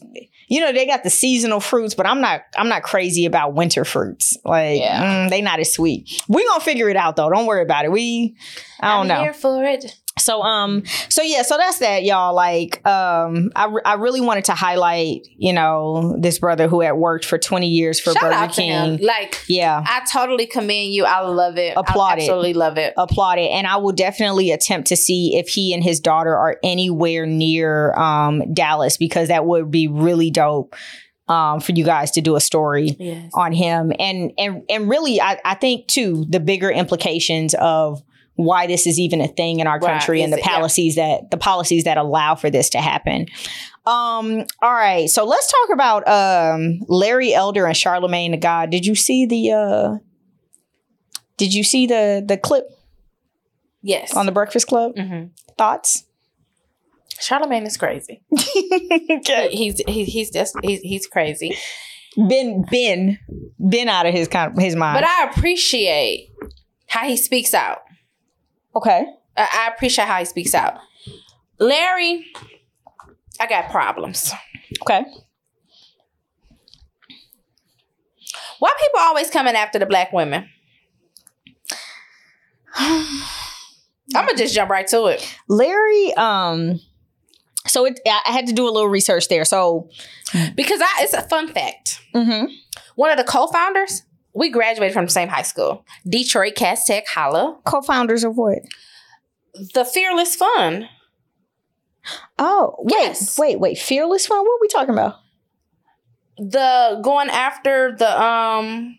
you 0.51 0.59
know 0.59 0.73
they 0.73 0.85
got 0.85 1.03
the 1.03 1.09
seasonal 1.09 1.61
fruits, 1.61 1.95
but 1.95 2.05
I'm 2.05 2.19
not. 2.19 2.41
I'm 2.57 2.67
not 2.67 2.83
crazy 2.83 3.25
about 3.25 3.53
winter 3.53 3.85
fruits. 3.85 4.37
Like 4.43 4.79
Yeah. 4.81 5.25
mm, 5.27 5.29
they 5.29 5.41
not 5.41 5.59
as 5.61 5.73
sweet. 5.73 6.21
We 6.27 6.45
gonna 6.45 6.59
figure 6.59 6.89
it 6.89 6.97
out 6.97 7.15
though. 7.15 7.29
Don't 7.29 7.45
worry 7.45 7.61
about 7.63 7.85
it. 7.85 7.91
We. 7.91 8.35
I 8.81 8.89
don't 8.97 9.01
I'm 9.03 9.07
know. 9.07 9.21
here 9.23 9.33
for 9.33 9.63
it. 9.63 9.97
So 10.21 10.41
um 10.41 10.83
so 11.09 11.21
yeah 11.21 11.41
so 11.41 11.57
that's 11.57 11.79
that 11.79 12.03
y'all 12.03 12.33
like 12.35 12.85
um 12.87 13.51
I, 13.55 13.65
re- 13.65 13.81
I 13.85 13.93
really 13.95 14.21
wanted 14.21 14.45
to 14.45 14.53
highlight 14.53 15.27
you 15.37 15.53
know 15.53 16.15
this 16.19 16.39
brother 16.39 16.67
who 16.67 16.81
had 16.81 16.93
worked 16.93 17.25
for 17.25 17.37
20 17.37 17.67
years 17.67 17.99
for 17.99 18.11
Shout 18.13 18.21
Burger 18.21 18.33
out 18.35 18.53
to 18.53 18.61
him. 18.61 18.97
King 18.97 19.07
Like, 19.07 19.43
yeah 19.47 19.83
I 19.85 20.01
totally 20.11 20.45
commend 20.45 20.93
you. 20.93 21.05
I 21.05 21.21
love 21.21 21.57
it. 21.57 21.73
Applaud 21.75 22.11
I 22.11 22.13
it. 22.13 22.19
absolutely 22.21 22.53
love 22.53 22.77
it. 22.77 22.93
applaud 22.97 23.39
it 23.39 23.49
and 23.51 23.67
I 23.67 23.77
will 23.77 23.91
definitely 23.93 24.51
attempt 24.51 24.87
to 24.89 24.95
see 24.95 25.35
if 25.37 25.49
he 25.49 25.73
and 25.73 25.83
his 25.83 25.99
daughter 25.99 26.35
are 26.35 26.57
anywhere 26.63 27.25
near 27.25 27.93
um 27.95 28.53
Dallas 28.53 28.97
because 28.97 29.27
that 29.29 29.45
would 29.45 29.71
be 29.71 29.87
really 29.87 30.31
dope 30.31 30.75
um 31.27 31.59
for 31.61 31.71
you 31.71 31.83
guys 31.85 32.11
to 32.11 32.21
do 32.21 32.35
a 32.35 32.41
story 32.41 32.95
Yes. 32.99 33.31
on 33.33 33.53
him 33.53 33.91
and 33.99 34.31
and 34.37 34.63
and 34.69 34.89
really 34.89 35.21
I, 35.21 35.39
I 35.45 35.53
think 35.55 35.87
too 35.87 36.25
the 36.29 36.39
bigger 36.39 36.69
implications 36.69 37.53
of 37.55 38.01
why 38.43 38.67
this 38.67 38.85
is 38.87 38.99
even 38.99 39.21
a 39.21 39.27
thing 39.27 39.59
in 39.59 39.67
our 39.67 39.79
Right, 39.79 39.91
country 39.99 40.21
and 40.21 40.33
is 40.33 40.37
the 40.39 40.43
it- 40.43 40.47
yeah. 40.49 40.55
policies 40.57 40.95
that 40.95 41.31
the 41.31 41.37
policies 41.37 41.83
that 41.85 41.97
allow 41.97 42.35
for 42.35 42.49
this 42.49 42.69
to 42.71 42.79
happen. 42.79 43.27
Um, 43.85 44.45
all 44.61 44.73
right, 44.73 45.09
so 45.09 45.25
let's 45.25 45.51
talk 45.51 45.69
about 45.73 46.07
um 46.07 46.79
Larry 46.87 47.33
Elder 47.33 47.65
and 47.65 47.75
Charlamagne 47.75 48.31
tha 48.31 48.37
God. 48.37 48.69
Did 48.69 48.85
you 48.85 48.95
see 48.95 49.25
the 49.25 49.51
uh 49.51 49.97
did 51.37 51.53
you 51.53 51.63
see 51.63 51.87
the 51.87 52.23
the 52.25 52.37
clip 52.37 52.65
Yes. 53.83 54.15
on 54.15 54.25
the 54.27 54.31
Breakfast 54.31 54.67
Club? 54.67 54.93
hmm 54.97 55.25
Thoughts? 55.57 56.05
Charlamagne 57.19 57.65
is 57.67 57.77
crazy. 57.77 58.21
okay. 59.11 59.49
He's 59.51 59.79
he, 59.87 60.05
he's 60.05 60.31
just 60.31 60.55
he's 60.63 60.79
he's 60.81 61.07
crazy. 61.07 61.55
Been 62.15 62.65
been 62.69 63.17
been 63.69 63.87
out 63.89 64.05
of 64.05 64.13
his 64.13 64.27
kind 64.27 64.59
his 64.59 64.75
mind. 64.75 64.95
But 64.99 65.05
I 65.07 65.29
appreciate 65.31 66.29
how 66.87 67.07
he 67.07 67.15
speaks 67.17 67.53
out. 67.53 67.79
Okay. 68.75 69.05
I, 69.37 69.65
I 69.65 69.71
appreciate 69.73 70.07
how 70.07 70.19
he 70.19 70.25
speaks 70.25 70.53
out. 70.53 70.79
Larry, 71.59 72.25
I 73.39 73.47
got 73.47 73.69
problems. 73.71 74.33
Okay. 74.81 75.03
Why 78.59 78.73
people 78.79 78.99
always 78.99 79.29
coming 79.29 79.55
after 79.55 79.79
the 79.79 79.85
black 79.85 80.13
women? 80.13 80.47
I'm 82.77 84.25
gonna 84.25 84.37
just 84.37 84.53
jump 84.53 84.69
right 84.69 84.87
to 84.87 85.05
it. 85.07 85.37
Larry, 85.47 86.13
um, 86.13 86.79
so 87.67 87.85
it, 87.85 87.99
I 88.05 88.21
I 88.27 88.31
had 88.31 88.47
to 88.47 88.53
do 88.53 88.65
a 88.67 88.71
little 88.71 88.89
research 88.89 89.27
there. 89.29 89.45
So, 89.45 89.89
Because 90.55 90.81
I, 90.81 90.99
it's 90.99 91.13
a 91.13 91.21
fun 91.23 91.47
fact. 91.47 92.01
Mm-hmm. 92.13 92.53
One 92.95 93.11
of 93.11 93.17
the 93.17 93.23
co-founders, 93.23 94.03
we 94.33 94.49
graduated 94.49 94.93
from 94.93 95.05
the 95.05 95.11
same 95.11 95.27
high 95.27 95.41
school, 95.41 95.85
Detroit 96.07 96.55
Cass 96.55 96.85
Tech 96.85 97.05
Holla, 97.07 97.59
co-founders 97.65 98.23
of 98.23 98.35
what? 98.37 98.59
the 99.73 99.83
Fearless 99.83 100.35
Fund. 100.35 100.87
Oh, 102.39 102.75
wait, 102.79 102.93
Yes. 102.99 103.37
wait, 103.37 103.59
wait. 103.59 103.77
Fearless 103.77 104.29
one. 104.29 104.39
What 104.39 104.47
are 104.47 104.61
we 104.61 104.67
talking 104.69 104.93
about? 104.93 105.15
The 106.37 106.99
going 107.03 107.29
after 107.29 107.95
the 107.97 108.21
um. 108.21 108.97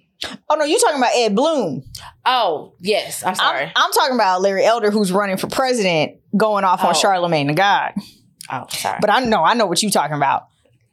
Oh 0.49 0.55
no, 0.55 0.65
you're 0.65 0.79
talking 0.79 0.99
about 0.99 1.11
Ed 1.17 1.35
Blum. 1.35 1.83
Oh 2.25 2.75
yes, 2.79 3.25
I'm 3.25 3.35
sorry. 3.35 3.65
I'm, 3.65 3.73
I'm 3.75 3.93
talking 3.93 4.15
about 4.15 4.41
Larry 4.41 4.65
Elder, 4.65 4.93
who's 4.93 5.11
running 5.11 5.37
for 5.37 5.49
president, 5.49 6.13
going 6.37 6.63
off 6.63 6.85
on 6.85 6.91
Oh. 6.91 6.93
Charlamagne 6.99 7.49
tha 7.49 7.55
God. 7.55 7.93
oh 8.51 8.67
sorry. 8.69 8.99
But 9.01 9.11
I 9.11 9.21
know, 9.25 9.43
I 9.43 9.55
know 9.55 9.67
what 9.67 9.83
you're 9.83 9.91
talking 9.91 10.17
about. 10.17 10.45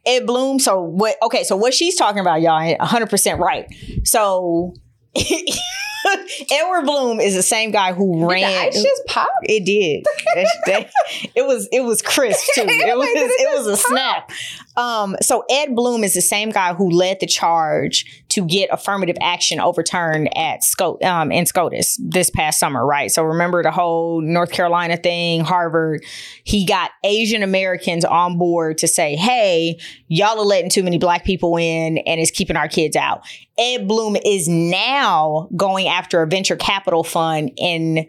Ed 0.06 0.26
Blum. 0.26 0.58
So 0.58 0.80
what? 0.82 1.16
Okay, 1.22 1.44
so 1.44 1.56
what 1.56 1.74
she's 1.74 1.96
talking 1.96 2.20
about, 2.20 2.40
y'all, 2.40 2.76
100 2.76 3.10
percent 3.10 3.40
right. 3.40 3.66
So. 4.04 4.74
Edward 6.50 6.86
Blum 6.86 7.20
is 7.20 7.34
the 7.34 7.42
same 7.42 7.70
guy 7.70 7.92
who 7.92 8.28
ran. 8.28 8.40
the 8.40 8.58
ice 8.58 8.82
just 8.82 9.02
popped. 9.06 9.30
It 9.42 9.64
did. 9.64 10.04
That- 10.66 10.90
it 11.34 11.46
was 11.46 11.68
it 11.70 11.80
was 11.82 12.00
crisp 12.02 12.42
too. 12.54 12.62
It 12.68 12.96
was 12.96 13.08
it 13.08 13.40
it 13.40 13.58
was 13.58 13.66
a 13.66 13.76
snap. 13.76 14.30
Um, 14.76 15.16
so 15.20 15.44
Ed 15.50 15.74
Blum 15.74 16.02
is 16.02 16.14
the 16.14 16.22
same 16.22 16.50
guy 16.50 16.72
who 16.72 16.90
led 16.90 17.18
the 17.20 17.26
charge 17.26 18.19
to 18.30 18.44
get 18.44 18.70
affirmative 18.72 19.16
action 19.20 19.60
overturned 19.60 20.36
at 20.36 20.64
Sco- 20.64 20.98
um, 21.02 21.30
in 21.30 21.46
SCOTUS 21.46 21.98
this 22.02 22.30
past 22.30 22.58
summer, 22.58 22.86
right? 22.86 23.10
So 23.10 23.22
remember 23.24 23.62
the 23.62 23.70
whole 23.70 24.20
North 24.20 24.52
Carolina 24.52 24.96
thing, 24.96 25.40
Harvard. 25.40 26.04
He 26.44 26.64
got 26.64 26.92
Asian 27.04 27.42
Americans 27.42 28.04
on 28.04 28.38
board 28.38 28.78
to 28.78 28.88
say, 28.88 29.16
"Hey, 29.16 29.78
y'all 30.08 30.38
are 30.38 30.44
letting 30.44 30.70
too 30.70 30.82
many 30.82 30.98
black 30.98 31.24
people 31.24 31.56
in, 31.56 31.98
and 31.98 32.20
it's 32.20 32.30
keeping 32.30 32.56
our 32.56 32.68
kids 32.68 32.96
out." 32.96 33.22
Ed 33.58 33.88
Blum 33.88 34.16
is 34.24 34.48
now 34.48 35.48
going 35.56 35.88
after 35.88 36.22
a 36.22 36.26
venture 36.26 36.56
capital 36.56 37.02
fund 37.02 37.50
in 37.56 38.06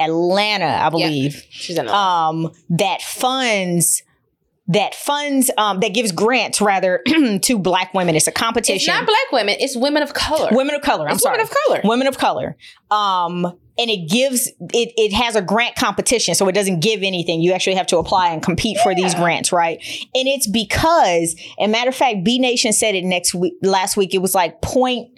Atlanta, 0.00 0.66
I 0.66 0.90
believe, 0.90 1.44
She's 1.50 1.78
in. 1.78 1.88
A, 1.88 1.92
um, 1.92 2.50
that 2.70 3.02
funds 3.02 4.02
that 4.68 4.94
funds 4.94 5.50
um, 5.58 5.80
that 5.80 5.92
gives 5.92 6.10
grants 6.12 6.60
rather 6.60 7.02
to 7.42 7.58
black 7.58 7.92
women. 7.92 8.16
It's 8.16 8.26
a 8.26 8.30
it's 8.30 8.40
competition. 8.40 8.94
not 8.94 9.04
black 9.06 9.32
women. 9.32 9.56
It's 9.58 9.76
women 9.76 10.02
of 10.02 10.14
color. 10.14 10.48
women 10.52 10.74
of 10.74 10.82
color. 10.82 11.06
I'm 11.06 11.14
It's 11.14 11.22
sorry, 11.22 11.34
women 11.38 11.46
of 11.50 11.56
color. 11.66 11.80
women 11.84 12.06
of 12.06 12.18
color. 12.18 12.56
Um, 12.90 13.44
and 13.76 13.90
it 13.90 14.08
gives 14.08 14.46
it 14.46 14.92
it 14.96 15.12
has 15.12 15.34
a 15.36 15.42
grant 15.42 15.74
competition, 15.74 16.34
so 16.36 16.46
it 16.48 16.52
doesn't 16.52 16.80
give 16.80 17.02
anything. 17.02 17.40
You 17.42 17.52
actually 17.52 17.74
have 17.74 17.88
to 17.88 17.98
apply 17.98 18.28
and 18.30 18.42
compete 18.42 18.78
for 18.78 18.94
these 18.94 19.14
grants, 19.16 19.50
right? 19.52 19.78
And 20.14 20.28
it's 20.28 20.46
because, 20.46 21.34
and 21.58 21.72
matter 21.72 21.88
of 21.88 21.94
fact, 21.96 22.22
B 22.24 22.38
Nation 22.38 22.72
said 22.72 22.94
it 22.94 23.04
next 23.04 23.34
week. 23.34 23.54
Last 23.62 23.96
week, 23.96 24.14
it 24.14 24.18
was 24.22 24.34
like 24.34 24.60
point 24.62 25.13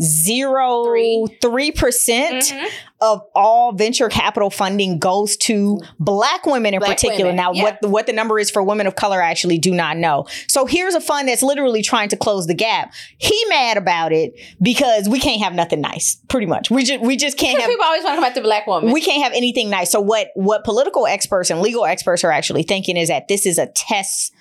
zero 0.00 1.26
three 1.40 1.70
percent 1.72 2.44
Mhm. 2.44 2.66
of 3.00 3.22
all 3.34 3.72
venture 3.72 4.08
capital 4.08 4.50
funding 4.50 4.98
goes 4.98 5.36
to 5.36 5.80
black 5.98 6.44
women 6.46 6.74
in 6.74 6.80
Black 6.80 6.92
particular. 6.92 7.24
women, 7.26 7.36
now, 7.36 7.52
yeah. 7.52 7.62
what 7.62 7.80
the, 7.82 7.88
what 7.88 8.06
the 8.06 8.12
number 8.12 8.38
is 8.38 8.50
for 8.50 8.62
women 8.62 8.86
of 8.86 8.94
color, 8.96 9.22
I 9.22 9.30
actually 9.30 9.58
do 9.58 9.72
not 9.72 9.96
know. 9.96 10.26
So 10.48 10.66
here's 10.66 10.94
a 10.94 11.00
fund 11.00 11.28
that's 11.28 11.42
literally 11.42 11.82
trying 11.82 12.08
to 12.10 12.16
close 12.16 12.46
the 12.46 12.54
gap. 12.54 12.92
He 13.18 13.38
mad 13.48 13.76
about 13.76 14.12
it 14.12 14.34
because 14.60 15.08
we 15.08 15.18
can't 15.20 15.40
have 15.42 15.54
nothing 15.54 15.80
nice. 15.80 16.16
Pretty 16.28 16.46
much, 16.46 16.70
we 16.70 16.84
just 16.84 17.02
we 17.02 17.16
just 17.16 17.36
can't 17.38 17.58
have 17.58 17.68
people 17.70 17.84
always 17.84 18.04
want 18.04 18.16
to 18.18 18.22
come 18.22 18.34
the 18.34 18.40
black 18.42 18.66
woman. 18.66 18.92
we 18.92 19.00
can't 19.00 19.22
have 19.22 19.32
anything 19.32 19.70
nice. 19.70 19.90
So 19.90 20.00
what 20.00 20.28
what 20.34 20.64
political 20.64 21.06
experts 21.06 21.50
and 21.50 21.60
legal 21.60 21.84
experts 21.86 22.22
are 22.24 22.30
actually 22.32 22.62
thinking 22.64 22.96
is 22.96 23.08
that 23.08 23.28
this 23.28 23.46
is 23.46 23.58
a 23.58 23.66
test 23.68 24.32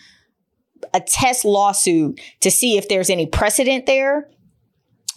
a 0.94 1.00
test 1.00 1.46
lawsuit 1.46 2.20
to 2.42 2.52
see 2.52 2.78
if 2.78 2.88
there's 2.90 3.10
any 3.10 3.26
precedent 3.26 3.86
there. 3.86 4.30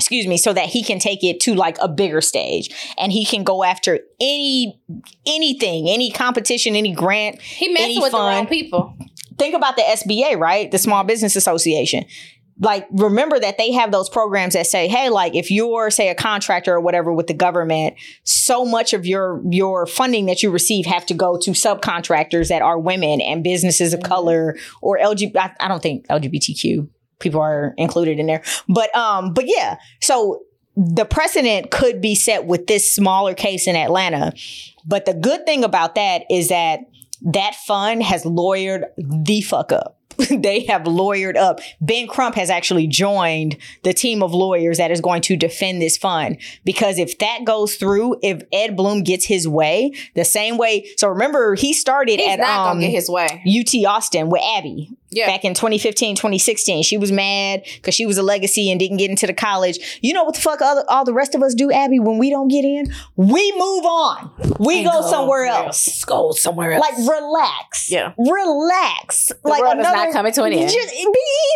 Excuse 0.01 0.29
me, 0.29 0.37
so 0.37 0.53
that 0.53 0.67
he 0.67 0.85
can 0.85 1.01
take 1.01 1.25
it 1.25 1.41
to 1.41 1.55
like 1.55 1.77
a 1.81 1.89
bigger 1.89 2.21
stage 2.21 2.71
and 2.97 3.11
he 3.11 3.25
can 3.25 3.43
go 3.43 3.65
after 3.65 3.99
any 4.21 4.81
anything, 5.27 5.89
any 5.89 6.13
competition, 6.13 6.77
any 6.77 6.93
grant. 6.93 7.43
he 7.43 7.67
messing 7.69 8.01
with 8.01 8.13
the 8.13 8.19
wrong 8.19 8.47
people. 8.47 8.97
Think 9.39 9.57
about 9.57 9.77
the 9.77 9.83
SBA, 9.83 10.39
right? 10.39 10.71
The 10.71 10.79
Small 10.79 11.03
Business 11.03 11.35
Association. 11.35 12.05
Like, 12.61 12.87
remember 12.93 13.39
that 13.39 13.59
they 13.59 13.73
have 13.73 13.93
those 13.93 14.09
programs 14.09 14.55
that 14.55 14.67
say, 14.67 14.89
hey, 14.89 15.11
like 15.11 15.35
if 15.35 15.51
you're, 15.51 15.91
say, 15.91 16.09
a 16.09 16.15
contractor 16.15 16.75
or 16.75 16.81
whatever 16.81 17.13
with 17.13 17.29
the 17.29 17.35
government, 17.35 17.95
so 18.25 18.65
much 18.65 18.93
of 18.93 19.05
your 19.05 19.43
your 19.51 19.85
funding 19.87 20.27
that 20.27 20.45
you 20.45 20.51
receive 20.51 20.87
have 20.87 21.07
to 21.07 21.15
go 21.15 21.39
to 21.39 21.51
subcontractors 21.53 22.49
that 22.49 22.63
are 22.63 22.79
women 22.79 23.21
and 23.21 23.43
businesses 23.43 23.93
of 23.93 24.01
mm-hmm. 24.01 24.13
color 24.13 24.57
or 24.81 24.99
LGBT. 24.99 25.37
I, 25.37 25.55
I 25.59 25.69
don't 25.69 25.83
think 25.83 26.07
LGBTQ 26.07 26.89
people 27.19 27.41
are 27.41 27.75
included 27.77 28.19
in 28.19 28.27
there, 28.27 28.43
but 28.69 28.95
um, 28.97 29.33
but 29.35 29.45
yeah. 29.47 29.79
So 30.01 30.43
the 30.77 31.05
precedent 31.05 31.71
could 31.71 32.01
be 32.01 32.15
set 32.15 32.45
with 32.45 32.67
this 32.67 32.91
smaller 32.91 33.35
case 33.35 33.67
in 33.67 33.77
Atlanta, 33.77 34.33
but 34.87 35.07
the 35.07 35.15
good 35.15 35.45
thing 35.47 35.65
about 35.65 35.95
that 35.97 36.25
is 36.31 36.49
that 36.49 36.81
that 37.23 37.55
fund 37.55 38.03
has 38.03 38.25
lawyered 38.25 38.85
the 38.97 39.41
fuck 39.41 39.73
up. 39.73 39.99
they 40.31 40.65
have 40.65 40.83
lawyered 40.83 41.37
up. 41.37 41.61
Ben 41.81 42.09
Crump 42.09 42.35
has 42.35 42.51
actually 42.51 42.87
joined 42.89 43.57
the 43.85 43.93
team 43.93 44.23
of 44.23 44.35
lawyers 44.35 44.79
that 44.79 44.91
is 44.91 45.01
going 45.01 45.23
to 45.23 45.37
defend 45.37 45.81
this 45.81 45.97
fund 45.97 46.39
because 46.65 46.99
if 46.99 47.19
that 47.19 47.45
goes 47.45 47.77
through, 47.77 48.17
if 48.23 48.43
Ed 48.53 48.77
Blum 48.77 49.05
gets 49.05 49.27
his 49.27 49.47
way, 49.47 49.93
the 50.15 50.25
same 50.25 50.57
way. 50.57 50.89
So 50.97 51.09
remember, 51.09 51.55
he 51.55 51.73
started 51.73 52.19
He's 52.19 52.29
at 52.29 52.41
um, 52.41 52.81
get 52.81 52.91
his 52.91 53.09
way. 53.09 53.45
UT 53.47 53.87
Austin 53.87 54.29
with 54.29 54.43
Abby 54.43 54.91
Yeah. 55.11 55.27
back 55.27 55.45
in 55.45 55.55
2015, 55.55 56.17
2016. 56.17 56.83
She 56.83 56.99
was 56.99 57.11
mad 57.11 57.63
because 57.77 57.95
she 57.95 58.05
was 58.05 58.19
a 58.19 58.23
legacy 58.23 58.71
and 58.71 58.79
didn't 58.79 58.99
get 58.99 59.11
into 59.11 59.27
the 59.27 59.33
college. 59.33 59.99
You 60.03 60.13
know 60.13 60.25
what 60.25 60.35
the 60.35 60.41
fuck 60.41 60.61
other, 60.61 60.85
all 60.89 61.05
the 61.05 61.15
rest 61.15 61.35
of 61.35 61.43
us 61.43 61.55
do, 61.55 61.73
Abby, 61.73 61.99
when 61.99 62.19
we 62.19 62.31
don't 62.31 62.49
get 62.49 62.65
in? 62.65 62.93
We 63.17 63.53
move 63.53 63.85
on. 63.85 64.31
We 64.59 64.85
go, 64.85 65.03
somewhere 65.03 65.47
else. 65.47 66.05
Go 66.05 66.33
somewhere 66.33 66.73
else. 66.73 66.81
Like 66.81 66.99
relax. 67.09 67.91
Yeah. 67.91 68.13
Relax. 68.19 69.33
like 69.45 69.63
world 69.63 69.79
is 69.79 69.83
not 69.83 70.13
coming 70.13 70.33
to 70.33 70.43
an 70.45 70.53
end. 70.53 70.71
Just 70.71 70.95
be 70.95 71.07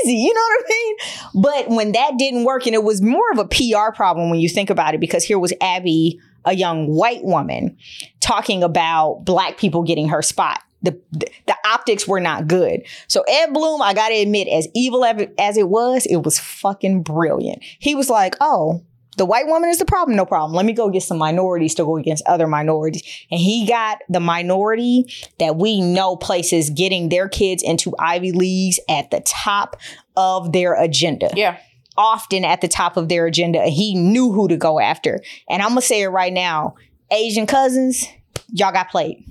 easy. 0.05 0.17
You 0.17 0.33
know 0.33 0.41
what 0.41 0.65
I 0.65 0.69
mean? 0.69 0.97
But 1.43 1.69
when 1.69 1.93
that 1.93 2.17
didn't 2.19 2.45
work, 2.45 2.67
and 2.67 2.75
it 2.75 2.83
was 2.83 3.03
more 3.03 3.31
of 3.33 3.39
a 3.39 3.45
PR 3.45 3.95
problem 3.95 4.31
when 4.31 4.41
you 4.41 4.49
think 4.49 4.71
about 4.71 4.95
it, 4.95 5.01
because 5.01 5.25
here 5.25 5.39
was 5.39 5.53
Abby, 5.61 6.21
a 6.45 6.55
young 6.55 6.87
white 6.89 7.23
woman, 7.23 7.77
talking 8.21 8.63
about 8.63 9.25
black 9.25 9.59
people 9.59 9.83
getting 9.83 10.09
her 10.09 10.23
spot. 10.23 10.63
The, 10.83 11.01
the, 11.13 11.29
optics 11.65 12.07
were 12.07 12.21
not 12.21 12.49
good. 12.49 12.83
So 13.09 13.23
Ed 13.27 13.53
Blum, 13.55 13.81
I 13.81 13.95
gotta 13.95 14.17
admit, 14.17 14.47
as 14.49 14.69
evil 14.75 15.05
as 15.05 15.21
it- 15.23 15.35
as 15.39 15.57
it 15.57 15.69
was, 15.69 16.05
it 16.07 16.17
was 16.17 16.39
fucking 16.39 17.03
brilliant. 17.03 17.63
He 17.79 17.95
was 17.95 18.11
like, 18.11 18.37
oh, 18.41 18.83
the 19.17 19.25
white 19.25 19.47
woman 19.47 19.69
is 19.71 19.79
the 19.79 19.85
problem, 19.85 20.17
no 20.17 20.25
problem. 20.27 20.55
Let 20.55 20.67
me 20.67 20.73
go 20.73 20.89
get 20.91 21.03
some 21.03 21.19
minorities 21.19 21.75
to 21.77 21.85
go 21.85 21.97
against 21.97 22.25
other 22.27 22.47
minorities. 22.47 23.03
And 23.31 23.41
he 23.41 23.67
got 23.67 23.99
the 24.09 24.21
minority 24.21 25.07
that 25.39 25.57
we 25.57 25.81
know 25.81 26.17
places 26.17 26.71
getting 26.71 27.09
their 27.09 27.29
kids 27.29 27.63
into 27.63 27.95
Ivy 27.99 28.33
Leagues 28.33 28.79
at 28.89 29.11
the 29.11 29.21
top 29.21 29.77
of 30.17 30.53
their 30.53 30.75
agenda. 30.75 31.31
yeah. 31.35 31.59
Often 31.97 32.47
at 32.47 32.63
the 32.63 32.69
top 32.69 32.97
of 32.97 33.09
their 33.11 33.27
agenda. 33.27 33.67
He 33.67 33.95
knew 33.95 34.33
who 34.33 34.49
to 34.49 34.57
go 34.57 34.81
after. 34.81 35.21
And 35.49 35.61
I'm 35.63 35.71
gonna 35.71 35.83
say 35.83 36.03
it 36.03 36.09
right 36.09 36.33
now 36.33 36.75
Asian 37.11 37.47
cousins, 37.47 38.07
y'all 38.51 38.73
got 38.73 38.89
played. 38.91 39.27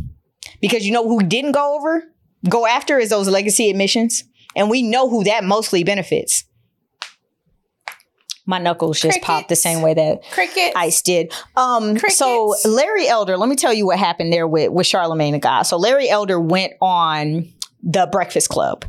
Because 0.62 0.86
you 0.86 0.92
know 0.92 1.08
who 1.08 1.24
didn't 1.24 1.54
go 1.54 1.78
over, 1.78 2.04
go 2.50 2.66
after 2.66 2.98
is 2.98 3.10
those 3.10 3.28
legacy 3.28 3.70
admissions. 3.70 4.24
And 4.56 4.70
we 4.70 4.82
know 4.82 5.10
who 5.10 5.24
that 5.24 5.44
mostly 5.44 5.84
benefits. 5.84 6.46
My 8.46 8.58
knuckles 8.58 9.00
just 9.00 9.22
popped 9.22 9.50
the 9.50 9.56
same 9.56 9.82
way 9.82 9.94
that 9.94 10.24
Cricket. 10.32 10.74
Ice 10.76 11.02
did. 11.02 11.32
Um, 11.56 11.98
so 12.10 12.56
Larry 12.66 13.08
Elder, 13.08 13.38
let 13.38 13.48
me 13.48 13.56
tell 13.56 13.74
you 13.74 13.86
what 13.86 14.00
happened 14.00 14.34
there 14.34 14.48
with 14.48 14.72
with 14.72 14.88
Charlamagne 14.88 15.32
tha 15.32 15.40
God. 15.40 15.64
So 15.64 15.78
Larry 15.78 16.10
Elder 16.10 16.40
went 16.40 16.74
on 16.82 17.48
the 17.84 18.10
Breakfast 18.12 18.50
Club. 18.50 18.84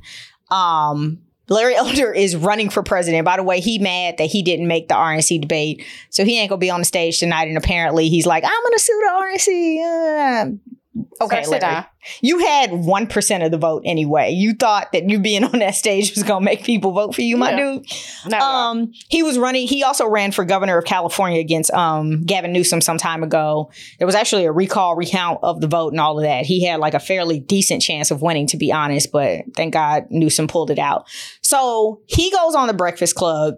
Um, 0.51 1.19
Larry 1.49 1.75
Elder 1.77 2.13
is 2.13 2.35
running 2.35 2.71
for 2.71 2.83
president. 2.83 3.25
By 3.25 3.37
the 3.37 3.43
way, 3.43 3.61
he 3.61 3.79
mad 3.79 4.17
that 4.19 4.25
he 4.25 4.43
didn't 4.43 4.69
make 4.69 4.89
the 4.89 4.95
RNC 4.95 5.43
debate, 5.43 5.85
so 6.11 6.25
he 6.25 6.39
ain't 6.39 6.49
gonna 6.49 6.59
be 6.59 6.71
on 6.71 6.81
the 6.81 6.87
stage 6.87 7.19
tonight. 7.21 7.47
And 7.49 7.57
apparently, 7.57 8.09
he's 8.09 8.27
like, 8.27 8.45
"I'm 8.45 8.63
gonna 8.65 8.79
sue 8.79 9.01
the 9.05 9.13
RNC." 9.13 9.83
Uh, 9.85 10.73
okay, 11.21 11.47
Larry. 11.47 11.87
You 12.21 12.39
had 12.41 12.73
one 12.73 13.07
percent 13.07 13.43
of 13.45 13.51
the 13.51 13.59
vote 13.59 13.83
anyway. 13.87 14.31
You 14.33 14.55
thought 14.55 14.93
that 14.93 15.09
you 15.09 15.19
being 15.21 15.45
on 15.53 15.59
that 15.61 15.75
stage 15.75 16.15
was 16.15 16.23
gonna 16.25 16.45
make 16.45 16.65
people 16.65 16.93
vote 16.93 17.15
for 17.15 17.23
you, 17.23 17.37
my 17.37 17.51
Yeah. 17.51 17.79
dude. 17.79 18.33
Um, 18.35 18.93
he 19.09 19.23
was 19.23 19.39
running. 19.39 19.67
He 19.69 19.83
also 19.85 20.07
ran 20.09 20.33
for 20.33 20.45
governor 20.45 20.77
of 20.79 20.85
California 20.85 21.41
against 21.41 21.71
um 21.73 22.25
Gavin 22.25 22.53
Newsom 22.53 22.81
some 22.81 22.99
time 22.99 23.23
ago. 23.23 23.71
There 23.99 24.07
was 24.07 24.15
actually 24.15 24.45
a 24.45 24.53
recall 24.53 24.97
recount 24.97 25.39
of 25.43 25.61
the 25.61 25.69
vote 25.69 25.93
and 25.93 26.01
all 26.01 26.19
of 26.19 26.25
that. 26.25 26.45
He 26.45 26.65
had 26.67 26.81
like 26.81 26.95
a 26.95 27.01
fairly 27.01 27.39
decent 27.41 27.83
chance 27.83 28.11
of 28.11 28.21
winning, 28.23 28.47
to 28.49 28.57
be 28.57 28.73
honest. 28.73 29.13
But 29.13 29.43
thank 29.57 29.73
God 29.73 30.07
Newsom 30.11 30.49
pulled 30.49 30.71
it 30.71 30.79
out. 30.79 31.07
So 31.41 32.01
he 32.07 32.31
goes 32.31 32.55
on 32.55 32.67
the 32.67 32.75
Breakfast 32.75 33.15
Club, 33.15 33.55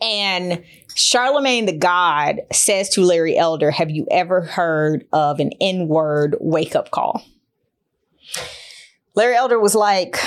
and 0.00 0.64
Charlamagne 0.96 1.66
tha 1.66 1.72
God 1.72 2.40
says 2.52 2.88
to 2.90 3.02
Larry 3.02 3.36
Elder, 3.36 3.70
"Have 3.70 3.90
you 3.90 4.06
ever 4.10 4.42
heard 4.42 5.06
of 5.12 5.40
an 5.40 5.50
N-word 5.60 6.36
wake-up 6.40 6.90
call?" 6.90 7.22
Larry 9.14 9.36
Elder 9.36 9.58
was 9.58 9.74
like, 9.74 10.18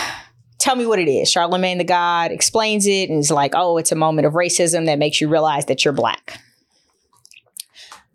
tell 0.60 0.76
me 0.76 0.86
what 0.86 1.00
it 1.00 1.10
is. 1.10 1.30
Charlamagne 1.30 1.78
tha 1.78 1.84
God 1.84 2.32
explains 2.32 2.88
it 2.88 3.10
and 3.10 3.20
is 3.20 3.32
like, 3.32 3.54
oh, 3.56 3.78
it's 3.78 3.92
a 3.92 3.96
moment 3.96 4.26
of 4.26 4.34
racism 4.34 4.86
that 4.86 5.00
makes 5.00 5.20
you 5.20 5.28
realize 5.28 5.66
that 5.66 5.84
you're 5.84 5.94
black. 5.94 6.40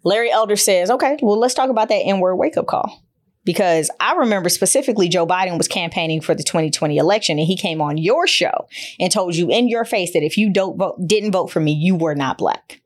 Larry 0.04 0.30
Elder 0.30 0.56
says, 0.56 0.90
okay, 0.90 1.18
well, 1.20 1.38
let's 1.38 1.54
talk 1.54 1.70
about 1.70 1.88
that 1.88 1.96
N 1.96 2.20
word 2.20 2.36
wake 2.36 2.56
up 2.56 2.66
call. 2.66 3.02
Because 3.48 3.90
I 3.98 4.12
remember 4.12 4.50
specifically 4.50 5.08
Joe 5.08 5.26
Biden 5.26 5.56
was 5.56 5.68
campaigning 5.68 6.20
for 6.20 6.34
the 6.34 6.42
2020 6.42 6.98
election 6.98 7.38
and 7.38 7.46
he 7.46 7.56
came 7.56 7.80
on 7.80 7.96
your 7.96 8.26
show 8.26 8.68
and 9.00 9.10
told 9.10 9.36
you 9.36 9.48
in 9.48 9.70
your 9.70 9.86
face 9.86 10.12
that 10.12 10.22
if 10.22 10.36
you 10.36 10.52
don't 10.52 10.76
vote, 10.76 10.98
didn't 11.06 11.32
vote 11.32 11.46
for 11.46 11.58
me, 11.58 11.72
you 11.72 11.96
were 11.96 12.14
not 12.14 12.36
black. 12.36 12.82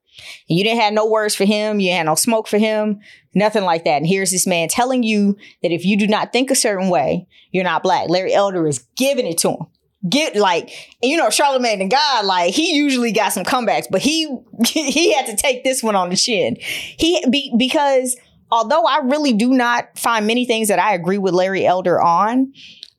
And 0.49 0.57
you 0.57 0.63
didn't 0.63 0.79
have 0.79 0.93
no 0.93 1.05
words 1.05 1.35
for 1.35 1.45
him, 1.45 1.81
you 1.81 1.91
had 1.91 2.07
no 2.07 2.15
smoke 2.15 2.47
for 2.47 2.59
him, 2.59 3.01
nothing 3.35 3.65
like 3.65 3.83
that. 3.83 3.97
And 3.97 4.07
here's 4.07 4.31
this 4.31 4.47
man 4.47 4.69
telling 4.69 5.03
you 5.03 5.37
that 5.65 5.73
if 5.73 5.85
you 5.85 5.99
do 5.99 6.07
not 6.07 6.33
think 6.33 6.53
a 6.53 6.55
certain 6.55 6.91
way, 6.91 7.27
you're 7.51 7.65
not 7.65 7.83
black. 7.83 8.09
Larry 8.09 8.33
Elder 8.33 8.65
is 8.69 8.87
giving 8.97 9.27
it 9.27 9.39
to 9.39 9.51
him. 9.51 9.67
Get 10.09 10.37
like, 10.37 10.71
you 11.03 11.17
know, 11.17 11.27
Charlamagne 11.27 11.79
tha 11.79 11.89
God, 11.89 12.25
like 12.25 12.55
he 12.55 12.73
usually 12.77 13.11
got 13.11 13.33
some 13.33 13.43
comebacks, 13.43 13.87
but 13.91 14.01
he 14.01 14.33
he 14.69 15.13
had 15.13 15.27
to 15.27 15.35
take 15.35 15.65
this 15.65 15.83
one 15.83 15.97
on 15.97 16.11
the 16.11 16.17
chin. 16.17 16.57
He 16.61 17.21
be, 17.29 17.53
because 17.59 18.17
although 18.53 18.85
I 18.85 18.99
really 18.99 19.33
do 19.33 19.51
not 19.51 19.99
find 19.99 20.27
many 20.27 20.45
things 20.45 20.69
that 20.69 20.79
I 20.79 20.93
agree 20.95 21.19
with 21.19 21.33
Larry 21.33 21.65
Elder 21.67 22.01
on, 22.01 22.53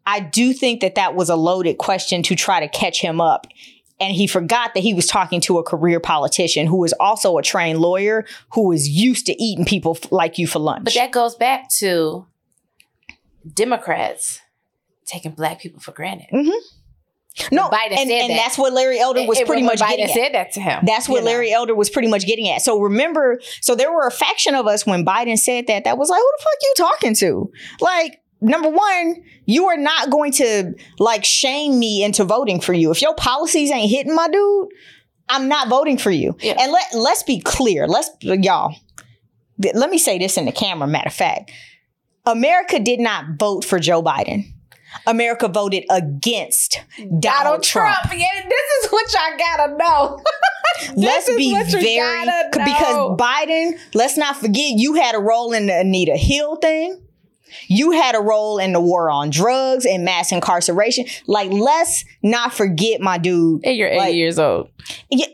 I 0.06 0.20
do 0.20 0.52
think 0.52 0.82
that 0.82 0.96
that 0.96 1.16
was 1.16 1.30
a 1.30 1.36
loaded 1.36 1.78
question 1.78 2.24
to 2.24 2.36
try 2.36 2.60
to 2.60 2.68
catch 2.68 3.00
him 3.00 3.22
up. 3.22 3.48
And 4.00 4.14
he 4.14 4.26
forgot 4.26 4.74
that 4.74 4.82
he 4.82 4.96
was 4.96 5.06
talking 5.06 5.40
to 5.42 5.60
a 5.60 5.64
career 5.64 6.00
politician 6.00 6.66
who 6.66 6.84
is 6.84 6.94
also 7.00 7.38
a 7.38 7.44
trained 7.44 7.80
lawyer 7.80 8.26
who 8.54 8.72
is 8.72 8.90
used 8.90 9.28
to 9.28 9.42
eating 9.42 9.64
people 9.64 9.96
f- 10.04 10.12
like 10.12 10.40
you 10.40 10.48
for 10.48 10.58
lunch. 10.58 10.86
But 10.86 10.96
that 10.96 11.12
goes 11.12 11.36
back 11.36 11.70
to 11.78 12.26
Democrats 13.54 14.42
taking 15.06 15.32
black 15.32 15.62
people 15.62 15.80
for 15.80 15.92
granted. 15.92 16.28
Mm-hmm. 16.34 16.50
No, 17.52 17.70
Biden 17.70 17.92
and, 17.98 18.12
and 18.12 18.30
that. 18.32 18.36
that's 18.38 18.58
what 18.58 18.74
Larry 18.74 19.00
Elder 19.00 19.26
was 19.26 19.40
It- 19.40 19.48
pretty 19.48 19.64
much 19.64 19.80
Biden 19.80 19.90
getting 19.90 20.06
at. 20.06 20.12
said 20.12 20.34
that 20.34 20.52
to 20.54 20.60
him. 20.62 20.84
That's 20.86 21.10
what 21.10 21.18
you 21.18 21.22
know. 21.22 21.32
Larry 21.32 21.52
Elder 21.52 21.74
was 21.76 21.90
pretty 21.90 22.08
much 22.08 22.26
getting 22.26 22.50
at. 22.50 22.62
So 22.62 22.80
remember, 22.80 23.40
so 23.62 23.76
there 23.76 23.92
were 23.92 24.06
a 24.08 24.12
faction 24.12 24.54
of 24.56 24.68
us 24.68 24.86
when 24.86 25.04
Biden 25.06 25.38
said 25.38 25.68
that 25.68 25.84
that 25.86 25.98
was 25.98 26.10
like, 26.10 26.20
who 26.20 26.32
the 26.38 26.44
fuck 26.44 26.54
are 26.54 26.62
you 26.62 26.74
talking 26.78 27.16
to? 27.16 27.52
Like, 27.82 28.22
number 28.42 28.70
one, 28.70 29.24
you 29.46 29.66
are 29.68 29.78
not 29.78 30.10
going 30.10 30.32
to 30.34 30.74
like 31.00 31.26
shame 31.26 31.80
me 31.80 32.04
into 32.04 32.24
voting 32.24 32.60
for 32.62 32.74
you. 32.74 32.92
If 32.92 33.02
your 33.02 33.16
policies 33.16 33.72
ain't 33.72 33.90
hitting 33.90 34.14
my 34.16 34.28
dude, 34.28 34.68
I'm 35.30 35.48
not 35.48 35.70
voting 35.70 35.98
for 35.98 36.12
you. 36.12 36.36
Yeah. 36.42 36.56
And 36.60 36.72
let 36.72 36.94
let's 36.94 37.24
be 37.24 37.40
clear. 37.40 37.88
Let's 37.88 38.10
y'all. 38.22 38.76
th- 39.62 39.74
Let 39.76 39.90
me 39.90 39.98
say 39.98 40.18
this 40.20 40.38
in 40.38 40.46
the 40.46 40.52
camera. 40.52 40.88
Matter 40.88 41.08
of 41.08 41.14
fact, 41.14 41.52
America 42.26 42.80
did 42.80 43.00
not 43.00 43.40
vote 43.40 43.66
for 43.66 43.80
Joe 43.80 44.04
Biden. 44.04 44.53
America 45.08 45.48
voted 45.48 45.86
against 45.90 46.80
Donald, 46.98 47.22
Donald 47.22 47.64
Trump. 47.64 47.98
Trump. 48.04 48.14
Yeah, 48.20 48.28
this 48.50 48.86
is 48.86 48.92
what 48.92 49.14
y'all 49.14 49.38
gotta 49.38 49.78
know. 49.78 50.24
let's 50.96 51.28
be 51.36 51.54
very 51.54 52.26
because 52.52 53.18
Biden. 53.20 53.78
Let's 53.94 54.18
not 54.18 54.38
forget 54.38 54.74
you 54.76 54.96
had 54.96 55.16
a 55.16 55.20
role 55.20 55.54
in 55.54 55.68
the 55.68 55.80
Anita 55.80 56.18
Hill 56.18 56.56
thing. 56.58 57.00
You 57.68 57.92
had 57.92 58.16
a 58.16 58.20
role 58.20 58.58
in 58.58 58.74
the 58.74 58.82
war 58.82 59.12
on 59.12 59.30
drugs 59.30 59.86
and 59.86 60.04
mass 60.04 60.32
incarceration. 60.32 61.06
Like, 61.28 61.52
let's 61.52 62.04
not 62.24 62.54
forget, 62.54 63.00
my 63.00 63.18
dude. 63.20 63.64
And 63.64 63.78
you're 63.78 63.90
80 63.90 63.98
Like- 63.98 64.16
years 64.16 64.40
old. 64.40 64.70
Yeah. 65.10 65.28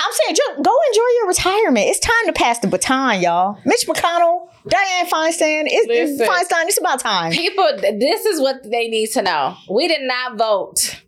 I'm 0.00 0.12
saying, 0.12 0.36
go 0.62 0.72
enjoy 0.90 1.02
your 1.18 1.26
retirement. 1.26 1.86
It's 1.88 1.98
time 1.98 2.26
to 2.26 2.32
pass 2.32 2.60
the 2.60 2.68
baton, 2.68 3.20
y'all. 3.20 3.58
Mitch 3.64 3.84
McConnell, 3.88 4.47
Dianne 4.68 5.08
Feinstein, 5.08 5.62
it's, 5.66 5.88
Listen. 5.88 6.26
Feinstein. 6.26 6.64
It's 6.66 6.78
about 6.78 7.00
time. 7.00 7.32
People, 7.32 7.68
this 7.80 8.26
is 8.26 8.40
what 8.40 8.62
they 8.62 8.88
need 8.88 9.08
to 9.12 9.22
know. 9.22 9.56
We 9.70 9.88
did 9.88 10.02
not 10.02 10.36
vote. 10.36 11.02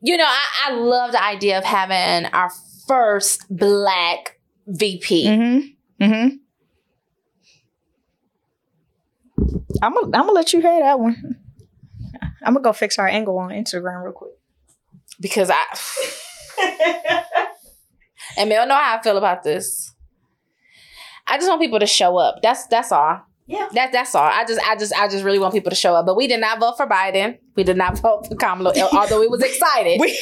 You 0.00 0.16
know, 0.16 0.24
I, 0.26 0.68
I 0.68 0.72
love 0.74 1.12
the 1.12 1.22
idea 1.22 1.58
of 1.58 1.64
having 1.64 2.30
our 2.32 2.50
first 2.88 3.44
black 3.50 4.40
VP. 4.66 5.26
Mm-hmm. 5.26 6.04
Mm-hmm. 6.04 6.36
I'm 9.82 9.94
gonna 9.94 10.06
I'm 10.06 10.10
gonna 10.10 10.32
let 10.32 10.52
you 10.52 10.60
have 10.60 10.80
that 10.80 10.98
one. 10.98 11.36
I'm 12.42 12.54
gonna 12.54 12.64
go 12.64 12.72
fix 12.72 12.98
our 12.98 13.06
angle 13.08 13.38
on 13.38 13.50
Instagram 13.50 14.02
real 14.02 14.12
quick. 14.12 14.32
because 15.20 15.50
I 15.52 15.62
and 18.36 18.48
Mel 18.48 18.66
know 18.66 18.74
how 18.74 18.98
I 18.98 19.02
feel 19.02 19.16
about 19.18 19.42
this. 19.42 19.94
I 21.30 21.36
just 21.36 21.48
want 21.48 21.60
people 21.60 21.78
to 21.78 21.86
show 21.86 22.18
up. 22.18 22.42
That's 22.42 22.66
that's 22.66 22.92
all. 22.92 23.20
Yeah. 23.46 23.68
That 23.72 23.92
that's 23.92 24.14
all. 24.14 24.22
I 24.24 24.44
just 24.44 24.60
I 24.66 24.76
just 24.76 24.92
I 24.94 25.08
just 25.08 25.24
really 25.24 25.38
want 25.38 25.54
people 25.54 25.70
to 25.70 25.76
show 25.76 25.94
up. 25.94 26.06
But 26.06 26.16
we 26.16 26.26
did 26.28 26.40
not 26.40 26.60
vote 26.60 26.76
for 26.76 26.86
Biden. 26.86 27.38
We 27.56 27.64
did 27.64 27.76
not 27.76 27.98
vote 27.98 28.28
for 28.28 28.36
Kamala, 28.36 28.72
although 28.92 29.20
we 29.20 29.26
was 29.26 29.42
excited. 29.42 30.00
We 30.00 30.16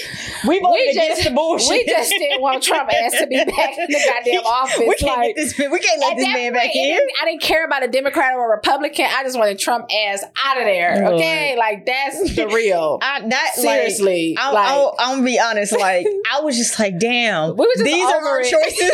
we 0.49 0.61
voted 0.61 0.73
We 0.73 0.89
against 0.91 1.09
just- 1.23 1.29
the 1.29 1.35
bullshit. 1.35 1.69
we 1.69 1.85
just 1.87 2.11
didn't 2.11 2.41
want 2.41 2.63
Trump 2.63 2.91
ass 2.93 3.13
to 3.19 3.27
be 3.27 3.37
back 3.45 3.79
in 3.79 3.87
the 3.89 4.01
goddamn 4.07 4.45
office. 4.47 4.79
We 4.79 4.95
can't 4.97 5.19
like, 5.21 5.37
this. 5.37 5.57
We 5.59 5.79
can't 5.79 6.01
let 6.01 6.17
this 6.17 6.27
man 6.27 6.53
back 6.55 6.75
in. 6.75 6.99
I 7.21 7.25
didn't 7.27 7.43
care 7.43 7.65
about 7.67 7.85
a 7.85 7.89
Democrat 7.89 8.35
or 8.35 8.47
a 8.53 8.57
Republican. 8.57 9.07
I 9.15 9.23
just 9.25 9.39
wanted 9.39 9.59
Trump 9.59 9.87
ass 10.09 10.25
out 10.45 10.57
of 10.59 10.65
there. 10.65 11.01
Lord. 11.03 11.15
Okay, 11.15 11.55
like 11.59 11.85
that's 11.87 12.35
the 12.35 12.49
real. 12.55 12.99
I, 13.03 13.29
that, 13.29 13.53
Seriously, 13.55 14.35
like, 14.37 14.45
I'm, 14.47 14.55
like- 14.55 14.69
I'm, 14.73 14.91
I'm 14.99 15.15
gonna 15.19 15.27
be 15.27 15.39
honest. 15.39 15.73
Like, 15.79 16.07
I 16.33 16.41
was 16.41 16.57
just 16.57 16.79
like, 16.79 16.99
damn. 16.99 17.57
We 17.57 17.67
just 17.75 17.85
these 17.85 18.07
are 18.07 18.25
our 18.27 18.41
it. 18.41 18.51
choices. 18.51 18.91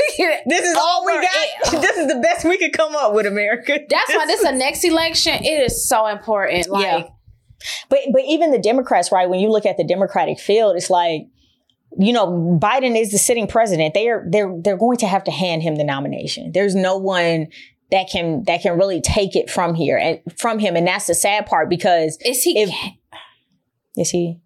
This 0.46 0.64
is 0.68 0.76
all 0.76 1.06
we 1.06 1.12
got. 1.12 1.24
it. 1.74 1.80
This 1.80 1.96
is 1.98 2.08
the 2.08 2.20
best 2.20 2.44
we 2.44 2.58
could 2.58 2.72
come 2.72 2.94
up 2.96 3.14
with, 3.14 3.26
America. 3.26 3.78
That's 3.88 4.14
why 4.14 4.26
this 4.26 4.40
is 4.40 4.46
the 4.46 4.56
next 4.56 4.84
election. 4.84 5.34
It 5.44 5.62
is 5.64 5.88
so 5.88 6.06
important. 6.08 6.68
Like, 6.68 6.82
Yeah. 6.84 7.08
But 7.88 8.00
but 8.12 8.22
even 8.26 8.50
the 8.50 8.58
Democrats, 8.58 9.10
right? 9.12 9.28
When 9.28 9.40
you 9.40 9.50
look 9.50 9.66
at 9.66 9.76
the 9.76 9.84
Democratic 9.84 10.38
field, 10.38 10.76
it's 10.76 10.90
like, 10.90 11.22
you 11.98 12.12
know, 12.12 12.58
Biden 12.60 12.98
is 12.98 13.10
the 13.10 13.18
sitting 13.18 13.46
president. 13.46 13.94
They 13.94 14.08
are 14.08 14.24
they're 14.28 14.54
they're 14.62 14.76
going 14.76 14.98
to 14.98 15.06
have 15.06 15.24
to 15.24 15.30
hand 15.30 15.62
him 15.62 15.76
the 15.76 15.84
nomination. 15.84 16.52
There's 16.52 16.74
no 16.74 16.96
one 16.96 17.48
that 17.90 18.08
can 18.10 18.44
that 18.44 18.62
can 18.62 18.78
really 18.78 19.00
take 19.00 19.36
it 19.36 19.48
from 19.50 19.74
here 19.74 19.96
and 19.98 20.20
from 20.38 20.58
him, 20.58 20.76
and 20.76 20.86
that's 20.86 21.06
the 21.06 21.14
sad 21.14 21.46
part 21.46 21.68
because 21.70 22.18
is 22.24 22.42
he? 22.42 22.58
If- 22.62 22.74
is 23.96 24.10
he? 24.10 24.40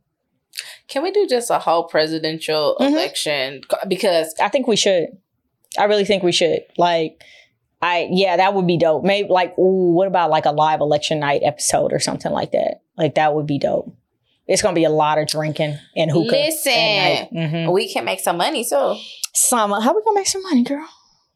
can 0.88 1.02
we 1.02 1.10
do 1.10 1.26
just 1.28 1.50
a 1.50 1.58
whole 1.58 1.84
presidential 1.84 2.76
Mhm. 2.80 2.92
election? 2.92 3.60
Because 3.88 4.34
I 4.40 4.48
think 4.48 4.66
we 4.66 4.76
should. 4.76 5.08
I 5.78 5.84
really 5.84 6.04
think 6.06 6.22
we 6.22 6.32
should. 6.32 6.60
Like, 6.78 7.22
I 7.82 8.08
yeah, 8.10 8.36
that 8.38 8.54
would 8.54 8.66
be 8.66 8.76
dope. 8.78 9.04
Maybe 9.04 9.28
like, 9.28 9.56
ooh, 9.58 9.92
what 9.92 10.08
about 10.08 10.30
like 10.30 10.46
a 10.46 10.50
live 10.50 10.80
election 10.80 11.20
night 11.20 11.42
episode 11.44 11.92
or 11.92 11.98
something 12.00 12.32
like 12.32 12.52
that? 12.52 12.80
Like 12.98 13.14
that 13.14 13.34
would 13.34 13.46
be 13.46 13.58
dope. 13.58 13.94
It's 14.46 14.62
gonna 14.62 14.74
be 14.74 14.84
a 14.84 14.90
lot 14.90 15.18
of 15.18 15.28
drinking 15.28 15.78
and 15.96 16.10
hookah. 16.10 16.30
Listen. 16.30 16.72
mm-hmm. 16.72 17.70
we 17.70 17.92
can 17.92 18.04
make 18.04 18.20
some 18.20 18.38
money 18.38 18.64
too. 18.64 18.96
Summer, 19.34 19.80
how 19.80 19.94
we 19.94 20.02
gonna 20.02 20.18
make 20.18 20.26
some 20.26 20.42
money, 20.42 20.64
girl? 20.64 20.88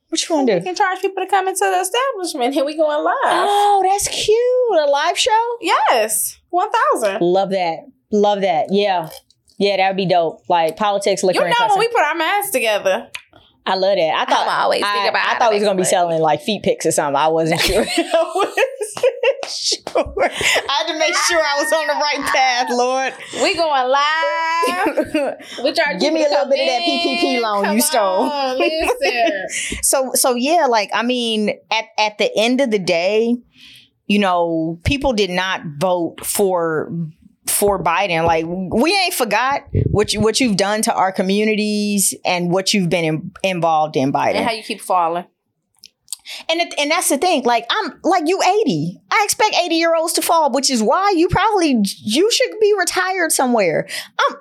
What 0.09 0.29
you 0.29 0.35
wanna 0.35 0.47
do? 0.53 0.59
We 0.59 0.65
can 0.65 0.75
charge 0.75 1.01
people 1.01 1.23
to 1.23 1.31
come 1.31 1.47
into 1.47 1.61
the 1.61 1.81
establishment. 1.81 2.55
Here 2.55 2.65
we 2.65 2.77
going 2.77 3.05
live. 3.05 3.15
Oh, 3.25 3.83
that's 3.85 4.09
cute. 4.09 4.89
A 4.89 4.91
live 4.91 5.19
show. 5.19 5.57
yes, 5.61 6.39
one 6.51 6.69
thousand. 6.93 7.21
Love 7.21 7.51
that. 7.51 7.81
Love 8.11 8.41
that. 8.43 8.67
Yeah. 8.71 9.09
Yeah, 9.59 9.77
that 9.77 9.91
would 9.91 9.97
be 9.97 10.07
dope. 10.07 10.43
Like 10.49 10.77
politics, 10.77 11.23
liquor, 11.23 11.41
You 11.41 11.47
and 11.47 11.55
know 11.59 11.69
when 11.69 11.79
we 11.79 11.89
put 11.89 12.03
our 12.03 12.17
masks 12.17 12.51
together. 12.51 13.09
I 13.65 13.77
love 13.77 13.97
that. 13.97 14.15
I 14.15 14.25
thought 14.25 14.49
I'm 14.49 14.63
always 14.65 14.83
I, 14.83 15.07
about 15.07 15.27
I 15.27 15.35
to 15.35 15.39
thought 15.39 15.51
we 15.51 15.57
was 15.59 15.65
gonna 15.65 15.79
be 15.79 15.85
selling 15.85 16.21
like 16.21 16.41
feet 16.43 16.63
pics 16.63 16.85
or 16.85 16.91
something. 16.93 17.17
I 17.17 17.29
wasn't 17.29 17.61
sure. 17.61 17.85
I 17.97 18.33
wasn't 18.35 18.69
sure. 19.47 20.15
I 20.25 20.85
had 20.85 20.93
to 20.93 20.99
make 20.99 21.15
sure 21.15 21.39
I 21.39 21.63
was 21.63 21.73
on 21.73 21.87
the 21.87 21.95
right 21.95 22.27
path, 22.27 22.69
Lord. 22.71 23.15
We 23.43 23.55
going 23.57 23.89
live. 23.89 25.37
We 25.63 25.73
trying 25.73 25.99
Give 25.99 26.13
me 26.13 26.25
a 26.25 26.29
little 26.29 26.47
bit 26.49 26.61
of 26.61 26.67
that 26.67 26.83
PPP 26.83 27.41
loan 27.41 27.65
Come 27.65 27.77
you 27.77 27.83
stole. 27.83 28.23
on, 28.23 28.59
so 29.83 30.13
so 30.15 30.35
yeah 30.35 30.67
like 30.67 30.91
i 30.95 31.03
mean 31.03 31.51
at 31.71 31.85
at 31.99 32.19
the 32.19 32.31
end 32.37 32.61
of 32.61 32.71
the 32.71 32.79
day 32.79 33.37
you 34.07 34.19
know 34.19 34.79
people 34.85 35.13
did 35.13 35.31
not 35.31 35.63
vote 35.79 36.25
for 36.25 36.93
for 37.53 37.83
biden. 37.83 38.25
Like 38.27 38.47
we 38.47 38.93
ain't 38.97 39.15
forgot 39.15 39.63
what 39.91 40.13
you 40.13 40.21
what 40.21 40.41
you've 40.41 40.57
done 40.57 40.83
to 40.83 40.95
our 40.95 41.13
communities 41.13 42.15
and 42.25 42.51
what 42.51 42.73
you've 42.75 42.89
been 42.89 43.05
in, 43.05 43.33
involved 43.43 43.97
in 43.97 44.13
biden. 44.13 44.37
And 44.37 44.45
how 44.47 44.53
you 44.53 44.63
keep 44.63 44.81
falling. 44.81 45.27
and 46.49 46.61
it, 46.61 46.75
and 46.79 46.91
that's 46.91 47.09
the 47.09 47.19
thing. 47.19 47.43
Like 47.45 47.67
i'm 47.71 48.01
like 48.03 48.25
you 48.27 48.41
80 48.43 49.01
i 49.11 49.23
expect 49.25 49.55
80 49.55 49.75
year 49.75 49.95
olds 49.95 50.13
to 50.15 50.23
fall 50.23 50.51
which 50.53 50.71
is 50.71 50.83
why 50.83 51.13
you 51.17 51.29
probably 51.29 51.77
you 52.03 52.31
should 52.31 52.59
be 52.61 52.75
retired 52.79 53.33
somewhere. 53.33 53.87
Um 54.31 54.37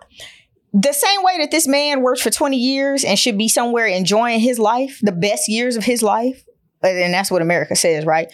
the 0.74 0.94
same 0.94 1.22
way 1.24 1.38
that 1.40 1.52
this 1.52 1.68
man 1.68 2.02
worked 2.02 2.22
for 2.22 2.30
20 2.30 2.56
years 2.56 3.04
and 3.04 3.20
should 3.20 3.38
be 3.38 3.50
somewhere 3.50 3.88
enjoying 3.88 4.40
his 4.40 4.58
life 4.58 5.00
the 5.02 5.12
best 5.12 5.50
years 5.50 5.76
of 5.76 5.84
his 5.84 6.02
life 6.02 6.46
and 6.82 7.14
that's 7.14 7.30
what 7.30 7.42
america 7.42 7.76
says 7.76 8.06
right 8.06 8.32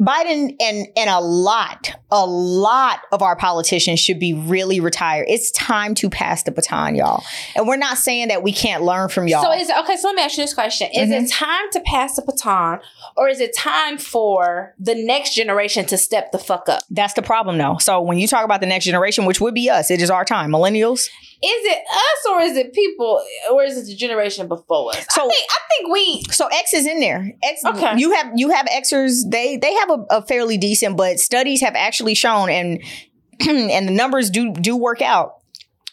Biden 0.00 0.54
and 0.60 0.86
and 0.96 1.10
a 1.10 1.20
lot, 1.20 1.90
a 2.10 2.24
lot 2.26 3.00
of 3.12 3.22
our 3.22 3.36
politicians 3.36 4.00
should 4.00 4.18
be 4.20 4.34
really 4.34 4.80
retired. 4.80 5.26
It's 5.28 5.50
time 5.52 5.94
to 5.96 6.10
pass 6.10 6.42
the 6.42 6.50
baton, 6.50 6.94
y'all. 6.94 7.24
And 7.54 7.66
we're 7.66 7.76
not 7.76 7.98
saying 7.98 8.28
that 8.28 8.42
we 8.42 8.52
can't 8.52 8.82
learn 8.82 9.08
from 9.08 9.28
y'all. 9.28 9.42
So 9.42 9.52
is 9.52 9.68
it 9.70 9.76
okay? 9.78 9.96
So 9.96 10.08
let 10.08 10.16
me 10.16 10.22
ask 10.22 10.36
you 10.36 10.44
this 10.44 10.54
question: 10.54 10.88
Is 10.94 11.08
Mm-hmm. 11.10 11.24
it 11.24 11.30
time 11.30 11.70
to 11.72 11.80
pass 11.80 12.16
the 12.16 12.22
baton, 12.22 12.80
or 13.16 13.28
is 13.28 13.40
it 13.40 13.56
time 13.56 13.96
for 13.98 14.74
the 14.78 14.94
next 14.94 15.34
generation 15.34 15.86
to 15.86 15.96
step 15.96 16.32
the 16.32 16.38
fuck 16.38 16.68
up? 16.68 16.82
That's 16.90 17.14
the 17.14 17.22
problem, 17.22 17.58
though. 17.58 17.78
So 17.78 18.00
when 18.02 18.18
you 18.18 18.26
talk 18.28 18.44
about 18.44 18.60
the 18.60 18.66
next 18.66 18.84
generation, 18.84 19.24
which 19.24 19.40
would 19.40 19.54
be 19.54 19.70
us, 19.70 19.90
it 19.90 20.00
is 20.02 20.10
our 20.10 20.24
time, 20.24 20.50
millennials. 20.50 21.08
Is 21.42 21.64
it 21.64 21.78
us, 21.90 22.30
or 22.32 22.40
is 22.40 22.56
it 22.56 22.72
people, 22.72 23.22
or 23.52 23.62
is 23.62 23.76
it 23.76 23.86
the 23.86 23.94
generation 23.94 24.48
before 24.48 24.90
us? 24.90 25.06
So- 25.10 25.22
I 25.24 25.28
think 25.28 25.48
I 25.50 25.58
think 25.76 25.92
we. 25.92 26.22
So 26.30 26.46
X 26.46 26.72
is 26.74 26.86
in 26.86 27.00
there. 27.00 27.30
X, 27.42 27.62
Okay. 27.64 27.98
you 27.98 28.12
have 28.12 28.32
you 28.36 28.50
have 28.50 28.66
Xers. 28.66 29.20
They 29.30 29.56
they 29.58 29.74
have 29.74 29.90
a, 29.90 30.04
a 30.10 30.22
fairly 30.26 30.56
decent, 30.56 30.96
but 30.96 31.18
studies 31.18 31.60
have 31.60 31.74
actually 31.74 32.14
shown, 32.14 32.48
and 32.48 32.82
and 33.46 33.86
the 33.86 33.92
numbers 33.92 34.30
do 34.30 34.52
do 34.52 34.76
work 34.76 35.02
out 35.02 35.34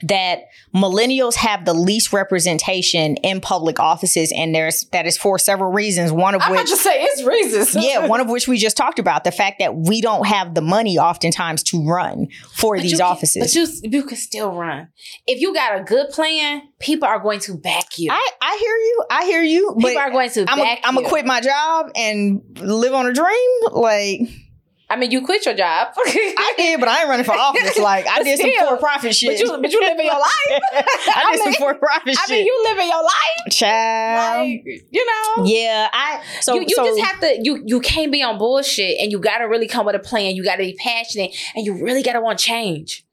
that 0.04 0.44
millennials 0.76 1.36
have 1.36 1.66
the 1.66 1.74
least 1.74 2.12
representation 2.14 3.16
in 3.18 3.42
public 3.42 3.80
offices, 3.80 4.32
and 4.36 4.54
there's 4.54 4.86
that 4.92 5.06
is 5.06 5.18
for 5.18 5.38
several 5.38 5.72
reasons. 5.72 6.12
One 6.12 6.36
of 6.36 6.42
I'm 6.42 6.52
which 6.52 6.68
just 6.68 6.84
say 6.84 7.04
it's 7.04 7.24
reasons. 7.24 7.76
yeah, 7.86 8.08
one 8.08 8.20
of 8.20 8.30
which 8.30 8.48
we 8.48 8.58
just 8.58 8.76
talked 8.78 9.00
about 9.00 9.24
the 9.24 9.32
fact 9.32 9.60
that 9.60 9.76
we 9.76 10.02
don't 10.02 10.26
have 10.28 10.54
the 10.56 10.62
money 10.62 10.98
oftentimes 10.98 11.64
to 11.64 11.86
run 11.86 12.28
for 12.54 12.76
But 12.76 12.84
these 12.84 12.92
you 12.94 12.98
can- 12.98 13.08
offices. 13.08 13.44
But 13.44 13.56
you 13.56 13.68
you 13.92 14.04
can 14.04 14.18
still 14.18 14.52
run 14.52 14.90
if 15.28 15.40
you 15.42 15.54
got 15.54 15.80
a 15.80 15.84
good 15.84 16.10
plan. 16.10 16.64
People 16.80 17.08
are 17.08 17.20
going 17.20 17.40
to 17.42 17.58
back 17.58 17.98
you. 17.98 18.12
I, 18.12 18.30
I 18.42 18.58
hear 18.60 18.76
you. 18.76 19.04
I 19.10 19.26
hear 19.26 19.44
you. 19.44 19.68
people 19.78 19.82
But 19.94 19.98
are 19.98 20.12
going 20.12 20.30
to 20.32 20.46
back 20.46 20.80
I'm 20.84 20.96
gonna 20.96 21.08
quit 21.08 21.26
my 21.26 21.40
job 21.40 21.92
and 21.96 22.42
live 22.60 22.94
on 22.94 23.06
a 23.06 23.14
dream. 23.14 23.50
Like 23.72 24.20
I 24.94 24.96
mean, 24.96 25.10
you 25.12 25.26
quit 25.26 25.46
your 25.46 25.56
job. 25.56 25.88
I 25.98 26.54
did, 26.56 26.80
but 26.80 26.88
I 26.88 27.00
ain't 27.02 27.10
running 27.10 27.26
for 27.26 27.34
office. 27.34 27.78
Like 27.80 28.08
I 28.08 28.22
did 28.24 28.40
some 28.40 28.52
for 28.70 28.78
profit 28.78 29.16
shit. 29.16 29.32
but 29.32 29.40
you 29.40 29.62
but 29.62 29.72
you 29.72 29.82
living 29.82 30.06
your 30.06 30.14
life. 30.20 30.62
I 30.72 30.82
did 30.82 30.86
I 31.18 31.36
some 31.38 31.46
mean- 31.50 31.56
for 31.60 31.74
profit 31.74 32.16
I 32.28 32.32
mean, 32.32 32.46
you 32.46 32.64
living 32.70 32.88
your 32.88 33.04
life. 33.04 33.52
Child. 33.52 34.48
Like, 34.48 34.64
you 34.92 35.06
know. 35.06 35.46
yeah, 35.46 35.90
I 35.92 36.24
so 36.42 36.54
you 36.56 36.62
you 36.62 36.76
so, 36.76 36.86
just 36.86 37.00
have 37.02 37.20
to 37.22 37.40
you 37.44 37.62
you 37.66 37.80
can't 37.82 38.12
be 38.12 38.22
on 38.22 38.38
bullshit 38.38 38.98
and 39.02 39.12
you 39.12 39.20
gotta 39.20 39.48
really 39.50 39.68
come 39.68 39.86
with 39.86 39.96
a 39.96 40.00
plan. 40.00 40.36
You 40.36 40.44
gotta 40.44 40.64
be 40.64 40.76
passionate 40.80 41.36
and 41.56 41.66
you 41.66 41.84
really 41.84 42.04
gotta 42.04 42.22
want 42.22 42.38
change. 42.40 43.04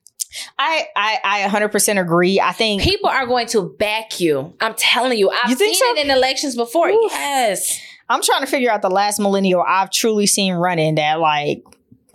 I 0.59 0.87
I 0.95 1.19
I 1.25 1.49
100% 1.49 2.01
agree. 2.01 2.39
I 2.41 2.53
think 2.53 2.83
People 2.83 3.11
are 3.11 3.27
going 3.27 3.49
to 3.49 3.75
back 3.79 4.21
you. 4.21 4.55
I'm 4.61 4.75
telling 4.75 5.19
you. 5.19 5.31
I've 5.31 5.51
You 5.51 5.57
seen 5.57 5.75
so? 5.75 5.85
it 5.97 6.05
in 6.05 6.11
elections 6.11 6.55
before. 6.55 6.89
Oof. 6.91 7.11
Yes. 7.13 7.81
I'm 8.11 8.21
trying 8.23 8.41
to 8.41 8.47
figure 8.47 8.71
out 8.71 8.83
the 8.83 8.91
last 8.91 9.21
millennial 9.21 9.65
I've 9.67 9.91
truly 9.91 10.27
seen 10.27 10.55
running 10.55 10.97
that 10.97 11.21
like 11.21 11.63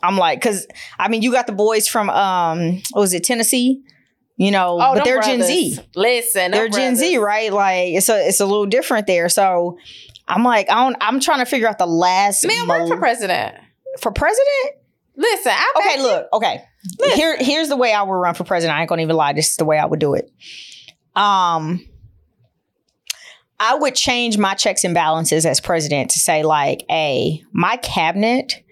I'm 0.03 0.17
like 0.17 0.41
cuz 0.41 0.67
I 0.99 1.07
mean 1.07 1.21
you 1.21 1.31
got 1.31 1.47
the 1.47 1.53
boys 1.53 1.87
from 1.87 2.09
um 2.09 2.81
what 2.91 3.01
was 3.01 3.13
it 3.13 3.23
Tennessee? 3.23 3.81
You 4.37 4.51
know, 4.51 4.77
but 4.77 5.05
they're 5.05 5.21
Gen. 5.21 5.41
Z. 5.41 5.79
Listen, 5.95 6.51
they're 6.51 6.67
Gen 6.67 6.97
Z, 6.97 7.17
right? 7.17 7.51
Like 7.53 7.93
it's 7.93 8.09
a 8.09 8.27
it's 8.27 8.41
a 8.41 8.45
little 8.45 8.65
different 8.65 9.07
there. 9.07 9.29
So 9.29 9.77
I'm 10.27 10.43
like 10.43 10.69
I 10.69 10.83
don't 10.83 10.97
I'm 10.99 11.21
trying 11.21 11.39
to 11.39 11.45
figure 11.45 11.69
out 11.69 11.77
the 11.77 11.87
last 11.87 12.45
Man, 12.45 12.67
mil- 12.67 12.77
run 12.77 12.87
for 12.89 12.97
president. 12.97 13.55
for 14.01 14.11
president. 14.11 14.75
Listen, 15.15 15.53
I 15.55 15.73
Okay, 15.77 16.03
look, 16.03 16.27
okay. 16.33 16.61
Listen. 16.99 17.17
Here 17.17 17.37
here's 17.39 17.69
the 17.69 17.77
way 17.77 17.93
I 17.93 18.03
would 18.03 18.11
run 18.13 18.35
for 18.35 18.43
president. 18.43 18.77
I 18.77 18.81
ain't 18.81 18.89
gonna 18.89 19.01
even 19.01 19.15
lie. 19.15 19.31
This 19.31 19.51
is 19.51 19.55
the 19.55 19.63
way 19.63 19.77
I 19.77 19.85
would 19.85 19.99
do 20.01 20.13
it. 20.15 20.29
Um 21.15 21.87
I 23.59 23.75
would 23.75 23.95
change 23.95 24.37
my 24.37 24.53
checks 24.53 24.83
and 24.83 24.93
balances 24.93 25.45
as 25.45 25.59
president 25.59 26.09
to 26.11 26.19
say 26.19 26.43
like, 26.43 26.83
"Hey, 26.89 27.43
my 27.51 27.77
cabinet 27.77 28.63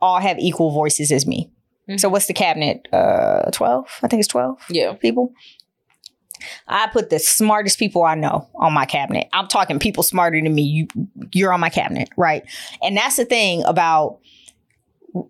all 0.00 0.20
have 0.20 0.38
equal 0.38 0.70
voices 0.70 1.10
as 1.10 1.26
me." 1.26 1.50
Mm-hmm. 1.88 1.96
So 1.98 2.08
what's 2.08 2.26
the 2.26 2.34
cabinet? 2.34 2.86
Uh 2.92 3.50
12? 3.50 3.86
I 4.02 4.08
think 4.08 4.20
it's 4.20 4.28
12 4.28 4.58
Yeah. 4.70 4.92
people. 4.94 5.32
I 6.68 6.86
put 6.92 7.10
the 7.10 7.18
smartest 7.18 7.78
people 7.78 8.04
I 8.04 8.14
know 8.14 8.48
on 8.54 8.72
my 8.72 8.84
cabinet. 8.84 9.28
I'm 9.32 9.48
talking 9.48 9.78
people 9.80 10.02
smarter 10.04 10.40
than 10.40 10.54
me. 10.54 10.62
You 10.62 10.86
you're 11.32 11.52
on 11.52 11.60
my 11.60 11.70
cabinet, 11.70 12.08
right? 12.16 12.44
And 12.82 12.96
that's 12.96 13.16
the 13.16 13.24
thing 13.24 13.64
about 13.64 14.18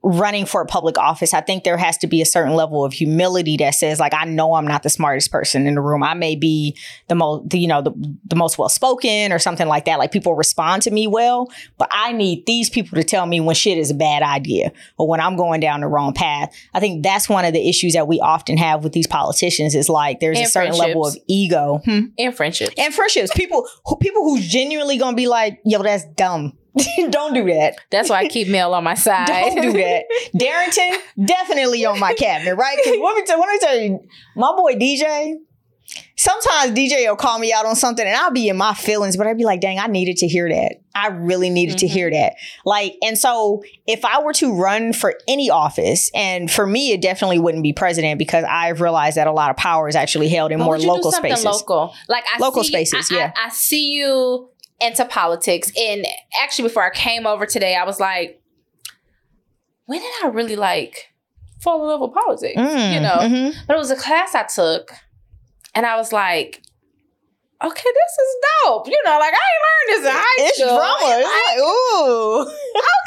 running 0.03 0.45
for 0.45 0.61
a 0.61 0.67
public 0.67 0.99
office. 0.99 1.33
I 1.33 1.41
think 1.41 1.65
there 1.65 1.77
has 1.77 1.97
to 1.99 2.07
be 2.07 2.21
a 2.21 2.27
certain 2.27 2.55
level 2.55 2.85
of 2.85 2.93
humility 2.93 3.57
that 3.59 3.75
says 3.75 4.01
like 4.01 4.13
I 4.13 4.25
know 4.25 4.55
I'm 4.55 4.67
not 4.67 4.83
the 4.83 4.91
smartest 4.91 5.31
person 5.31 5.67
in 5.67 5.75
the 5.75 5.81
room. 5.81 6.03
I 6.03 6.15
may 6.15 6.35
be 6.35 6.77
the 7.07 7.15
most 7.15 7.55
you 7.55 7.69
know 7.69 7.83
the, 7.83 7.93
the 8.25 8.37
most 8.37 8.59
well 8.59 8.69
spoken 8.69 9.33
or 9.33 9.39
something 9.39 9.69
like 9.69 9.85
that. 9.85 9.99
Like 9.99 10.13
people 10.13 10.35
respond 10.35 10.83
to 10.83 10.91
me 10.91 11.07
well, 11.07 11.49
but 11.79 11.89
I 11.93 12.13
need 12.13 12.45
these 12.47 12.69
people 12.69 12.97
to 12.97 13.05
tell 13.05 13.27
me 13.27 13.41
when 13.41 13.55
shit 13.55 13.79
is 13.79 13.91
a 13.91 13.95
bad 13.95 14.23
idea 14.23 14.73
or 14.97 15.07
when 15.07 15.21
I'm 15.21 15.37
going 15.37 15.61
down 15.61 15.81
the 15.81 15.89
wrong 15.89 16.13
path. 16.13 16.55
I 16.75 16.81
think 16.81 17.03
that's 17.03 17.29
one 17.29 17.45
of 17.45 17.53
the 17.53 17.69
issues 17.69 17.93
that 17.93 18.09
we 18.09 18.21
often 18.21 18.57
have 18.57 18.83
with 18.83 18.93
these 18.93 19.07
politicians 19.07 19.75
is 19.75 19.89
like 19.89 20.21
there's 20.21 20.39
a 20.39 20.47
certain 20.47 20.75
level 20.75 21.07
of 21.07 21.17
ego. 21.29 21.81
Hmm? 21.85 22.07
In 22.17 22.33
friendship. 22.33 22.71
And 22.77 22.93
friendships. 22.93 23.31
People 23.35 23.69
who 23.87 23.97
people 23.97 24.25
who's 24.25 24.47
genuinely 24.47 24.99
gonna 24.99 25.17
be 25.17 25.29
like, 25.29 25.61
yo, 25.65 25.83
that's 25.83 26.05
dumb. 26.17 26.55
Don't 27.11 27.35
do 27.35 27.45
that. 27.47 27.77
That's 27.91 28.09
why 28.11 28.17
I 28.21 28.29
keep 28.29 28.49
Mel 28.49 28.75
on 28.75 28.85
my 28.85 28.95
side. 29.07 29.27
Don't 29.27 29.61
do 29.61 29.73
that. 29.73 30.05
Darrington, 30.37 30.93
definitely 31.25 31.85
on 31.85 31.99
my 31.99 32.15
cabinet, 32.15 32.55
right? 32.57 32.77
Because 32.83 32.99
let 33.03 33.17
me 33.17 33.23
tell, 33.25 33.41
let 33.41 33.49
me 33.53 33.59
tell 33.61 33.79
you, 33.79 34.01
my 34.37 34.53
boy 34.57 34.75
DJ. 34.75 35.35
Sometimes 36.17 36.73
DJ 36.77 37.09
will 37.09 37.17
call 37.17 37.39
me 37.39 37.51
out 37.53 37.65
on 37.65 37.75
something, 37.75 38.07
and 38.07 38.15
I'll 38.15 38.31
be 38.31 38.49
in 38.49 38.57
my 38.59 38.75
feelings, 38.75 39.17
but 39.17 39.27
I'd 39.27 39.39
be 39.39 39.45
like, 39.45 39.61
"Dang, 39.61 39.79
I 39.79 39.87
needed 39.87 40.19
to 40.19 40.27
hear 40.29 40.47
that. 40.49 40.83
I 40.95 41.07
really 41.09 41.49
needed 41.49 41.79
to 41.79 41.87
Mhm. 41.87 41.91
hear 41.91 42.11
that." 42.11 42.35
Like, 42.67 42.97
and 43.03 43.17
so 43.17 43.63
if 43.87 44.05
I 44.05 44.21
were 44.21 44.35
to 44.35 44.53
run 44.53 44.93
for 44.93 45.15
any 45.27 45.49
office, 45.49 46.11
and 46.15 46.51
for 46.51 46.67
me, 46.67 46.93
it 46.93 47.01
definitely 47.01 47.39
wouldn't 47.39 47.63
be 47.63 47.73
president 47.73 48.19
because 48.19 48.45
I've 48.45 48.83
realized 48.83 49.17
that 49.17 49.29
a 49.29 49.33
lot 49.33 49.49
of 49.51 49.57
power 49.57 49.89
is 49.89 49.97
actually 49.97 50.29
held 50.29 50.53
in 50.53 50.59
But 50.59 50.65
more 50.65 50.75
would 50.75 50.83
you 50.83 50.89
do 50.89 50.93
local 50.95 51.13
spaces. 51.13 51.45
Local, 51.47 51.95
like 52.09 52.25
I 52.35 52.39
Local 52.39 52.65
see, 52.65 52.69
spaces, 52.69 53.09
I- 53.11 53.17
yeah. 53.17 53.33
I, 53.37 53.47
I 53.47 53.49
see 53.51 53.93
you 53.93 54.51
into 54.81 55.05
politics, 55.05 55.73
and 55.77 56.07
actually, 56.41 56.69
before 56.69 56.85
I 56.85 56.91
came 56.91 57.27
over 57.27 57.47
today, 57.47 57.75
I 57.77 57.85
was 57.85 57.99
like, 58.01 58.41
when 59.87 60.01
did 60.01 60.13
I 60.25 60.29
really 60.29 60.57
like 60.57 61.09
fall 61.61 61.83
in 61.83 61.89
love 61.89 62.01
with 62.01 62.13
politics? 62.13 62.61
Mm, 62.61 62.95
you 62.95 63.01
know, 63.01 63.17
mhm. 63.21 63.55
but 63.67 63.75
it 63.75 63.79
was 63.79 63.91
a 63.91 63.97
class 63.97 64.35
I 64.35 64.45
took, 64.45 64.93
and 65.75 65.85
I 65.87 65.97
was 65.97 66.13
like. 66.13 66.63
Okay, 67.61 67.75
this 67.75 68.19
is 68.25 68.37
dope. 68.67 68.87
You 68.87 68.97
know, 69.05 69.19
like 69.19 69.35
I 69.35 69.43
ain't 69.51 69.65
learned 69.67 69.89
this 69.89 70.07
in 70.13 70.17
high 70.17 70.45
It's 70.47 70.59
school. 70.59 70.77
drama. 70.77 71.19
It's 71.19 71.27
like, 71.27 71.59
ooh. 71.59 72.43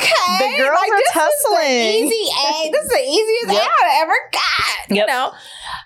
okay, 0.02 0.58
The 0.58 0.58
girls 0.62 0.76
like, 0.82 0.92
are 0.92 0.98
this 0.98 1.08
is 1.08 1.14
tussling. 1.14 1.72
Easy 1.72 2.32
A. 2.36 2.70
This 2.70 2.84
is 2.84 2.90
the 2.90 3.00
easiest 3.00 3.54
Yep. 3.54 3.62
A 3.64 3.86
I 3.86 4.00
ever 4.02 4.14
got. 4.34 4.98
You 4.98 5.06
know, 5.06 5.32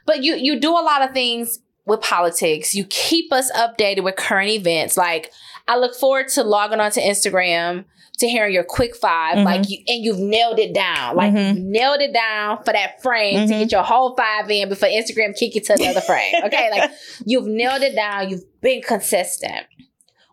but 0.07 0.23
you 0.23 0.33
you 0.33 0.59
do 0.59 0.71
a 0.71 0.81
lot 0.81 1.03
of 1.03 1.11
things 1.13 1.59
with 1.85 2.01
politics. 2.01 2.73
You 2.73 2.85
keep 2.85 3.31
us 3.31 3.51
updated 3.51 4.03
with 4.03 4.15
current 4.15 4.49
events. 4.49 4.97
Like 4.97 5.31
I 5.67 5.77
look 5.77 5.95
forward 5.95 6.27
to 6.29 6.43
logging 6.43 6.79
onto 6.79 6.99
Instagram 7.01 7.85
to 8.19 8.27
hearing 8.29 8.53
your 8.53 8.63
quick 8.63 8.95
5 8.95 9.37
Mhm. 9.37 9.43
like 9.45 9.69
you 9.69 9.79
and 9.87 10.03
you've 10.03 10.19
nailed 10.19 10.57
it 10.59 10.73
down. 10.73 11.15
Like 11.17 11.33
Mhm. 11.33 11.47
you've 11.55 11.65
nailed 11.65 11.99
it 12.01 12.13
down 12.13 12.63
for 12.63 12.71
that 12.71 13.01
frame 13.01 13.47
to 13.47 13.53
Mhm. 13.53 13.59
get 13.59 13.71
your 13.73 13.83
whole 13.83 14.15
five 14.15 14.49
in 14.49 14.69
before 14.69 14.87
Instagram 14.87 15.37
kick 15.37 15.53
you 15.55 15.61
to 15.61 15.73
another 15.73 16.01
frame. 16.01 16.33
Okay, 16.45 16.69
like 16.71 16.91
you've 17.25 17.47
nailed 17.47 17.81
it 17.81 17.93
down. 17.95 18.29
You've 18.29 18.43
been 18.61 18.81
consistent. 18.81 19.65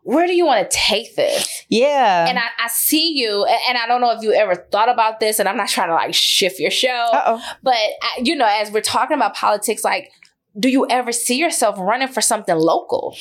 Where 0.04 0.26
do 0.26 0.34
you 0.34 0.44
want 0.44 0.68
to 0.68 0.76
take 0.76 1.14
this? 1.16 1.64
Yeah. 1.68 2.26
and 2.28 2.36
I, 2.38 2.42
I 2.64 2.68
see 2.68 3.12
you, 3.16 3.44
a- 3.44 3.68
and 3.68 3.78
I 3.78 3.86
don't 3.86 4.00
know 4.00 4.10
if 4.10 4.22
you 4.22 4.32
ever 4.32 4.54
thought 4.70 4.88
about 4.88 5.20
this, 5.20 5.38
and 5.38 5.48
I'm 5.48 5.56
not 5.56 5.68
trying 5.68 5.88
to 5.88 5.94
like 5.94 6.12
shift 6.14 6.58
your 6.60 6.70
show, 6.72 6.88
Uh-oh. 7.12 7.40
but 7.62 7.74
I, 7.74 8.20
you 8.22 8.34
know, 8.36 8.46
as 8.46 8.70
we're 8.70 8.80
talking 8.80 9.16
about 9.16 9.34
politics, 9.34 9.82
like, 9.84 10.10
do 10.58 10.68
you 10.68 10.86
ever 10.90 11.12
see 11.12 11.36
yourself 11.36 11.76
running 11.78 12.08
for 12.08 12.20
something 12.20 12.54
local? 12.56 13.16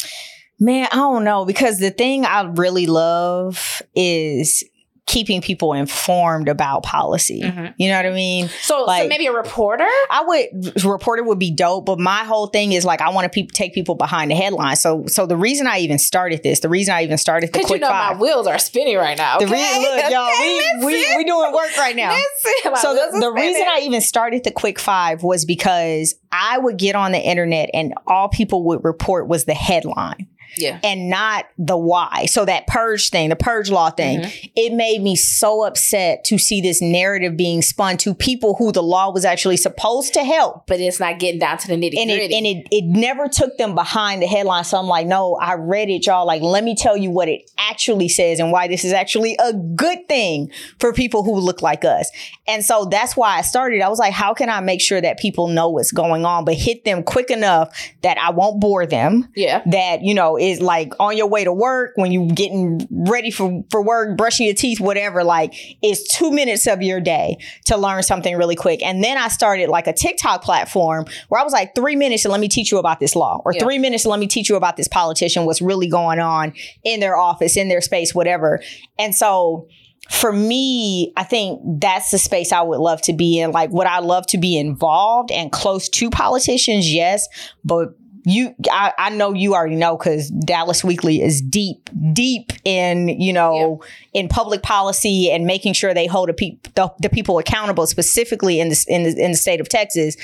Man, 0.61 0.87
I 0.91 0.95
don't 0.95 1.23
know 1.23 1.43
because 1.43 1.79
the 1.79 1.89
thing 1.91 2.23
I 2.23 2.43
really 2.43 2.85
love 2.85 3.81
is 3.95 4.63
keeping 5.07 5.41
people 5.41 5.73
informed 5.73 6.47
about 6.47 6.83
policy. 6.83 7.41
Mhm. 7.41 7.73
You 7.77 7.89
know 7.89 7.97
what 7.97 8.05
I 8.05 8.11
mean? 8.11 8.47
So, 8.61 8.77
so 8.77 8.83
Like- 8.85 9.09
maybe 9.09 9.25
a 9.25 9.31
reporter. 9.33 9.87
I 10.11 10.23
would 10.23 10.85
reporter 10.85 11.23
would 11.23 11.39
be 11.39 11.49
dope, 11.51 11.87
but 11.87 11.99
my 11.99 12.19
whole 12.23 12.47
thing 12.47 12.71
is 12.71 12.85
like 12.85 13.01
I 13.01 13.09
want 13.09 13.25
to 13.25 13.29
pe- 13.29 13.47
take 13.47 13.73
people 13.73 13.95
behind 13.95 14.29
the 14.29 14.35
headline. 14.35 14.75
So 14.75 15.03
so 15.07 15.25
the 15.25 15.35
reason 15.35 15.65
I 15.65 15.79
even 15.79 15.97
started 15.97 16.43
this, 16.43 16.59
the 16.59 16.69
reason 16.69 16.93
I 16.93 17.03
even 17.03 17.17
started 17.17 17.47
the 17.49 17.53
Because 17.53 17.63
you 17.63 17.67
quick 17.73 17.81
know 17.81 17.89
five. 17.89 18.15
my 18.17 18.21
wheels 18.21 18.45
are 18.47 18.59
spinning 18.59 18.95
right 18.97 19.17
now. 19.17 19.39
the 19.39 19.47
reason, 19.47 19.81
look, 19.81 20.11
y'all, 20.11 20.27
Okay, 20.29 20.61
we, 20.79 20.85
we 20.85 21.17
we 21.17 21.23
doing 21.25 21.51
work 21.51 21.75
right 21.77 21.95
now. 21.95 22.15
Listen, 22.15 22.75
so 22.77 22.93
the, 22.93 23.19
the 23.19 23.31
reason. 23.31 23.63
I 23.67 23.79
even 23.81 24.01
started 24.01 24.43
the 24.43 24.51
quick 24.51 24.77
five 24.79 25.23
was 25.23 25.43
because 25.45 26.13
I 26.31 26.59
would 26.59 26.77
get 26.77 26.95
on 26.95 27.11
the 27.11 27.19
internet 27.19 27.71
and 27.73 27.95
all 28.05 28.29
people 28.29 28.63
would 28.65 28.83
report 28.83 29.27
was 29.27 29.45
the 29.45 29.55
headline 29.55 30.27
yeah. 30.57 30.79
and 30.83 31.09
not 31.09 31.45
the 31.57 31.77
why. 31.77 32.25
So 32.27 32.45
that 32.45 32.67
purge 32.67 33.09
thing, 33.09 33.29
the 33.29 33.35
purge 33.35 33.69
law 33.69 33.89
thing, 33.89 34.19
Mm-hmm. 34.21 34.47
it 34.55 34.73
made 34.73 35.01
me 35.01 35.15
so 35.15 35.65
upset 35.65 36.23
to 36.25 36.37
see 36.37 36.59
this 36.61 36.81
narrative 36.81 37.37
being 37.37 37.61
spun 37.61 37.97
to 37.97 38.13
people 38.13 38.55
who 38.55 38.71
the 38.71 38.83
law 38.83 39.11
was 39.11 39.23
actually 39.25 39.57
supposed 39.57 40.13
to 40.15 40.23
help. 40.23 40.67
But 40.67 40.79
it's 40.79 40.99
not 40.99 41.19
getting 41.19 41.39
down 41.39 41.57
to 41.59 41.67
the 41.67 41.75
nitty 41.75 41.97
And 41.97 42.11
it, 42.11 42.15
gritty. 42.17 42.35
and 42.37 42.45
it 42.45 42.67
it 42.71 42.83
never 42.85 43.27
took 43.27 43.57
them 43.57 43.73
behind 43.75 44.21
the 44.21 44.27
headline. 44.27 44.63
So 44.63 44.77
I'm 44.77 44.87
like, 44.87 45.07
no, 45.07 45.35
I 45.35 45.53
read 45.55 45.89
it, 45.89 46.05
y'all. 46.05 46.25
Like, 46.25 46.41
let 46.41 46.63
me 46.63 46.75
tell 46.75 46.97
you 46.97 47.09
what 47.11 47.27
it 47.29 47.49
actually 47.57 48.09
says 48.09 48.39
and 48.39 48.51
why 48.51 48.67
this 48.67 48.83
is 48.83 48.91
actually 48.93 49.35
a 49.39 49.53
good 49.53 50.07
thing 50.07 50.51
for 50.79 50.91
people 50.93 51.23
who 51.23 51.35
look 51.39 51.61
like 51.61 51.85
us. 51.85 52.09
And 52.47 52.65
so 52.65 52.85
that's 52.85 53.15
why 53.15 53.37
I 53.37 53.41
started. 53.41 53.81
I 53.81 53.89
was 53.89 53.99
like, 53.99 54.13
how 54.13 54.33
can 54.33 54.49
I 54.49 54.59
make 54.61 54.81
sure 54.81 54.99
that 54.99 55.19
people 55.19 55.47
know 55.47 55.69
what's 55.69 55.91
going 55.91 56.25
on, 56.25 56.43
but 56.45 56.55
hit 56.55 56.83
them 56.85 57.03
quick 57.03 57.29
enough 57.29 57.69
that 58.01 58.17
I 58.17 58.31
won't 58.31 58.59
bore 58.59 58.85
them? 58.85 59.29
yeah. 59.35 59.61
that 59.67 60.01
you 60.03 60.13
know 60.13 60.37
is 60.41 60.59
like 60.59 60.91
on 60.99 61.15
your 61.15 61.27
way 61.27 61.43
to 61.43 61.53
work 61.53 61.91
when 61.95 62.11
you're 62.11 62.27
getting 62.27 62.87
ready 62.89 63.29
for 63.29 63.61
for 63.69 63.81
work 63.83 64.17
brushing 64.17 64.47
your 64.47 64.55
teeth 64.55 64.79
whatever 64.79 65.23
like 65.23 65.53
it's 65.83 66.11
two 66.17 66.31
minutes 66.31 66.65
of 66.67 66.81
your 66.81 66.99
day 66.99 67.37
to 67.65 67.77
learn 67.77 68.01
something 68.01 68.35
really 68.35 68.55
quick 68.55 68.81
and 68.81 69.03
then 69.03 69.17
i 69.17 69.27
started 69.27 69.69
like 69.69 69.85
a 69.85 69.93
tiktok 69.93 70.41
platform 70.43 71.05
where 71.29 71.39
i 71.39 71.43
was 71.43 71.53
like 71.53 71.75
three 71.75 71.95
minutes 71.95 72.25
and 72.25 72.31
let 72.31 72.41
me 72.41 72.47
teach 72.47 72.71
you 72.71 72.79
about 72.79 72.99
this 72.99 73.15
law 73.15 73.39
or 73.45 73.53
Yeah. 73.53 73.63
three 73.63 73.77
minutes 73.77 74.03
and 74.03 74.09
let 74.11 74.19
me 74.19 74.27
teach 74.27 74.49
you 74.49 74.55
about 74.55 74.77
this 74.77 74.87
politician 74.87 75.45
what's 75.45 75.61
really 75.61 75.87
going 75.87 76.19
on 76.19 76.53
in 76.83 76.99
their 76.99 77.15
office 77.15 77.55
in 77.55 77.69
their 77.69 77.81
space 77.81 78.15
whatever 78.15 78.59
and 78.97 79.13
so 79.13 79.67
for 80.09 80.33
me, 80.33 81.13
I 81.15 81.23
think 81.23 81.61
that's 81.79 82.11
the 82.11 82.17
space 82.17 82.51
I 82.51 82.61
would 82.61 82.79
love 82.79 83.01
to 83.03 83.13
be 83.13 83.39
in. 83.39 83.51
Like, 83.51 83.69
would 83.69 83.87
I 83.87 83.99
love 83.99 84.25
to 84.27 84.37
be 84.37 84.57
involved 84.57 85.31
and 85.31 85.51
close 85.51 85.87
to 85.89 86.09
politicians? 86.09 86.91
Yes. 86.91 87.27
But 87.63 87.89
you, 88.23 88.55
I, 88.71 88.93
I 88.97 89.09
know 89.09 89.33
you 89.33 89.53
already 89.53 89.75
know 89.75 89.97
because 89.97 90.29
Dallas 90.29 90.83
Weekly 90.83 91.21
is 91.21 91.41
deep, 91.41 91.89
deep 92.13 92.51
in, 92.63 93.09
you 93.09 93.33
know, 93.33 93.83
in 94.13 94.27
public 94.27 94.61
policy 94.61 95.31
and 95.31 95.45
making 95.45 95.73
sure 95.73 95.93
they 95.93 96.07
hold 96.07 96.29
the, 96.29 96.33
peop 96.33 96.73
the, 96.75 96.93
the 96.99 97.09
people 97.09 97.39
accountable, 97.39 97.87
specifically 97.87 98.59
in 98.59 98.69
the, 98.69 98.85
in 98.87 99.03
the, 99.03 99.09
in 99.23 99.31
the 99.31 99.37
state 99.37 99.59
of 99.59 99.69
Texas 99.69 100.15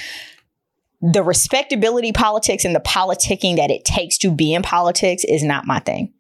the 1.02 1.22
respectability 1.22 2.12
politics 2.12 2.66
and 2.66 2.76
the 2.76 2.80
politicking 2.80 3.58
that 3.58 3.70
it 3.70 3.86
takes 3.86 4.18
to 4.18 4.32
be 4.32 4.54
in 4.54 4.64
politics 4.64 5.24
is 5.24 5.44
not 5.44 5.66
my 5.66 5.80
thing. 5.80 6.12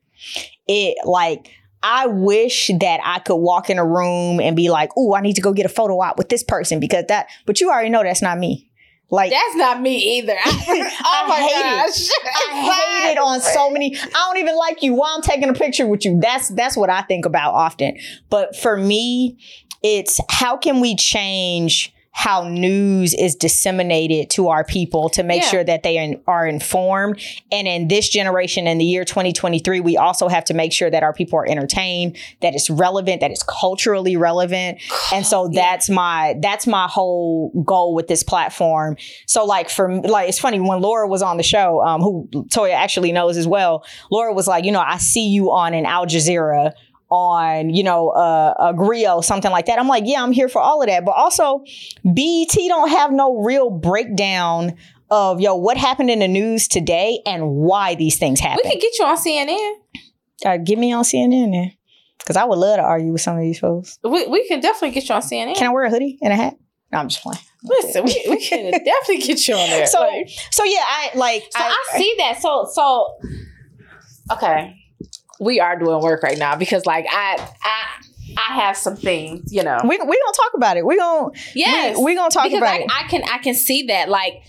It 0.67 0.97
like 1.05 1.51
I 1.83 2.07
wish 2.07 2.69
that 2.79 2.99
I 3.03 3.19
could 3.19 3.35
walk 3.37 3.69
in 3.69 3.77
a 3.77 3.85
room 3.85 4.39
and 4.39 4.55
be 4.55 4.69
like, 4.69 4.95
"Ooh, 4.97 5.13
I 5.13 5.21
need 5.21 5.33
to 5.33 5.41
go 5.41 5.53
get 5.53 5.65
a 5.65 5.69
photo 5.69 5.99
op 6.01 6.17
with 6.17 6.29
this 6.29 6.43
person 6.43 6.79
because 6.79 7.05
that." 7.07 7.27
But 7.45 7.61
you 7.61 7.69
already 7.69 7.89
know 7.89 8.03
that's 8.03 8.21
not 8.21 8.37
me. 8.37 8.69
Like 9.09 9.31
That's 9.31 9.55
not 9.55 9.81
me 9.81 10.17
either. 10.17 10.35
oh 10.45 10.45
I 10.45 11.25
my 11.27 11.35
hate 11.35 11.61
gosh. 11.61 12.09
I 12.25 13.03
hate 13.05 13.11
it 13.13 13.17
on 13.17 13.39
so 13.39 13.69
many. 13.71 13.95
I 13.97 14.09
don't 14.09 14.37
even 14.37 14.57
like 14.57 14.83
you 14.83 14.95
while 14.95 15.13
I'm 15.15 15.21
taking 15.21 15.49
a 15.49 15.53
picture 15.53 15.87
with 15.87 16.03
you. 16.03 16.19
That's 16.19 16.49
that's 16.49 16.75
what 16.75 16.89
I 16.89 17.01
think 17.03 17.25
about 17.25 17.53
often. 17.53 17.97
But 18.29 18.55
for 18.55 18.75
me, 18.75 19.37
it's 19.81 20.19
how 20.29 20.57
can 20.57 20.81
we 20.81 20.95
change 20.95 21.93
how 22.17 22.47
news 22.47 23.13
is 23.13 23.35
disseminated 23.35 24.27
to 24.31 24.47
our 24.47 24.63
people 24.63 25.07
to 25.07 25.21
make 25.21 25.43
Yeah. 25.43 25.49
sure 25.49 25.63
that 25.63 25.83
they 25.83 26.17
are 26.25 26.47
informed. 26.47 27.21
And 27.51 27.67
in 27.67 27.89
this 27.89 28.09
generation, 28.09 28.65
in 28.65 28.79
the 28.79 28.85
year 28.85 29.05
2023, 29.05 29.81
we 29.81 29.97
also 29.97 30.27
have 30.27 30.43
to 30.45 30.55
make 30.55 30.73
sure 30.73 30.89
that 30.89 31.03
our 31.03 31.13
people 31.13 31.37
are 31.37 31.47
entertained, 31.47 32.17
that 32.41 32.55
it's 32.55 32.71
relevant, 32.71 33.21
that 33.21 33.29
it's 33.29 33.43
culturally 33.43 34.17
relevant. 34.17 34.79
And 35.13 35.27
so 35.27 35.47
that's 35.53 35.91
my 35.91 36.33
that's 36.41 36.65
my 36.65 36.87
whole 36.87 37.51
goal 37.63 37.93
with 37.93 38.07
this 38.07 38.23
platform. 38.23 38.97
So 39.27 39.45
like 39.45 39.69
for 39.69 40.01
like 40.01 40.27
it's 40.27 40.39
funny 40.39 40.59
when 40.59 40.81
Laura 40.81 41.07
was 41.07 41.21
on 41.21 41.37
the 41.37 41.43
show, 41.43 41.83
um, 41.83 42.01
who 42.01 42.27
Toya 42.49 42.73
actually 42.73 43.11
knows 43.11 43.37
as 43.37 43.47
well. 43.47 43.85
Laura 44.09 44.33
was 44.33 44.47
like, 44.47 44.65
you 44.65 44.71
know, 44.71 44.81
I 44.83 44.97
see 44.97 45.27
you 45.29 45.51
on 45.51 45.75
an 45.75 45.85
Al 45.85 46.07
Jazeera 46.07 46.71
on 47.09 47.69
you 47.69 47.83
know 47.83 48.09
uh, 48.09 48.53
a 48.59 48.73
Grio 48.73 49.21
something 49.21 49.51
like 49.51 49.65
that. 49.67 49.79
I'm 49.79 49.87
like, 49.87 50.03
yeah, 50.05 50.21
I'm 50.21 50.31
here 50.31 50.49
for 50.49 50.61
all 50.61 50.81
of 50.81 50.87
that, 50.87 51.05
but 51.05 51.11
also 51.11 51.63
BET 52.03 52.49
don't 52.53 52.89
have 52.89 53.11
no 53.11 53.37
real 53.41 53.69
breakdown 53.69 54.75
of 55.09 55.39
yo 55.39 55.55
what 55.55 55.77
happened 55.77 56.09
in 56.09 56.19
the 56.19 56.27
news 56.27 56.67
today 56.67 57.21
and 57.25 57.49
why 57.49 57.95
these 57.95 58.17
things 58.17 58.39
happened. 58.39 58.61
We 58.65 58.71
could 58.71 58.81
get 58.81 58.99
you 58.99 59.05
on 59.05 59.17
CNN. 59.17 59.73
uh, 60.45 60.57
get 60.57 60.77
me 60.77 60.91
on 60.91 61.03
CNN 61.05 61.51
then, 61.51 61.71
because 62.19 62.35
I 62.35 62.43
would 62.43 62.57
love 62.59 62.77
to 62.77 62.83
argue 62.83 63.11
with 63.13 63.21
some 63.21 63.35
of 63.37 63.41
these 63.41 63.59
folks. 63.59 63.97
We, 64.03 64.27
we 64.27 64.47
can 64.47 64.59
definitely 64.59 64.91
get 64.91 65.07
you 65.07 65.15
on 65.15 65.21
CNN. 65.21 65.55
Can 65.55 65.67
I 65.67 65.73
wear 65.73 65.85
a 65.85 65.89
hoodie 65.89 66.17
and 66.21 66.33
a 66.33 66.35
hat? 66.35 66.55
No, 66.91 66.99
I'm 66.99 67.07
just 67.09 67.21
playing. 67.23 67.39
Listen, 67.63 68.03
we, 68.05 68.25
we 68.29 68.39
can 68.45 68.71
definitely 68.85 69.17
get 69.25 69.47
you 69.47 69.55
on 69.55 69.69
there. 69.69 69.85
So 69.87 69.99
Like- 70.01 70.29
so 70.51 70.63
yeah, 70.65 70.83
I 70.85 71.11
like 71.15 71.43
So 71.51 71.59
I, 71.59 71.75
see 71.97 72.15
that. 72.19 72.41
So 72.41 72.67
so 72.71 73.07
okay, 74.33 74.75
we 75.39 75.59
are 75.59 75.77
doing 75.77 76.01
work 76.01 76.23
right 76.23 76.37
now 76.37 76.55
because 76.55 76.85
like 76.85 77.05
I 77.09 77.37
I 77.63 77.83
I 78.37 78.55
have 78.61 78.77
some 78.77 78.95
things, 78.95 79.51
you 79.51 79.63
know. 79.63 79.79
we 79.83 79.89
we 79.89 79.97
gonna 79.97 80.33
talk 80.35 80.51
about 80.55 80.77
it. 80.77 80.85
We 80.85 80.97
gonna 80.97 81.29
Yes, 81.55 81.97
we, 81.97 82.05
we 82.05 82.15
gonna 82.15 82.29
talk 82.29 82.45
because 82.45 82.57
about 82.57 82.79
like 82.79 82.81
it. 82.81 82.91
I 82.93 83.07
can 83.07 83.23
I 83.23 83.37
can 83.39 83.53
see 83.53 83.83
that 83.87 84.09
like 84.09 84.43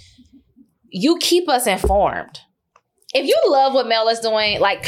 you 0.91 1.19
keep 1.19 1.49
us 1.49 1.67
informed. 1.67 2.41
If 3.15 3.27
you 3.27 3.37
love 3.47 3.73
what 3.73 3.89
Mel 3.89 4.09
is 4.09 4.21
doing, 4.21 4.61
like 4.61 4.87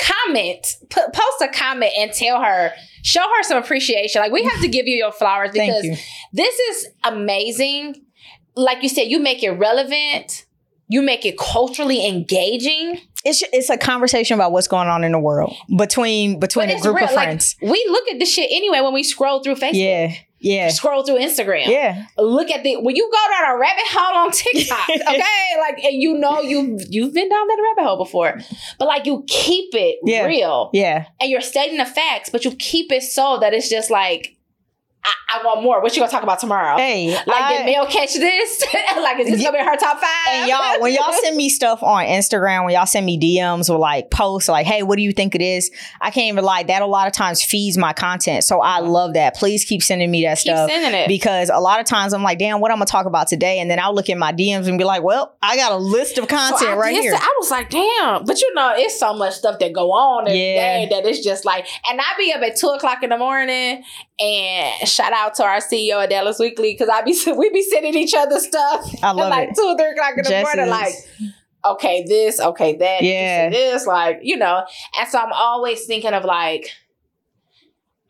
comment, 0.00 0.76
put, 0.88 1.12
post 1.12 1.42
a 1.42 1.48
comment 1.48 1.92
and 1.96 2.12
tell 2.12 2.42
her, 2.42 2.72
show 3.02 3.22
her 3.22 3.42
some 3.42 3.58
appreciation. 3.58 4.20
Like 4.20 4.32
we 4.32 4.42
have 4.42 4.60
to 4.60 4.68
give 4.68 4.86
you 4.86 4.96
your 4.96 5.12
flowers 5.12 5.50
because 5.52 5.84
you. 5.84 5.96
this 6.32 6.58
is 6.58 6.88
amazing. 7.04 8.04
Like 8.56 8.82
you 8.82 8.88
said, 8.88 9.04
you 9.04 9.20
make 9.20 9.42
it 9.42 9.50
relevant. 9.50 10.46
You 10.88 11.02
make 11.02 11.24
it 11.24 11.38
culturally 11.38 12.04
engaging. 12.06 13.00
It's 13.24 13.42
it's 13.52 13.68
a 13.70 13.76
conversation 13.76 14.34
about 14.34 14.52
what's 14.52 14.68
going 14.68 14.88
on 14.88 15.04
in 15.04 15.12
the 15.12 15.18
world 15.18 15.54
between 15.76 16.40
between 16.40 16.70
a 16.70 16.80
group 16.80 16.96
real. 16.96 17.04
of 17.04 17.12
Like, 17.12 17.26
friends. 17.26 17.56
we 17.60 17.84
look 17.90 18.08
at 18.08 18.18
the 18.18 18.24
shit 18.26 18.48
anyway 18.50 18.80
when 18.80 18.94
we 18.94 19.02
scroll 19.02 19.42
through 19.42 19.56
Facebook. 19.56 19.74
yeah, 19.74 20.14
yeah, 20.38 20.68
Scroll 20.70 21.04
through 21.04 21.18
Instagram. 21.18 21.66
yeah. 21.66 22.06
look 22.16 22.50
at 22.50 22.62
the 22.62 22.76
when 22.80 22.96
you 22.96 23.10
go 23.12 23.32
down 23.34 23.54
a 23.54 23.58
rabbit 23.58 23.84
hole 23.90 24.16
on 24.24 24.30
TikTok, 24.30 24.88
okay? 24.90 25.20
like 25.60 25.84
and 25.84 26.00
you 26.02 26.14
know 26.14 26.40
you 26.40 26.78
you've 26.88 27.12
been 27.12 27.28
down 27.28 27.46
that 27.46 27.58
rabbit 27.76 27.86
hole 27.88 27.98
before. 27.98 28.38
But 28.78 28.88
like 28.88 29.04
you 29.04 29.22
keep 29.26 29.74
it 29.74 29.98
Yeah. 30.02 30.24
real 30.24 30.70
Yeah, 30.72 31.04
and 31.20 31.30
you're 31.30 31.42
stating 31.42 31.76
the 31.76 31.84
facts, 31.84 32.30
but 32.30 32.44
you 32.46 32.52
keep 32.52 32.90
it 32.90 33.02
so 33.02 33.36
that 33.40 33.52
it's 33.52 33.68
just 33.68 33.90
like 33.90 34.36
I, 35.02 35.38
I 35.40 35.44
want 35.44 35.62
more. 35.62 35.80
What 35.82 35.96
you 35.96 36.00
gonna 36.02 36.10
talk 36.10 36.22
about 36.22 36.40
tomorrow? 36.40 36.76
hey, 36.76 37.14
like 37.14 37.26
I- 37.42 37.56
did 37.64 37.66
Mel 37.72 37.86
catch 37.86 38.12
this? 38.14 38.64
like 38.96 39.18
is 39.20 39.28
this 39.30 39.40
Yeah. 39.40 39.50
gonna 39.50 39.58
be 39.58 39.64
her 39.70 39.76
top 39.76 39.98
five? 39.98 40.08
and 40.28 40.48
y'all, 40.50 40.80
when 40.80 40.92
y'all 40.92 41.12
send 41.22 41.36
me 41.36 41.48
stuff 41.48 41.82
on 41.82 42.04
Instagram, 42.04 42.64
when 42.66 42.74
y'all 42.74 42.84
send 42.86 43.06
me 43.06 43.18
DMs 43.18 43.70
or 43.70 43.78
like 43.78 44.10
posts, 44.10 44.48
like, 44.48 44.66
"Hey, 44.66 44.82
what 44.82 44.96
do 44.96 45.02
you 45.02 45.12
think 45.12 45.34
it 45.34 45.40
is?" 45.40 45.70
I 46.00 46.10
can't 46.10 46.26
even 46.32 46.44
lie. 46.44 46.64
That 46.64 46.82
a 46.82 46.86
lot 46.86 47.06
of 47.06 47.12
times 47.14 47.42
feeds 47.42 47.78
my 47.78 47.92
content, 47.94 48.44
so 48.44 48.60
I 48.60 48.80
love 48.80 49.14
that. 49.14 49.36
Please 49.36 49.64
keep 49.64 49.82
sending 49.82 50.10
me 50.10 50.22
that 50.24 50.36
keep 50.38 50.52
stuff. 50.52 50.68
sending 50.70 50.92
it. 51.00 51.08
because 51.08 51.48
a 51.48 51.60
lot 51.60 51.80
of 51.80 51.86
times 51.86 52.12
I'm 52.12 52.22
like, 52.22 52.38
damn, 52.38 52.60
what 52.60 52.70
I'm 52.70 52.76
gonna 52.76 52.86
talk 52.86 53.06
about 53.06 53.28
today, 53.28 53.58
and 53.60 53.70
then 53.70 53.78
I'll 53.78 53.94
look 53.94 54.08
in 54.10 54.18
my 54.18 54.32
DMs 54.32 54.68
and 54.68 54.76
be 54.76 54.84
like, 54.84 55.02
well, 55.02 55.36
I 55.40 55.56
got 55.56 55.72
a 55.72 55.76
list 55.78 56.18
of 56.18 56.28
content 56.28 56.70
I 56.72 56.76
right 56.76 56.92
here. 56.94 57.14
I 57.14 57.34
was 57.40 57.50
like, 57.50 57.70
damn. 57.70 58.24
But 58.24 58.40
you 58.42 58.52
know, 58.54 58.74
it's 58.76 58.98
so 58.98 59.14
much 59.14 59.34
stuff 59.34 59.58
that 59.60 59.72
go 59.72 59.92
on 59.92 60.26
every 60.28 60.38
Yeah. 60.38 60.86
day 60.86 60.88
that 60.90 61.06
it's 61.06 61.24
just 61.24 61.44
like, 61.46 61.66
and 61.90 61.98
I 62.00 62.04
be 62.18 62.32
up 62.34 62.42
at 62.42 62.56
two 62.56 62.68
o'clock 62.68 63.02
in 63.02 63.08
the 63.10 63.18
morning. 63.18 63.82
And 64.22 64.88
shout 64.90 65.12
out 65.12 65.34
to 65.36 65.44
our 65.44 65.58
CEO 65.58 66.02
at 66.02 66.10
Dallas 66.10 66.38
Weekly 66.38 66.72
because 66.74 66.88
I 66.88 67.02
be 67.02 67.16
we 67.36 67.50
be 67.50 67.62
sending 67.62 67.94
each 67.94 68.14
other 68.14 68.38
stuff. 68.38 68.90
I 69.02 69.12
love 69.12 69.26
at 69.26 69.30
like 69.30 69.48
it. 69.50 69.56
two 69.56 69.62
or 69.62 69.76
three 69.76 69.90
o'clock 69.90 70.12
in 70.16 70.22
the 70.24 70.28
Jess 70.28 70.44
morning. 70.44 70.68
Like, 70.70 70.94
okay, 71.64 72.04
this, 72.06 72.40
okay, 72.40 72.76
that, 72.76 73.02
Yeah. 73.02 73.50
this, 73.50 73.58
this, 73.82 73.86
like 73.86 74.20
you 74.22 74.36
know. 74.36 74.64
And 74.98 75.08
so 75.08 75.18
I'm 75.18 75.32
always 75.32 75.84
thinking 75.86 76.12
of 76.12 76.24
like. 76.24 76.70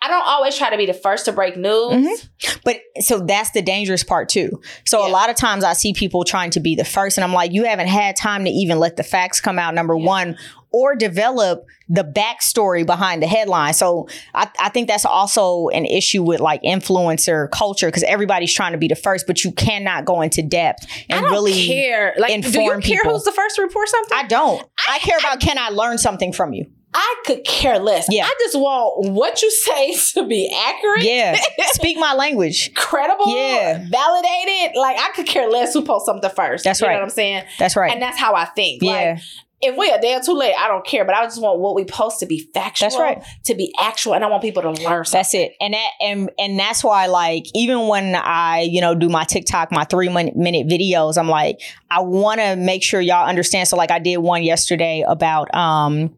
I 0.02 0.08
don't 0.08 0.26
always 0.26 0.56
try 0.56 0.70
to 0.70 0.78
be 0.78 0.86
the 0.86 0.94
first 0.94 1.26
to 1.26 1.32
break 1.32 1.58
news. 1.58 1.92
Mhm. 1.92 2.60
But 2.64 2.80
so 3.00 3.18
that's 3.18 3.50
the 3.50 3.60
dangerous 3.60 4.02
part 4.02 4.30
too. 4.30 4.62
So 4.86 5.06
a 5.06 5.10
lot 5.10 5.28
of 5.28 5.36
times 5.36 5.62
I 5.62 5.74
see 5.74 5.92
people 5.92 6.24
trying 6.24 6.50
to 6.52 6.60
be 6.60 6.74
the 6.74 6.86
first, 6.86 7.18
and 7.18 7.24
I'm 7.24 7.34
like, 7.34 7.52
you 7.52 7.64
haven't 7.64 7.88
had 7.88 8.16
time 8.16 8.44
to 8.46 8.50
even 8.50 8.78
let 8.78 8.96
the 8.96 9.02
facts 9.02 9.42
come 9.42 9.58
out, 9.58 9.74
number 9.74 9.94
Yeah. 9.94 10.06
one, 10.06 10.38
or 10.72 10.94
develop 10.94 11.64
the 11.88 12.04
backstory 12.04 12.86
behind 12.86 13.22
the 13.22 13.26
headline. 13.26 13.74
So 13.74 14.08
I, 14.34 14.48
I 14.60 14.68
think 14.68 14.88
that's 14.88 15.04
also 15.04 15.68
an 15.68 15.84
issue 15.84 16.22
with 16.22 16.40
like 16.40 16.62
influencer 16.62 17.50
culture 17.50 17.88
because 17.88 18.04
everybody's 18.04 18.54
trying 18.54 18.72
to 18.72 18.78
be 18.78 18.88
the 18.88 18.94
first, 18.96 19.26
but 19.26 19.42
you 19.44 19.52
cannot 19.52 20.04
go 20.04 20.20
into 20.22 20.42
depth 20.42 20.86
I 21.10 21.16
and 21.16 21.22
don't 21.24 21.32
really 21.32 21.66
care. 21.66 22.14
Like, 22.18 22.28
do 22.28 22.34
you 22.34 22.60
inform 22.60 22.82
care 22.82 22.98
people. 22.98 23.12
who's 23.12 23.24
the 23.24 23.32
first 23.32 23.56
to 23.56 23.62
report 23.62 23.88
something? 23.88 24.16
I 24.16 24.26
don't. 24.26 24.64
I 24.88 24.98
care 25.00 25.18
about 25.18 25.40
can 25.40 25.58
I 25.58 25.70
learn 25.70 25.98
something 25.98 26.32
from 26.32 26.52
you? 26.52 26.66
I 26.92 27.22
could 27.24 27.44
care 27.44 27.78
less. 27.78 28.08
Yeah. 28.10 28.24
I 28.24 28.34
just 28.40 28.56
want 28.58 29.12
what 29.12 29.42
you 29.42 29.50
say 29.50 29.94
to 30.14 30.26
be 30.26 30.52
accurate. 30.66 31.02
Yeah. 31.04 31.38
Speak 31.72 31.96
my 31.98 32.14
language. 32.14 32.74
Credible, 32.74 33.32
Yeah. 33.34 33.84
validated. 33.88 34.76
Like 34.76 34.96
I 34.98 35.10
could 35.14 35.26
care 35.26 35.48
less 35.48 35.72
who 35.72 35.84
posts 35.84 36.06
something 36.06 36.30
first. 36.30 36.64
That's 36.64 36.80
you 36.80 36.86
right. 36.88 36.94
know 36.94 36.98
what 37.00 37.04
I'm 37.04 37.10
saying? 37.10 37.44
That's 37.58 37.76
right. 37.76 37.92
And 37.92 38.02
that's 38.02 38.18
how 38.18 38.34
I 38.34 38.44
think. 38.44 38.82
yeah. 38.82 38.90
Like 39.12 39.22
if 39.62 39.76
we 39.76 39.90
a 39.90 40.00
day 40.00 40.14
or 40.14 40.20
too 40.20 40.34
late, 40.34 40.54
I 40.58 40.68
don't 40.68 40.86
care. 40.86 41.04
But 41.04 41.14
I 41.14 41.24
just 41.24 41.40
want 41.40 41.60
what 41.60 41.74
we 41.74 41.84
post 41.84 42.20
to 42.20 42.26
be 42.26 42.48
factual. 42.54 42.88
That's 42.88 42.98
right. 42.98 43.22
To 43.44 43.54
be 43.54 43.74
actual, 43.78 44.14
and 44.14 44.24
I 44.24 44.28
want 44.28 44.42
people 44.42 44.62
to 44.62 44.70
learn 44.70 45.04
something. 45.04 45.18
That's 45.18 45.34
it. 45.34 45.54
And 45.60 45.74
that 45.74 45.90
and 46.00 46.30
and 46.38 46.58
that's 46.58 46.82
why 46.82 47.06
like 47.06 47.44
even 47.54 47.86
when 47.86 48.14
I, 48.14 48.60
you 48.62 48.80
know, 48.80 48.94
do 48.94 49.08
my 49.08 49.24
TikTok, 49.24 49.70
my 49.70 49.84
3 49.84 50.08
minute, 50.08 50.36
minute 50.36 50.66
videos, 50.66 51.18
I'm 51.18 51.28
like 51.28 51.60
I 51.90 52.00
want 52.00 52.40
to 52.40 52.56
make 52.56 52.82
sure 52.82 53.00
y'all 53.00 53.28
understand 53.28 53.68
so 53.68 53.76
like 53.76 53.90
I 53.90 53.98
did 53.98 54.18
one 54.18 54.42
yesterday 54.42 55.04
about 55.06 55.54
um 55.54 56.16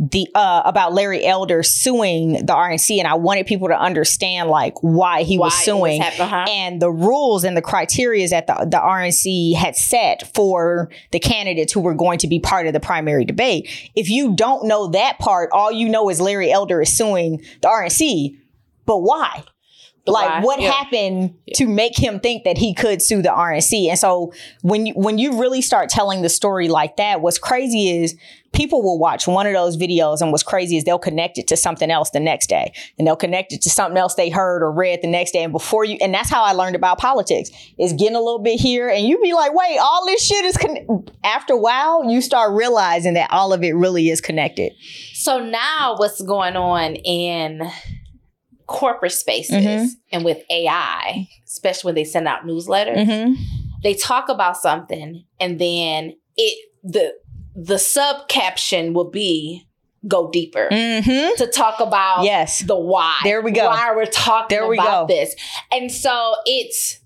the 0.00 0.28
uh 0.32 0.62
about 0.64 0.92
Larry 0.92 1.26
Elder 1.26 1.64
suing 1.64 2.34
the 2.34 2.52
RNC 2.52 2.98
and 2.98 3.08
I 3.08 3.14
wanted 3.14 3.46
people 3.46 3.66
to 3.66 3.78
understand 3.78 4.48
like 4.48 4.74
why 4.80 5.24
he 5.24 5.38
Why 5.38 5.46
was 5.46 5.64
suing 5.64 6.00
happening, 6.00 6.28
huh? 6.28 6.46
and 6.48 6.80
the 6.80 6.90
rules 6.90 7.42
and 7.42 7.56
the 7.56 7.62
criteria 7.62 8.28
that 8.28 8.46
the, 8.46 8.68
the 8.70 8.76
RNC 8.76 9.56
had 9.56 9.74
set 9.74 10.32
for 10.34 10.88
the 11.10 11.18
candidates 11.18 11.72
who 11.72 11.80
were 11.80 11.94
going 11.94 12.18
to 12.20 12.28
be 12.28 12.38
part 12.38 12.68
of 12.68 12.74
the 12.74 12.80
primary 12.80 13.24
debate. 13.24 13.68
If 13.96 14.08
you 14.08 14.36
don't 14.36 14.68
know 14.68 14.86
that 14.88 15.18
part, 15.18 15.50
all 15.52 15.72
you 15.72 15.88
know 15.88 16.08
is 16.10 16.20
Larry 16.20 16.52
Elder 16.52 16.82
is 16.82 16.96
suing 16.96 17.42
the 17.62 17.68
RNC. 17.68 18.36
But 18.86 18.98
why? 18.98 19.44
like 20.08 20.28
why, 20.28 20.40
what 20.40 20.60
yeah. 20.60 20.70
happened 20.70 21.34
to 21.54 21.66
make 21.66 21.96
him 21.96 22.20
think 22.20 22.44
that 22.44 22.58
he 22.58 22.74
could 22.74 23.02
sue 23.02 23.22
the 23.22 23.28
RNC? 23.28 23.88
And 23.88 23.98
so 23.98 24.32
when 24.62 24.86
you 24.86 24.94
when 24.94 25.18
you 25.18 25.40
really 25.40 25.60
start 25.60 25.88
telling 25.88 26.22
the 26.22 26.28
story 26.28 26.68
like 26.68 26.96
that, 26.96 27.20
what's 27.20 27.38
crazy 27.38 27.90
is 28.02 28.16
people 28.52 28.82
will 28.82 28.98
watch 28.98 29.26
one 29.26 29.46
of 29.46 29.52
those 29.52 29.76
videos 29.76 30.20
and 30.20 30.32
what's 30.32 30.42
crazy 30.42 30.76
is 30.76 30.84
they'll 30.84 30.98
connect 30.98 31.38
it 31.38 31.46
to 31.46 31.56
something 31.56 31.90
else 31.90 32.10
the 32.10 32.20
next 32.20 32.48
day 32.48 32.72
and 32.98 33.06
they'll 33.06 33.14
connect 33.16 33.52
it 33.52 33.60
to 33.62 33.70
something 33.70 33.98
else 33.98 34.14
they 34.14 34.30
heard 34.30 34.62
or 34.62 34.72
read 34.72 35.00
the 35.02 35.06
next 35.06 35.32
day 35.32 35.42
and 35.44 35.52
before 35.52 35.84
you 35.84 35.98
and 36.00 36.14
that's 36.14 36.30
how 36.30 36.42
i 36.42 36.52
learned 36.52 36.74
about 36.74 36.98
politics 36.98 37.50
is 37.78 37.92
getting 37.92 38.16
a 38.16 38.20
little 38.20 38.38
bit 38.38 38.58
here 38.58 38.88
and 38.88 39.06
you 39.06 39.20
be 39.20 39.34
like 39.34 39.52
wait 39.54 39.78
all 39.78 40.06
this 40.06 40.24
shit 40.24 40.44
is 40.44 40.56
con-. 40.56 41.04
after 41.22 41.52
a 41.54 41.58
while 41.58 42.04
you 42.10 42.20
start 42.20 42.52
realizing 42.54 43.14
that 43.14 43.30
all 43.30 43.52
of 43.52 43.62
it 43.62 43.72
really 43.74 44.08
is 44.08 44.20
connected 44.20 44.72
So 45.14 45.38
now 45.44 45.94
what's 45.98 46.20
going 46.22 46.56
on 46.56 46.94
in 46.96 47.70
corporate 48.66 49.12
spaces 49.12 49.54
Mhm. 49.54 49.88
and 50.12 50.24
with 50.24 50.42
AI, 50.50 51.26
especially 51.46 51.88
when 51.88 51.94
they 51.94 52.04
send 52.04 52.28
out 52.28 52.44
newsletters, 52.44 52.96
mm-hmm. 53.06 53.32
they 53.82 53.94
talk 53.94 54.28
about 54.28 54.56
something 54.58 55.24
and 55.40 55.58
then 55.58 56.14
it 56.36 56.58
the 56.84 57.12
the 57.60 57.78
sub 57.78 58.28
caption 58.28 58.94
will 58.94 59.10
be 59.10 59.66
go 60.06 60.30
deeper 60.30 60.68
Mm-hmm. 60.70 61.34
to 61.38 61.46
talk 61.50 61.80
about 61.80 62.22
yes 62.22 62.60
the 62.60 62.78
why. 62.78 63.16
There 63.24 63.42
we 63.42 63.50
go. 63.50 63.66
Why 63.66 63.92
we're 63.96 64.06
talking 64.06 64.56
There 64.56 64.68
we 64.68 64.78
about 64.78 65.08
go. 65.08 65.14
this. 65.14 65.34
And 65.72 65.90
so 65.90 66.36
it's 66.46 67.00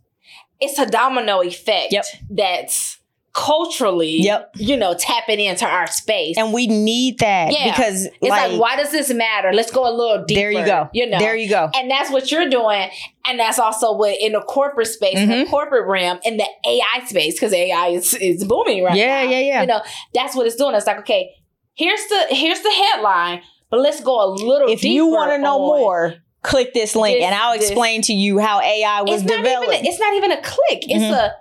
it's 0.61 0.79
a 0.79 0.85
domino 0.87 1.41
effect 1.43 1.93
Yep. 1.93 2.05
that's 2.31 2.99
culturally 3.35 4.21
Yep. 4.21 4.51
you 4.57 4.77
know 4.77 4.95
tapping 4.95 5.41
into 5.41 5.65
our 5.67 5.87
space. 5.87 6.37
and 6.37 6.53
we 6.53 6.67
need 6.67 7.19
that 7.21 7.51
Yeah. 7.53 7.71
because 7.75 8.05
it's 8.21 8.29
like, 8.29 8.61
why 8.61 8.77
does 8.77 8.91
this 8.91 9.11
matter? 9.13 9.53
Let's 9.53 9.71
go 9.71 9.89
a 9.89 9.95
little 9.95 10.25
deeper. 10.25 10.41
there 10.41 10.51
you 10.51 10.65
go 10.67 10.89
You 10.93 11.07
know. 11.09 11.19
there 11.19 11.35
you 11.35 11.49
go 11.49 11.71
and 11.75 11.91
that's 11.91 12.11
what 12.11 12.31
you're 12.31 12.49
doing. 12.51 12.91
And 13.27 13.39
that's 13.39 13.59
also 13.59 13.97
what 13.97 14.17
in 14.21 14.33
the 14.33 14.41
corporate 14.41 14.89
space, 14.89 15.17
Mm-hmm. 15.17 15.45
the 15.45 15.47
corporate 15.47 15.87
realm, 15.87 16.19
in 16.25 16.37
the 16.37 16.47
AI 16.67 17.05
space, 17.07 17.35
because 17.35 17.53
AI 17.55 17.89
is, 17.89 18.13
is 18.15 18.45
booming 18.45 18.83
right 18.85 18.97
Yeah, 18.97 19.23
now. 19.25 19.31
yeah, 19.31 19.39
yeah. 19.39 19.61
You 19.63 19.67
know, 19.69 19.81
that's 20.13 20.35
what 20.37 20.47
it's 20.47 20.57
doing. 20.57 20.75
It's 20.75 20.87
like, 20.87 20.99
okay, 21.01 21.31
here's 21.75 22.05
the 22.09 22.27
here's 22.31 22.61
the 22.61 22.71
headline, 22.71 23.41
but 23.71 23.81
let's 23.81 24.01
go 24.03 24.23
a 24.25 24.29
little 24.29 24.69
if 24.69 24.85
you 24.85 25.07
want 25.07 25.31
to 25.31 25.39
know 25.39 25.59
more 25.59 26.15
click 26.43 26.75
this 26.75 26.97
link 26.97 27.19
This- 27.19 27.25
and 27.27 27.35
i'll 27.37 27.53
this- 27.57 27.69
explain 27.71 28.03
to 28.03 28.13
you 28.13 28.41
how 28.41 28.61
ai 28.61 29.03
was 29.03 29.23
it's 29.23 29.31
not, 29.31 29.37
developed 29.39 29.73
even, 29.73 29.87
it's 29.87 30.01
not 30.01 30.13
even 30.15 30.33
a 30.33 30.43
click. 30.43 30.83
It's 30.91 31.05
Mhm. 31.05 31.13
a 31.13 31.35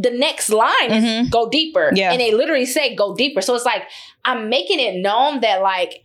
the 0.00 0.10
next 0.10 0.48
line 0.50 0.90
is 0.92 1.04
Mhm. 1.04 1.30
go 1.30 1.48
deeper. 1.48 1.90
Yeah. 1.94 2.12
And 2.12 2.20
they 2.20 2.32
literally 2.32 2.66
say 2.66 2.94
go 2.94 3.14
deeper. 3.16 3.40
So 3.42 3.54
it's 3.54 3.64
like 3.64 3.82
I'm 4.24 4.48
making 4.48 4.78
it 4.80 4.96
known 5.00 5.40
that 5.40 5.60
like 5.62 6.04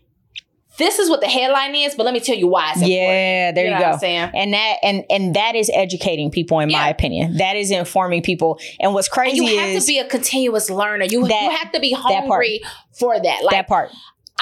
this 0.80 0.98
is 0.98 1.08
what 1.08 1.22
the 1.22 1.28
headline 1.28 1.76
is, 1.76 1.94
but 1.94 2.04
let 2.04 2.16
me 2.16 2.20
tell 2.20 2.36
you 2.36 2.48
why 2.48 2.74
yeah 2.78 3.52
there 3.52 3.66
you, 3.66 3.72
know 3.76 3.92
go 3.92 3.98
saying? 4.00 4.32
and 4.34 4.54
that 4.54 4.78
and 4.82 5.04
and 5.12 5.36
that 5.36 5.56
is 5.56 5.70
educating 5.72 6.32
people 6.32 6.60
in 6.60 6.72
my 6.72 6.90
opinion 6.90 7.38
that 7.38 7.56
is 7.56 7.70
informing 7.70 8.24
people 8.24 8.60
and 8.80 8.92
what's 8.96 9.08
And 9.08 9.14
crazy 9.14 9.46
you 9.46 9.60
have 9.60 9.70
is 9.70 9.86
to 9.86 9.88
be 9.88 10.00
a 10.00 10.06
continuous 10.08 10.72
learner. 10.72 11.06
You, 11.06 11.28
That- 11.28 11.44
you 11.44 11.50
have 11.58 11.72
to 11.74 11.80
be 11.80 11.92
hungry 11.92 12.62
for 12.92 13.14
that. 13.20 13.44
Like 13.44 13.52
that 13.52 13.68
part 13.68 13.92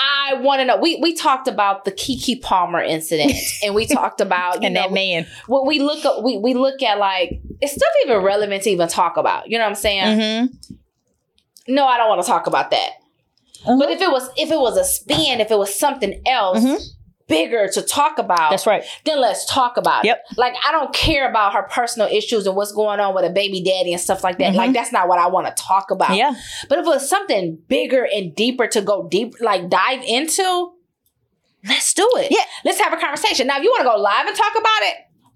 I 0.04 0.34
want 0.42 0.60
to 0.62 0.66
know. 0.66 0.78
We 0.78 0.96
we 1.02 1.14
talked 1.14 1.48
about 1.48 1.86
the 1.86 1.92
Keke 1.92 2.42
Palmer 2.42 2.82
incident, 2.82 3.34
and 3.64 3.76
we 3.76 3.86
talked 3.86 4.22
about 4.22 4.62
you 4.62 4.66
and 4.68 4.76
know 4.76 4.82
that 4.84 4.92
man 4.92 5.28
what 5.48 5.66
we 5.66 5.80
look 5.80 6.04
at. 6.06 6.24
We 6.24 6.38
we 6.38 6.54
look 6.54 6.82
at 6.82 6.98
like 6.98 7.40
it's 7.62 7.74
stuff 7.74 7.90
even 8.06 8.18
relevant 8.24 8.64
to 8.64 8.70
even 8.72 8.88
talk 8.88 9.18
about. 9.18 9.50
You 9.50 9.58
know 9.58 9.64
what 9.66 9.70
I'm 9.70 9.76
saying? 9.76 10.20
mm-hmm. 10.20 10.74
No, 11.68 11.86
I 11.86 11.98
don't 11.98 12.10
want 12.10 12.22
to 12.22 12.28
talk 12.28 12.48
about 12.48 12.72
that. 12.72 12.90
Uh-huh. 13.64 13.78
But 13.80 13.92
if 13.92 14.02
it 14.02 14.10
was 14.12 14.30
if 14.38 14.52
it 14.52 14.60
was 14.60 14.78
a 14.78 14.84
spin, 14.84 15.40
if 15.40 15.52
it 15.52 15.58
was 15.58 15.74
something 15.78 16.22
else 16.26 16.64
Mhm. 16.64 16.82
Bigger 17.32 17.68
to 17.70 17.82
talk 17.82 18.18
about, 18.20 18.52
that's 18.52 18.68
right 18.68 18.84
then 19.06 19.20
let's 19.20 19.46
talk 19.46 19.78
about 19.78 20.06
Yep. 20.06 20.24
it. 20.32 20.38
Like 20.38 20.54
I 20.68 20.72
don't 20.72 20.94
care 20.94 21.30
about 21.30 21.54
her 21.54 21.64
personal 21.64 22.08
issues 22.08 22.46
and 22.46 22.56
what's 22.56 22.72
going 22.72 23.00
on 23.00 23.16
with 23.16 23.26
a 23.26 23.30
baby 23.30 23.62
daddy 23.64 23.92
and 23.94 24.02
stuff 24.02 24.24
like 24.24 24.38
that. 24.40 24.54
Mhm. 24.54 24.58
Like 24.58 24.74
that's 24.74 24.92
not 24.92 25.08
what 25.08 25.20
I 25.20 25.28
want 25.28 25.48
to 25.48 25.64
talk 25.64 25.92
about. 25.92 26.16
yeah 26.16 26.34
But 26.70 26.80
if 26.80 26.86
it 26.86 26.90
was 26.90 27.10
something 27.10 27.58
bigger 27.68 28.06
and 28.06 28.36
deeper 28.36 28.68
to 28.68 28.82
go 28.82 29.08
deep, 29.08 29.36
like 29.42 29.70
dive 29.70 30.04
into, 30.04 30.72
let's 31.68 31.94
do 31.94 32.08
it. 32.18 32.32
Yeah. 32.32 32.44
Let's 32.66 32.80
have 32.80 32.94
a 32.94 32.98
conversation. 32.98 33.48
Now, 33.48 33.58
if 33.58 33.64
you 33.64 33.70
want 33.70 33.82
to 33.82 33.90
go 33.90 33.98
live 33.98 34.28
and 34.28 34.36
talk 34.36 34.54
about 34.54 34.82
it, 34.82 34.96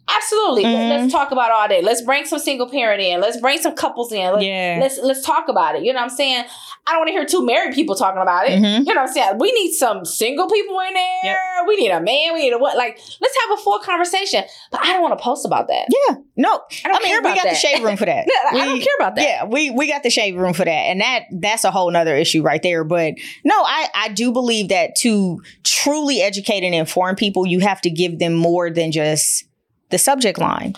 absolutely. 0.09 0.63
Mhm. 0.63 0.89
Let's 0.89 1.11
talk 1.11 1.31
about 1.31 1.51
all 1.51 1.67
day. 1.67 1.81
Let's 1.81 2.01
bring 2.01 2.25
some 2.25 2.39
single 2.39 2.69
parent 2.69 3.01
in. 3.01 3.21
Let's 3.21 3.39
bring 3.39 3.59
some 3.59 3.73
couples 3.75 4.11
in. 4.11 4.33
Let's, 4.33 4.43
yeah 4.45 4.77
let's 4.81 4.99
let's 5.01 5.21
talk 5.21 5.47
about 5.49 5.75
it. 5.75 5.83
You 5.83 5.93
know 5.93 5.99
what 5.99 6.11
I'm 6.11 6.15
saying? 6.15 6.45
I 6.87 6.91
don't 6.91 6.99
want 6.99 7.07
to 7.07 7.13
hear 7.13 7.25
two 7.25 7.43
married 7.43 7.73
people 7.73 7.95
talking 7.95 8.21
about 8.21 8.47
it. 8.47 8.61
Mhm. 8.61 8.85
You 8.85 8.93
know 8.93 9.01
what 9.01 9.07
I'm 9.09 9.13
saying? 9.13 9.37
We 9.39 9.51
need 9.53 9.71
some 9.73 10.05
single 10.05 10.47
people 10.47 10.79
in 10.81 10.93
there. 10.93 11.19
Yep. 11.23 11.67
We 11.67 11.75
need 11.77 11.89
a 11.89 11.99
man. 11.99 12.33
We 12.33 12.41
need 12.43 12.53
a 12.53 12.59
what? 12.59 12.77
Like, 12.77 12.99
let's 13.19 13.35
have 13.47 13.57
a 13.57 13.61
full 13.61 13.79
conversation. 13.79 14.43
But 14.71 14.81
I 14.85 14.93
don't 14.93 15.01
want 15.01 15.17
to 15.17 15.23
post 15.23 15.45
about 15.45 15.67
that. 15.67 15.87
yeah 16.09 16.15
no 16.37 16.59
I 16.83 16.89
don't 16.89 16.97
I 16.97 16.99
mean, 16.99 17.07
care 17.07 17.21
we 17.21 17.29
got 17.35 17.43
that. 17.43 17.49
the 17.51 17.55
shade 17.55 17.81
room 17.81 17.95
for 17.97 18.05
that. 18.05 18.27
I 18.51 18.65
don't 18.65 18.73
We- 18.73 18.79
care 18.83 18.93
about 18.99 19.15
that. 19.15 19.23
Yeah, 19.23 19.45
we 19.45 19.69
we 19.71 19.87
got 19.87 20.03
the 20.03 20.09
shade 20.09 20.35
room 20.35 20.53
for 20.53 20.65
that, 20.65 20.69
and 20.71 21.01
that 21.01 21.23
that's 21.31 21.63
a 21.63 21.71
whole 21.71 21.89
nother 21.89 22.15
issue 22.15 22.41
right 22.43 22.61
there. 22.61 22.83
But 22.83 23.13
no, 23.43 23.55
I 23.63 23.87
I 23.95 24.09
do 24.09 24.31
believe 24.31 24.67
that 24.69 24.95
to 24.97 25.41
truly 25.63 26.21
educate 26.21 26.63
and 26.63 26.75
inform 26.75 27.15
people, 27.15 27.45
you 27.47 27.59
have 27.59 27.81
to 27.81 27.89
give 27.89 28.19
them 28.19 28.33
more 28.35 28.69
than 28.69 28.91
just 28.91 29.45
the 29.89 29.97
subject 29.97 30.39
line, 30.39 30.75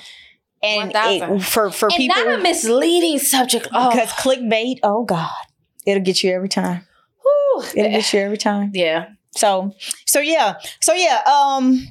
and 0.62 0.94
1000. 0.94 1.34
it, 1.34 1.44
for 1.44 1.70
for 1.72 1.88
And 1.88 1.96
people 1.96 2.16
not 2.16 2.40
a 2.40 2.44
misleading 2.44 3.20
subject. 3.20 3.68
Oh, 3.74 3.90
because 3.92 4.10
clickbait, 4.12 4.80
oh 4.84 5.04
god, 5.06 5.30
it'll 5.86 6.04
get 6.04 6.24
you 6.24 6.32
every 6.32 6.50
time. 6.50 6.86
whew. 7.22 7.64
It'll 7.76 7.92
get 7.92 8.14
you 8.14 8.20
every 8.20 8.38
time. 8.38 8.72
yeah. 8.74 9.10
So 9.32 9.74
so 10.06 10.20
yeah, 10.20 10.56
so 10.82 10.94
yeah, 10.94 11.22
um, 11.32 11.88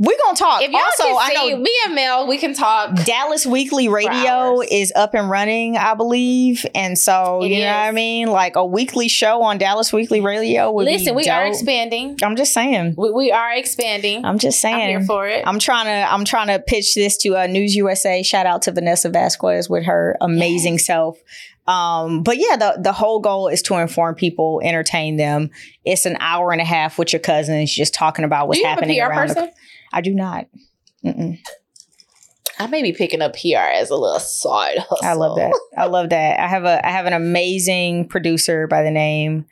we're 0.00 0.16
gonna 0.24 0.36
talk. 0.36 0.62
If 0.62 0.70
y'all 0.70 0.80
also, 0.80 1.04
can 1.04 1.16
I 1.18 1.28
see 1.28 1.50
know 1.50 1.58
me 1.58 1.76
and 1.84 1.94
Mel, 1.94 2.26
we 2.26 2.38
can 2.38 2.54
talk. 2.54 3.04
Dallas 3.04 3.44
Weekly 3.44 3.86
Radio 3.86 4.62
is 4.62 4.94
up 4.96 5.12
and 5.12 5.28
running, 5.28 5.76
I 5.76 5.92
believe. 5.92 6.64
And 6.74 6.98
so, 6.98 7.42
It 7.42 7.50
you 7.50 7.60
know 7.60 7.66
what 7.66 7.76
I 7.76 7.92
mean? 7.92 8.28
Like 8.28 8.56
a 8.56 8.64
weekly 8.64 9.08
show 9.08 9.42
on 9.42 9.58
Dallas 9.58 9.92
Weekly 9.92 10.22
Radio 10.22 10.72
would 10.72 10.86
Listen, 10.86 11.14
we 11.14 11.28
are 11.28 11.46
expanding. 11.46 12.16
I'm 12.22 12.34
just 12.34 12.54
saying. 12.54 12.94
We, 12.96 13.10
we 13.10 13.30
are 13.30 13.52
expanding. 13.52 14.24
I'm 14.24 14.38
just 14.38 14.58
saying. 14.60 14.74
I'm 14.74 14.88
here 14.88 15.02
for 15.02 15.28
it. 15.28 15.46
I'm 15.46 15.58
trying 15.58 15.84
to 15.84 16.10
I'm 16.10 16.24
trying 16.24 16.46
to 16.46 16.58
pitch 16.60 16.94
this 16.94 17.18
to 17.18 17.36
uh, 17.36 17.46
News 17.46 17.76
USA. 17.76 18.22
Shout 18.22 18.46
out 18.46 18.62
to 18.62 18.72
Vanessa 18.72 19.10
Vasquez 19.10 19.68
with 19.68 19.84
her 19.84 20.16
amazing 20.22 20.78
self. 20.78 21.18
Um, 21.70 22.22
but 22.22 22.36
yeah, 22.38 22.56
the 22.56 22.78
the 22.82 22.92
whole 22.92 23.20
goal 23.20 23.48
is 23.48 23.62
to 23.62 23.76
inform 23.76 24.14
people, 24.16 24.60
entertain 24.64 25.16
them. 25.16 25.50
It's 25.84 26.04
an 26.06 26.16
hour 26.20 26.50
and 26.52 26.60
a 26.60 26.64
half 26.64 26.98
with 26.98 27.12
your 27.12 27.20
cousins, 27.20 27.72
just 27.74 27.94
talking 27.94 28.24
about 28.24 28.48
what's 28.48 28.58
Do 28.58 28.62
you 28.62 28.68
have 28.68 28.78
a 28.78 28.82
happening 28.82 29.00
PR 29.00 29.06
around. 29.10 29.28
the- 29.30 29.52
I 29.92 30.00
do 30.00 30.12
not. 30.14 30.46
Mm-mm. 31.04 31.38
I 32.58 32.66
may 32.66 32.82
be 32.82 32.92
picking 32.92 33.22
up 33.22 33.34
PR 33.34 33.56
as 33.72 33.88
a 33.90 33.96
little 33.96 34.18
side 34.20 34.78
hustle. 34.78 34.98
I 35.02 35.14
love 35.14 35.36
that. 35.36 35.58
I 35.78 35.86
love 35.86 36.10
that. 36.10 36.40
I 36.40 36.46
have 36.46 36.64
a 36.64 36.86
I 36.86 36.90
have 36.90 37.06
an 37.06 37.12
amazing 37.14 38.08
producer 38.08 38.66
by 38.66 38.82
the 38.82 38.90
name 38.90 39.46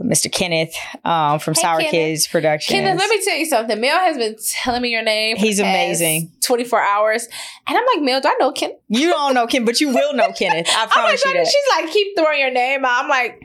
Mr. 0.00 0.32
Kenneth 0.32 0.74
um, 1.04 1.38
from 1.38 1.54
Hey, 1.54 1.60
Sour 1.60 1.78
Kenneth. 1.78 1.90
Kids 1.92 2.26
Productions. 2.26 2.74
Kenneth, 2.74 2.98
let 2.98 3.10
me 3.10 3.24
tell 3.24 3.36
you 3.36 3.46
something. 3.46 3.80
Mel 3.80 3.98
has 3.98 4.16
been 4.16 4.36
telling 4.50 4.82
me 4.82 4.90
your 4.90 5.02
name. 5.02 5.36
He's 5.36 5.58
amazing. 5.58 6.32
24 6.40 6.80
hours. 6.80 7.28
And 7.66 7.76
I'm 7.76 7.84
like, 7.94 8.02
Mel, 8.02 8.20
do 8.20 8.28
I 8.28 8.36
know 8.40 8.52
Ken? 8.52 8.72
you 8.88 9.10
don't 9.10 9.34
know 9.34 9.46
Ken, 9.46 9.64
but 9.64 9.80
you 9.80 9.88
will 9.88 10.14
know 10.14 10.32
Kenneth. 10.32 10.68
I 10.70 10.82
like, 10.82 10.90
promise 10.90 11.24
you 11.24 11.32
that. 11.34 11.46
she's 11.46 11.64
like, 11.76 11.92
keep 11.92 12.16
throwing 12.16 12.40
your 12.40 12.50
name 12.50 12.84
out. 12.84 13.04
I'm 13.04 13.08
like, 13.08 13.42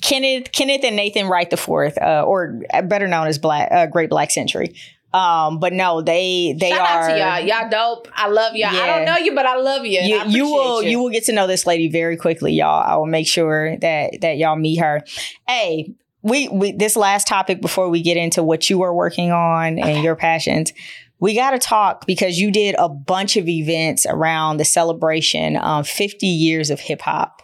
Kenneth, 0.00 0.52
Kenneth, 0.52 0.82
and 0.84 0.96
Nathan 0.96 1.26
Wright 1.26 1.48
the 1.50 1.56
fourth, 1.56 1.98
uh, 1.98 2.24
or 2.26 2.60
better 2.84 3.06
known 3.06 3.26
as 3.26 3.38
Black 3.38 3.68
uh, 3.70 3.86
Great 3.86 4.08
Black 4.08 4.30
Century. 4.30 4.74
Um, 5.12 5.58
but 5.58 5.72
no, 5.72 6.02
they 6.02 6.54
they 6.58 6.70
shout 6.70 6.80
are. 6.80 6.86
out 6.86 7.08
to 7.08 7.18
y'all. 7.18 7.60
Y'all 7.60 7.70
dope. 7.70 8.08
I 8.14 8.28
love 8.28 8.54
y'all. 8.54 8.70
I 8.70 8.86
don't 8.86 9.04
know 9.04 9.16
you, 9.16 9.34
but 9.34 9.46
I 9.46 9.56
love 9.56 9.84
you. 9.84 10.00
You, 10.00 10.22
you 10.26 10.44
will 10.46 10.82
you. 10.82 11.00
will 11.00 11.10
get 11.10 11.24
to 11.24 11.32
know 11.32 11.46
this 11.46 11.66
lady 11.66 11.88
very 11.88 12.16
quickly, 12.16 12.52
y'all. 12.52 12.82
I 12.84 12.96
will 12.96 13.06
make 13.06 13.26
sure 13.26 13.76
that 13.78 14.20
that 14.20 14.38
y'all 14.38 14.56
meet 14.56 14.76
her. 14.76 15.02
Hey, 15.48 15.94
we, 16.22 16.48
we 16.48 16.72
this 16.72 16.96
last 16.96 17.26
topic 17.26 17.60
before 17.60 17.88
we 17.88 18.02
get 18.02 18.16
into 18.16 18.42
what 18.42 18.70
you 18.70 18.82
are 18.82 18.94
working 18.94 19.32
on 19.32 19.78
and 19.78 20.04
your 20.04 20.16
passions 20.16 20.72
we 21.20 21.34
got 21.34 21.50
to 21.50 21.58
talk 21.58 22.06
because 22.06 22.38
you 22.38 22.50
did 22.50 22.74
a 22.78 22.88
bunch 22.88 23.36
of 23.36 23.46
events 23.46 24.06
around 24.08 24.56
the 24.56 24.64
celebration 24.64 25.56
of 25.56 25.86
50 25.86 26.26
years 26.26 26.70
of 26.70 26.80
hip 26.80 27.02
hop 27.02 27.42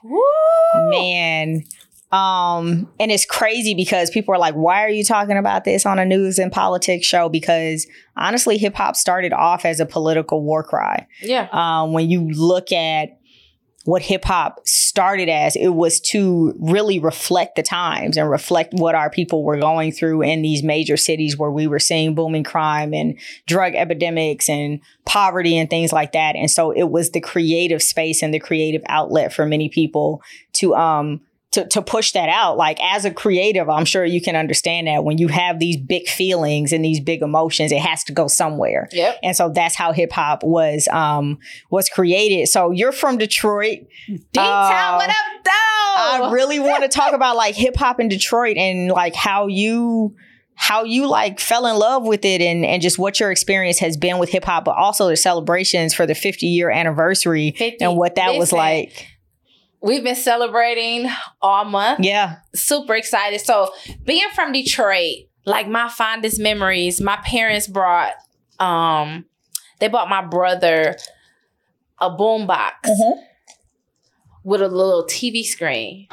man 0.74 1.62
um 2.12 2.88
and 3.00 3.10
it's 3.10 3.24
crazy 3.24 3.74
because 3.74 4.10
people 4.10 4.32
are 4.32 4.38
like 4.38 4.54
why 4.54 4.84
are 4.84 4.88
you 4.90 5.02
talking 5.04 5.36
about 5.36 5.64
this 5.64 5.84
on 5.84 5.98
a 5.98 6.04
news 6.04 6.38
and 6.38 6.52
politics 6.52 7.06
show 7.06 7.28
because 7.28 7.86
honestly 8.16 8.56
hip 8.58 8.74
hop 8.74 8.94
started 8.94 9.32
off 9.32 9.64
as 9.64 9.80
a 9.80 9.86
political 9.86 10.42
war 10.42 10.62
cry 10.62 11.06
Yeah. 11.20 11.48
um, 11.52 11.92
when 11.92 12.08
you 12.08 12.30
look 12.30 12.70
at 12.72 13.18
what 13.84 14.02
hip 14.02 14.24
hop 14.24 14.58
started 14.66 15.28
as, 15.28 15.54
it 15.54 15.68
was 15.68 16.00
to 16.00 16.52
really 16.58 16.98
reflect 16.98 17.54
the 17.54 17.62
times 17.62 18.16
and 18.16 18.28
reflect 18.28 18.74
what 18.74 18.96
our 18.96 19.08
people 19.10 19.44
were 19.44 19.58
going 19.60 19.92
through 19.92 20.22
in 20.22 20.42
these 20.42 20.64
major 20.64 20.96
cities 20.96 21.38
where 21.38 21.52
we 21.52 21.68
were 21.68 21.78
seeing 21.78 22.12
booming 22.12 22.42
crime 22.42 22.92
and 22.92 23.16
drug 23.46 23.76
epidemics 23.76 24.48
and 24.48 24.80
poverty 25.04 25.56
and 25.56 25.70
things 25.70 25.92
like 25.92 26.10
that. 26.10 26.34
And 26.34 26.50
so 26.50 26.72
it 26.72 26.90
was 26.90 27.12
the 27.12 27.20
creative 27.20 27.80
space 27.80 28.24
and 28.24 28.34
the 28.34 28.40
creative 28.40 28.82
outlet 28.88 29.32
for 29.32 29.46
many 29.46 29.68
people 29.68 30.20
to 30.54 30.74
um 30.74 31.20
to, 31.56 31.66
to 31.68 31.82
push 31.82 32.12
that 32.12 32.28
out. 32.28 32.56
Like 32.56 32.78
as 32.82 33.04
a 33.04 33.10
creative, 33.10 33.68
I'm 33.68 33.84
sure 33.84 34.04
you 34.04 34.20
can 34.22 34.36
understand 34.36 34.86
that 34.86 35.04
when 35.04 35.18
you 35.18 35.28
have 35.28 35.58
these 35.58 35.76
big 35.76 36.08
feelings 36.08 36.72
and 36.72 36.84
these 36.84 37.00
big 37.00 37.20
emotions, 37.22 37.72
it 37.72 37.80
has 37.80 38.04
to 38.04 38.12
go 38.12 38.28
somewhere 38.28 38.88
Yep. 38.92 39.18
and 39.22 39.36
so 39.36 39.48
that's 39.50 39.74
how 39.74 39.92
hip 39.92 40.12
hop 40.12 40.42
was 40.44 40.88
um 40.88 41.38
was 41.70 41.88
created. 41.88 42.48
So 42.48 42.70
you're 42.70 42.92
from 42.92 43.18
Detroit. 43.18 43.80
D-Town, 44.06 44.44
Uh, 44.44 44.96
what 44.96 45.10
up, 45.10 45.16
though? 45.44 45.50
I 45.96 46.30
really 46.32 46.58
want 46.58 46.82
to 46.82 46.88
talk 46.88 47.12
about 47.12 47.36
like 47.36 47.54
hip 47.54 47.76
hop 47.76 48.00
in 48.00 48.08
Detroit 48.08 48.56
and 48.56 48.90
like 48.90 49.14
how 49.14 49.46
you 49.48 50.14
how 50.58 50.84
you 50.84 51.06
like 51.06 51.38
fell 51.38 51.66
in 51.66 51.76
love 51.76 52.04
with 52.04 52.24
it 52.24 52.40
and 52.40 52.64
and 52.64 52.80
just 52.80 52.98
what 52.98 53.20
your 53.20 53.30
experience 53.30 53.78
has 53.78 53.96
been 53.96 54.18
with 54.18 54.30
hip 54.30 54.44
hop, 54.44 54.64
but 54.64 54.76
also 54.76 55.08
the 55.08 55.16
celebrations 55.16 55.92
for 55.94 56.06
the 56.06 56.14
50 56.14 56.46
year 56.46 56.70
anniversary 56.70 57.54
50. 57.56 57.84
and 57.84 57.96
what 57.96 58.14
that 58.14 58.36
was 58.36 58.52
like. 58.52 59.06
We've 59.82 60.02
been 60.02 60.16
celebrating 60.16 61.08
all 61.40 61.64
month. 61.64 62.00
Yeah. 62.02 62.36
super 62.54 62.94
excited. 62.94 63.40
So 63.40 63.72
being 64.04 64.28
from 64.34 64.52
Detroit, 64.52 65.26
like 65.44 65.68
my 65.68 65.88
fondest 65.88 66.40
memories, 66.40 67.00
my 67.00 67.16
parents 67.18 67.66
brought 67.66 68.14
um 68.58 69.26
they 69.78 69.88
bought 69.88 70.08
my 70.08 70.22
brother 70.24 70.96
a 72.00 72.10
boombox 72.10 72.72
Mhm. 72.86 73.22
with 74.44 74.62
a 74.62 74.68
little 74.68 75.04
TV 75.04 75.44
screen. 75.44 76.08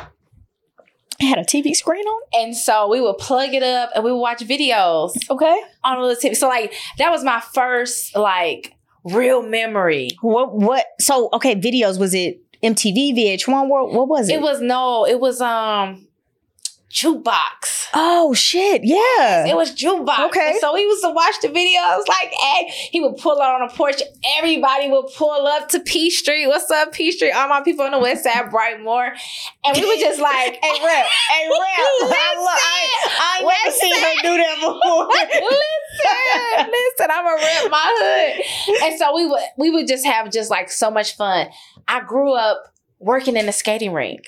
It 1.20 1.26
had 1.28 1.38
a 1.40 1.46
TV 1.46 1.74
screen 1.74 2.04
on. 2.06 2.22
And 2.34 2.56
so 2.58 2.90
we 2.90 3.00
would 3.00 3.18
plug 3.18 3.54
it 3.54 3.64
up 3.64 3.92
and 3.96 4.04
we 4.04 4.12
would 4.12 4.20
watch 4.20 4.40
videos 4.40 5.14
Okay. 5.30 5.62
on 5.84 5.98
a 5.98 6.02
little 6.02 6.16
TV. 6.22 6.36
So 6.36 6.48
like 6.50 6.74
that 6.98 7.10
was 7.12 7.24
my 7.24 7.40
first 7.54 8.16
like 8.16 8.76
real 9.06 9.42
memory. 9.42 10.10
What 10.22 10.54
what 10.54 10.86
so 11.00 11.30
okay, 11.34 11.56
videos 11.56 11.98
was 11.98 12.14
it 12.14 12.42
MTV, 12.64 13.14
VH1, 13.16 13.68
what 13.68 13.92
what 13.92 14.08
was 14.08 14.30
it? 14.30 14.36
It 14.36 14.42
was 14.42 14.62
no, 14.62 15.06
it 15.06 15.20
was 15.20 15.42
um 15.42 16.08
jukebox. 16.94 17.88
oh 17.96 18.36
shit, 18.36 18.82
yeah. 18.84 19.48
It 19.48 19.56
was 19.56 19.76
jukebox. 19.76 20.28
Okay. 20.28 20.52
And 20.52 20.60
so 20.60 20.76
he 20.76 20.86
was 20.86 21.02
to 21.02 21.10
watch 21.10 21.34
the 21.42 21.48
videos 21.48 22.08
like, 22.08 22.32
hey, 22.32 22.70
he 22.92 23.02
would 23.02 23.18
pull 23.18 23.42
out 23.42 23.60
on 23.60 23.68
a 23.68 23.74
porch. 23.74 24.00
Everybody 24.38 24.90
would 24.90 25.08
pull 25.18 25.48
up 25.48 25.70
to 25.70 25.80
P 25.80 26.12
Street. 26.12 26.46
What's 26.48 26.70
up, 26.70 26.94
P 26.94 27.12
Street? 27.12 27.32
All 27.32 27.48
my 27.50 27.62
people 27.62 27.84
on 27.84 27.92
the 27.92 28.00
west 28.00 28.24
side, 28.24 28.46
Brightmoor. 28.52 29.10
And 29.66 29.76
we 29.76 29.86
were 29.88 30.00
just 30.00 30.22
like, 30.22 30.60
Hey, 30.62 30.86
rep. 30.86 31.06
Hey, 31.32 31.50
rep. 31.50 32.14
I, 32.14 32.36
look, 32.38 32.62
I, 32.62 32.80
I 33.20 33.64
never 33.64 33.76
seen 33.76 33.96
her 33.96 34.16
do 34.22 34.38
that 34.38 34.56
before. 34.58 35.08
listen, 35.50 36.72
listen, 36.72 37.08
I'm 37.10 37.26
a 37.26 37.36
rep 37.36 37.72
my 37.72 37.96
hood. 37.98 38.84
And 38.84 39.00
so 39.00 39.16
we 39.16 39.26
would 39.26 39.42
we 39.58 39.70
would 39.72 39.88
just 39.88 40.06
have 40.06 40.32
just 40.32 40.52
like 40.52 40.70
so 40.70 40.92
much 40.92 41.16
fun. 41.18 41.48
I 41.88 42.02
grew 42.02 42.34
up 42.34 42.64
working 43.00 43.36
in 43.38 43.48
a 43.50 43.52
skating 43.54 43.94
rink. 43.94 44.22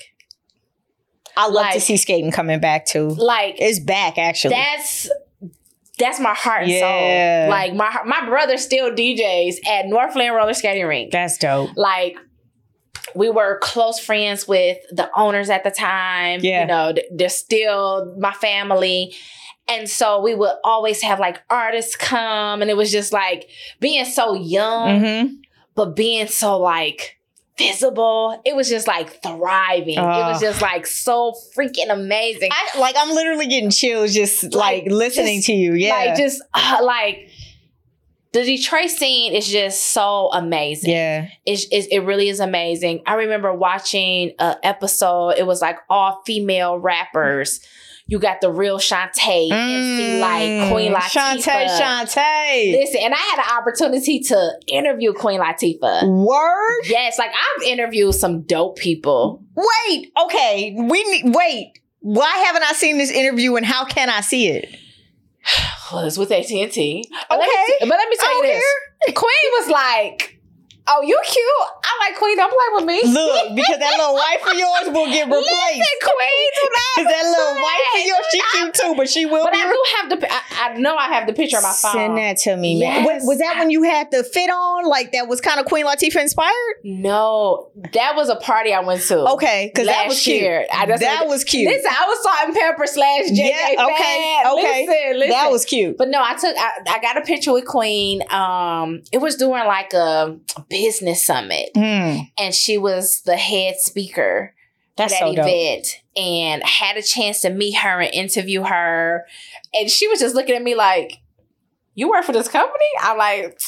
I 1.36 1.48
love 1.48 1.72
to 1.72 1.80
see 1.80 1.96
skating 1.96 2.30
coming 2.32 2.60
back 2.60 2.86
too. 2.86 3.08
Like 3.08 3.56
It's 3.58 3.78
back 3.78 4.16
actually. 4.18 4.54
that's 4.54 5.10
that's 5.98 6.20
my 6.20 6.34
heart 6.34 6.62
and 6.64 6.70
Yeah. 6.72 7.44
soul. 7.44 7.50
Like 7.50 7.74
my 7.74 8.02
my 8.06 8.26
brother 8.26 8.56
still 8.56 8.90
DJs 8.90 9.56
at 9.68 9.86
Northland 9.86 10.34
Roller 10.34 10.54
Skating 10.54 10.86
Rink. 10.86 11.12
That's 11.12 11.38
dope. 11.38 11.70
like 11.76 12.16
we 13.14 13.30
were 13.30 13.58
close 13.62 13.98
friends 13.98 14.46
with 14.48 14.78
the 14.90 15.08
owners 15.16 15.48
at 15.48 15.64
the 15.64 15.70
time. 15.70 16.40
Yeah. 16.42 16.62
You 16.62 16.66
know, 16.66 16.94
they're 17.14 17.28
still 17.28 18.14
my 18.18 18.32
family. 18.32 19.14
And 19.68 19.88
so 19.88 20.20
we 20.20 20.34
would 20.34 20.52
always 20.64 21.02
have 21.02 21.18
like 21.18 21.42
artists 21.50 21.96
come, 21.96 22.62
and 22.62 22.70
it 22.70 22.76
was 22.76 22.92
just 22.92 23.12
like 23.12 23.48
being 23.80 24.04
so 24.04 24.34
young, 24.34 25.00
Mm-hmm. 25.00 25.34
but 25.74 25.96
being 25.96 26.26
so 26.28 26.58
like 26.58 27.15
visible. 27.58 28.40
It 28.44 28.54
was 28.54 28.68
just 28.68 28.86
like 28.86 29.22
thriving. 29.22 29.94
it 29.98 30.02
was 30.02 30.40
just 30.40 30.60
like 30.62 30.86
so 30.86 31.34
freaking 31.56 31.90
amazing. 31.90 32.50
I, 32.52 32.78
like 32.78 32.94
I'm 32.98 33.14
literally 33.14 33.46
getting 33.46 33.70
chills 33.70 34.14
just 34.14 34.42
like, 34.54 34.84
Like, 34.84 34.92
listening 34.92 35.38
just- 35.38 35.46
to 35.46 35.52
you. 35.52 35.74
Yeah. 35.74 35.94
Like 35.94 36.16
just 36.16 36.42
uh, 36.54 36.80
like 36.82 37.30
the 38.32 38.42
Detroit 38.44 38.90
scene 38.90 39.32
is 39.34 39.48
just 39.48 39.80
so 39.80 40.28
amazing. 40.32 40.90
yeah. 40.90 41.28
It's, 41.46 41.66
it's, 41.70 41.86
it 41.86 42.00
really 42.00 42.28
is 42.28 42.38
amazing. 42.40 43.02
I 43.06 43.14
remember 43.14 43.52
watching 43.54 44.32
an 44.38 44.56
episode. 44.62 45.30
It 45.38 45.46
was 45.46 45.62
like 45.62 45.78
all 45.88 46.22
female 46.26 46.78
rappers. 46.78 47.60
You 48.08 48.20
got 48.20 48.40
the 48.40 48.50
real 48.52 48.78
Shantae, 48.78 49.50
MC 49.50 50.20
like 50.20 50.70
Queen 50.70 50.92
Latifah. 50.92 51.38
Mm. 51.38 51.42
Shantae, 51.42 51.66
Shantae. 51.80 52.72
Listen, 52.72 53.00
and 53.02 53.12
I 53.12 53.16
had 53.16 53.38
an 53.40 53.58
opportunity 53.60 54.20
to 54.20 54.52
interview 54.68 55.12
Queen 55.12 55.40
Latifah. 55.40 56.04
Word. 56.24 56.80
Yes, 56.84 57.18
like 57.18 57.32
I've 57.32 57.62
interviewed 57.64 58.14
some 58.14 58.42
dope 58.42 58.76
people. 58.78 59.42
Wait. 59.56 60.12
Okay. 60.24 60.72
We 60.78 61.02
need. 61.10 61.34
Wait. 61.34 61.80
Why 61.98 62.30
haven't 62.46 62.62
I 62.62 62.72
seen 62.74 62.98
this 62.98 63.10
interview 63.10 63.56
and 63.56 63.66
how 63.66 63.84
can 63.84 64.08
I 64.08 64.20
see 64.20 64.48
it? 64.48 64.68
Well, 65.92 66.04
it's 66.04 66.18
with 66.18 66.32
AT 66.32 66.50
and 66.50 66.72
T. 66.72 67.04
But 67.28 67.38
let 67.38 67.48
Okay. 67.48 67.64
me 67.80 67.88
but 67.88 67.90
let 67.90 68.08
me 68.08 68.16
tell 68.16 68.28
I 68.28 68.40
you 68.42 68.60
this: 69.06 69.14
Queen 69.16 69.50
was 69.60 69.68
like, 69.70 70.40
"Oh, 70.88 71.00
you 71.02 71.20
cute. 71.24 71.46
I 71.86 71.92
like 72.08 72.18
Queen. 72.18 72.36
Don't 72.36 72.50
play 72.50 72.68
with 72.74 72.84
me." 72.84 72.98
Look, 73.06 73.54
because 73.54 73.78
that 73.78 73.94
little 73.96 74.14
wife 74.14 74.42
of 74.42 74.54
yours 74.58 74.86
will 74.94 75.06
get 75.06 75.26
replaced. 75.30 75.46
Listen, 75.46 75.98
Queen, 76.02 76.48
do 76.56 76.64
not 76.66 76.92
Because 76.96 77.12
that 77.14 77.24
little 77.30 77.54
wife 77.62 77.86
of 77.94 78.02
yours, 78.06 78.26
she 78.30 78.40
cute 78.58 78.74
too, 78.74 78.94
but 78.96 79.08
she 79.08 79.26
will 79.26 79.44
But 79.44 79.54
I 79.54 79.64
do 79.70 79.84
have 79.96 80.06
the. 80.10 80.18
I, 80.32 80.40
I 80.58 80.74
know 80.78 80.96
I 80.96 81.06
have 81.08 81.26
the 81.26 81.32
picture 81.32 81.56
on 81.58 81.62
my 81.62 81.72
phone. 81.72 81.92
Send 81.92 82.18
that 82.18 82.36
to 82.38 82.56
me, 82.56 82.80
man. 82.80 83.04
Yes. 83.04 83.22
Was, 83.22 83.28
was 83.28 83.38
that 83.38 83.56
when 83.58 83.70
you 83.70 83.82
had 83.84 84.10
the 84.10 84.24
fit 84.24 84.50
on? 84.50 84.88
Like 84.88 85.12
that 85.12 85.28
was 85.28 85.40
kind 85.40 85.60
of 85.60 85.66
Queen 85.66 85.86
Latifah 85.86 86.20
inspired? 86.20 86.52
No, 86.84 87.70
that 87.92 88.14
was 88.16 88.28
a 88.28 88.36
party 88.36 88.72
I 88.72 88.80
went 88.80 89.02
to. 89.02 89.18
Okay, 89.34 89.70
because 89.72 89.86
that 89.86 90.08
was 90.08 90.22
cute. 90.22 90.40
year. 90.42 90.66
I 90.72 90.86
just- 90.86 91.00
that 91.00 91.26
was 91.26 91.44
cute. 91.44 91.70
Listen, 91.70 91.90
I 91.90 92.06
was 92.06 92.22
Salt 92.22 92.36
and 92.46 92.54
Pepper 92.54 92.86
slash 92.86 93.24
JJ. 93.30 93.36
Yeah, 93.36 93.84
okay, 93.84 93.96
fan. 93.96 94.46
okay. 94.52 94.86
Listen, 94.86 95.18
listen. 95.18 95.30
That 95.30 95.50
was 95.50 95.64
cute. 95.64 95.98
But 95.98 96.08
no, 96.08 96.22
I 96.22 96.34
took. 96.34 96.56
I, 96.56 96.70
I 96.88 96.98
got 97.00 97.16
a 97.18 97.20
picture 97.22 97.52
with 97.52 97.66
Queen. 97.66 98.22
Um, 98.32 99.02
it 99.12 99.18
was 99.18 99.36
during 99.36 99.66
like 99.66 99.92
a 99.92 100.36
business 100.68 101.24
summit, 101.24 101.70
Hmm, 101.76 102.20
and 102.38 102.54
she 102.54 102.78
was 102.78 103.20
the 103.22 103.36
head 103.36 103.76
speaker 103.78 104.54
that's 104.96 105.12
that 105.12 105.18
so 105.20 105.34
dope. 105.34 105.46
event, 105.46 106.00
and 106.16 106.62
had 106.62 106.96
a 106.96 107.02
chance 107.02 107.42
to 107.42 107.50
meet 107.50 107.74
her 107.76 108.00
and 108.00 108.14
interview 108.14 108.62
her, 108.62 109.26
and 109.74 109.90
she 109.90 110.08
was 110.08 110.20
just 110.20 110.34
looking 110.34 110.54
at 110.54 110.62
me 110.62 110.74
like, 110.74 111.18
"You 111.94 112.08
work 112.08 112.24
for 112.24 112.32
this 112.32 112.48
company?" 112.48 112.84
I'm 113.02 113.18
like, 113.18 113.58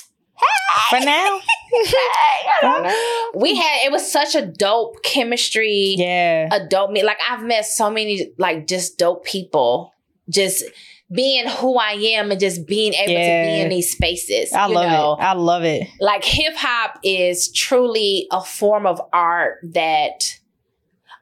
For 0.89 1.01
now, 1.01 1.41
For 2.61 2.81
now. 2.83 2.95
we 3.35 3.57
had 3.57 3.85
it 3.85 3.93
was 3.93 4.11
such 4.11 4.35
a 4.35 4.47
dope 4.47 5.03
chemistry 5.03 5.97
yeah, 5.99 6.49
a 6.51 6.67
dope 6.67 6.91
me 6.91 7.03
like 7.03 7.19
i've 7.29 7.43
met 7.43 7.67
so 7.67 7.91
many 7.91 8.33
like 8.39 8.67
just 8.67 8.97
dope 8.99 9.25
people. 9.25 9.93
Just 10.31 10.65
being 11.13 11.49
who 11.49 11.77
i 11.79 11.93
am 11.93 12.31
and 12.31 12.39
just 12.41 12.67
being 12.67 12.93
able 12.95 13.15
to 13.15 13.49
be 13.49 13.61
in 13.63 13.69
these 13.71 13.91
spaces 13.93 14.53
I 14.53 14.67
love 14.67 14.91
know? 14.91 15.13
it. 15.15 15.25
I 15.25 15.33
love 15.33 15.65
it. 15.65 15.89
like 16.01 16.25
hip-hop 16.25 16.99
is 17.03 17.51
truly 17.53 18.27
a 18.31 18.43
form 18.45 18.87
of 18.87 19.01
art 19.13 19.59
that 19.63 20.39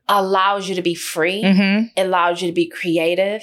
allows 0.08 0.68
you 0.68 0.74
to 0.76 0.82
be 0.82 0.94
free 0.94 1.42
Mm-hmm. 1.42 1.86
it 1.96 2.06
allows 2.06 2.40
you 2.42 2.48
to 2.48 2.54
be 2.54 2.68
creative 2.68 3.42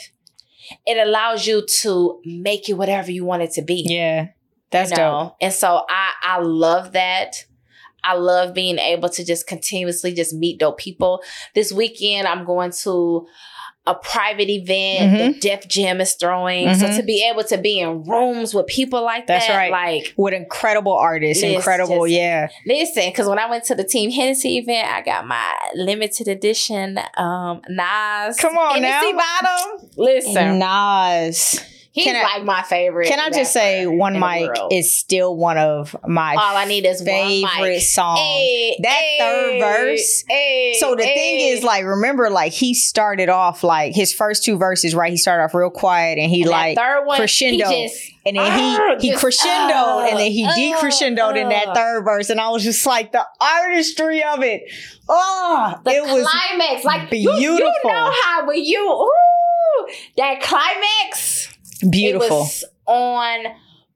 it 0.86 0.98
allows 0.98 1.46
you 1.46 1.66
to 1.82 2.22
make 2.26 2.70
it 2.70 2.74
whatever 2.74 3.12
you 3.12 3.26
want 3.26 3.44
it 3.44 3.52
to 3.52 3.62
be 3.62 3.86
Yeah, 3.88 4.28
that's 4.72 4.92
you 4.92 4.96
dope. 4.98 5.36
And 5.42 5.52
so 5.54 5.86
I 5.90 6.12
I 6.24 6.40
love 6.40 6.94
that. 6.94 7.36
I 8.02 8.16
love 8.16 8.54
being 8.54 8.80
able 8.80 9.10
to 9.10 9.26
just 9.26 9.46
continuously 9.46 10.14
just 10.14 10.34
meet 10.34 10.60
dope 10.60 10.78
people. 10.78 11.22
This 11.54 11.72
weekend 11.74 12.28
I'm 12.30 12.46
going 12.46 12.72
to 12.84 13.28
a 13.86 13.94
private 13.96 14.50
event 14.50 15.12
Mhm. 15.14 15.18
that 15.18 15.42
Def 15.42 15.68
Jam 15.68 16.00
is 16.00 16.14
throwing. 16.14 16.74
So 16.76 16.86
Mhm. 16.88 16.96
to 16.98 17.04
be 17.04 17.28
able 17.30 17.44
to 17.44 17.58
be 17.58 17.80
in 17.80 18.04
rooms 18.04 18.54
with 18.54 18.66
people 18.68 19.04
like 19.04 19.28
That's 19.28 19.46
that, 19.48 19.58
right. 19.58 19.72
like 19.72 20.14
With 20.16 20.34
incredible 20.34 20.94
artists, 20.94 21.44
incredible, 21.44 22.06
just- 22.06 22.16
yeah. 22.18 22.48
listen, 22.66 23.04
because 23.08 23.28
when 23.28 23.40
I 23.40 23.50
went 23.50 23.66
to 23.66 23.76
the 23.76 23.84
Team 23.84 24.10
Hennessy 24.10 24.58
event, 24.58 24.88
I 24.90 25.02
got 25.02 25.28
my 25.28 25.44
limited 25.76 26.30
edition 26.30 26.98
um 27.18 27.62
Nas. 27.68 28.38
Come 28.38 28.58
on 28.58 28.82
Hennessy 28.82 29.12
now. 29.14 29.20
bottle. 29.42 29.90
Listen, 29.98 30.60
Nas. 30.60 31.60
He's 31.94 32.04
Can 32.06 32.16
I- 32.18 32.24
like 32.38 32.44
my 32.44 32.62
favorite. 32.64 33.08
Can 33.08 33.20
I 33.20 33.30
just 33.30 33.54
say, 33.54 33.88
One 33.88 34.20
Mic 34.20 34.50
is 34.72 34.94
still 34.94 35.36
one 35.38 35.58
of 35.58 35.96
my 36.06 36.36
all 36.36 36.58
I 36.58 36.66
need 36.66 36.86
is 36.86 37.02
favorite 37.02 37.80
songs. 37.82 38.20
Hey, 38.20 38.76
That 38.82 38.90
hey, 38.92 39.18
third 39.20 39.60
verse. 39.62 40.24
hey, 40.30 40.76
So 40.80 40.96
the 40.96 41.04
thing 41.04 41.40
is, 41.40 41.64
like, 41.64 41.86
remember, 41.86 42.30
like 42.30 42.52
he 42.52 42.74
started 42.74 43.30
off 43.30 43.64
like 43.64 43.94
his 43.96 44.12
first 44.14 44.44
two 44.44 44.58
verses, 44.58 44.94
right? 44.94 45.12
He 45.12 45.18
started 45.18 45.44
off 45.44 45.54
real 45.54 45.70
quiet, 45.70 46.18
and 46.20 46.30
he 46.30 46.42
And 46.42 46.52
like, 46.52 46.78
third 46.78 47.06
one, 47.06 47.18
crescendo. 47.18 47.70
He 47.70 47.88
just, 47.88 48.04
and 48.26 48.38
then 48.38 48.52
Ah, 48.52 48.96
he 49.00 49.08
he 49.08 49.12
just, 49.14 49.24
crescendoed, 49.24 50.10
and 50.10 50.20
then 50.20 50.32
he 50.32 50.46
uh, 50.46 50.52
decrescendoed 50.54 51.38
in 51.38 51.50
that 51.50 51.70
uh. 51.70 51.74
third 51.76 52.04
verse, 52.04 52.30
and 52.30 52.40
I 52.42 52.50
was 52.50 52.64
just 52.64 52.86
like, 52.86 53.12
the 53.12 53.26
artistry 53.40 54.24
of 54.24 54.42
it, 54.44 54.64
oh, 55.10 55.80
the 55.86 55.92
it 55.92 56.04
was 56.04 56.28
climax, 56.28 56.84
like 56.86 57.12
you- 57.12 57.32
You, 57.34 57.60
know 57.60 58.12
how 58.24 58.48
when 58.48 58.64
you 58.64 58.80
ooh, 58.90 59.88
that 60.18 60.42
climax, 60.42 61.53
beautiful. 61.90 62.26
It 62.28 62.30
was 62.32 62.66
on 62.86 63.46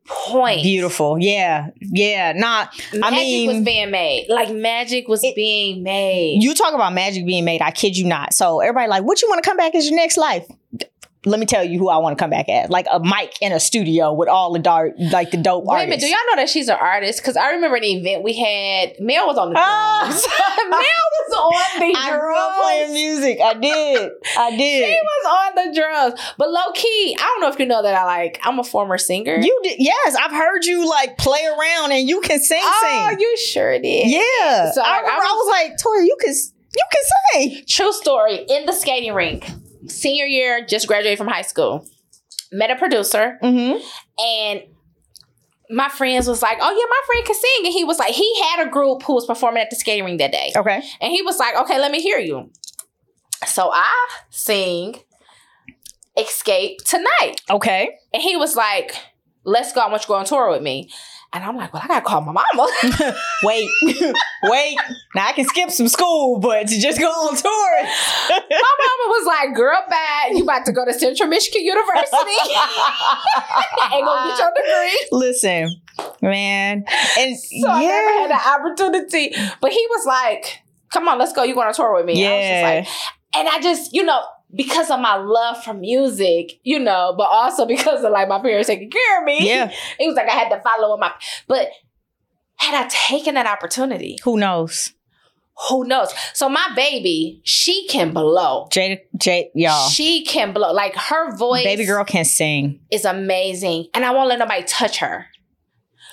point. 0.08 0.64
Beautiful, 0.64 1.18
yeah, 1.20 1.70
yeah. 1.82 2.32
Not 2.34 2.70
Magic 2.94 3.18
mean- 3.18 3.48
was 3.50 3.62
being 3.66 3.92
made. 3.92 4.28
Like 4.30 4.50
magic 4.52 5.08
was 5.08 5.24
It- 5.24 5.36
being 5.36 5.84
made. 5.84 6.42
you 6.42 6.54
talk 6.54 6.74
about 6.74 6.94
magic 6.94 7.26
being 7.26 7.44
made. 7.46 7.62
I 7.62 7.72
kid 7.72 7.98
you 7.98 8.06
not. 8.06 8.34
So 8.34 8.60
everybody 8.62 8.88
like, 8.90 9.04
what 9.04 9.22
you 9.22 9.28
want 9.30 9.44
to 9.44 9.50
come 9.50 9.58
back 9.58 9.76
as 9.76 9.86
your 9.90 9.96
next 9.98 10.18
life? 10.18 10.46
Let 11.28 11.40
me 11.40 11.46
tell 11.46 11.64
you 11.64 11.78
who 11.80 11.90
I 11.90 11.98
want 11.98 12.18
to 12.18 12.22
come 12.22 12.30
back 12.30 12.48
as. 12.50 12.70
Like 12.70 12.88
a 12.92 13.00
mic 13.00 13.34
in 13.42 13.52
a 13.52 13.60
studio 13.60 14.14
with 14.14 14.30
all 14.30 14.54
the 14.54 14.60
dark, 14.60 14.94
like 14.98 15.32
the 15.32 15.38
dope 15.38 15.66
Wait 15.66 15.84
a 15.84 15.86
minute, 15.86 16.00
do 16.00 16.08
y'all 16.08 16.18
know 16.32 16.38
that 16.38 16.50
she's 16.50 16.70
an 16.70 16.78
artist? 16.80 17.20
Because 17.22 17.36
I 17.38 17.52
remember 17.52 17.80
the 17.80 17.94
event 17.94 18.24
we 18.24 18.34
had. 18.34 18.94
Mel 19.00 19.28
was 19.28 19.38
on 19.38 19.52
the 19.54 19.60
Ah. 19.60 20.04
drums. 20.04 20.26
Mel 20.70 20.80
was 20.80 21.38
on 21.76 21.80
the 21.80 21.98
I 21.98 22.18
grew 22.18 22.36
up 22.36 22.62
playing 22.64 22.94
music. 22.94 23.40
I 23.44 23.54
did. 23.56 24.12
I 24.38 24.50
did. 24.58 24.88
She 24.90 25.00
was 25.02 25.56
on 25.58 25.66
the 25.68 25.76
drums. 25.80 26.20
But 26.38 26.50
low 26.50 26.72
key, 26.74 27.16
I 27.20 27.24
don't 27.24 27.42
know 27.42 27.50
if 27.50 27.60
you 27.60 27.66
know 27.66 27.82
that 27.84 27.96
I 27.96 28.06
like, 28.06 28.40
I'm 28.44 28.60
a 28.60 28.64
former 28.64 28.98
singer. 28.98 29.36
You 29.38 29.60
did. 29.64 29.78
Yes, 29.80 30.16
I've 30.16 30.32
heard 30.32 30.66
you 30.66 30.88
like 30.90 31.18
play 31.18 31.46
around 31.46 31.92
and 31.92 32.08
you 32.08 32.22
can 32.22 32.40
sing. 32.40 32.62
oh, 32.64 33.08
sing. 33.10 33.20
you 33.20 33.38
sure 33.38 33.78
did. 33.80 34.10
Yeah. 34.10 34.72
So, 34.72 34.82
I 34.82 34.90
like, 34.90 35.02
remember. 35.02 35.22
I 35.24 35.28
I 35.28 35.34
was, 35.34 35.50
like, 35.50 35.72
Toya, 35.78 36.06
you 36.06 36.18
can. 36.22 36.34
You 36.76 36.84
can 36.92 37.52
sing. 37.54 37.64
True 37.68 37.92
story. 37.92 38.46
In 38.50 38.66
the 38.68 38.72
skating 38.74 39.14
rink, 39.14 39.50
senior 39.90 40.26
year, 40.26 40.66
just 40.66 40.88
graduated 40.88 41.18
from 41.18 41.28
high 41.28 41.42
school. 41.44 41.86
Met 42.52 42.72
a 42.72 42.76
producer, 42.76 43.38
Mm-hmm. 43.44 43.78
and 44.24 44.62
my 45.70 45.90
friends 45.90 46.28
was 46.30 46.42
like, 46.42 46.58
"Oh 46.62 46.70
yeah, 46.72 46.86
my 46.90 47.02
friend 47.06 47.26
can 47.26 47.36
sing." 47.36 47.66
And 47.66 47.74
he 47.74 47.84
was 47.84 48.00
like, 48.00 48.14
he 48.14 48.42
had 48.44 48.66
a 48.66 48.70
group 48.72 49.04
who 49.04 49.14
was 49.16 49.26
performing 49.26 49.62
at 49.62 49.70
the 49.70 49.76
skating 49.76 50.06
rink 50.06 50.20
that 50.20 50.32
day, 50.32 50.52
Okay. 50.56 50.82
and 51.02 51.12
he 51.12 51.22
was 51.24 51.38
like, 51.40 51.56
"Okay, 51.58 51.78
let 51.80 51.92
me 51.92 52.02
hear 52.02 52.20
you." 52.20 52.50
So 53.46 53.70
I 53.74 54.08
sing 54.30 54.96
"Escape 56.18 56.80
Tonight," 56.86 57.36
Okay. 57.50 57.90
and 58.14 58.24
he 58.24 58.36
was 58.38 58.56
like, 58.56 58.96
"Let's 59.44 59.74
go. 59.74 59.82
I 59.82 59.90
want 59.90 60.02
you 60.04 60.06
to 60.06 60.08
go 60.08 60.14
on 60.16 60.26
tour 60.26 60.50
with 60.50 60.62
me." 60.62 60.90
And 61.34 61.44
I'm 61.44 61.58
like, 61.58 61.74
"Well, 61.74 61.82
I 61.84 61.88
gotta 61.88 62.06
call 62.06 62.22
my 62.22 62.32
mama." 62.32 62.72
Wait. 63.44 63.70
Wait. 64.44 64.78
Now 65.14 65.28
I 65.28 65.34
can 65.34 65.46
skip 65.46 65.70
some 65.72 65.88
school, 65.88 66.40
but 66.40 66.68
to 66.68 66.80
just 66.80 67.00
go 67.00 67.08
on 67.08 67.36
tour. 67.36 67.84
my 68.30 68.40
mama 68.50 69.06
was 69.08 69.26
like, 69.26 69.56
"Girl, 69.56 69.84
bad. 69.90 70.32
You 70.38 70.44
about 70.44 70.66
to 70.66 70.72
go 70.72 70.86
to 70.86 70.94
Central 70.94 71.30
Michigan 71.30 71.64
University 71.64 72.16
and 73.92 74.06
go 74.06 74.28
get 74.28 74.40
your 74.40 74.52
degree." 74.56 75.08
Listen, 75.12 75.82
man. 76.22 76.86
And 77.20 77.38
So 77.38 77.68
I 77.68 77.82
never 77.84 78.20
had 78.20 78.32
the 78.32 78.50
opportunity. 78.50 79.36
But 79.62 79.72
he 79.72 79.86
was 79.90 80.06
like, 80.06 80.64
come 80.92 81.08
on, 81.08 81.18
let's 81.18 81.34
go. 81.34 81.44
You 81.44 81.54
going 81.54 81.68
on 81.68 81.74
tour 81.74 81.94
with 81.94 82.06
me? 82.06 82.26
I 82.26 82.30
was 82.30 82.42
just 82.42 82.52
yeah. 82.52 82.64
like, 82.64 82.88
and 83.36 83.48
I 83.50 83.62
just, 83.62 83.94
you 83.94 84.04
know, 84.04 84.22
because 84.56 84.90
of 84.90 85.00
my 85.00 85.16
love 85.16 85.64
for 85.64 85.74
music, 85.74 86.60
you 86.64 86.80
know, 86.80 87.14
but 87.18 87.28
also 87.30 87.66
because 87.66 88.04
of 88.04 88.12
like 88.12 88.28
my 88.30 88.40
parents 88.40 88.68
taking 88.68 88.90
care 88.90 89.20
of 89.20 89.26
me. 89.26 89.48
yeah. 89.48 89.72
It 90.00 90.08
was 90.08 90.16
like 90.16 90.28
I 90.28 90.32
had 90.34 90.50
to 90.50 90.62
follow 90.62 90.96
my 90.98 91.12
but 91.48 91.70
had 92.56 92.74
I 92.86 92.88
taken 92.90 93.36
that 93.36 93.46
opportunity, 93.46 94.18
Who 94.24 94.38
knows? 94.38 94.94
who 95.70 95.86
knows? 95.86 96.14
So 96.34 96.48
my 96.50 96.68
baby, 96.76 97.42
she 97.44 97.88
can 97.88 98.14
blow. 98.14 98.68
Jada, 98.72 99.00
Jade, 99.20 99.48
y'all. 99.56 99.90
She 99.90 100.24
can 100.24 100.54
blow. 100.54 100.72
Like 100.72 100.94
her 100.96 101.36
voice 101.36 101.64
Baby 101.64 101.86
girl 101.86 102.04
can 102.06 102.26
sing. 102.26 102.80
is 102.92 103.06
amazing. 103.06 103.88
And 103.96 104.06
I 104.06 104.12
won't 104.12 104.30
let 104.30 104.38
nobody 104.38 104.64
touch 104.66 105.00
her. 105.00 105.26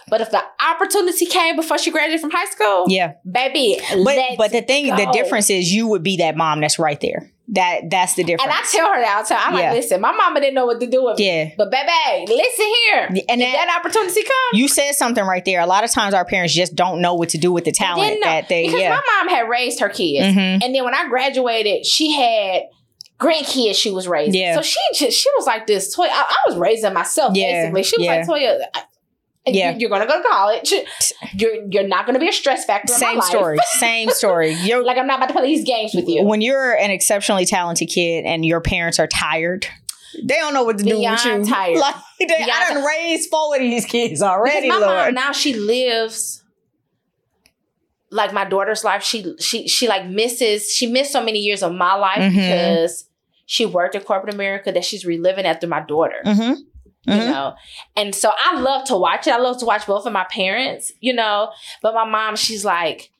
But 0.08 0.22
if 0.22 0.30
the 0.30 0.42
opportunity 0.66 1.26
came 1.26 1.56
before 1.56 1.76
she 1.78 1.90
graduated 1.90 2.20
from 2.22 2.30
high 2.30 2.46
school, 2.46 2.86
Yeah. 2.88 3.14
baby, 3.30 3.78
But 4.02 4.18
but 4.38 4.50
the 4.52 4.62
thing, 4.62 4.86
the 4.86 5.10
difference 5.12 5.50
is 5.50 5.70
you 5.72 5.88
would 5.88 6.02
be 6.02 6.16
that 6.18 6.36
mom 6.38 6.60
that's 6.62 6.78
right 6.78 7.00
there. 7.00 7.30
That 7.48 7.90
that's 7.90 8.14
the 8.14 8.24
difference. 8.24 8.42
And 8.44 8.52
I 8.52 8.62
tell 8.70 8.86
her 8.92 9.00
that 9.02 9.16
all 9.16 9.22
the 9.22 9.28
time. 9.28 9.52
I'm 9.52 9.58
Yeah. 9.58 9.70
like, 9.72 9.82
listen, 9.82 10.00
my 10.00 10.12
mama 10.12 10.40
didn't 10.40 10.54
know 10.54 10.64
what 10.64 10.80
to 10.80 10.86
do 10.86 11.04
with 11.04 11.18
me. 11.18 11.26
yeah. 11.26 11.50
But 11.58 11.70
baby, 11.70 12.32
listen 12.32 12.66
here. 12.86 13.24
And 13.28 13.40
that, 13.42 13.52
that 13.52 13.76
opportunity 13.78 14.22
comes, 14.22 14.34
you 14.54 14.66
said 14.66 14.92
something 14.94 15.22
right 15.22 15.44
there. 15.44 15.60
A 15.60 15.66
lot 15.66 15.84
of 15.84 15.90
times 15.92 16.14
our 16.14 16.24
parents 16.24 16.54
just 16.54 16.74
don't 16.74 17.02
know 17.02 17.14
what 17.14 17.28
to 17.30 17.38
do 17.38 17.52
with 17.52 17.64
the 17.64 17.72
talent 17.72 18.20
that 18.22 18.48
they 18.48 18.64
because 18.66 18.80
yeah. 18.80 18.90
my 18.90 19.02
mom 19.18 19.28
had 19.28 19.48
raised 19.48 19.80
her 19.80 19.90
kids. 19.90 20.34
Mhm. 20.34 20.64
And 20.64 20.74
then 20.74 20.84
when 20.84 20.94
I 20.94 21.06
graduated, 21.08 21.84
she 21.84 22.12
had 22.12 22.62
grandkids 23.20 23.74
she 23.76 23.90
was 23.90 24.08
raising. 24.08 24.40
Yeah. 24.40 24.56
So 24.56 24.62
she 24.62 24.80
just 24.94 25.18
she 25.18 25.28
was 25.36 25.46
like 25.46 25.66
this 25.66 25.94
toy. 25.94 26.04
I, 26.04 26.24
I 26.28 26.36
was 26.48 26.56
raising 26.56 26.92
myself 26.94 27.36
Yeah, 27.36 27.70
basically. 27.70 27.82
She 27.82 27.96
was 27.98 28.06
yeah. 28.06 28.24
like, 28.26 28.26
Toya, 28.26 28.84
Yeah. 29.46 29.72
you- 29.72 29.80
you're 29.80 29.90
gonna 29.90 30.06
go 30.06 30.16
to 30.22 30.28
college. 30.28 30.72
You're 31.36 31.66
you're 31.70 31.86
not 31.86 32.06
gonna 32.06 32.18
be 32.18 32.28
a 32.28 32.32
stress 32.32 32.64
factor. 32.64 32.92
Same 32.92 33.20
story. 33.20 33.58
Same 33.78 34.08
story. 34.10 34.52
You're 34.62 34.84
Like 34.84 34.96
I'm 34.98 35.06
not 35.06 35.18
about 35.18 35.26
to 35.28 35.32
play 35.34 35.46
these 35.46 35.64
games 35.66 35.92
with 35.94 36.08
you. 36.08 36.22
when 36.24 36.40
you're 36.40 36.72
an 36.76 36.90
exceptionally 36.90 37.44
talented 37.44 37.88
kid 37.88 38.24
and 38.24 38.44
your 38.46 38.60
parents 38.60 38.98
are 38.98 39.06
tired, 39.08 39.66
they 40.22 40.36
don't 40.36 40.54
know 40.54 40.62
what 40.64 40.78
to 40.78 40.84
do 40.84 40.98
with 41.00 41.24
you. 41.24 41.44
tired. 41.46 41.78
Like 41.78 41.94
they, 42.20 42.26
Beyond 42.26 42.50
I 42.52 42.74
done 42.74 42.84
raised 42.84 43.28
four 43.30 43.54
of 43.56 43.60
these 43.60 43.84
kids 43.84 44.22
already, 44.22 44.68
Because 44.68 44.80
my 44.80 44.86
mom 45.06 45.14
now 45.14 45.32
she 45.32 45.54
lives 45.54 46.42
like 48.10 48.32
my 48.32 48.44
daughter's 48.44 48.84
life. 48.84 49.02
She 49.02 49.34
she 49.40 49.66
she 49.68 49.88
like 49.88 50.06
misses 50.08 50.70
she 50.70 50.86
missed 50.86 51.12
so 51.12 51.22
many 51.22 51.40
years 51.40 51.62
of 51.62 51.72
my 51.74 51.94
life 51.94 52.18
Mhm. 52.18 52.30
because 52.34 53.08
she 53.46 53.66
worked 53.66 53.94
in 53.94 54.02
corporate 54.02 54.32
America 54.34 54.70
that 54.72 54.84
she's 54.84 55.04
reliving 55.04 55.44
after 55.46 55.66
my 55.66 55.80
daughter. 55.80 56.22
Mm-hmm. 56.24 56.60
You 57.06 57.14
mm-hmm. 57.14 57.30
know, 57.30 57.54
and 57.96 58.14
so 58.14 58.30
I 58.36 58.58
love 58.60 58.86
to 58.88 58.96
watch 58.96 59.26
it. 59.26 59.32
I 59.32 59.38
love 59.38 59.58
to 59.58 59.66
watch 59.66 59.86
both 59.86 60.06
of 60.06 60.12
my 60.12 60.24
parents. 60.24 60.92
You 61.00 61.12
know, 61.12 61.50
but 61.82 61.94
my 61.94 62.04
mom, 62.04 62.36
she's 62.36 62.64
like, 62.64 63.10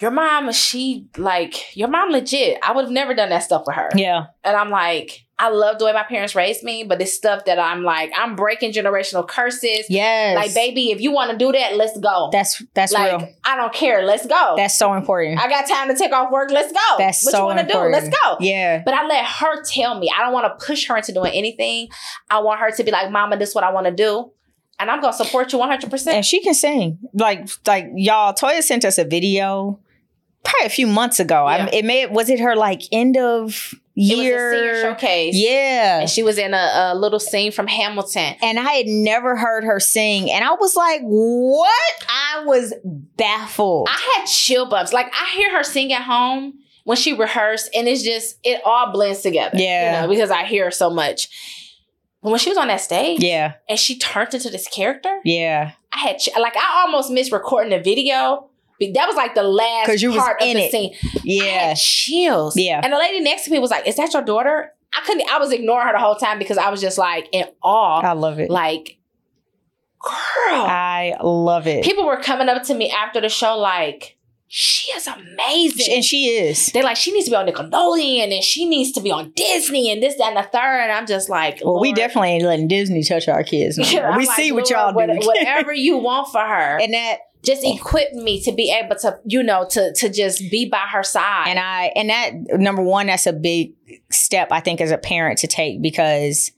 your 0.00 0.10
mom, 0.10 0.52
she 0.52 1.08
like 1.16 1.76
your 1.76 1.88
mom 1.88 2.10
legit. 2.10 2.58
I 2.62 2.72
would 2.72 2.86
have 2.86 2.92
never 2.92 3.14
done 3.14 3.30
that 3.30 3.42
stuff 3.42 3.64
with 3.66 3.76
her. 3.76 3.90
Yeah. 3.94 4.26
And 4.44 4.56
I'm 4.56 4.70
like, 4.70 5.25
I 5.38 5.50
love 5.50 5.78
the 5.78 5.84
way 5.84 5.92
my 5.92 6.02
parents 6.02 6.34
raised 6.34 6.62
me, 6.62 6.82
but 6.82 6.98
this 6.98 7.14
stuff 7.14 7.44
that 7.44 7.58
I'm 7.58 7.82
like, 7.82 8.10
I'm 8.16 8.36
breaking 8.36 8.72
generational 8.72 9.26
curses. 9.28 9.84
Yes. 9.90 10.34
Like, 10.34 10.54
baby, 10.54 10.92
if 10.92 11.00
you 11.02 11.10
want 11.10 11.30
to 11.30 11.36
do 11.36 11.52
that, 11.52 11.76
let's 11.76 11.98
go. 11.98 12.30
That's 12.32 12.62
that's 12.72 12.92
like, 12.92 13.20
real. 13.20 13.28
I 13.44 13.54
don't 13.56 13.72
care. 13.72 14.02
Let's 14.02 14.24
go. 14.26 14.54
That's 14.56 14.78
so 14.78 14.94
important. 14.94 15.38
I 15.38 15.48
got 15.48 15.68
time 15.68 15.88
to 15.88 15.94
take 15.94 16.12
off 16.12 16.32
work. 16.32 16.50
Let's 16.50 16.72
go. 16.72 16.96
That's 16.96 17.22
what 17.22 17.32
so 17.32 17.38
you 17.40 17.44
want 17.44 17.68
to 17.68 17.72
do? 17.72 17.78
Let's 17.78 18.08
go. 18.08 18.36
Yeah. 18.40 18.82
But 18.82 18.94
I 18.94 19.06
let 19.06 19.26
her 19.26 19.62
tell 19.62 19.98
me. 19.98 20.10
I 20.16 20.22
don't 20.22 20.32
want 20.32 20.46
to 20.58 20.66
push 20.66 20.86
her 20.88 20.96
into 20.96 21.12
doing 21.12 21.34
anything. 21.34 21.88
I 22.30 22.40
want 22.40 22.60
her 22.60 22.70
to 22.70 22.84
be 22.84 22.90
like, 22.90 23.10
Mama, 23.10 23.36
this 23.36 23.50
is 23.50 23.54
what 23.54 23.64
I 23.64 23.72
want 23.72 23.86
to 23.86 23.92
do. 23.92 24.32
And 24.78 24.90
I'm 24.90 25.00
gonna 25.00 25.12
support 25.12 25.52
you 25.52 25.58
100. 25.58 25.90
percent 25.90 26.16
And 26.16 26.24
she 26.24 26.42
can 26.42 26.54
sing. 26.54 26.98
Like 27.12 27.48
like 27.66 27.88
y'all, 27.94 28.32
Toya 28.32 28.62
sent 28.62 28.86
us 28.86 28.96
a 28.96 29.04
video 29.04 29.80
probably 30.44 30.66
a 30.66 30.70
few 30.70 30.86
months 30.86 31.20
ago. 31.20 31.44
I, 31.44 31.66
it 31.72 31.84
may 31.84 32.06
was 32.06 32.30
it 32.30 32.40
her 32.40 32.56
like 32.56 32.82
end 32.92 33.16
of 33.16 33.74
It 33.98 34.16
was 34.16 34.26
a 34.26 34.28
senior 34.28 34.80
showcase. 34.82 35.34
Yeah. 35.36 36.00
And 36.00 36.10
she 36.10 36.22
was 36.22 36.36
in 36.36 36.52
a, 36.52 36.92
a 36.92 36.94
little 36.94 37.18
scene 37.18 37.50
from 37.50 37.66
Hamilton. 37.66 38.36
and 38.42 38.58
I 38.58 38.70
had 38.72 38.86
never 38.86 39.36
heard 39.36 39.64
her 39.64 39.80
sing. 39.80 40.30
And 40.30 40.44
I 40.44 40.52
was 40.52 40.76
like, 40.76 41.00
what? 41.00 41.94
I 42.08 42.44
was 42.44 42.74
baffled. 43.16 43.88
I 43.90 44.14
had 44.18 44.26
chill 44.26 44.68
bumps. 44.68 44.92
Like 44.92 45.06
I 45.14 45.34
hear 45.34 45.56
her 45.56 45.62
sing 45.62 45.92
at 45.92 46.02
home 46.02 46.58
when 46.84 46.96
she 46.96 47.12
rehearsed, 47.14 47.70
and 47.74 47.88
it's 47.88 48.02
just 48.02 48.36
it 48.44 48.60
all 48.64 48.92
blends 48.92 49.22
together. 49.22 49.56
Yeah. 49.58 50.02
You 50.02 50.02
know, 50.06 50.12
because 50.12 50.30
I 50.30 50.44
hear 50.44 50.66
her 50.66 50.70
so 50.70 50.90
much. 50.90 51.28
But 52.22 52.30
when 52.30 52.38
she 52.38 52.48
was 52.50 52.58
on 52.58 52.68
that 52.68 52.80
stage 52.80 53.22
yeah. 53.22 53.54
and 53.68 53.78
she 53.78 53.98
turned 53.98 54.34
into 54.34 54.50
this 54.50 54.66
character, 54.68 55.20
Yeah. 55.24 55.72
I 55.92 55.98
had 55.98 56.18
ch- 56.18 56.28
like 56.38 56.56
I 56.56 56.82
almost 56.84 57.10
missed 57.10 57.32
recording 57.32 57.70
the 57.70 57.78
video. 57.82 58.50
That 58.80 59.06
was 59.06 59.16
like 59.16 59.34
the 59.34 59.42
last 59.42 59.86
'Cause 59.86 60.02
you 60.02 60.10
was 60.10 60.18
part 60.18 60.40
of 60.42 60.46
in 60.48 60.56
the 60.56 60.64
it. 60.64 60.70
scene. 60.70 60.94
Yeah. 61.24 61.74
chills. 61.76 62.56
Yeah. 62.56 62.80
And 62.82 62.92
the 62.92 62.98
lady 62.98 63.20
next 63.20 63.44
to 63.46 63.50
me 63.50 63.58
was 63.58 63.70
like, 63.70 63.86
"Is 63.86 63.96
that 63.96 64.12
your 64.12 64.22
daughter?" 64.22 64.72
I 64.96 65.00
couldn't. 65.04 65.28
I 65.30 65.38
was 65.38 65.52
ignoring 65.52 65.86
her 65.86 65.92
the 65.92 65.98
whole 65.98 66.14
time 66.16 66.38
because 66.38 66.56
I 66.58 66.70
was 66.70 66.80
just 66.80 66.96
like 66.98 67.28
in 67.32 67.44
awe. 67.62 68.00
I 68.00 68.12
love 68.12 68.38
it. 68.38 68.48
Like, 68.50 68.96
girl. 70.00 70.12
I 70.62 71.16
love 71.22 71.66
it. 71.66 71.84
People 71.84 72.06
were 72.06 72.16
coming 72.20 72.48
up 72.48 72.62
to 72.64 72.74
me 72.74 72.90
after 72.90 73.20
the 73.20 73.28
show, 73.28 73.56
like, 73.58 74.16
she 74.48 74.92
is 74.92 75.06
amazing. 75.08 75.92
and 75.96 76.04
she 76.04 76.28
is. 76.28 76.66
They're 76.66 76.84
like, 76.84 76.96
she 76.96 77.10
needs 77.12 77.24
to 77.24 77.32
be 77.32 77.36
on 77.36 77.46
Nickelodeon 77.46 78.32
and 78.32 78.44
she 78.44 78.64
needs 78.64 78.92
to 78.92 79.00
be 79.00 79.10
on 79.10 79.32
Disney 79.34 79.90
and 79.90 80.00
this, 80.02 80.16
that, 80.18 80.28
and 80.28 80.36
the 80.36 80.42
third. 80.48 80.82
And 80.82 80.92
I'm 80.92 81.04
just 81.06 81.28
like, 81.28 81.60
Well, 81.64 81.80
we 81.80 81.92
definitely 81.92 82.30
ain't 82.30 82.44
letting 82.44 82.68
Disney 82.68 83.02
touch 83.02 83.26
our 83.28 83.42
kids. 83.42 83.76
no. 83.76 83.84
Yeah, 83.84 84.16
we 84.16 84.24
like, 84.26 84.36
see 84.36 84.52
what 84.52 84.70
y'all 84.70 84.92
do. 84.92 85.26
whatever 85.26 85.72
you 85.72 85.98
want 85.98 86.28
for 86.30 86.40
her. 86.40 86.78
and 86.80 86.94
that 86.94 87.18
just 87.46 87.62
oh. 87.64 87.74
equip 87.74 88.12
me 88.12 88.42
to 88.42 88.52
be 88.52 88.70
able 88.72 88.96
to, 88.96 89.18
you 89.24 89.42
know, 89.42 89.66
to 89.70 89.92
to 89.94 90.08
just 90.08 90.42
be 90.50 90.68
by 90.68 90.84
her 90.92 91.02
side. 91.02 91.46
and 91.48 91.58
I 91.58 91.92
and 91.96 92.10
that 92.10 92.32
number 92.60 92.82
one, 92.82 93.06
that's 93.06 93.26
a 93.26 93.32
big 93.32 93.72
step 94.10 94.48
I 94.50 94.60
think 94.60 94.80
as 94.80 94.90
a 94.90 94.98
parent 94.98 95.38
to 95.38 95.46
take 95.46 95.80
because 95.80 96.50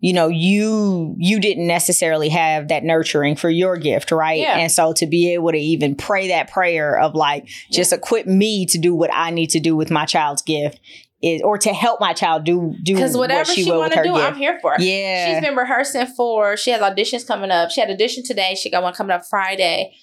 you 0.00 0.12
know 0.12 0.28
you 0.28 1.14
you 1.18 1.40
didn't 1.40 1.66
necessarily 1.66 2.28
have 2.28 2.68
that 2.68 2.84
nurturing 2.84 3.36
for 3.36 3.48
your 3.48 3.76
gift 3.76 4.12
right 4.12 4.38
Yeah. 4.38 4.58
and 4.58 4.70
so 4.70 4.92
to 4.94 5.06
be 5.06 5.32
able 5.32 5.50
to 5.52 5.56
even 5.56 5.94
pray 5.94 6.28
that 6.28 6.50
prayer 6.50 6.98
of 6.98 7.14
like 7.14 7.48
just 7.70 7.90
equip 7.90 8.26
me 8.26 8.66
to 8.66 8.76
do 8.76 8.94
what 8.94 9.10
i 9.14 9.30
need 9.30 9.50
to 9.50 9.60
do 9.60 9.74
with 9.74 9.90
my 9.90 10.04
child's 10.04 10.42
gift 10.42 10.78
is 11.24 11.40
or 11.42 11.56
to 11.58 11.72
help 11.72 12.00
my 12.00 12.12
child 12.12 12.44
do 12.44 12.74
do 12.82 12.94
because 12.94 13.12
what 13.12 13.30
whatever 13.30 13.50
she, 13.50 13.64
she, 13.64 13.72
want 13.72 13.92
to 13.94 14.02
do, 14.02 14.12
gift 14.12 14.24
I'm 14.24 14.36
here 14.36 14.58
for. 14.60 14.74
yeah 14.78 15.32
She's 15.32 15.42
been 15.42 15.56
rehearsing 15.56 16.06
for. 16.06 16.56
She 16.56 16.70
has 16.70 16.82
auditions 16.82 17.26
coming 17.26 17.50
up. 17.50 17.70
She 17.70 17.80
had 17.80 17.90
audition 17.90 18.22
today. 18.24 18.54
She 18.54 18.70
got 18.70 18.82
one 18.82 18.92
coming 18.92 19.12
up 19.12 19.24
Friday, 19.24 19.94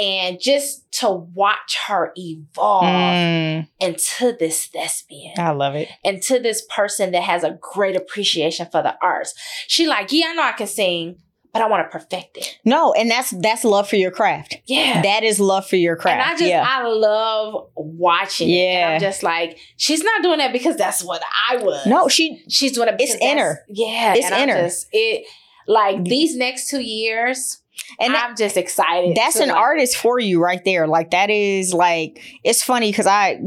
and 0.00 0.38
just 0.40 0.90
to 0.92 1.10
watch 1.10 1.76
her 1.86 2.12
evolve 2.16 2.84
Mm, 3.14 3.68
into 3.80 4.36
this 4.38 4.66
thespian, 4.66 5.34
i 5.38 5.50
love 5.50 5.74
it 5.74 5.88
into 6.04 6.38
this 6.38 6.62
person 6.70 7.12
that 7.12 7.22
has 7.22 7.44
a 7.44 7.58
great 7.60 7.96
appreciation 7.96 8.66
for 8.70 8.82
the 8.82 8.94
arts. 9.02 9.34
She 9.66 9.86
like, 9.86 10.12
yeah, 10.12 10.26
I 10.30 10.34
know 10.34 10.42
I 10.42 10.52
can 10.52 10.66
sing, 10.66 11.16
but 11.52 11.62
I 11.62 11.66
want 11.66 11.90
to 11.90 11.98
perfect 11.98 12.36
it. 12.36 12.58
no 12.64 12.92
and 12.92 13.10
that's 13.10 13.30
that's 13.40 13.64
love 13.64 13.88
for 13.88 13.96
your 13.96 14.10
craft 14.10 14.58
Yeah. 14.66 15.02
that 15.02 15.22
is 15.24 15.40
love 15.40 15.66
for 15.66 15.76
your 15.76 15.96
craft 15.96 16.20
and 16.20 16.28
I 16.30 16.32
just 16.38 16.44
yeah 16.50 16.64
I 16.66 16.86
love 16.86 17.70
watching 17.74 18.50
it. 18.50 18.52
And 18.54 18.80
Yeah. 18.80 18.94
I'm 18.94 19.00
just 19.00 19.22
like, 19.22 19.58
she's 19.76 20.02
not 20.04 20.22
doing 20.22 20.38
that 20.38 20.52
because 20.52 20.76
that's 20.76 21.02
what 21.02 21.22
I 21.50 21.56
was. 21.56 21.86
no 21.86 22.08
she 22.08 22.44
she's 22.48 22.72
doing 22.72 22.88
it 22.88 22.98
because 22.98 23.14
It's 23.14 23.24
inner. 23.24 23.64
Yeah. 23.68 24.14
It's 24.14 24.30
and 24.30 24.50
in 24.50 24.56
Just, 24.56 24.88
it 24.92 25.26
like 25.66 26.04
these 26.04 26.34
next 26.36 26.70
two 26.70 26.80
years, 26.80 27.60
and 28.00 28.14
I'm 28.14 28.36
just 28.36 28.56
excited. 28.56 29.16
that's 29.16 29.36
an 29.36 29.48
like, 29.48 29.56
artist 29.56 29.96
for 29.96 30.18
you 30.18 30.42
right 30.42 30.64
there 30.64 30.86
like 30.86 31.10
that 31.10 31.30
is 31.30 31.72
like 31.74 32.20
it's 32.44 32.62
funny 32.62 32.90
because 32.90 33.06
i 33.06 33.38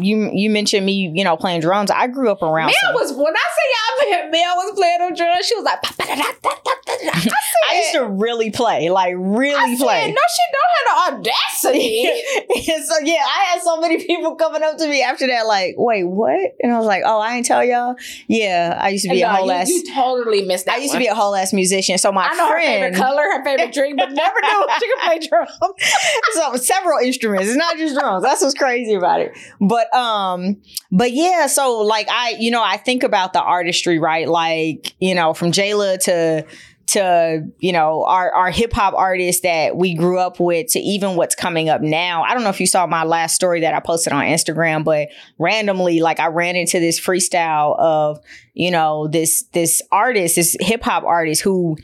you 0.00 0.30
you 0.32 0.50
mentioned 0.50 0.84
me 0.86 1.12
you 1.14 1.24
know 1.24 1.36
playing 1.36 1.60
drums 1.60 1.90
i 1.90 2.06
grew 2.06 2.30
up 2.30 2.42
around 2.42 2.66
Mel 2.66 2.74
some- 2.82 2.94
was 2.94 3.12
when 3.12 3.34
I 3.34 3.46
say 3.56 4.10
y'all 4.12 4.22
met 4.22 4.30
Mel 4.30 4.56
was 4.56 4.72
playing 4.76 5.00
on 5.02 5.14
drums, 5.14 5.46
she 5.46 5.54
was 5.54 5.64
like, 5.64 5.78
I 5.82 7.30
i 7.70 7.76
used 7.76 7.92
to 7.94 8.06
really 8.06 8.50
play 8.50 8.90
like 8.90 9.14
really 9.16 9.54
I 9.54 9.74
said, 9.74 9.84
play 9.84 10.10
no, 10.10 10.20
she 10.36 10.44
don't 10.52 10.70
have 10.76 11.22
the 11.22 11.30
audacity. 11.30 12.02
so 12.84 12.98
yeah 13.02 13.24
i 13.24 13.44
had 13.52 13.62
so 13.62 13.80
many 13.80 14.04
people 14.06 14.34
coming 14.36 14.62
up 14.62 14.76
to 14.78 14.88
me 14.88 15.02
after 15.02 15.26
that 15.28 15.46
like 15.46 15.74
wait 15.78 16.04
what 16.04 16.54
and 16.60 16.72
i 16.72 16.78
was 16.78 16.86
like 16.86 17.02
oh 17.06 17.20
i 17.20 17.36
ain't 17.36 17.46
tell 17.46 17.64
y'all 17.64 17.94
yeah 18.28 18.78
i 18.80 18.88
used 18.90 19.04
to 19.04 19.10
be 19.10 19.22
a 19.22 19.28
whole 19.28 19.46
you, 19.46 19.52
ass 19.52 19.68
you 19.68 19.84
totally 19.94 20.42
missed 20.42 20.66
that. 20.66 20.76
i 20.76 20.78
used 20.78 20.92
to 20.92 20.98
be 20.98 21.06
a 21.06 21.14
whole 21.14 21.34
ass 21.34 21.52
musician 21.52 21.96
so 21.96 22.12
my 22.12 22.26
I 22.26 22.34
know 22.34 22.48
her 22.48 22.52
friend 22.52 22.94
favorite 22.94 22.96
color, 22.96 23.22
her 23.22 23.44
favorite 23.44 23.72
but 23.96 24.10
never 24.12 24.40
knew 24.40 24.66
she 24.78 24.88
could 24.88 25.00
play 25.04 25.18
drums. 25.28 25.50
so 26.32 26.56
several 26.56 26.98
instruments. 26.98 27.48
It's 27.48 27.56
not 27.56 27.76
just 27.76 27.94
drums. 27.94 28.22
That's 28.22 28.42
what's 28.42 28.54
crazy 28.54 28.94
about 28.94 29.20
it. 29.20 29.36
But 29.60 29.92
um, 29.94 30.60
but 30.90 31.12
yeah, 31.12 31.46
so 31.46 31.80
like 31.80 32.08
I, 32.10 32.36
you 32.38 32.50
know, 32.50 32.62
I 32.62 32.76
think 32.76 33.02
about 33.02 33.32
the 33.32 33.42
artistry, 33.42 33.98
right? 33.98 34.28
Like, 34.28 34.94
you 35.00 35.14
know, 35.14 35.34
from 35.34 35.52
Jayla 35.52 35.98
to 36.04 36.46
to 36.90 37.46
you 37.60 37.72
know 37.72 38.04
our 38.04 38.32
our 38.32 38.50
hip 38.50 38.72
hop 38.72 38.94
artists 38.94 39.42
that 39.42 39.76
we 39.76 39.94
grew 39.94 40.18
up 40.18 40.40
with 40.40 40.66
to 40.72 40.80
even 40.80 41.14
what's 41.14 41.34
coming 41.34 41.68
up 41.68 41.80
now. 41.80 42.22
I 42.22 42.34
don't 42.34 42.42
know 42.42 42.48
if 42.50 42.60
you 42.60 42.66
saw 42.66 42.86
my 42.86 43.04
last 43.04 43.36
story 43.36 43.60
that 43.60 43.74
I 43.74 43.80
posted 43.80 44.12
on 44.12 44.24
Instagram, 44.24 44.82
but 44.82 45.08
randomly 45.38 46.00
like 46.00 46.18
I 46.18 46.26
ran 46.26 46.56
into 46.56 46.80
this 46.80 46.98
freestyle 47.00 47.78
of 47.78 48.18
you 48.54 48.70
know 48.72 49.06
this 49.06 49.44
this 49.52 49.80
artist, 49.92 50.34
this 50.36 50.56
hip 50.60 50.82
hop 50.82 51.04
artist 51.04 51.42
who 51.42 51.76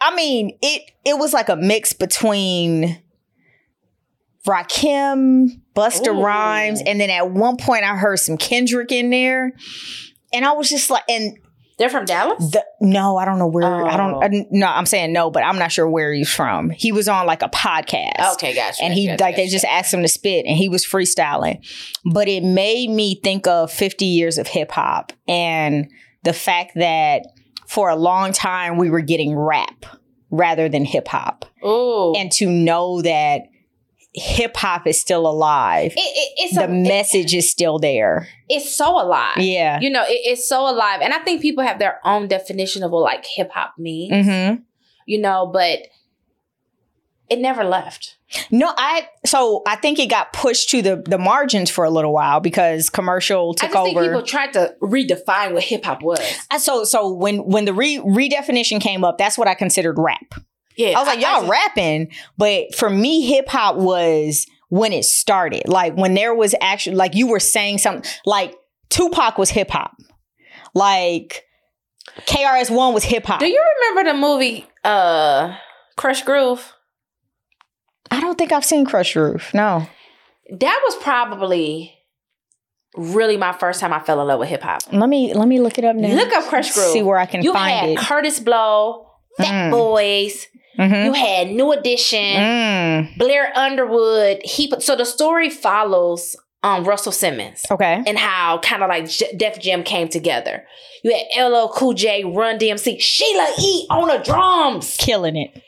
I 0.00 0.14
mean, 0.14 0.56
it 0.62 0.82
it 1.04 1.18
was 1.18 1.32
like 1.32 1.48
a 1.48 1.56
mix 1.56 1.92
between 1.92 3.02
Rakim, 4.46 5.60
Busta 5.74 6.08
Ooh. 6.08 6.22
Rhymes, 6.22 6.82
and 6.86 7.00
then 7.00 7.10
at 7.10 7.30
one 7.30 7.56
point 7.56 7.84
I 7.84 7.96
heard 7.96 8.18
some 8.18 8.36
Kendrick 8.36 8.92
in 8.92 9.10
there. 9.10 9.52
And 10.32 10.44
I 10.44 10.52
was 10.52 10.68
just 10.68 10.90
like, 10.90 11.04
and 11.08 11.38
They're 11.78 11.88
from 11.88 12.04
Dallas? 12.04 12.50
the 12.52 12.64
no, 12.80 13.16
I 13.16 13.24
don't 13.24 13.38
know 13.38 13.46
where. 13.46 13.64
I 13.86 13.94
Oh. 13.94 13.96
don't. 13.96 14.22
I, 14.24 14.46
no, 14.50 14.66
I'm 14.66 14.86
saying 14.86 15.12
no, 15.12 15.30
but 15.30 15.42
I'm 15.42 15.58
not 15.58 15.72
sure 15.72 15.88
where 15.88 16.12
he's 16.12 16.32
from. 16.32 16.70
He 16.70 16.92
was 16.92 17.08
on 17.08 17.26
like 17.26 17.42
a 17.42 17.48
podcast. 17.48 18.34
Okay, 18.34 18.54
gotcha. 18.54 18.82
And 18.82 18.92
he 18.94 19.06
gotcha, 19.06 19.22
like 19.22 19.36
they 19.36 19.48
just 19.48 19.64
asked 19.64 19.92
him 19.92 20.02
to 20.02 20.08
spit, 20.08 20.44
and 20.46 20.56
he 20.56 20.68
was 20.68 20.84
freestyling. 20.86 21.64
But 22.04 22.28
it 22.28 22.42
made 22.42 22.90
me 22.90 23.20
think 23.22 23.46
of 23.46 23.72
50 23.72 24.04
years 24.04 24.38
of 24.38 24.46
hip 24.46 24.70
hop 24.70 25.12
and 25.26 25.90
the 26.24 26.32
fact 26.32 26.72
that 26.76 27.22
for 27.68 27.88
a 27.90 27.96
long 27.96 28.32
time 28.32 28.76
we 28.78 28.90
were 28.90 29.00
getting 29.02 29.36
rap 29.36 29.84
rather 30.30 30.68
than 30.68 30.84
hip 30.84 31.06
hop, 31.08 31.44
and 31.62 32.30
to 32.32 32.50
know 32.50 33.00
that 33.02 33.42
hip 34.14 34.56
hop 34.56 34.86
is 34.86 35.00
still 35.00 35.26
alive, 35.28 35.92
it, 35.92 36.00
it, 36.00 36.32
it's 36.38 36.54
the 36.56 36.64
a, 36.64 36.68
message 36.68 37.34
is 37.34 37.48
still 37.50 37.78
there. 37.78 38.26
it's 38.48 38.74
so 38.74 39.00
alive. 39.00 39.36
Yeah. 39.38 39.78
You 39.80 39.90
know, 39.90 40.02
it, 40.02 40.20
it's 40.24 40.48
so 40.48 40.68
alive. 40.68 41.00
And 41.02 41.12
I 41.12 41.18
think 41.20 41.40
people 41.42 41.62
have 41.62 41.78
their 41.78 42.00
own 42.04 42.26
definition 42.26 42.82
of 42.82 42.90
what 42.90 43.02
like 43.02 43.24
hip 43.26 43.50
hop 43.52 43.74
means, 43.78 44.12
Mm-hmm. 44.26 44.62
you 45.06 45.20
know, 45.20 45.48
but 45.52 45.80
it 47.30 47.38
never 47.38 47.64
left. 47.64 48.16
No, 48.50 48.72
I 48.76 49.08
so 49.24 49.62
I 49.66 49.76
think 49.76 49.98
it 49.98 50.10
got 50.10 50.32
pushed 50.32 50.68
to 50.70 50.82
the 50.82 51.02
the 51.06 51.16
margins 51.18 51.70
for 51.70 51.84
a 51.84 51.90
little 51.90 52.12
while 52.12 52.40
because 52.40 52.90
commercial 52.90 53.54
I 53.60 53.66
took 53.66 53.76
over. 53.76 54.02
people 54.02 54.22
tried 54.22 54.52
to 54.52 54.74
redefine 54.82 55.54
what 55.54 55.62
hip 55.62 55.84
hop 55.84 56.02
was. 56.02 56.20
So 56.58 56.84
so 56.84 57.12
when 57.12 57.38
when 57.38 57.64
the 57.64 57.72
re 57.72 57.98
redefinition 57.98 58.80
came 58.80 59.02
up, 59.04 59.16
that's 59.18 59.38
what 59.38 59.48
I 59.48 59.54
considered 59.54 59.96
rap. 59.98 60.34
Yeah. 60.76 60.88
I 60.90 60.98
was 61.00 61.06
like, 61.08 61.20
y'all 61.20 61.40
just- 61.40 61.50
rapping, 61.50 62.08
but 62.36 62.74
for 62.74 62.88
me, 62.90 63.22
hip 63.26 63.48
hop 63.48 63.76
was 63.76 64.46
when 64.68 64.92
it 64.92 65.04
started. 65.04 65.66
Like 65.66 65.96
when 65.96 66.14
there 66.14 66.34
was 66.34 66.54
actually 66.60 66.96
like 66.96 67.14
you 67.14 67.26
were 67.28 67.40
saying 67.40 67.78
something. 67.78 68.08
Like 68.26 68.54
Tupac 68.90 69.38
was 69.38 69.48
hip 69.50 69.70
hop. 69.70 69.92
Like 70.74 71.44
KRS 72.26 72.70
One 72.70 72.94
was 72.94 73.04
hip 73.04 73.24
hop. 73.26 73.40
Do 73.40 73.46
you 73.46 73.62
remember 73.90 74.12
the 74.12 74.18
movie 74.18 74.66
uh 74.84 75.56
Krush 75.96 76.24
Groove? 76.24 76.74
I 78.10 78.20
don't 78.20 78.36
think 78.38 78.52
I've 78.52 78.64
seen 78.64 78.86
Krush 78.86 79.14
Groove. 79.14 79.50
No. 79.54 79.86
That 80.50 80.80
was 80.86 80.96
probably 81.02 81.94
really 82.96 83.36
my 83.36 83.52
first 83.52 83.80
time 83.80 83.92
I 83.92 84.00
fell 84.00 84.20
in 84.20 84.26
love 84.28 84.40
with 84.40 84.48
hip 84.48 84.62
hop. 84.62 84.80
Let 84.92 85.08
me 85.08 85.34
let 85.34 85.46
me 85.48 85.60
look 85.60 85.78
it 85.78 85.84
up 85.84 85.94
now. 85.96 86.08
Look 86.14 86.32
up 86.32 86.44
Krush 86.44 86.72
Groove. 86.74 86.92
See 86.92 87.02
where 87.02 87.18
I 87.18 87.26
can 87.26 87.42
You 87.42 87.52
find 87.52 87.70
had 87.70 87.88
it. 87.90 87.98
Kurtis 87.98 88.42
Blow, 88.44 89.06
Fat 89.36 89.68
Mm. 89.68 89.70
Boys. 89.70 90.46
Mhm. 90.78 91.04
You 91.06 91.12
had 91.12 91.48
New 91.50 91.72
Edition. 91.72 92.18
Mm. 92.36 93.18
Blair 93.18 93.52
Underwood. 93.56 94.40
He 94.44 94.72
so 94.78 94.96
the 94.96 95.04
story 95.04 95.50
follows 95.50 96.36
um 96.62 96.84
Russell 96.84 97.12
Simmons 97.12 97.62
Okay. 97.70 98.02
and 98.06 98.18
how 98.18 98.58
kind 98.58 98.82
of 98.82 98.88
like 98.88 99.08
J- 99.08 99.34
Def 99.36 99.60
Jam 99.60 99.82
came 99.82 100.08
together. 100.08 100.64
You 101.04 101.12
had 101.14 101.52
LL 101.52 101.68
Cool 101.68 101.92
J, 101.94 102.24
Run 102.24 102.58
DMC, 102.58 103.00
Sheila 103.00 103.48
E 103.60 103.86
on 103.90 104.08
the 104.08 104.18
drums. 104.24 104.96
killing 104.98 105.36
it. 105.36 105.62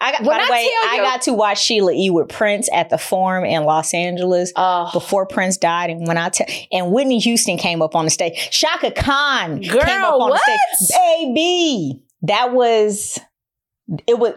I 0.00 0.12
got, 0.12 0.20
When 0.22 0.38
by 0.38 0.44
the 0.44 0.44
I 0.44 0.50
way, 0.50 0.70
I 0.90 0.96
you- 0.96 1.02
got 1.02 1.22
to 1.22 1.32
watch 1.32 1.58
Sheila 1.60 1.92
E. 1.92 2.08
with 2.10 2.28
Prince 2.28 2.68
at 2.72 2.88
the 2.88 2.98
Forum 2.98 3.44
in 3.44 3.64
Los 3.64 3.92
Angeles 3.94 4.52
Oh, 4.54 4.90
before 4.92 5.26
Prince 5.26 5.56
died, 5.56 5.90
and 5.90 6.06
when 6.06 6.16
I 6.16 6.28
tell 6.28 6.46
and 6.70 6.92
Whitney 6.92 7.18
Houston 7.18 7.58
came 7.58 7.82
up 7.82 7.96
on 7.96 8.04
the 8.04 8.10
stage, 8.10 8.50
Chaka 8.50 8.92
Khan 8.92 9.60
Girl, 9.60 9.80
came 9.82 10.02
up 10.04 10.14
on 10.14 10.30
what? 10.30 10.40
the 10.46 10.84
stage, 10.84 10.98
baby. 10.98 12.02
That 12.22 12.52
was 12.52 13.18
it. 14.06 14.18
Was 14.18 14.34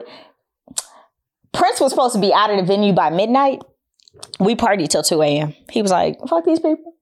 Prince 1.53 1.79
was 1.79 1.91
supposed 1.91 2.15
to 2.15 2.21
be 2.21 2.33
out 2.33 2.49
of 2.49 2.57
the 2.57 2.63
venue 2.63 2.93
by 2.93 3.09
midnight. 3.09 3.61
We 4.39 4.55
partied 4.55 4.89
till 4.89 5.03
two 5.03 5.21
a.m. 5.21 5.53
He 5.69 5.81
was 5.81 5.91
like, 5.91 6.17
"Fuck 6.27 6.45
these 6.45 6.59
people." 6.59 6.95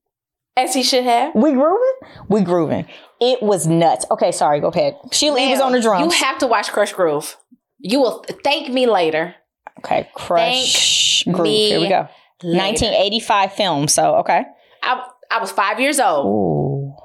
as 0.57 0.73
he 0.73 0.83
should 0.83 1.05
have. 1.05 1.33
We 1.35 1.53
grooving. 1.53 1.93
We 2.27 2.41
grooving. 2.41 2.85
It 3.21 3.41
was 3.41 3.65
nuts. 3.65 4.05
Okay, 4.11 4.33
sorry. 4.33 4.59
Go 4.59 4.67
ahead. 4.67 4.97
Sheila 5.13 5.39
E. 5.39 5.51
was 5.51 5.61
on 5.61 5.71
the 5.71 5.79
drums. 5.81 6.03
You 6.19 6.25
have 6.25 6.37
to 6.39 6.47
watch 6.47 6.67
Krush 6.69 6.93
Groove. 6.93 7.37
You 7.79 7.99
will 8.01 8.25
thank 8.43 8.69
me 8.71 8.85
later. 8.87 9.35
Okay, 9.79 10.09
Krush 10.15 11.23
Groove. 11.25 11.41
me 11.41 11.69
Here 11.69 11.79
we 11.79 11.87
go. 11.89 12.07
later. 12.43 12.57
1985 12.63 13.53
film. 13.53 13.87
So 13.87 14.15
okay. 14.17 14.43
I, 14.83 15.05
I 15.31 15.39
was 15.39 15.51
five 15.51 15.79
years 15.79 15.99
old. 15.99 16.25
Ooh. 16.25 16.95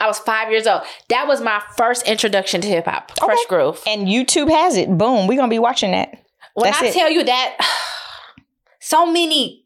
I 0.00 0.06
was 0.06 0.18
five 0.20 0.50
years 0.52 0.66
old. 0.68 0.82
That 1.08 1.26
was 1.26 1.40
my 1.40 1.60
first 1.76 2.06
introduction 2.06 2.60
to 2.60 2.68
hip 2.68 2.84
hop. 2.86 3.10
Krush 3.16 3.32
Okay. 3.32 3.36
Groove. 3.48 3.82
And 3.86 4.06
YouTube 4.06 4.48
has 4.50 4.76
it. 4.76 4.88
Boom. 4.96 5.26
We're 5.26 5.36
gonna 5.38 5.48
be 5.50 5.58
watching 5.58 5.90
that. 5.92 6.10
When 6.54 6.70
That's 6.70 6.82
I 6.82 6.86
it. 6.86 6.94
tell 6.94 7.10
you 7.10 7.24
that, 7.24 7.56
so 8.80 9.06
many, 9.06 9.64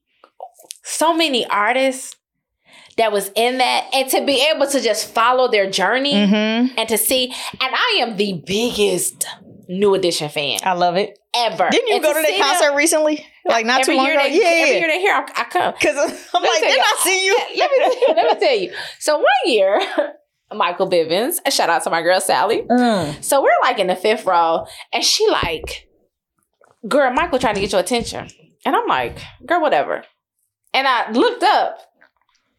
so 0.82 1.14
many 1.14 1.46
artists 1.46 2.16
that 2.98 3.10
was 3.12 3.30
in 3.34 3.58
that, 3.58 3.88
and 3.94 4.08
to 4.10 4.24
be 4.24 4.46
able 4.54 4.66
to 4.66 4.80
just 4.80 5.12
follow 5.14 5.50
their 5.50 5.70
journey 5.70 6.12
Mm-hmm. 6.12 6.74
and 6.78 6.88
to 6.90 6.98
see, 6.98 7.26
and 7.26 7.74
I 7.74 7.98
am 8.02 8.16
the 8.16 8.42
biggest 8.46 9.26
New 9.78 9.94
Edition 9.94 10.28
fan 10.28 10.58
I 10.64 10.72
love 10.74 10.96
it. 10.96 11.18
ever. 11.34 11.68
Didn't 11.70 11.88
you 11.88 11.94
And 11.96 12.04
go 12.04 12.12
to 12.12 12.20
that 12.20 12.26
see 12.26 12.38
them- 12.38 12.46
concert 12.46 12.74
recently? 12.76 13.26
Like 13.44 13.66
not 13.66 13.84
too 13.84 13.94
long 13.96 14.06
ago. 14.06 14.18
They, 14.22 14.38
yeah, 14.40 14.46
every 14.46 14.74
yeah. 14.74 14.78
year 14.78 14.88
they 14.88 15.00
here, 15.00 15.12
I, 15.14 15.40
I 15.40 15.44
come. 15.44 15.74
Because 15.74 15.96
I'm 16.34 16.42
like, 16.42 16.62
you. 16.62 16.68
I 16.80 16.96
see 17.00 17.26
you? 17.26 17.36
let 17.58 17.70
me 17.70 17.78
tell 17.78 17.94
you, 18.00 18.14
let 18.14 18.40
me 18.40 18.46
tell 18.46 18.56
you. 18.58 18.72
So 19.00 19.16
one 19.16 19.26
year, 19.46 19.80
Michael 20.54 20.88
Bivins, 20.88 21.36
a 21.46 21.50
shout 21.50 21.70
out 21.70 21.82
to 21.84 21.90
my 21.90 22.02
girl 22.02 22.20
Sally. 22.20 22.62
Mm. 22.62 23.22
So 23.24 23.42
we're 23.42 23.50
like 23.62 23.78
in 23.78 23.86
the 23.88 23.96
fifth 23.96 24.26
row, 24.26 24.66
and 24.92 25.02
she 25.02 25.26
like, 25.28 25.88
girl, 26.86 27.10
Michael 27.12 27.38
trying 27.38 27.54
to 27.54 27.60
get 27.60 27.72
your 27.72 27.80
attention, 27.80 28.28
and 28.64 28.76
I'm 28.76 28.86
like, 28.86 29.18
girl, 29.46 29.60
whatever. 29.60 30.04
And 30.74 30.86
I 30.86 31.10
looked 31.10 31.42
up. 31.42 31.78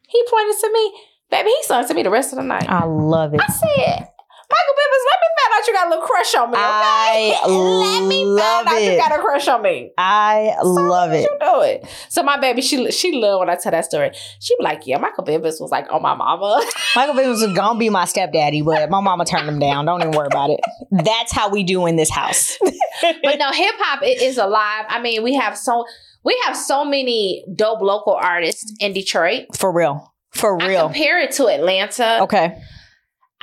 He 0.07 0.23
pointed 0.29 0.55
to 0.59 0.71
me, 0.73 0.93
baby. 1.31 1.49
He 1.49 1.63
sung 1.63 1.87
to 1.87 1.93
me 1.93 2.03
the 2.03 2.09
rest 2.11 2.33
of 2.33 2.37
the 2.37 2.43
night. 2.43 2.69
I 2.69 2.83
love 2.85 3.33
it. 3.33 3.41
I 3.41 3.47
said, 3.47 4.07
Michael 4.53 4.75
Bivins, 4.79 5.05
let 5.09 5.19
me 5.23 5.27
find 5.39 5.53
out 5.55 5.67
you 5.67 5.73
got 5.73 5.87
a 5.87 5.89
little 5.89 6.05
crush 6.05 6.35
on 6.35 6.51
me. 6.51 6.57
Okay? 6.57 6.63
I 6.63 7.47
let 7.47 8.07
me 8.07 8.23
find 8.39 8.67
out 8.67 8.81
you 8.83 8.97
got 8.97 9.19
a 9.19 9.21
crush 9.21 9.47
on 9.47 9.61
me. 9.61 9.91
I 9.97 10.55
love 10.63 11.11
it. 11.11 11.21
You 11.23 11.37
do 11.39 11.61
it. 11.61 11.85
So 12.09 12.21
my 12.23 12.37
baby, 12.39 12.61
she 12.61 12.91
she 12.91 13.11
love 13.13 13.39
when 13.39 13.49
I 13.49 13.55
tell 13.55 13.71
that 13.71 13.85
story. 13.85 14.11
She 14.39 14.55
be 14.57 14.63
like, 14.63 14.85
yeah, 14.85 14.97
Michael 14.97 15.23
Bivins 15.25 15.59
was 15.59 15.69
like, 15.71 15.87
oh 15.89 15.99
my 15.99 16.13
mama. 16.15 16.63
Michael 16.95 17.15
Bivins 17.15 17.45
was 17.47 17.53
gonna 17.55 17.79
be 17.79 17.89
my 17.89 18.05
stepdaddy, 18.05 18.61
but 18.61 18.89
my 18.89 18.99
mama 19.01 19.25
turned 19.25 19.47
him 19.49 19.59
down. 19.59 19.85
Don't 19.85 20.01
even 20.01 20.11
worry 20.13 20.27
about 20.27 20.49
it. 20.51 20.59
That's 20.91 21.31
how 21.31 21.49
we 21.49 21.63
do 21.63 21.85
in 21.87 21.95
this 21.95 22.09
house. 22.11 22.57
but 22.61 23.39
no, 23.39 23.51
hip 23.51 23.75
hop 23.79 24.01
i- 24.03 24.05
is 24.05 24.37
alive. 24.37 24.85
I 24.87 25.01
mean, 25.01 25.23
we 25.23 25.33
have 25.35 25.57
so 25.57 25.85
we 26.23 26.39
have 26.45 26.55
so 26.55 26.85
many 26.85 27.43
dope 27.55 27.81
local 27.81 28.13
artists 28.13 28.73
in 28.79 28.93
Detroit. 28.93 29.45
For 29.57 29.71
real. 29.71 30.13
For 30.31 30.61
I 30.61 30.67
real. 30.67 30.85
compare 30.87 31.19
it 31.19 31.31
to 31.33 31.47
Atlanta. 31.47 32.23
Okay. 32.23 32.61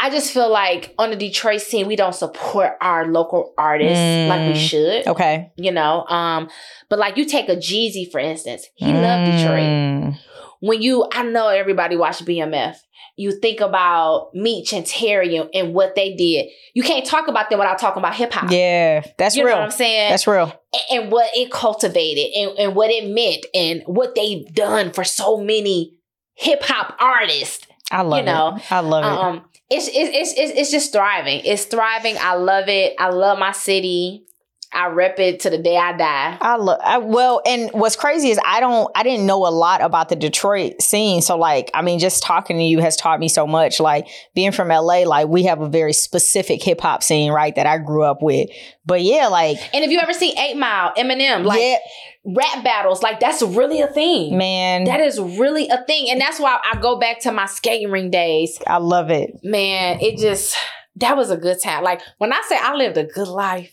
I 0.02 0.10
just 0.10 0.32
feel 0.32 0.51
like 0.51 0.94
on 0.98 1.10
the 1.10 1.16
Detroit 1.16 1.60
scene, 1.60 1.86
we 1.86 1.94
don't 1.97 2.14
support 2.14 2.72
our 2.81 3.06
local 3.06 3.52
artists 3.59 4.28
like 4.28 4.40
we 4.48 4.55
Mm. 4.55 4.68
should. 4.68 5.06
Okay. 5.06 5.51
You 5.56 5.72
know, 5.72 6.05
um, 6.06 6.48
but 6.89 6.98
like 6.98 7.16
you 7.16 7.24
take 7.24 7.48
a 7.48 7.56
Jeezy 7.56 8.10
for 8.10 8.18
instance, 8.18 8.66
he 8.77 8.93
loved 8.93 9.27
Detroit. 9.31 9.60
Mm. 9.62 10.18
When 10.60 10.82
you, 10.82 11.06
I 11.12 11.22
know 11.22 11.48
everybody 11.48 11.97
watched 11.97 12.24
BMF. 12.24 12.77
You 13.16 13.32
think 13.32 13.60
about 13.60 14.31
Meech 14.35 14.72
and 14.72 14.86
Terry 14.86 15.36
and, 15.36 15.51
and 15.52 15.74
what 15.74 15.94
they 15.94 16.14
did. 16.14 16.47
You 16.72 16.82
can't 16.82 17.05
talk 17.05 17.28
about 17.28 17.51
them 17.51 17.59
without 17.59 17.78
talking 17.78 18.01
about 18.01 18.14
hip 18.14 18.32
hop. 18.32 18.51
Yeah, 18.51 19.02
that's 19.18 19.36
you 19.36 19.43
know 19.43 19.48
real. 19.48 19.56
what 19.59 19.64
I'm 19.64 19.70
saying? 19.70 20.10
That's 20.10 20.27
real. 20.27 20.51
A- 20.74 20.94
and 20.94 21.12
what 21.12 21.28
it 21.35 21.51
cultivated 21.51 22.32
and, 22.35 22.59
and 22.59 22.74
what 22.74 22.90
it 22.90 23.06
meant 23.12 23.44
and 23.55 23.82
what 23.85 24.14
they've 24.14 24.47
done 24.55 24.93
for 24.93 25.05
so 25.05 25.36
many 25.39 25.98
hip 26.35 26.62
hop 26.62 26.97
artists. 26.98 27.66
I 27.90 28.02
love 28.02 28.20
You 28.20 28.24
know, 28.27 28.56
it. 28.56 28.72
I 28.72 28.81
love 28.81 29.05
it. 29.05 29.09
Um, 29.09 29.36
it's, 29.36 29.49
it's 29.71 29.89
it's 29.89 30.35
it's 30.37 30.53
it's 30.59 30.71
just 30.71 30.93
thriving. 30.93 31.43
It's 31.45 31.65
thriving. 31.65 32.17
I 32.19 32.35
love 32.35 32.69
it. 32.69 32.95
I 32.99 33.11
love 33.11 33.39
my 33.39 33.53
city. 33.53 34.27
I 34.73 34.87
rep 34.87 35.19
it 35.19 35.41
to 35.41 35.51
the 35.51 35.59
day 35.59 35.77
I 35.77 35.97
die. 35.97 36.39
I 36.41 36.57
love 36.57 36.81
I, 36.85 36.99
well, 36.99 37.43
and 37.45 37.71
what's 37.73 37.97
crazy 37.97 38.31
is 38.31 38.39
I 38.45 38.61
don't 38.61 38.91
I 38.95 39.03
didn't 39.03 39.27
know 39.27 39.47
a 39.47 39.51
lot 39.51 39.83
about 39.83 40.09
the 40.09 40.17
Detroit 40.17 40.81
scene. 40.81 41.23
So 41.23 41.37
like, 41.37 41.71
I 41.75 41.83
mean, 41.83 41.99
just 41.99 42.23
talking 42.23 42.57
to 42.57 42.63
you 42.63 42.79
has 42.79 42.97
taught 42.97 43.19
me 43.19 43.29
so 43.29 43.47
much. 43.49 43.81
Like 43.81 44.07
being 44.35 44.53
from 44.53 44.69
LA, 44.69 45.03
like 45.03 45.27
we 45.29 45.45
have 45.45 45.61
a 45.61 45.69
very 45.69 45.93
specific 45.93 46.63
hip 46.63 46.81
hop 46.81 47.03
scene, 47.03 47.33
right? 47.33 47.55
That 47.55 47.67
I 47.67 47.79
grew 47.79 48.05
up 48.05 48.23
with. 48.23 48.49
But 48.87 49.03
yeah, 49.03 49.27
like 49.27 49.59
And 49.75 49.85
if 49.85 49.91
you 49.91 49.99
ever 49.99 50.13
see 50.13 50.37
Eight 50.39 50.57
Mile, 50.57 50.93
Eminem, 50.97 51.45
like 51.45 51.61
yeah, 51.61 51.77
rap 52.25 52.63
battles, 52.65 53.03
like 53.03 53.21
that's 53.21 53.43
really 53.43 53.81
a 53.81 53.87
thing. 53.87 54.37
man, 54.37 54.85
That 54.85 55.01
is 55.01 55.19
really 55.21 55.69
a 55.69 55.85
thing. 55.85 56.11
And 56.11 56.21
that's 56.21 56.39
why 56.39 56.59
I 56.71 56.81
go 56.81 56.99
back 56.99 57.21
to 57.21 57.33
my 57.33 57.47
skating 57.47 57.91
ring 57.91 58.11
days. 58.11 58.59
I 58.67 58.79
love 58.79 59.11
it. 59.11 59.41
Man, 59.43 59.99
it 60.01 60.19
just 60.19 60.57
that 60.97 61.17
was 61.17 61.31
a 61.31 61.37
good 61.37 61.59
time. 61.63 61.83
Like 61.83 62.03
when 62.19 62.33
I 62.33 62.43
say 62.49 62.57
I 62.61 62.75
lived 62.75 62.97
a 62.97 63.05
good 63.05 63.29
life. 63.29 63.73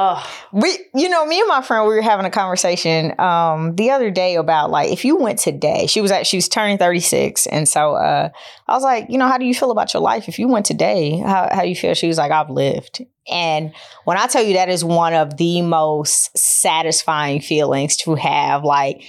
Oh, 0.00 0.24
We, 0.52 0.78
you 0.94 1.08
know, 1.08 1.26
me 1.26 1.40
and 1.40 1.48
my 1.48 1.60
friend, 1.60 1.88
we 1.88 1.92
were 1.96 2.02
having 2.02 2.24
a 2.24 2.30
conversation 2.30 3.18
um 3.18 3.74
the 3.74 3.90
other 3.90 4.12
day 4.12 4.36
about 4.36 4.70
like 4.70 4.92
if 4.92 5.04
you 5.04 5.16
went 5.16 5.40
today, 5.40 5.88
she 5.88 6.00
was 6.00 6.12
at 6.12 6.24
she 6.24 6.36
was 6.36 6.48
turning 6.48 6.78
36. 6.78 7.46
And 7.48 7.68
so 7.68 7.94
uh 7.94 8.28
I 8.68 8.72
was 8.72 8.84
like, 8.84 9.06
you 9.10 9.18
know, 9.18 9.26
how 9.26 9.38
do 9.38 9.44
you 9.44 9.54
feel 9.54 9.72
about 9.72 9.92
your 9.92 10.00
life? 10.00 10.28
If 10.28 10.38
you 10.38 10.46
went 10.46 10.66
today, 10.66 11.18
how 11.18 11.48
how 11.50 11.62
you 11.64 11.74
feel? 11.74 11.94
She 11.94 12.06
was 12.06 12.16
like, 12.16 12.30
I've 12.30 12.48
lived. 12.48 13.04
And 13.28 13.74
when 14.04 14.16
I 14.16 14.28
tell 14.28 14.44
you 14.44 14.54
that 14.54 14.68
is 14.68 14.84
one 14.84 15.14
of 15.14 15.36
the 15.36 15.62
most 15.62 16.38
satisfying 16.38 17.40
feelings 17.40 17.96
to 17.98 18.14
have, 18.14 18.62
like 18.62 19.02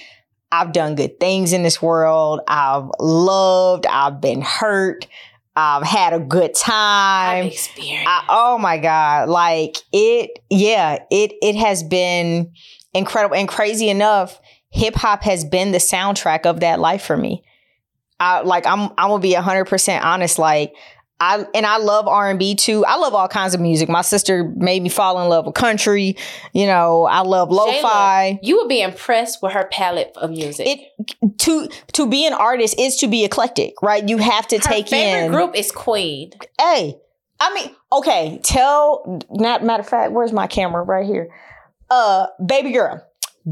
I've 0.50 0.72
done 0.72 0.96
good 0.96 1.20
things 1.20 1.52
in 1.52 1.62
this 1.62 1.80
world. 1.80 2.40
I've 2.48 2.90
loved, 2.98 3.86
I've 3.86 4.20
been 4.20 4.42
hurt, 4.42 5.06
I've 5.56 5.82
had 5.82 6.12
a 6.12 6.20
good 6.20 6.54
time. 6.54 7.46
I've. 7.46 7.68
I, 8.06 8.24
oh 8.28 8.58
my 8.58 8.78
god 8.78 9.28
like 9.28 9.78
it 9.92 10.30
yeah 10.48 10.98
it 11.10 11.32
it 11.42 11.56
has 11.56 11.82
been 11.82 12.52
incredible 12.94 13.36
and 13.36 13.48
crazy 13.48 13.88
enough 13.88 14.40
hip 14.70 14.94
hop 14.94 15.22
has 15.22 15.44
been 15.44 15.72
the 15.72 15.78
soundtrack 15.78 16.46
of 16.46 16.60
that 16.60 16.78
life 16.80 17.02
for 17.02 17.16
me 17.16 17.42
I 18.20 18.42
like 18.42 18.66
I'm 18.66 18.90
I'm 18.98 19.08
gonna 19.08 19.18
be 19.18 19.34
100% 19.34 20.02
honest 20.02 20.38
like 20.38 20.74
I 21.20 21.44
and 21.54 21.66
I 21.66 21.76
love 21.76 22.08
R&B 22.08 22.54
too. 22.54 22.84
I 22.86 22.96
love 22.96 23.14
all 23.14 23.28
kinds 23.28 23.54
of 23.54 23.60
music. 23.60 23.90
My 23.90 24.00
sister 24.00 24.44
made 24.56 24.82
me 24.82 24.88
fall 24.88 25.20
in 25.20 25.28
love 25.28 25.44
with 25.44 25.54
country. 25.54 26.16
You 26.54 26.66
know, 26.66 27.04
I 27.04 27.20
love 27.20 27.50
lo-fi. 27.50 28.38
you 28.42 28.56
would 28.56 28.68
be 28.68 28.80
impressed 28.80 29.42
with 29.42 29.52
her 29.52 29.68
palette 29.70 30.12
of 30.16 30.30
music. 30.30 30.66
It 30.66 31.38
to 31.40 31.68
to 31.92 32.08
be 32.08 32.26
an 32.26 32.32
artist 32.32 32.78
is 32.78 32.96
to 32.98 33.06
be 33.06 33.24
eclectic, 33.24 33.74
right? 33.82 34.08
You 34.08 34.16
have 34.16 34.48
to 34.48 34.56
her 34.56 34.62
take 34.62 34.88
favorite 34.88 35.26
in 35.26 35.30
group 35.30 35.54
is 35.54 35.70
Queen. 35.70 36.32
Hey, 36.58 36.96
I 37.38 37.54
mean, 37.54 37.70
okay, 37.92 38.40
tell 38.42 39.20
not 39.30 39.62
matter 39.62 39.82
of 39.82 39.88
fact, 39.88 40.12
where's 40.12 40.32
my 40.32 40.46
camera? 40.46 40.82
Right 40.82 41.04
here. 41.04 41.28
Uh, 41.90 42.28
baby 42.44 42.72
girl, 42.72 43.06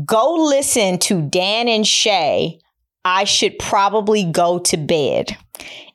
go 0.06 0.34
listen 0.34 0.98
to 1.00 1.20
Dan 1.20 1.68
and 1.68 1.86
Shay. 1.86 2.60
I 3.04 3.24
should 3.24 3.58
probably 3.58 4.24
go 4.24 4.58
to 4.58 4.76
bed. 4.76 5.36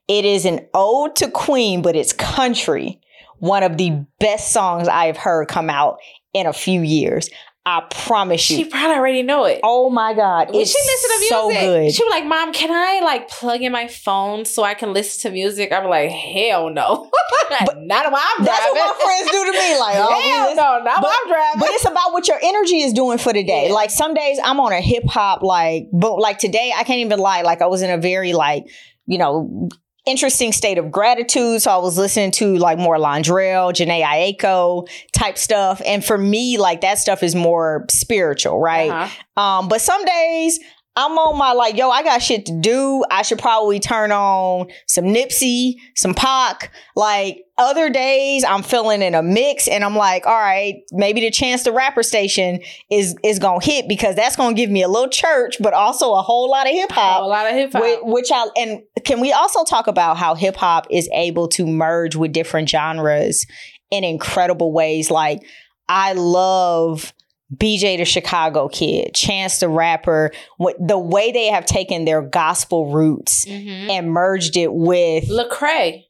It 0.08 0.26
is 0.26 0.46
an 0.46 0.68
ode 0.74 1.16
to 1.18 1.30
Queen, 1.32 1.82
but 1.82 1.96
it's 1.96 2.14
country. 2.14 3.00
One 3.40 3.64
of 3.64 3.78
the 3.78 4.06
best 4.20 4.52
songs 4.52 4.88
I've 4.88 5.18
heard 5.18 5.48
come 5.48 5.70
out 5.70 5.98
in 6.34 6.46
a 6.46 6.54
few 6.54 6.82
years. 6.82 7.30
I 7.66 7.82
promise 7.90 8.50
you. 8.50 8.58
She 8.58 8.66
probably 8.66 8.98
already 8.98 9.24
know 9.24 9.46
it. 9.46 9.62
oh 9.64 9.90
my 9.90 10.14
God. 10.14 10.52
when 10.52 10.60
it's 10.62 10.72
she 10.72 10.78
listen 10.78 11.10
to 11.10 11.20
music, 11.20 11.30
so 11.30 11.50
good. 11.50 11.94
she 11.94 12.04
was 12.04 12.12
like, 12.12 12.26
"Mom, 12.26 12.52
can 12.52 12.70
I 12.72 13.00
like 13.06 13.30
plug 13.30 13.62
in 13.62 13.72
my 13.72 13.88
phone 13.88 14.44
so 14.44 14.64
I 14.64 14.74
can 14.74 14.92
listen 14.92 15.30
to 15.30 15.34
music?" 15.34 15.72
I'm 15.72 15.90
like, 15.90 16.10
"Hell 16.10 16.70
no, 16.72 17.10
not 17.50 18.12
while 18.12 18.22
I'm 18.22 18.44
driving. 18.44 18.46
That's 18.46 18.66
what 18.74 18.98
my 18.98 19.06
friends 19.06 19.32
do 19.32 19.46
to 19.46 19.52
me. 19.52 19.80
Like, 19.80 19.96
oh, 19.98 20.22
Hell 20.22 20.56
no, 20.56 20.84
not 20.84 20.84
But- 20.84 21.04
while 21.04 21.14
I'm 21.24 21.28
driving. 21.30 21.60
But 21.62 21.70
it's 21.70 21.86
about 21.86 22.12
what 22.12 22.28
your 22.28 22.38
energy 22.44 22.82
is 22.82 22.92
doing 22.92 23.18
for 23.18 23.32
the 23.32 23.44
day. 23.46 23.68
Yeah. 23.70 23.74
Like 23.74 23.92
some 23.92 24.14
days 24.14 24.40
I'm 24.44 24.60
on 24.60 24.74
a 24.74 24.82
hip 24.82 25.04
hop 25.08 25.42
like, 25.42 25.88
but 25.94 26.18
like 26.20 26.40
today 26.40 26.74
I 26.76 26.84
can't 26.84 27.00
even 27.00 27.20
lie. 27.20 27.44
Like 27.44 27.62
I 27.62 27.68
was 27.68 27.82
in 27.82 27.90
a 27.90 27.98
very 27.98 28.34
like, 28.34 28.66
you 29.06 29.18
know, 29.18 29.70
interesting 30.06 30.52
state 30.52 30.78
of 30.78 30.92
gratitude. 30.92 31.62
So 31.62 31.72
I 31.72 31.78
was 31.78 31.98
listening 31.98 32.32
to 32.32 32.58
like 32.58 32.78
more 32.78 32.98
Londrell, 32.98 33.72
Jhené 33.74 34.04
Aiko 34.04 34.88
type 35.14 35.38
stuff. 35.38 35.82
And 35.86 36.04
for 36.04 36.18
me, 36.18 36.58
like 36.58 36.82
that 36.82 36.98
stuff 36.98 37.24
is 37.24 37.36
more 37.36 37.86
spiritual, 37.90 38.60
right? 38.60 38.92
Uh-huh. 38.92 39.42
Um, 39.42 39.68
but 39.70 39.82
some 39.82 40.04
days 40.04 40.60
I'm 40.96 41.18
on 41.18 41.38
my 41.38 41.54
like, 41.54 41.76
yo, 41.76 41.90
I 41.90 42.04
got 42.04 42.22
shit 42.22 42.46
to 42.46 42.60
do. 42.60 43.04
I 43.10 43.24
should 43.24 43.40
probably 43.40 43.80
turn 43.80 44.12
on 44.12 44.68
some 44.88 45.06
Nipsey, 45.06 45.76
some 45.96 46.14
Pac. 46.14 46.72
Like 46.96 47.46
other 47.58 47.90
days, 47.90 48.44
I'm 48.44 48.62
feeling 48.62 49.02
in 49.02 49.16
a 49.16 49.24
mix, 49.24 49.68
and 49.68 49.84
I'm 49.84 49.96
like, 49.96 50.28
all 50.28 50.38
right, 50.38 50.84
maybe 50.92 51.22
the 51.22 51.32
Chance 51.32 51.64
the 51.64 51.72
Rapper 51.72 52.04
station 52.04 52.60
is 52.92 53.16
is 53.24 53.40
gonna 53.40 53.64
hit 53.64 53.88
because 53.88 54.16
that's 54.16 54.36
gonna 54.36 54.56
give 54.56 54.70
me 54.70 54.84
a 54.84 54.88
little 54.88 55.10
church, 55.10 55.58
but 55.60 55.74
also 55.74 56.14
a 56.14 56.22
whole 56.22 56.50
lot 56.50 56.68
of 56.68 56.74
hip 56.74 56.92
hop. 56.92 57.24
a 57.24 57.26
lot 57.26 57.48
of 57.48 57.56
hip 57.56 57.72
hop. 57.74 57.82
Which, 57.82 58.00
which 58.04 58.32
I 58.32 58.48
and 58.56 58.84
can 59.04 59.20
we 59.20 59.32
also 59.32 59.64
talk 59.64 59.88
about 59.88 60.18
how 60.18 60.36
hip 60.36 60.56
hop 60.56 60.86
is 60.92 61.10
able 61.12 61.48
to 61.50 61.66
merge 61.66 62.16
with 62.16 62.34
different 62.34 62.70
genres 62.70 63.48
in 63.90 64.04
incredible 64.04 64.72
ways? 64.72 65.10
Like 65.10 65.42
I 65.90 66.14
love 66.14 67.14
BJ 67.54 67.98
the 67.98 68.06
Chicago 68.06 68.68
Kid, 68.70 69.14
Chance 69.14 69.60
the 69.60 69.70
Rapper, 69.70 70.32
what 70.58 70.76
the 70.80 70.98
way 70.98 71.32
they 71.32 71.48
have 71.48 71.66
taken 71.66 72.06
their 72.06 72.22
gospel 72.22 72.92
roots 72.92 73.46
Mhm. 73.46 73.90
and 73.90 74.12
merged 74.12 74.58
it 74.58 74.74
with 74.74 75.30
Lecrae. 75.30 76.04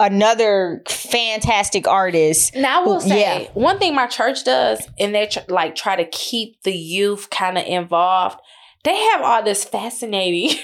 another 0.00 0.82
fantastic 0.88 1.86
artist. 1.86 2.54
Now 2.54 2.82
I 2.82 2.84
will 2.86 3.00
say 3.00 3.20
Yeah. 3.42 3.48
one 3.54 3.78
thing 3.78 3.94
my 3.94 4.06
church 4.06 4.44
does, 4.44 4.86
and 4.98 5.14
they 5.14 5.26
tr- 5.26 5.40
like 5.48 5.74
try 5.74 5.96
to 5.96 6.04
keep 6.04 6.62
the 6.62 6.72
youth 6.76 7.28
kind 7.30 7.58
of 7.58 7.66
involved. 7.66 8.38
They 8.84 8.96
have 8.96 9.22
all 9.22 9.42
this 9.42 9.64
fascinating 9.64 10.56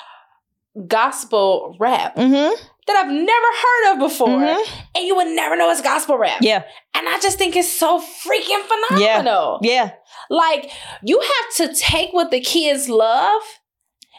gospel 0.86 1.76
rap 1.78 2.16
Mm-hmm. 2.16 2.54
That 2.92 3.04
I've 3.04 3.12
never 3.12 3.28
heard 3.62 3.92
of 3.92 3.98
before, 3.98 4.28
Mhm. 4.28 4.68
and 4.96 5.04
you 5.06 5.14
would 5.16 5.28
never 5.28 5.56
know 5.56 5.70
it's 5.70 5.80
gospel 5.80 6.18
rap. 6.18 6.38
Yeah. 6.42 6.62
And 6.94 7.08
I 7.08 7.18
just 7.20 7.38
think 7.38 7.56
it's 7.56 7.70
so 7.72 8.00
freaking 8.00 8.62
phenomenal. 8.88 9.60
Yeah. 9.62 9.92
Like 10.28 10.70
you 11.02 11.20
have 11.20 11.68
to 11.68 11.74
take 11.80 12.12
what 12.12 12.30
the 12.30 12.40
kids 12.40 12.88
love 12.88 13.42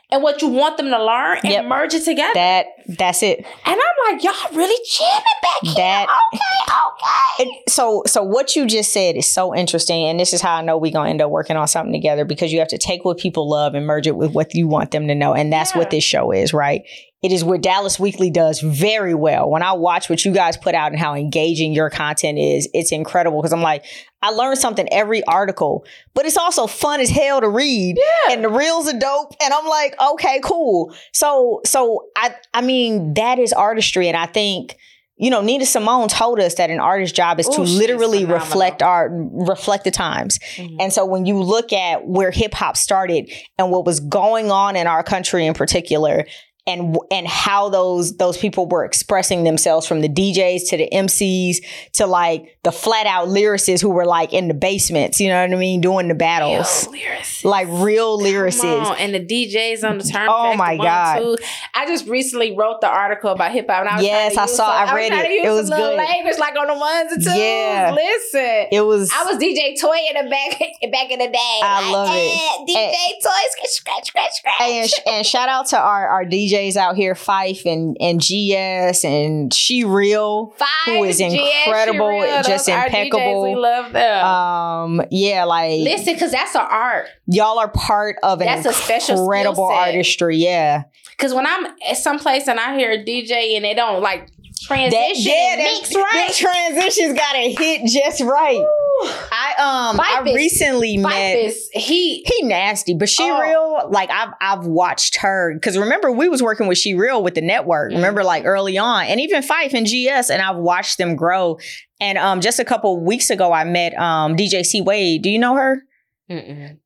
and 0.09 0.21
what 0.23 0.41
you 0.41 0.49
want 0.49 0.75
them 0.77 0.89
to 0.89 1.03
learn 1.03 1.37
and 1.43 1.53
Yep. 1.53 1.65
merge 1.65 1.93
it 1.93 2.03
together. 2.03 2.33
That 2.33 2.65
that's 2.97 3.23
it. 3.23 3.45
and 3.65 3.79
I'm 3.79 4.13
like, 4.13 4.23
y'all 4.23 4.33
really 4.57 4.83
jamming 4.89 5.23
back 5.41 5.51
here. 5.61 5.73
That- 5.75 6.07
okay, 6.33 6.73
okay. 6.87 7.49
It- 7.49 7.69
so 7.71 8.03
so 8.07 8.21
what 8.23 8.55
you 8.55 8.65
just 8.65 8.91
said 8.91 9.15
is 9.15 9.31
so 9.31 9.55
interesting 9.55 10.03
and 10.05 10.19
this 10.19 10.33
is 10.33 10.41
how 10.41 10.55
i 10.57 10.61
know 10.61 10.77
we're 10.77 10.91
to 10.91 10.99
end 11.01 11.21
up 11.21 11.29
working 11.31 11.55
on 11.55 11.67
something 11.67 11.93
together 11.93 12.25
because 12.25 12.51
you 12.51 12.59
have 12.59 12.67
to 12.67 12.77
take 12.77 13.05
what 13.05 13.17
people 13.17 13.47
love 13.49 13.73
and 13.73 13.85
merge 13.85 14.05
it 14.07 14.15
with 14.17 14.31
what 14.33 14.53
you 14.53 14.67
want 14.67 14.91
them 14.91 15.07
to 15.07 15.15
know 15.15 15.33
and 15.33 15.51
that's 15.53 15.71
Yeah. 15.71 15.77
what 15.79 15.89
this 15.91 16.03
show 16.03 16.31
is 16.31 16.53
right 16.53 16.81
it 17.21 17.31
is 17.31 17.43
what 17.43 17.61
dallas 17.61 17.99
weekly 17.99 18.29
does 18.29 18.59
very 18.61 19.13
well 19.13 19.49
when 19.49 19.61
i 19.63 19.71
watch 19.73 20.09
what 20.09 20.23
you 20.25 20.31
guys 20.31 20.57
put 20.57 20.73
out 20.75 20.91
and 20.91 20.99
how 20.99 21.13
engaging 21.13 21.73
your 21.73 21.89
content 21.89 22.37
is 22.39 22.67
it's 22.73 22.91
incredible 22.91 23.39
because 23.41 23.53
i'm 23.53 23.61
like 23.61 23.85
i 24.21 24.29
learned 24.29 24.57
something 24.57 24.87
every 24.91 25.23
article 25.25 25.85
but 26.13 26.25
it's 26.25 26.37
also 26.37 26.67
fun 26.67 26.99
as 26.99 27.09
hell 27.09 27.41
to 27.41 27.49
read 27.49 27.97
Yeah. 27.97 28.33
and 28.33 28.43
the 28.43 28.49
reels 28.49 28.87
are 28.91 28.97
dope 28.99 29.33
and 29.43 29.53
i'm 29.53 29.67
like 29.67 29.95
okay 30.01 30.39
cool 30.43 30.93
so 31.13 31.61
so 31.65 32.07
i 32.15 32.33
i 32.53 32.61
mean 32.61 33.13
that 33.15 33.39
is 33.39 33.53
artistry 33.53 34.07
and 34.07 34.17
i 34.17 34.25
think 34.25 34.75
you 35.17 35.29
know, 35.29 35.41
Nina 35.41 35.67
Simone 35.67 36.07
told 36.07 36.39
us 36.39 36.55
that 36.55 36.71
an 36.71 36.79
artist's 36.79 37.15
job 37.15 37.39
is 37.39 37.47
to 37.47 37.61
Ooh, 37.61 37.67
she's 37.67 37.77
literally 37.77 38.25
reflect 38.25 38.81
our 38.81 39.07
reflect 39.11 39.83
the 39.83 39.91
times. 39.91 40.39
Mhm. 40.57 40.77
And 40.79 40.91
so 40.91 41.05
when 41.05 41.27
you 41.27 41.37
look 41.39 41.71
at 41.71 42.07
where 42.07 42.31
hip 42.31 42.55
hop 42.55 42.75
started 42.75 43.29
and 43.59 43.69
what 43.69 43.85
was 43.85 43.99
going 43.99 44.49
on 44.49 44.75
in 44.75 44.87
our 44.87 45.03
country 45.03 45.45
in 45.45 45.53
particular, 45.53 46.25
and 46.67 46.97
and 47.09 47.27
how 47.27 47.69
those 47.69 48.17
those 48.17 48.37
people 48.37 48.67
were 48.67 48.85
expressing 48.85 49.43
themselves 49.43 49.87
from 49.87 50.01
the 50.01 50.09
DJs 50.09 50.69
to 50.69 50.77
the 50.77 50.89
MCs 50.93 51.57
to 51.93 52.05
like 52.05 52.57
the 52.63 52.71
flat 52.71 53.07
out 53.07 53.27
lyricists 53.27 53.81
who 53.81 53.89
were 53.89 54.05
like 54.05 54.33
in 54.33 54.47
the 54.47 54.53
basements, 54.53 55.19
you 55.19 55.29
know 55.29 55.41
what 55.41 55.51
I 55.51 55.55
mean, 55.55 55.81
doing 55.81 56.07
the 56.07 56.13
battles. 56.13 56.87
Real 56.91 57.01
lyricists. 57.01 57.43
Like 57.43 57.67
real 57.71 58.19
lyricists. 58.19 58.95
and 58.99 59.15
the 59.15 59.19
DJs 59.19 59.83
on 59.83 59.97
the 59.97 60.03
turn. 60.03 60.27
Oh 60.29 60.55
my 60.55 60.77
God. 60.77 61.37
I 61.73 61.87
just 61.87 62.07
recently 62.07 62.55
wrote 62.55 62.79
the 62.81 62.87
article 62.87 63.31
about 63.31 63.51
hip 63.51 63.65
hop. 63.67 63.79
and 63.81 63.89
I 63.89 63.95
was 63.95 64.05
Yes, 64.05 64.37
I 64.37 64.45
saw- 64.45 64.55
some- 64.85 64.89
I 64.89 64.93
read 64.95 65.07
trying 65.11 65.25
it. 65.25 65.45
It 65.45 65.49
was 65.49 65.69
little 65.69 65.87
good. 65.89 65.97
language 65.97 66.37
like 66.37 66.55
on 66.55 66.67
the 66.67 66.75
ones 66.75 67.11
and 67.13 67.23
twos. 67.23 67.35
Yeah. 67.35 67.95
Listen. 67.95 68.67
It 68.71 68.85
was 68.85 69.11
I 69.11 69.23
was 69.23 69.37
DJ 69.37 69.79
Toy 69.81 69.97
in 70.13 70.23
the 70.23 70.29
back 70.29 70.59
back 70.91 71.09
in 71.09 71.17
the 71.17 71.29
day. 71.29 71.59
I 71.63 71.81
Like, 71.81 71.91
love 71.91 72.09
it. 72.15 72.69
eh, 72.77 72.91
DJ 72.93 73.23
Toy, 73.23 73.29
scratch, 73.49 73.69
scratch, 73.71 74.05
scratch, 74.07 74.31
scratch. 74.33 74.53
Hey, 74.59 74.81
and, 74.81 74.89
sh- 74.89 74.99
and 75.07 75.25
shout 75.25 75.49
out 75.49 75.65
to 75.69 75.79
our, 75.79 76.07
our 76.07 76.25
DJs 76.25 76.75
out 76.75 76.95
here, 76.95 77.15
Fife 77.15 77.65
and, 77.65 77.97
and 77.99 78.21
GS 78.21 79.03
and 79.03 79.51
She 79.51 79.83
Real. 79.83 80.51
Five 80.57 80.67
who 80.85 81.03
is 81.05 81.19
incredible, 81.19 82.19
those 82.21 82.50
just 82.51 82.69
impeccable. 82.69 83.19
DJs, 83.19 83.43
we 83.43 83.55
love 83.55 83.93
them. 83.93 84.25
Um, 84.25 85.01
yeah, 85.11 85.43
like 85.45 85.81
Listen, 85.81 86.13
because 86.13 86.31
that's 86.31 86.55
an 86.55 86.65
art. 86.69 87.07
y'all 87.27 87.59
are 87.59 87.69
part 87.69 88.17
of 88.23 88.41
an 88.41 88.47
That's 88.47 88.65
a 88.65 88.73
special 88.73 89.19
incredible 89.23 89.65
artistry. 89.65 90.37
Yeah, 90.37 90.83
Because 91.11 91.33
when 91.33 91.45
I'm 91.45 91.67
at 91.89 91.97
someplace 91.97 92.47
and 92.47 92.59
I 92.59 92.77
hear 92.77 92.91
a 92.91 93.03
DJ 93.03 93.55
and 93.55 93.65
they 93.65 93.73
don't 93.73 94.01
like 94.01 94.27
transition 94.61 95.31
yeah, 95.31 95.53
and 95.53 95.59
them- 95.61 95.67
mix 95.81 95.95
right. 95.95 96.33
transitions 96.33 97.17
got 97.17 97.33
to 97.33 97.51
hit 97.51 97.85
just 97.85 98.21
right. 98.21 98.57
Ooh. 98.57 99.09
I 99.31 99.53
um, 99.89 99.99
I 99.99 100.21
recently 100.35 100.97
met. 100.97 101.53
he 101.73 102.21
He 102.23 102.41
nasty, 102.43 102.93
but 102.93 103.09
she 103.09 103.23
Oh. 103.23 103.39
real. 103.41 103.89
Like 103.89 104.09
I've 104.11 104.33
I've 104.39 104.65
watched 104.67 105.17
her 105.17 105.53
because 105.55 105.77
remember 105.77 106.11
we 106.11 106.29
was 106.29 106.43
working 106.43 106.67
with 106.67 106.77
she 106.77 106.93
real 106.93 107.23
with 107.23 107.33
the 107.35 107.41
network. 107.41 107.91
Mhm. 107.91 107.95
Remember 107.95 108.23
like 108.23 108.45
early 108.45 108.77
on, 108.77 109.05
and 109.05 109.19
even 109.19 109.41
Fife 109.41 109.73
and 109.73 109.87
GS, 109.87 110.29
and 110.29 110.41
I've 110.41 110.57
watched 110.57 110.97
them 110.99 111.15
grow. 111.15 111.57
And 111.99 112.17
um, 112.17 112.41
just 112.41 112.59
a 112.59 112.65
couple 112.65 112.99
weeks 112.99 113.29
ago, 113.31 113.51
I 113.51 113.63
met 113.63 113.97
um 113.97 114.35
DJ 114.35 114.63
C 114.63 114.81
Wade. 114.81 115.23
Do 115.23 115.29
you 115.31 115.39
know 115.39 115.55
her? 115.55 115.81
Mm-mm. 116.29 116.77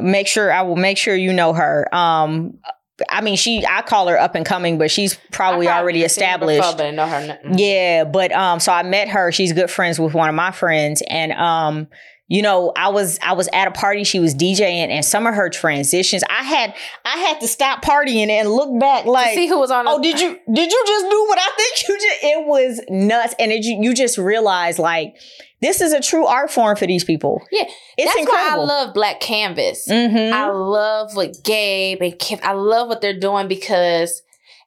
Make 0.00 0.26
sure 0.28 0.52
I 0.52 0.62
will 0.62 0.76
make 0.76 0.98
sure 0.98 1.14
you 1.16 1.32
know 1.32 1.52
her. 1.54 1.92
Um, 1.94 2.58
I 3.08 3.20
mean 3.20 3.36
she 3.36 3.64
I 3.66 3.82
call 3.82 4.08
her 4.08 4.18
up 4.18 4.34
and 4.34 4.46
coming, 4.46 4.78
but 4.78 4.90
she's 4.90 5.18
probably 5.32 5.68
already 5.68 6.00
her 6.00 6.04
before, 6.04 6.06
established. 6.06 6.76
but 6.78 6.94
know 6.94 7.06
her. 7.06 7.26
nothing. 7.26 7.58
Yeah, 7.58 8.04
but 8.04 8.32
um, 8.32 8.60
so 8.60 8.72
I 8.72 8.82
met 8.82 9.08
her. 9.08 9.32
She's 9.32 9.52
good 9.52 9.70
friends 9.70 9.98
with 9.98 10.14
one 10.14 10.28
of 10.28 10.34
my 10.34 10.52
friends, 10.52 11.02
and 11.08 11.32
um, 11.32 11.88
you 12.28 12.40
know, 12.40 12.72
I 12.76 12.88
was 12.88 13.18
I 13.22 13.32
was 13.32 13.48
at 13.52 13.68
a 13.68 13.70
party. 13.70 14.04
She 14.04 14.18
was 14.20 14.34
DJing, 14.34 14.88
and 14.88 15.04
some 15.04 15.26
of 15.26 15.34
her 15.34 15.50
transitions, 15.50 16.22
I 16.30 16.42
had 16.42 16.74
I 17.04 17.18
had 17.18 17.40
to 17.40 17.48
stop 17.48 17.82
partying 17.82 18.28
and 18.28 18.48
look 18.48 18.78
back, 18.80 19.04
like, 19.06 19.34
see 19.34 19.46
who 19.46 19.58
was 19.58 19.70
on. 19.70 19.86
oh, 19.86 19.98
the- 19.98 20.04
did 20.04 20.20
you 20.20 20.38
did 20.52 20.72
you 20.72 20.84
just 20.86 21.10
do 21.10 21.24
what 21.28 21.38
I 21.38 21.50
think 21.56 21.88
you 21.88 21.94
just? 21.98 22.18
It 22.22 22.46
was 22.46 22.80
nuts, 22.88 23.34
and 23.38 23.52
it, 23.52 23.64
you 23.64 23.78
you 23.82 23.94
just 23.94 24.16
realize 24.18 24.78
like 24.78 25.16
this 25.64 25.80
is 25.80 25.92
a 25.92 26.00
true 26.00 26.26
art 26.26 26.50
form 26.50 26.76
for 26.76 26.86
these 26.86 27.02
people. 27.04 27.42
Yeah, 27.50 27.64
it's 27.96 28.06
That's 28.12 28.18
incredible. 28.20 28.66
why 28.66 28.72
I 28.74 28.82
love 28.84 28.94
Black 28.94 29.20
Canvas. 29.20 29.86
Mhm. 29.88 30.32
I 30.32 30.48
love 30.50 31.16
what 31.16 31.42
Gabe 31.42 32.00
and 32.02 32.18
Kim. 32.18 32.38
I 32.42 32.52
love 32.52 32.88
what 32.88 33.00
they're 33.00 33.18
doing 33.18 33.48
because 33.48 34.22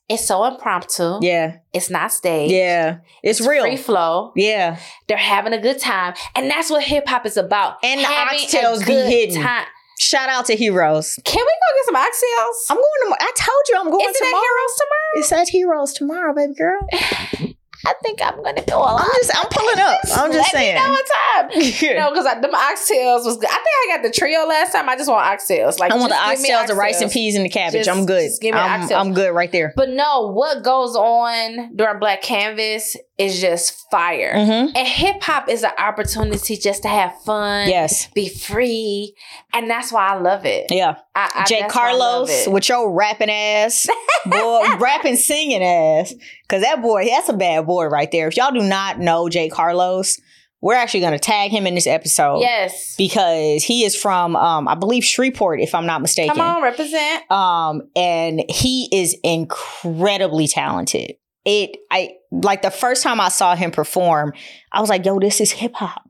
it's 0.09 0.25
so 0.25 0.45
impromptu. 0.45 1.19
yeah, 1.21 1.57
It's 1.73 1.89
not 1.89 2.11
staged. 2.13 2.53
yeah, 2.53 2.97
it's, 3.23 3.41
real. 3.41 3.63
Free 3.63 3.75
flow. 3.77 4.31
Yeah, 4.35 4.77
They're 5.07 5.17
having 5.17 5.51
a 5.53 5.59
good 5.61 5.79
time, 5.79 6.13
and 6.35 6.49
that's 6.49 6.69
what 6.69 6.83
hip 6.83 7.07
hop 7.07 7.25
is 7.25 7.35
about. 7.37 7.77
And 7.83 7.99
the 7.99 8.05
Having 8.05 8.39
oxtails 8.39 8.85
be 8.87 8.93
hidden. 8.93 9.41
Time. 9.43 9.65
shout 9.99 10.29
out 10.29 10.45
to 10.45 10.55
Heroes. 10.55 11.19
Can 11.25 11.43
we 11.43 11.51
go 11.51 11.69
get 11.75 11.85
some 11.85 11.95
oxtails? 11.95 12.57
I'm 12.69 12.77
going 12.77 13.17
to. 13.17 13.17
I 13.19 13.31
told 13.35 13.63
you 13.69 13.75
I'm 13.79 13.91
going 13.91 14.05
Isn't 14.09 14.25
tomorrow. 14.25 14.43
it 14.43 14.47
Heroes 14.47 14.77
tomorrow? 14.77 15.13
It's 15.15 15.31
at 15.33 15.49
Heroes 15.49 15.93
tomorrow, 15.93 16.33
baby 16.33 16.53
girl. 16.53 16.79
I 17.87 17.93
think 18.03 18.19
I'm 18.21 18.43
gonna 18.43 18.63
go. 18.65 18.79
along. 18.79 18.99
I'm 18.99 19.21
just, 19.21 19.37
I'm 19.37 19.47
pulling 19.49 19.79
up. 19.79 19.99
I'm 20.13 20.31
just 20.31 20.53
Let 20.53 20.61
saying. 20.61 20.75
Me 20.75 20.81
know 20.81 20.89
what 20.91 21.05
time. 21.05 21.17
No, 21.97 22.09
because 22.11 22.25
them 22.41 22.51
oxtails 22.51 23.23
was 23.25 23.37
good. 23.37 23.49
I 23.49 23.53
think 23.53 23.75
I 23.85 23.95
got 23.95 24.03
the 24.03 24.11
trio 24.11 24.45
last 24.45 24.73
time. 24.73 24.89
I 24.89 24.97
just 24.97 25.09
want 25.09 25.25
oxtails. 25.25 25.79
Like 25.79 25.91
I 25.91 25.95
want 25.95 26.09
the 26.11 26.41
me 26.41 26.49
oxtails, 26.49 26.67
the 26.67 26.75
rice 26.75 26.99
and 27.01 27.09
peas, 27.09 27.35
and 27.35 27.45
the 27.45 27.49
cabbage. 27.49 27.85
Just- 27.85 27.89
I'm 27.89 28.05
good. 28.05 28.29
give 28.41 28.53
me 28.53 28.59
I'm, 28.59 28.81
oxtails. 28.81 28.99
I'm 28.99 29.13
good 29.13 29.33
right 29.33 29.51
there. 29.51 29.73
But 29.75 29.89
no, 29.89 30.31
what 30.33 30.63
goes 30.63 30.95
on 30.95 31.75
during 31.75 31.99
Black 31.99 32.21
Canvas 32.21 32.97
is 33.17 33.41
just 33.41 33.89
fire. 33.89 34.33
Mm-hmm. 34.35 34.75
And 34.77 34.87
hip 34.87 35.23
hop 35.23 35.49
is 35.49 35.63
an 35.63 35.71
opportunity 35.79 36.55
just 36.55 36.83
to 36.83 36.87
have 36.87 37.19
fun, 37.23 37.67
Yes. 37.67 38.07
be 38.13 38.29
free, 38.29 39.15
and 39.53 39.69
that's 39.69 39.91
why 39.91 40.09
I 40.09 40.19
love 40.19 40.45
it. 40.45 40.67
Yeah. 40.69 40.97
I, 41.15 41.31
I, 41.33 41.43
Jay 41.45 41.65
Carlos 41.67 42.29
it. 42.47 42.51
with 42.51 42.69
your 42.69 42.93
rapping 42.93 43.31
ass, 43.31 43.87
boy, 44.25 44.67
rapping, 44.79 45.15
singing 45.15 45.63
ass. 45.63 46.13
Cause 46.47 46.61
that 46.61 46.81
boy, 46.81 47.05
that's 47.07 47.29
a 47.29 47.33
bad 47.33 47.65
boy 47.65 47.85
right 47.85 48.11
there. 48.11 48.27
If 48.27 48.37
y'all 48.37 48.51
do 48.51 48.61
not 48.61 48.99
know 48.99 49.29
Jay 49.29 49.49
Carlos, 49.49 50.19
we're 50.61 50.75
actually 50.75 50.99
gonna 51.01 51.17
tag 51.19 51.49
him 51.51 51.65
in 51.67 51.73
this 51.75 51.87
episode. 51.87 52.39
yes, 52.41 52.95
Because 52.97 53.63
he 53.63 53.83
is 53.83 53.95
from, 53.95 54.35
um, 54.35 54.67
I 54.67 54.75
believe 54.75 55.03
Shreveport, 55.03 55.59
if 55.59 55.73
I'm 55.75 55.85
not 55.87 56.01
mistaken. 56.01 56.35
come 56.35 56.45
on, 56.57 56.61
represent. 56.63 57.31
um 57.31 57.81
and 57.95 58.43
he 58.49 58.89
is 58.91 59.15
incredibly 59.23 60.47
talented 60.47 61.13
it 61.47 61.77
i 61.89 62.11
like 62.31 62.61
the 62.61 62.69
first 62.69 63.01
time 63.01 63.19
i 63.19 63.29
saw 63.29 63.55
him 63.55 63.71
perform 63.71 64.33
i 64.71 64.81
was 64.81 64.89
like 64.89 65.05
yo 65.05 65.17
this 65.19 65.41
is 65.41 65.51
hip-hop 65.51 66.07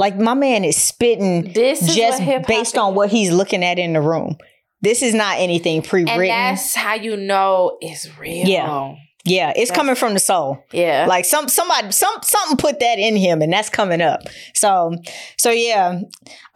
like 0.00 0.16
my 0.16 0.34
man 0.34 0.64
is 0.64 0.76
spitting 0.76 1.52
This 1.52 1.82
is 1.82 1.94
just 1.94 2.20
hip 2.20 2.46
based 2.46 2.78
on 2.78 2.94
what 2.94 3.10
he's 3.10 3.30
looking 3.30 3.62
at 3.62 3.78
in 3.78 3.92
the 3.92 4.00
room. 4.00 4.38
This 4.80 5.02
is 5.02 5.12
not 5.12 5.38
anything 5.38 5.78
and 5.78 5.86
pre-written. 5.86 6.26
that's 6.28 6.74
how 6.74 6.94
you 6.94 7.18
know 7.18 7.76
it's 7.82 8.08
real. 8.18 8.46
Yeah. 8.46 8.94
yeah 9.26 9.50
it's 9.50 9.68
that's- 9.68 9.76
coming 9.76 9.94
from 9.94 10.14
the 10.14 10.20
soul. 10.20 10.64
Yeah. 10.72 11.04
like 11.06 11.26
some 11.26 11.48
somebody 11.48 11.92
some 11.92 12.14
something 12.22 12.56
put 12.56 12.80
that 12.80 12.98
in 12.98 13.14
him 13.14 13.42
and 13.42 13.52
that's 13.52 13.68
coming 13.68 14.00
up. 14.00 14.22
So 14.54 14.94
so 15.36 15.50
yeah. 15.50 16.00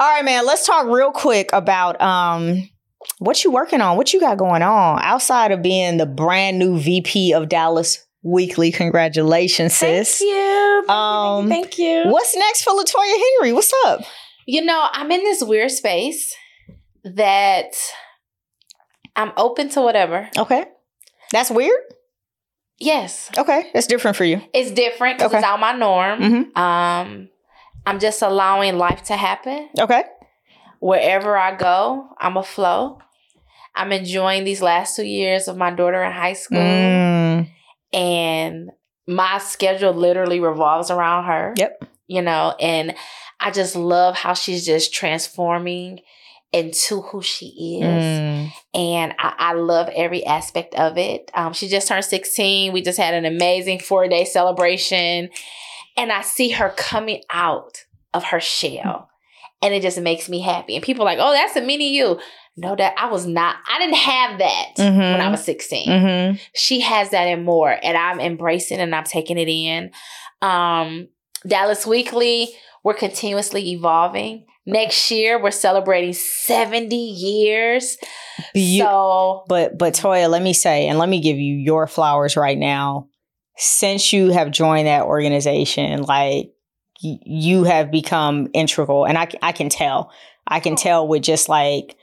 All 0.01 0.15
right 0.15 0.25
man 0.25 0.47
let's 0.47 0.67
talk 0.67 0.87
real 0.87 1.11
quick 1.11 1.51
about 1.53 2.01
um 2.01 2.71
what 3.19 3.45
you 3.45 3.51
working 3.51 3.83
on? 3.83 3.99
What 3.99 4.15
you 4.15 4.21
got 4.21 4.39
going 4.39 4.63
on 4.63 5.01
outside 5.03 5.53
of 5.53 5.61
being 5.61 5.99
the 5.99 6.07
brand 6.07 6.59
new 6.59 6.79
vp 6.79 7.35
of 7.35 7.51
dallas 7.51 7.99
weekly 8.25 8.73
congratulations 8.73 9.75
sis. 9.77 10.19
Thank 10.19 10.89
Um, 10.91 11.45
you. 11.45 11.49
Thank 11.51 11.79
you. 11.79 11.85
Thank 11.85 12.05
you. 12.07 12.11
what's 12.11 12.35
next 12.37 12.63
for 12.65 12.73
latoya 12.73 13.17
henry 13.25 13.53
what's 13.53 13.73
up 13.87 14.01
You 14.47 14.63
know, 14.65 14.89
I'm 14.93 15.11
in 15.13 15.23
this 15.25 15.43
weird 15.45 15.71
space 15.71 16.35
that 17.05 17.73
I'm 19.15 19.33
open 19.37 19.69
to 19.71 19.81
whatever. 19.83 20.29
okay 20.39 20.65
that's 21.33 21.51
weird 21.51 21.79
Yes, 22.81 23.31
okay 23.39 23.71
that's 23.73 23.87
different 23.87 24.17
for 24.17 24.25
you 24.25 24.41
it's 24.53 24.71
different 24.73 25.19
because 25.19 25.31
Okay. 25.31 25.39
it's 25.39 25.47
out 25.47 25.61
my 25.61 25.73
norm. 25.73 26.21
Mhm. 26.21 26.59
Um, 26.59 27.29
I'm 27.87 27.99
just 28.01 28.21
allowing 28.23 28.79
life 28.79 29.03
to 29.05 29.17
happen. 29.17 29.69
okay 29.79 30.03
Wherever 30.81 31.37
I 31.39 31.55
go, 31.57 32.09
I'm 32.21 32.37
a 32.37 32.43
flow. 32.43 32.99
I'm 33.75 33.91
enjoying 33.93 34.45
these 34.45 34.61
last 34.61 34.97
two 34.97 35.05
years 35.07 35.49
of 35.49 35.57
my 35.57 35.71
daughter 35.71 36.03
in 36.03 36.13
high 36.13 36.35
school, 36.35 36.59
Mm, 36.59 37.49
and 37.95 38.71
my 39.07 39.39
schedule 39.39 39.93
literally 39.93 40.41
revolves 40.41 40.91
around 40.91 41.25
her. 41.25 41.55
Yep. 41.57 41.85
You 42.07 42.21
know, 42.21 42.55
and 42.61 42.95
I 43.41 43.51
just 43.51 43.77
love 43.77 44.17
how 44.17 44.35
she's 44.35 44.67
just 44.67 44.93
transforming 44.93 46.01
into 46.53 47.01
who 47.01 47.23
she 47.23 47.79
is. 47.83 47.85
mm. 47.85 48.53
and 48.75 49.15
I, 49.19 49.35
I 49.39 49.53
love 49.55 49.89
every 49.95 50.25
aspect 50.25 50.75
of 50.75 50.99
it. 50.99 51.31
Um, 51.35 51.53
she 51.53 51.69
just 51.69 51.89
turned 51.89 52.05
16. 52.05 52.73
We 52.73 52.83
just 52.83 52.99
had 52.99 53.15
an 53.15 53.25
amazing 53.25 53.81
four 53.81 54.07
day 54.07 54.25
celebration, 54.25 55.31
and 55.97 56.13
I 56.13 56.23
see 56.23 56.51
her 56.51 56.73
coming 56.77 57.23
out 57.31 57.85
of 58.13 58.25
her 58.25 58.41
shell. 58.41 59.09
and 59.63 59.73
it 59.73 59.83
just 59.83 60.01
makes 60.01 60.29
me 60.29 60.41
happy. 60.41 60.77
And 60.77 60.85
people 60.85 61.03
are 61.03 61.07
like, 61.07 61.19
oh, 61.21 61.33
that's 61.33 61.57
a 61.57 61.63
mini 61.63 61.97
you. 61.97 62.21
No, 62.57 62.77
that 62.77 62.95
I 62.97 63.11
was 63.11 63.27
not. 63.27 63.57
I 63.69 63.79
didn't 63.81 63.97
have 63.97 64.39
that 64.39 64.67
Mhm. 64.79 64.97
when 65.13 65.21
I 65.21 65.29
was 65.29 65.43
16. 65.45 65.89
Mm-hmm. 65.89 66.37
She 66.55 66.81
has 66.81 67.11
that 67.11 67.25
and 67.25 67.45
more, 67.45 67.77
and 67.83 67.97
I'm 67.97 68.21
embracing 68.21 68.79
and 68.79 68.95
I'm 68.95 69.05
taking 69.05 69.39
it 69.39 69.49
in. 69.49 69.91
Um, 70.41 71.09
Dallas 71.47 71.85
Weekly, 71.87 72.49
we're 72.85 72.95
continuously 72.95 73.71
evolving. 73.73 74.47
Next 74.67 75.11
year, 75.11 75.43
we're 75.43 75.51
celebrating 75.51 76.13
70 76.15 76.97
years. 76.97 77.99
so 78.57 79.45
But 79.49 79.77
but 79.79 79.95
Toya, 79.95 80.29
let 80.31 80.43
me 80.43 80.53
say, 80.53 80.87
and 80.89 80.99
let 80.99 81.09
me 81.09 81.21
give 81.21 81.37
you 81.37 81.55
your 81.57 81.87
flowers 81.87 82.37
right 82.37 82.57
now. 82.59 83.09
Since 83.57 84.13
you 84.13 84.31
have 84.31 84.51
joined 84.51 84.87
that 84.87 85.03
organization, 85.05 86.03
like 86.03 86.51
y- 87.03 87.19
you 87.25 87.65
have 87.65 87.91
become 87.91 88.49
integral, 88.53 89.05
and 89.07 89.17
I, 89.19 89.29
I 89.43 89.53
can 89.53 89.69
tell, 89.69 90.11
I 90.47 90.61
can 90.61 90.77
tell 90.77 91.07
with 91.07 91.23
just 91.23 91.49
like 91.49 91.97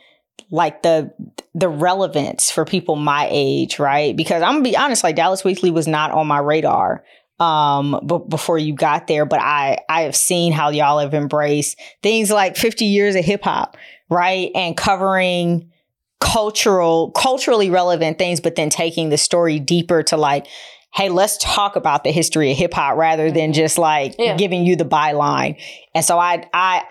like 0.50 0.82
the 0.84 1.14
the 1.54 1.70
relevance 1.70 2.50
for 2.52 2.66
people 2.66 2.96
my 2.96 3.28
age, 3.30 3.78
right? 3.80 4.16
Because 4.16 4.42
I'm 4.42 4.54
gonna 4.54 4.64
be 4.64 4.78
honest, 4.78 5.04
like 5.04 5.16
Dallas 5.16 5.44
Weekly 5.44 5.72
was 5.72 5.88
not 5.88 6.12
on 6.12 6.28
my 6.28 6.40
radar 6.40 7.04
um 7.40 8.00
but 8.04 8.30
before 8.30 8.60
you 8.60 8.72
got 8.76 9.08
there 9.08 9.26
but 9.26 9.42
i 9.42 9.76
i 9.90 10.02
have 10.04 10.16
seen 10.16 10.54
how 10.54 10.70
y'all 10.70 11.00
have 11.00 11.16
embraced 11.16 11.76
things 12.04 12.30
like 12.30 12.56
50 12.56 12.86
years 12.86 13.16
of 13.16 13.26
hip 13.26 13.44
hop 13.44 13.78
right 14.12 14.52
and 14.54 14.78
covering 14.78 15.72
cultural 16.20 17.10
culturally 17.12 17.72
relevant 17.72 18.20
things 18.20 18.40
but 18.40 18.56
then 18.56 18.70
taking 18.70 19.10
the 19.10 19.18
story 19.18 19.60
deeper 19.60 20.04
to 20.04 20.18
like 20.18 20.46
hey 20.94 21.10
let's 21.10 21.38
talk 21.40 21.76
about 21.76 22.04
the 22.04 22.12
history 22.12 22.52
of 22.52 22.58
hip 22.58 22.76
hop 22.76 22.96
rather 22.96 23.32
than 23.32 23.54
just 23.54 23.80
like 23.80 24.14
Yeah. 24.20 24.38
giving 24.38 24.64
you 24.64 24.76
the 24.76 24.86
byline 24.86 25.60
and 25.96 26.06
so 26.06 26.20
i 26.20 26.48
i 26.54 26.84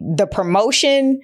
the 0.00 0.26
promotion 0.26 1.22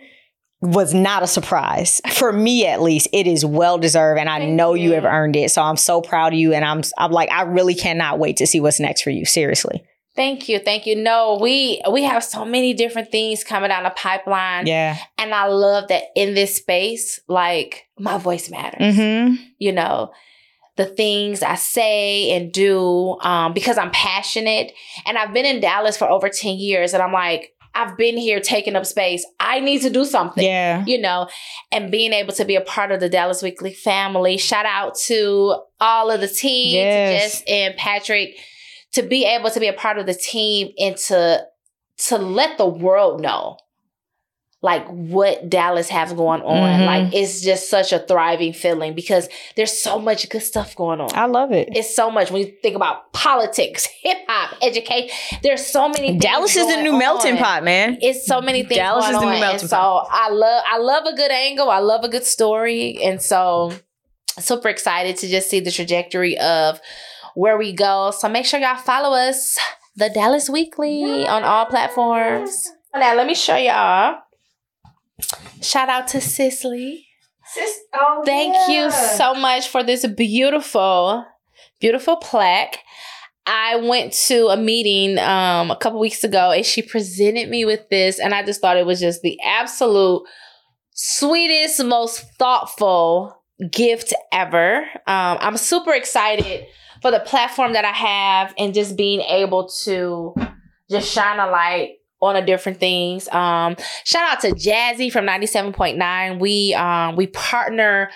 was 0.64 0.94
not 0.94 1.22
a 1.22 1.26
surprise 1.26 2.00
for 2.10 2.32
me 2.32 2.66
at 2.66 2.80
least 2.80 3.06
it 3.12 3.26
is 3.26 3.44
well 3.44 3.78
deserved 3.78 4.18
and 4.18 4.28
i 4.28 4.38
Thank 4.38 4.52
know 4.52 4.74
you 4.74 4.90
you. 4.90 4.94
have 4.94 5.04
earned 5.04 5.36
it 5.36 5.50
so 5.50 5.62
i'm 5.62 5.76
so 5.76 6.00
proud 6.00 6.32
of 6.32 6.38
you 6.38 6.52
and 6.54 6.64
i'm 6.64 6.82
i'm 6.98 7.12
like 7.12 7.30
i 7.30 7.42
really 7.42 7.74
cannot 7.74 8.18
wait 8.18 8.38
to 8.38 8.46
see 8.46 8.60
what's 8.60 8.80
next 8.80 9.02
for 9.02 9.10
you 9.10 9.24
seriously 9.24 9.82
thank 10.16 10.48
you, 10.48 10.60
thank 10.60 10.86
you. 10.86 10.94
No, 10.94 11.38
we 11.40 11.82
we 11.90 12.04
have 12.04 12.22
so 12.22 12.44
many 12.44 12.72
different 12.72 13.10
things 13.10 13.42
coming 13.42 13.68
down 13.70 13.82
the 13.82 13.90
pipeline, 13.90 14.64
yeah 14.66 14.96
and 15.18 15.34
I 15.34 15.48
love 15.48 15.88
that 15.88 16.04
in 16.14 16.34
this 16.34 16.56
space, 16.56 17.18
like 17.26 17.88
my 17.98 18.16
voice 18.18 18.48
matters. 18.50 18.96
mm-hmm 18.96 19.34
you 19.58 19.72
know 19.72 20.10
the 20.76 20.84
things 20.86 21.42
i 21.42 21.54
say 21.54 22.32
and 22.32 22.52
do 22.52 23.16
um, 23.20 23.52
because 23.52 23.78
i'm 23.78 23.90
passionate 23.92 24.72
and 25.06 25.16
i've 25.16 25.32
been 25.32 25.46
in 25.46 25.60
dallas 25.60 25.96
for 25.96 26.08
over 26.10 26.28
10 26.28 26.56
years 26.56 26.92
and 26.92 27.02
i'm 27.02 27.12
like 27.12 27.53
i've 27.74 27.96
been 27.96 28.16
here 28.16 28.40
taking 28.40 28.76
up 28.76 28.86
space. 28.86 29.26
I 29.40 29.60
need 29.60 29.82
to 29.82 29.90
do 29.90 30.04
something 30.04 30.44
yeah. 30.44 30.84
you 30.86 30.98
know 31.00 31.28
and 31.72 31.90
being 31.90 32.12
able 32.12 32.32
to 32.34 32.44
be 32.44 32.56
a 32.56 32.60
part 32.60 32.90
of 32.92 33.00
the 33.00 33.08
dallas 33.08 33.42
weekly 33.42 33.72
family. 33.74 34.36
Shout 34.38 34.66
out 34.66 34.96
to 35.06 35.56
all 35.80 36.10
of 36.10 36.20
the 36.20 36.28
team 36.28 36.74
Yes. 36.74 37.40
jess 37.40 37.42
and 37.48 37.76
patrick 37.76 38.36
to 38.92 39.02
be 39.02 39.24
able 39.24 39.50
to 39.50 39.60
be 39.60 39.66
a 39.68 39.72
part 39.72 39.98
of 39.98 40.06
the 40.06 40.14
team 40.14 40.72
and 40.78 40.96
to 40.96 41.44
to 41.96 42.18
let 42.18 42.58
the 42.58 42.66
world 42.66 43.20
know 43.20 43.56
like 44.64 44.86
what 44.88 45.50
Dallas 45.50 45.90
has 45.90 46.14
going 46.14 46.40
on. 46.40 46.80
Mhm. 46.80 46.86
Like 46.86 47.14
it's 47.14 47.42
just 47.42 47.68
such 47.68 47.92
a 47.92 47.98
thriving 47.98 48.54
feeling 48.54 48.94
because 48.94 49.28
there's 49.56 49.76
so 49.78 49.98
much 49.98 50.26
good 50.30 50.40
stuff 50.42 50.74
going 50.74 51.02
on. 51.02 51.10
i 51.14 51.26
love 51.26 51.52
it 51.52 51.68
it's 51.72 51.94
so 51.94 52.10
much 52.10 52.30
when 52.30 52.40
you 52.46 52.50
think 52.62 52.74
about 52.74 53.12
politics, 53.12 53.84
hip 54.02 54.16
hop, 54.26 54.56
education. 54.62 55.10
There's 55.42 55.66
so 55.66 55.88
many. 55.90 56.08
Things 56.12 56.22
dallas 56.22 56.56
is 56.56 56.66
the 56.74 56.80
new 56.82 56.96
melting 56.98 57.36
pot 57.36 57.62
man 57.62 57.98
It's 58.00 58.26
so 58.26 58.40
many 58.40 58.62
things 58.62 58.78
Dallas 58.78 59.04
going 59.04 59.14
is 59.16 59.20
the 59.20 59.26
new 59.26 59.34
on, 59.34 59.40
melting 59.40 59.68
pot. 59.68 60.06
so 60.06 60.08
I 60.10 60.30
love 60.30 60.62
I 60.66 60.78
love 60.78 61.04
a 61.12 61.14
good 61.14 61.30
angle. 61.30 61.68
I 61.68 61.80
love 61.80 62.02
a 62.02 62.08
good 62.08 62.24
story, 62.24 62.98
and 63.04 63.20
so 63.20 63.72
super 64.38 64.68
excited 64.70 65.16
to 65.18 65.28
just 65.28 65.50
see 65.50 65.60
the 65.60 65.70
trajectory 65.70 66.38
of 66.38 66.80
where 67.34 67.58
we 67.58 67.72
go. 67.74 68.12
So 68.18 68.28
make 68.30 68.46
sure 68.46 68.58
y'all 68.60 68.76
follow 68.76 69.14
us, 69.14 69.58
the 69.94 70.08
Dallas 70.08 70.48
Weekly, 70.48 71.26
on 71.28 71.44
all 71.44 71.66
platforms. 71.66 72.70
Now 72.96 73.14
let 73.16 73.26
me 73.26 73.34
show 73.34 73.56
y'all. 73.56 74.18
Shout 75.62 75.88
out 75.88 76.08
to 76.08 76.20
Cicely. 76.20 77.06
oh, 77.94 78.22
Thank 78.24 78.56
you 78.68 78.90
so 78.90 79.34
much 79.34 79.68
for 79.68 79.82
this 79.82 80.06
beautiful, 80.06 81.24
beautiful 81.80 82.16
plaque. 82.16 82.78
I 83.46 83.76
went 83.76 84.14
to 84.28 84.48
a 84.48 84.56
meeting 84.56 85.18
um, 85.18 85.70
a 85.70 85.76
couple 85.76 86.00
weeks 86.00 86.24
ago 86.24 86.50
and 86.52 86.64
she 86.64 86.80
presented 86.80 87.50
me 87.50 87.64
with 87.64 87.88
this, 87.90 88.18
and 88.18 88.34
I 88.34 88.42
just 88.42 88.60
thought 88.60 88.76
it 88.76 88.86
was 88.86 89.00
just 89.00 89.22
the 89.22 89.38
absolute 89.44 90.22
sweetest, 90.92 91.84
most 91.84 92.20
thoughtful 92.38 93.36
gift 93.70 94.14
ever. 94.32 94.78
Um, 95.06 95.38
I'm 95.40 95.56
super 95.56 95.92
excited 95.92 96.66
for 97.02 97.10
the 97.10 97.20
platform 97.20 97.74
that 97.74 97.84
I 97.84 97.92
have 97.92 98.54
and 98.56 98.72
just 98.72 98.96
being 98.96 99.20
able 99.20 99.68
to 99.84 100.34
just 100.90 101.12
shine 101.12 101.38
a 101.38 101.50
light 101.50 101.96
on 102.24 102.36
a 102.36 102.44
different 102.44 102.78
things. 102.78 103.28
Um, 103.28 103.76
shout 104.04 104.24
out 104.32 104.40
to 104.40 104.50
Jazzy 104.50 105.10
from 105.12 105.26
97.9. 105.26 106.38
We 106.40 106.74
um, 106.74 107.16
we 107.16 107.26
partner 107.28 108.10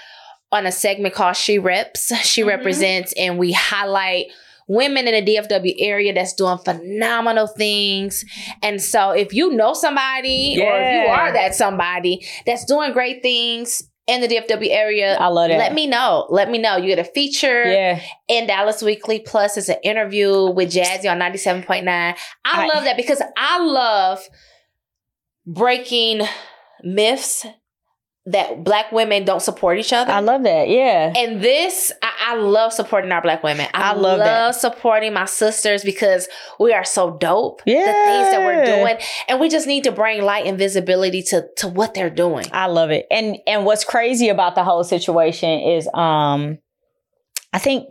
on 0.50 0.66
a 0.66 0.72
segment 0.72 1.14
called 1.14 1.36
She 1.36 1.58
Reps. 1.58 2.12
She 2.24 2.42
Mhm. 2.42 2.46
represents 2.48 3.12
and 3.18 3.38
we 3.38 3.52
highlight 3.52 4.26
women 4.66 5.08
in 5.08 5.24
the 5.24 5.34
DFW 5.36 5.74
area 5.78 6.12
that's 6.12 6.34
doing 6.34 6.58
phenomenal 6.58 7.46
things. 7.46 8.24
And 8.62 8.80
so 8.82 9.10
if 9.12 9.32
you 9.32 9.52
know 9.52 9.72
somebody 9.72 10.58
or 10.62 10.78
if 10.80 10.92
you 10.92 11.10
are 11.10 11.32
that 11.32 11.54
somebody 11.54 12.26
that's 12.46 12.64
doing 12.66 12.92
great 12.92 13.22
things 13.22 13.82
in 14.08 14.22
the 14.22 14.26
DFW 14.26 14.70
area, 14.70 15.16
i 15.18 15.26
love 15.28 15.50
that 15.50 15.58
let 15.58 15.74
me 15.74 15.86
know. 15.86 16.26
Let 16.30 16.50
me 16.50 16.58
know. 16.58 16.76
You 16.76 16.86
get 16.86 16.98
a 16.98 17.04
feature 17.04 17.64
yeah 17.64 18.00
in 18.26 18.46
Dallas 18.46 18.82
Weekly 18.82 19.20
Plus 19.20 19.56
is 19.56 19.68
an 19.68 19.76
interview 19.84 20.50
with 20.50 20.72
Jazzy 20.72 21.10
on 21.10 21.18
97.9. 21.18 21.86
I, 21.86 22.16
I- 22.44 22.66
love 22.66 22.84
that 22.84 22.96
because 22.96 23.22
I 23.36 23.58
love 23.60 24.20
breaking 25.46 26.22
myths 26.82 27.46
that 28.32 28.64
black 28.64 28.92
women 28.92 29.24
don't 29.24 29.42
support 29.42 29.78
each 29.78 29.92
other. 29.92 30.10
i 30.10 30.20
love 30.20 30.42
that 30.42 30.68
yeah 30.68 31.12
and 31.16 31.42
this, 31.42 31.92
I, 32.02 32.12
I 32.28 32.34
love 32.36 32.72
supporting 32.72 33.12
our 33.12 33.22
black 33.22 33.42
women. 33.42 33.66
I, 33.74 33.90
I 33.90 33.94
love 33.94 34.18
that. 34.18 34.54
supporting 34.54 35.12
my 35.12 35.24
sisters 35.24 35.82
because 35.82 36.28
we 36.58 36.72
are 36.72 36.84
so 36.84 37.16
dope. 37.16 37.62
Yeah. 37.66 37.80
The 37.80 37.84
things 37.84 38.30
that 38.30 38.40
we're 38.44 38.64
doing. 38.64 38.96
And 39.28 39.40
we 39.40 39.48
just 39.48 39.66
need 39.66 39.84
to 39.84 39.92
bring 39.92 40.22
light 40.22 40.46
and 40.46 40.58
visibility 40.58 41.22
to, 41.24 41.46
to 41.56 41.68
what 41.68 41.94
they're 41.94 42.10
doing. 42.10 42.46
I 42.52 42.66
love 42.66 42.90
it. 42.90 43.06
And 43.10 43.38
and 43.46 43.64
what's 43.64 43.84
crazy 43.84 44.28
about 44.28 44.54
the 44.54 44.64
whole 44.64 44.84
situation 44.84 45.60
is 45.60 45.88
um 45.94 46.58
I 47.52 47.58
think 47.58 47.88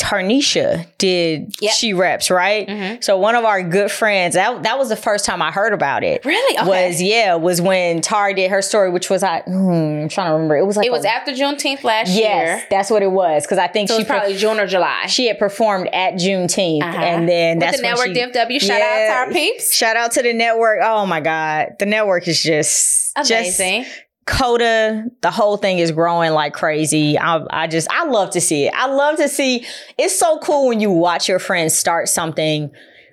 Tarnisha 0.00 0.86
did 0.98 1.54
Yep. 1.60 1.72
she 1.74 1.92
reps, 1.92 2.30
right? 2.30 2.66
Mhm. 2.66 3.04
So 3.04 3.16
one 3.18 3.34
of 3.34 3.44
our 3.44 3.62
good 3.62 3.90
friends, 3.90 4.34
that 4.34 4.62
that 4.62 4.78
was 4.78 4.88
the 4.88 4.96
first 4.96 5.24
time 5.24 5.42
I 5.42 5.50
heard 5.50 5.72
about 5.72 6.02
it. 6.02 6.24
Really? 6.24 6.58
Okay. 6.58 6.66
Was 6.88 7.02
yeah, 7.02 7.34
was 7.34 7.60
when 7.60 8.00
Tar 8.00 8.32
did 8.32 8.50
her 8.50 8.62
story, 8.62 8.90
which 8.90 9.10
was 9.10 9.22
I 9.22 9.40
hmm, 9.40 10.02
I'm 10.02 10.08
trying 10.08 10.28
to 10.28 10.32
remember. 10.32 10.56
It 10.56 10.66
was 10.66 10.76
like 10.76 10.86
it 10.86 10.92
was 10.92 11.04
a- 11.04 11.10
after 11.10 11.32
Juneteenth 11.32 11.84
last 11.84 12.08
Yes, 12.08 12.16
year. 12.46 12.62
that's 12.70 12.90
what 12.90 13.02
it 13.02 13.10
was. 13.12 13.44
Because 13.44 13.58
I 13.58 13.66
think 13.66 13.88
So 13.88 13.98
she 13.98 14.04
probably 14.04 14.36
June 14.36 14.58
or 14.58 14.66
July. 14.66 15.06
she 15.06 15.26
had 15.26 15.38
performed 15.38 15.88
at 15.92 16.14
Juneteenth, 16.14 16.82
Uh-huh. 16.82 16.98
and 17.02 17.28
then 17.28 17.58
With 17.58 17.66
that's 17.66 17.76
the 17.78 17.82
when 17.86 17.90
network 17.92 18.06
she, 18.08 18.14
DFW. 18.14 18.60
Shout 18.60 18.80
out 18.80 19.06
to 19.06 19.12
our 19.12 19.30
peeps. 19.32 19.74
Shout 19.76 19.96
out 19.96 20.12
to 20.12 20.22
the 20.22 20.32
network. 20.32 20.80
Oh 20.82 21.04
my 21.06 21.20
God. 21.20 21.76
The 21.78 21.86
network 21.86 22.26
is 22.26 22.42
just 22.42 23.12
just 23.26 23.30
Amazing. 23.30 23.84
Coda, 24.30 25.04
the 25.22 25.30
whole 25.30 25.56
thing 25.56 25.78
is 25.78 25.90
growing 25.92 26.32
like 26.32 26.52
crazy. 26.54 27.18
I, 27.18 27.44
I 27.50 27.66
just, 27.66 27.88
I 27.90 28.04
love 28.04 28.30
to 28.30 28.40
see 28.40 28.66
it. 28.66 28.72
I 28.74 28.86
love 28.86 29.16
to 29.16 29.28
see. 29.28 29.66
It's 29.98 30.18
so 30.18 30.38
cool 30.38 30.68
when 30.68 30.80
you 30.80 30.90
watch 30.90 31.28
your 31.28 31.38
friends 31.38 31.76
start 31.76 32.08
something 32.08 32.70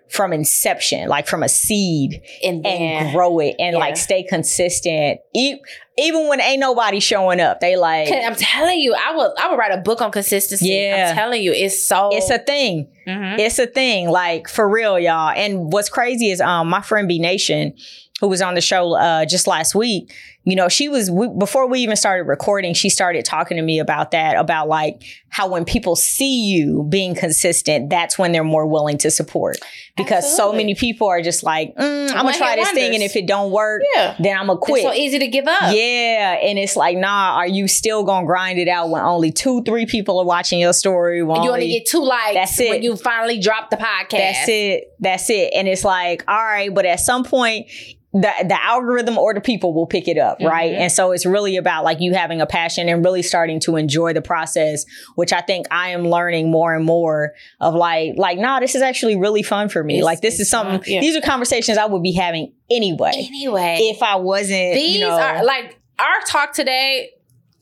from 0.09 0.31
inception, 0.31 1.09
like 1.09 1.27
from 1.27 1.43
a 1.43 1.49
seed, 1.49 2.21
and 2.41 2.65
and 2.65 3.13
grow 3.13 3.39
it 3.39 3.55
and 3.59 3.73
Yeah. 3.73 3.79
like 3.79 3.97
stay 3.97 4.23
consistent. 4.23 5.19
E- 5.35 5.57
even 5.97 6.29
when 6.29 6.39
ain't 6.39 6.61
nobody 6.61 7.01
showing 7.01 7.41
up, 7.41 7.59
they 7.59 7.75
like 7.75 8.09
I'm 8.13 8.35
telling 8.35 8.79
you, 8.79 8.95
I 8.95 9.13
would 9.13 9.31
I 9.37 9.49
would 9.49 9.57
write 9.57 9.73
a 9.77 9.81
book 9.81 9.99
on 10.01 10.11
consistency. 10.11 10.69
Yeah. 10.69 11.07
I'm 11.09 11.15
telling 11.17 11.41
you, 11.43 11.51
it's 11.51 11.83
so 11.85 12.09
it's 12.13 12.29
a 12.29 12.39
thing. 12.39 12.87
Mhm. 13.05 13.37
It's 13.39 13.59
a 13.59 13.67
thing, 13.67 14.09
like 14.09 14.47
for 14.47 14.69
real, 14.69 14.97
y'all. 14.97 15.31
And 15.35 15.73
what's 15.73 15.89
crazy 15.89 16.31
is 16.31 16.39
um 16.39 16.69
my 16.69 16.81
friend 16.81 17.09
B 17.09 17.19
Nation, 17.19 17.73
who 18.21 18.29
was 18.29 18.41
on 18.41 18.53
the 18.55 18.61
show 18.61 18.93
uh 18.95 19.25
just 19.25 19.45
last 19.45 19.75
week, 19.75 20.13
you 20.47 20.55
know, 20.55 20.69
she 20.69 20.87
was 20.87 21.11
we, 21.11 21.27
before 21.27 21.67
we 21.67 21.81
even 21.81 21.97
started 21.97 22.23
recording, 22.23 22.73
she 22.73 22.89
started 22.89 23.25
talking 23.25 23.57
to 23.57 23.61
me 23.61 23.79
about 23.79 24.11
that, 24.11 24.37
about 24.37 24.69
like 24.69 25.03
how 25.27 25.49
when 25.49 25.65
people 25.65 25.97
see 25.97 26.45
you 26.45 26.85
being 26.87 27.15
consistent, 27.15 27.89
that's 27.89 28.17
when 28.17 28.31
they're 28.31 28.45
more 28.45 28.65
willing 28.65 28.97
to 28.99 29.11
support. 29.11 29.57
Because 29.97 30.37
so 30.37 30.53
many 30.53 30.73
people 30.73 31.07
are 31.07 31.21
just 31.21 31.43
like, 31.43 31.75
mm, 31.75 32.09
I'm 32.11 32.23
gonna 32.25 32.37
try 32.37 32.51
hit 32.55 32.59
this 32.63 32.71
thing, 32.71 32.93
and 32.93 33.03
if 33.03 33.17
it 33.17 33.27
don't 33.27 33.51
work, 33.51 33.81
Yeah. 33.93 34.15
then 34.19 34.37
I'm 34.37 34.47
gonna 34.47 34.57
quit. 34.57 34.85
It's 34.85 34.93
so 34.93 34.93
easy 34.97 35.19
to 35.19 35.27
give 35.27 35.47
up. 35.47 35.73
Yeah, 35.75 36.37
and 36.41 36.57
it's 36.57 36.77
like, 36.77 36.95
nah, 36.97 37.35
are 37.35 37.47
you 37.47 37.67
still 37.67 38.05
gonna 38.05 38.25
grind 38.25 38.57
it 38.57 38.69
out 38.69 38.89
when 38.89 39.01
only 39.01 39.31
two, 39.31 39.63
three 39.63 39.85
people 39.85 40.17
are 40.17 40.25
watching 40.25 40.59
your 40.59 40.71
story? 40.71 41.23
when 41.23 41.43
you 41.43 41.49
only 41.49 41.63
only- 41.65 41.79
get 41.79 41.87
two 41.87 42.03
likes 42.05 42.35
That's 42.35 42.59
it. 42.61 42.69
when 42.69 42.83
you 42.83 42.95
finally 42.95 43.37
drop 43.39 43.69
the 43.69 43.75
podcast. 43.75 44.09
that's 44.11 44.47
it. 44.47 44.93
That's 45.01 45.29
it. 45.29 45.51
And 45.53 45.67
it's 45.67 45.83
like, 45.83 46.23
all 46.25 46.37
right, 46.41 46.73
but 46.73 46.85
at 46.85 47.01
some 47.01 47.25
point, 47.25 47.67
the 48.13 48.31
the 48.47 48.57
algorithm 48.63 49.17
or 49.17 49.33
the 49.33 49.41
people 49.41 49.73
will 49.73 49.85
pick 49.85 50.07
it 50.07 50.17
up, 50.17 50.37
right? 50.41 50.71
Mhm. 50.71 50.77
And 50.79 50.91
so 50.91 51.11
it's 51.11 51.25
really 51.25 51.57
about 51.57 51.83
like 51.83 51.99
you 51.99 52.13
having 52.13 52.39
a 52.41 52.45
passion 52.45 52.87
and 52.89 53.03
really 53.03 53.21
starting 53.21 53.59
to 53.61 53.75
enjoy 53.75 54.13
the 54.13 54.21
process, 54.21 54.85
which 55.15 55.33
I 55.33 55.41
think 55.41 55.67
I 55.71 55.89
am 55.89 56.07
learning 56.07 56.49
more 56.49 56.73
and 56.73 56.85
more 56.85 57.33
of 57.59 57.75
like 57.75 58.13
like 58.17 58.37
nah, 58.39 58.59
this 58.61 58.75
is 58.75 58.81
actually 58.81 59.17
really 59.17 59.43
fun 59.43 59.67
for 59.69 59.83
me. 59.83 59.95
It's- 59.95 60.05
like 60.05 60.21
this 60.21 60.39
is 60.39 60.49
something. 60.49 60.81
yeah. 60.91 61.01
These 61.01 61.17
are 61.17 61.21
conversations 61.21 61.77
I 61.77 61.85
would 61.85 62.01
be 62.01 62.13
having 62.13 62.53
anyway 62.71 63.11
Anyway, 63.13 63.77
if 63.81 64.01
I 64.01 64.15
wasn't. 64.15 64.73
these 64.75 64.95
you 64.95 65.01
know, 65.01 65.11
are 65.11 65.43
like 65.43 65.77
our 65.99 66.21
talk 66.27 66.53
today 66.53 67.09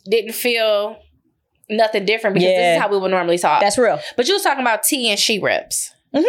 didn't 0.10 0.34
feel 0.34 0.98
nothing 1.70 2.06
different 2.06 2.36
because 2.36 2.50
this 2.50 2.76
is 2.76 2.82
how 2.82 2.88
we 2.90 2.98
would 3.00 3.10
normally 3.12 3.40
talk. 3.40 3.62
that's 3.62 3.78
real. 3.80 4.00
but 4.16 4.28
you 4.28 4.36
was 4.36 4.44
talking 4.44 4.62
about 4.62 4.84
tea 4.84 5.10
and 5.10 5.20
She 5.20 5.40
Reps. 5.40 5.92
Mhm. 6.14 6.24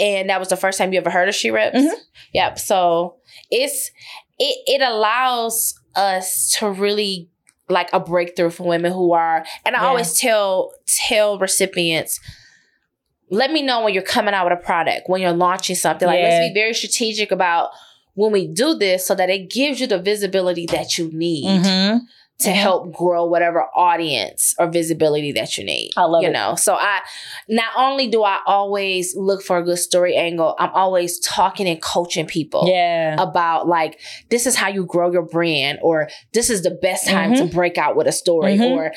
And 0.00 0.30
that 0.30 0.40
was 0.40 0.48
the 0.48 0.56
first 0.56 0.78
time 0.78 0.92
you 0.92 0.98
ever 0.98 1.10
heard 1.10 1.28
of 1.28 1.34
She 1.34 1.50
Reps. 1.50 1.78
Mhm. 1.78 1.92
Yep. 2.32 2.58
So 2.58 3.16
it's 3.50 3.90
it 4.38 4.58
it 4.66 4.82
allows 4.82 5.74
us 5.96 6.54
to 6.58 6.70
really 6.70 7.28
like 7.68 7.88
a 7.92 8.00
breakthrough 8.00 8.50
for 8.50 8.64
women 8.66 8.92
who 8.92 9.12
are 9.12 9.44
and 9.64 9.76
I 9.76 9.80
Yeah. 9.82 9.88
always 9.88 10.18
tell 10.18 10.72
tell 11.08 11.38
recipients 11.38 12.18
let 13.30 13.52
me 13.52 13.62
know 13.62 13.84
when 13.84 13.94
you're 13.94 14.02
coming 14.02 14.34
out 14.34 14.44
with 14.50 14.58
a 14.58 14.62
product, 14.64 15.08
when 15.08 15.20
you're 15.20 15.32
launching 15.32 15.76
something. 15.76 16.06
Like 16.06 16.18
Yeah. 16.18 16.24
let's 16.28 16.48
be 16.48 16.54
very 16.54 16.74
strategic 16.74 17.30
about 17.30 17.70
when 18.14 18.32
we 18.32 18.48
do 18.48 18.74
this 18.74 19.06
so 19.06 19.14
that 19.14 19.30
it 19.30 19.48
gives 19.50 19.80
you 19.80 19.86
the 19.86 20.00
visibility 20.00 20.66
that 20.66 20.98
you 20.98 21.10
need 21.12 21.44
Mm-hmm. 21.64 21.98
To 22.40 22.50
help 22.50 22.92
grow 22.92 23.24
whatever 23.24 23.66
audience 23.74 24.54
or 24.58 24.68
visibility 24.70 25.32
that 25.32 25.56
you 25.58 25.64
need. 25.64 25.90
I 25.96 26.04
love 26.04 26.22
you 26.22 26.28
it. 26.28 26.32
know. 26.32 26.54
So 26.56 26.74
I 26.74 27.00
not 27.48 27.72
only 27.76 28.08
do 28.08 28.22
I 28.22 28.38
always 28.46 29.14
look 29.16 29.42
for 29.42 29.58
a 29.58 29.62
good 29.64 29.78
story 29.78 30.16
angle, 30.16 30.54
I'm 30.58 30.70
always 30.72 31.18
talking 31.20 31.68
and 31.68 31.80
coaching 31.82 32.26
people 32.26 32.66
Yeah. 32.68 33.16
about 33.18 33.68
like 33.68 34.00
this 34.30 34.46
is 34.46 34.56
how 34.56 34.68
you 34.68 34.84
grow 34.84 35.12
your 35.12 35.22
brand 35.26 35.78
or 35.82 36.08
this 36.32 36.50
is 36.50 36.62
the 36.62 36.70
best 36.70 37.06
time 37.08 37.32
Mm-hmm. 37.32 37.48
to 37.48 37.52
break 37.54 37.76
out 37.78 37.96
with 37.96 38.06
a 38.06 38.12
story 38.12 38.56
Mhm. 38.56 38.70
or 38.70 38.92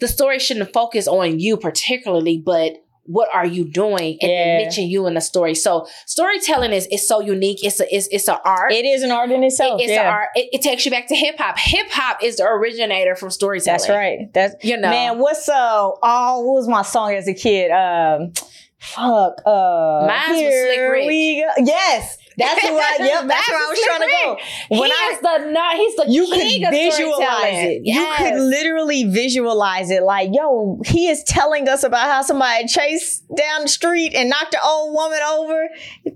the 0.00 0.08
story 0.08 0.38
shouldn't 0.38 0.72
focus 0.72 1.06
on 1.06 1.38
you 1.38 1.56
particularly, 1.56 2.38
but 2.38 2.72
what 3.06 3.28
are 3.34 3.46
you 3.46 3.64
doing 3.64 4.18
and 4.20 4.30
Yeah. 4.30 4.58
mention 4.58 4.84
you 4.84 5.06
in 5.06 5.14
the 5.14 5.20
story. 5.20 5.54
So 5.54 5.86
storytelling 6.06 6.72
is 6.72 6.86
is 6.88 7.06
so 7.06 7.20
unique. 7.20 7.64
It's 7.64 7.80
a 7.80 7.94
it's 7.94 8.08
it's 8.10 8.28
an 8.28 8.38
art. 8.44 8.72
It 8.72 8.84
is 8.84 9.02
an 9.02 9.10
art 9.12 9.30
in 9.30 9.42
itself. 9.44 9.80
It- 9.80 9.84
it's 9.84 9.92
yeah. 9.92 10.02
an 10.02 10.12
art. 10.12 10.28
It, 10.34 10.48
it 10.52 10.62
takes 10.62 10.84
you 10.84 10.90
back 10.90 11.08
to 11.08 11.14
hip 11.14 11.36
hop. 11.38 11.58
Hip 11.58 11.86
hop 11.90 12.22
is 12.22 12.36
the 12.36 12.44
originator 12.44 13.14
from 13.16 13.30
storytelling. 13.30 13.78
That's 13.78 13.88
right. 13.88 14.18
That's 14.32 14.54
You 14.64 14.76
know, 14.76 14.90
Man, 14.90 15.18
what's 15.18 15.48
uh 15.48 15.54
oh 16.02 16.40
what 16.40 16.54
was 16.54 16.68
my 16.68 16.82
song 16.82 17.14
as 17.14 17.28
a 17.28 17.34
kid? 17.34 17.70
Um 17.70 18.32
fuck 18.78 19.40
uh 19.46 20.06
Mine 20.06 20.30
was 20.30 20.38
Slick 20.40 20.90
Rick. 20.90 21.06
we 21.06 21.40
go. 21.42 21.64
Yes. 21.64 22.18
That's 22.36 22.60
who 22.66 22.76
I 22.76 22.96
yep, 23.00 23.26
that's 23.26 23.28
That's 23.28 23.48
where 23.48 23.58
I 23.58 23.68
was 23.68 23.80
trying 23.84 24.00
to 24.00 24.14
go. 24.24 24.36
he 24.68 24.80
When 24.80 24.92
I 24.92 25.10
is 25.14 25.20
the 25.20 25.50
not. 25.50 25.76
He's 25.76 25.96
the 25.96 26.04
you 26.08 26.26
king 26.26 26.60
could 26.60 26.68
of 26.68 26.72
visualize 26.72 27.64
it. 27.64 27.82
You 27.84 28.14
could 28.18 28.34
literally 28.40 29.04
visualize 29.04 29.90
it. 29.90 30.02
Like, 30.02 30.30
yo, 30.32 30.80
he 30.84 31.08
is 31.08 31.24
telling 31.24 31.68
us 31.68 31.82
about 31.82 32.10
how 32.10 32.22
somebody 32.22 32.66
chased 32.66 33.24
down 33.34 33.62
the 33.62 33.68
street 33.68 34.14
and 34.14 34.28
knocked 34.28 34.54
an 34.54 34.60
old 34.64 34.94
woman 34.94 35.18
over, 35.20 35.68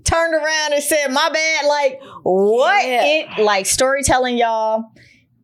turned 0.03 0.33
around 0.35 0.73
and 0.73 0.83
said, 0.83 1.07
"My 1.07 1.29
bad." 1.29 1.65
Like, 1.65 1.99
what? 2.23 2.85
Yeah. 2.85 3.03
It 3.03 3.43
like 3.43 3.65
storytelling, 3.65 4.37
y'all. 4.37 4.91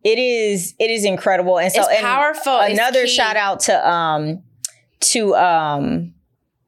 It 0.04 0.18
is. 0.18 0.74
It 0.78 0.90
is 0.90 1.04
incredible. 1.04 1.58
And 1.58 1.72
so, 1.72 1.82
it's 1.88 2.00
powerful. 2.00 2.60
It's 2.62 2.78
another 2.78 3.06
shout 3.08 3.36
out 3.36 3.60
to 3.60 3.88
um 3.90 4.42
to 5.00 5.34
um 5.34 6.14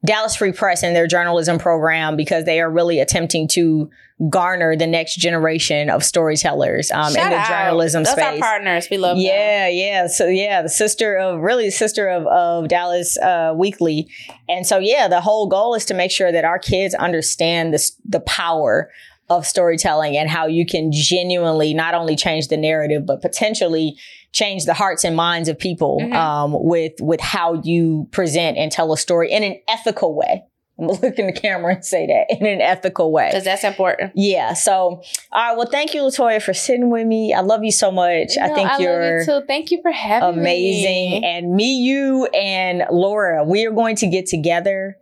Dallas 0.03 0.35
Free 0.35 0.51
Press 0.51 0.81
and 0.83 0.95
their 0.95 1.07
journalism 1.07 1.59
program 1.59 2.15
because 2.15 2.45
they 2.45 2.59
are 2.59 2.71
really 2.71 2.99
attempting 2.99 3.47
to 3.49 3.89
garner 4.29 4.75
the 4.75 4.87
next 4.87 5.15
generation 5.15 5.89
of 5.89 6.03
storytellers 6.03 6.91
um, 6.91 7.07
in 7.07 7.13
the 7.13 7.35
out. 7.35 7.47
journalism 7.47 8.03
Those 8.03 8.13
space. 8.13 8.23
our 8.25 8.37
partners. 8.37 8.87
We 8.89 8.97
love 8.97 9.17
them. 9.17 9.25
Yeah, 9.25 9.67
yeah. 9.67 10.07
So 10.07 10.27
yeah, 10.27 10.63
the 10.63 10.69
sister 10.69 11.17
of 11.17 11.41
really 11.41 11.65
the 11.65 11.71
sister 11.71 12.07
of, 12.09 12.25
of 12.27 12.67
Dallas 12.67 13.17
uh, 13.19 13.53
Weekly, 13.55 14.09
and 14.49 14.65
so 14.65 14.79
yeah, 14.79 15.07
the 15.07 15.21
whole 15.21 15.47
goal 15.47 15.75
is 15.75 15.85
to 15.85 15.93
make 15.93 16.11
sure 16.11 16.31
that 16.31 16.45
our 16.45 16.59
kids 16.59 16.93
understand 16.95 17.73
this 17.73 17.95
the 18.03 18.21
power 18.21 18.89
of 19.29 19.47
storytelling 19.47 20.17
and 20.17 20.29
how 20.29 20.45
you 20.45 20.65
can 20.65 20.91
genuinely 20.91 21.73
not 21.73 21.93
only 21.93 22.17
change 22.17 22.49
the 22.49 22.57
narrative 22.57 23.05
but 23.05 23.21
potentially 23.21 23.95
change 24.33 24.65
the 24.65 24.73
hearts 24.73 25.03
and 25.03 25.15
minds 25.15 25.49
of 25.49 25.57
people 25.59 25.99
Mhm. 26.01 26.13
um, 26.13 26.55
with 26.57 26.93
with 27.01 27.19
how 27.21 27.61
you 27.63 28.07
present 28.11 28.57
and 28.57 28.71
tell 28.71 28.93
a 28.93 28.97
story 28.97 29.31
in 29.31 29.43
an 29.43 29.57
ethical 29.67 30.15
way. 30.15 30.43
I'm 30.79 30.87
gonna 30.87 30.99
look 31.01 31.19
in 31.19 31.27
the 31.27 31.33
camera 31.33 31.75
and 31.75 31.85
say 31.85 32.07
that 32.07 32.35
in 32.39 32.45
an 32.47 32.59
ethical 32.61 33.11
way. 33.11 33.27
Because 33.27 33.43
that's 33.43 33.63
important. 33.63 34.13
Yeah. 34.15 34.53
So, 34.53 34.73
all 34.73 35.01
right. 35.33 35.55
Well, 35.55 35.67
thank 35.69 35.93
you, 35.93 36.01
Latoya, 36.01 36.41
for 36.41 36.53
sitting 36.53 36.89
with 36.89 37.05
me. 37.05 37.33
I 37.33 37.41
love 37.41 37.63
you 37.63 37.71
so 37.71 37.91
much. 37.91 38.35
I 38.41 38.47
No, 38.47 38.55
think 38.55 38.69
you're 38.79 39.17
love 39.19 39.27
you 39.27 39.41
too. 39.41 39.45
Thank 39.47 39.69
you 39.69 39.79
for 39.83 39.91
having 39.91 40.39
amazing. 40.39 40.91
me. 40.91 41.17
Amazing. 41.17 41.25
And 41.25 41.53
me, 41.55 41.73
you, 41.81 42.25
and 42.33 42.83
Laura, 42.89 43.43
we 43.43 43.65
are 43.65 43.71
going 43.71 43.95
to 43.97 44.07
get 44.07 44.25
together 44.25 44.97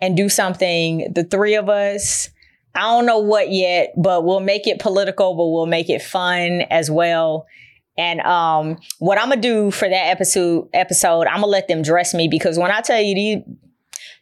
and 0.00 0.16
do 0.16 0.28
something. 0.28 1.10
The 1.12 1.24
three 1.24 1.54
of 1.54 1.68
us. 1.68 2.28
I 2.76 2.82
don't 2.82 3.06
know 3.06 3.20
what 3.20 3.50
yet, 3.52 3.92
but 3.96 4.24
we'll 4.24 4.40
make 4.40 4.66
it 4.66 4.78
political, 4.80 5.34
but 5.36 5.46
we'll 5.48 5.66
make 5.66 5.88
it 5.88 6.02
fun 6.02 6.62
as 6.70 6.90
well. 6.90 7.46
And 7.96 8.20
um, 8.22 8.78
what 8.98 9.18
I'm 9.18 9.28
gonna 9.28 9.40
do 9.40 9.70
for 9.70 9.88
that 9.88 10.06
episode, 10.08 10.68
episode, 10.72 11.26
I'm 11.26 11.36
gonna 11.40 11.46
let 11.46 11.68
them 11.68 11.82
dress 11.82 12.12
me 12.14 12.28
because 12.28 12.58
when 12.58 12.70
I 12.70 12.80
tell 12.80 13.00
you 13.00 13.14
these 13.14 13.44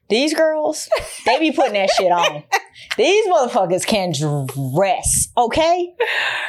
these 0.09 0.35
girls, 0.35 0.91
they 1.25 1.39
be 1.39 1.53
putting 1.53 1.73
that 1.75 1.91
shit 1.91 2.13
on. 2.13 2.43
These 2.99 3.27
motherfuckers 3.29 3.87
can 3.87 4.13
dress, 4.13 5.29
okay? 5.37 5.95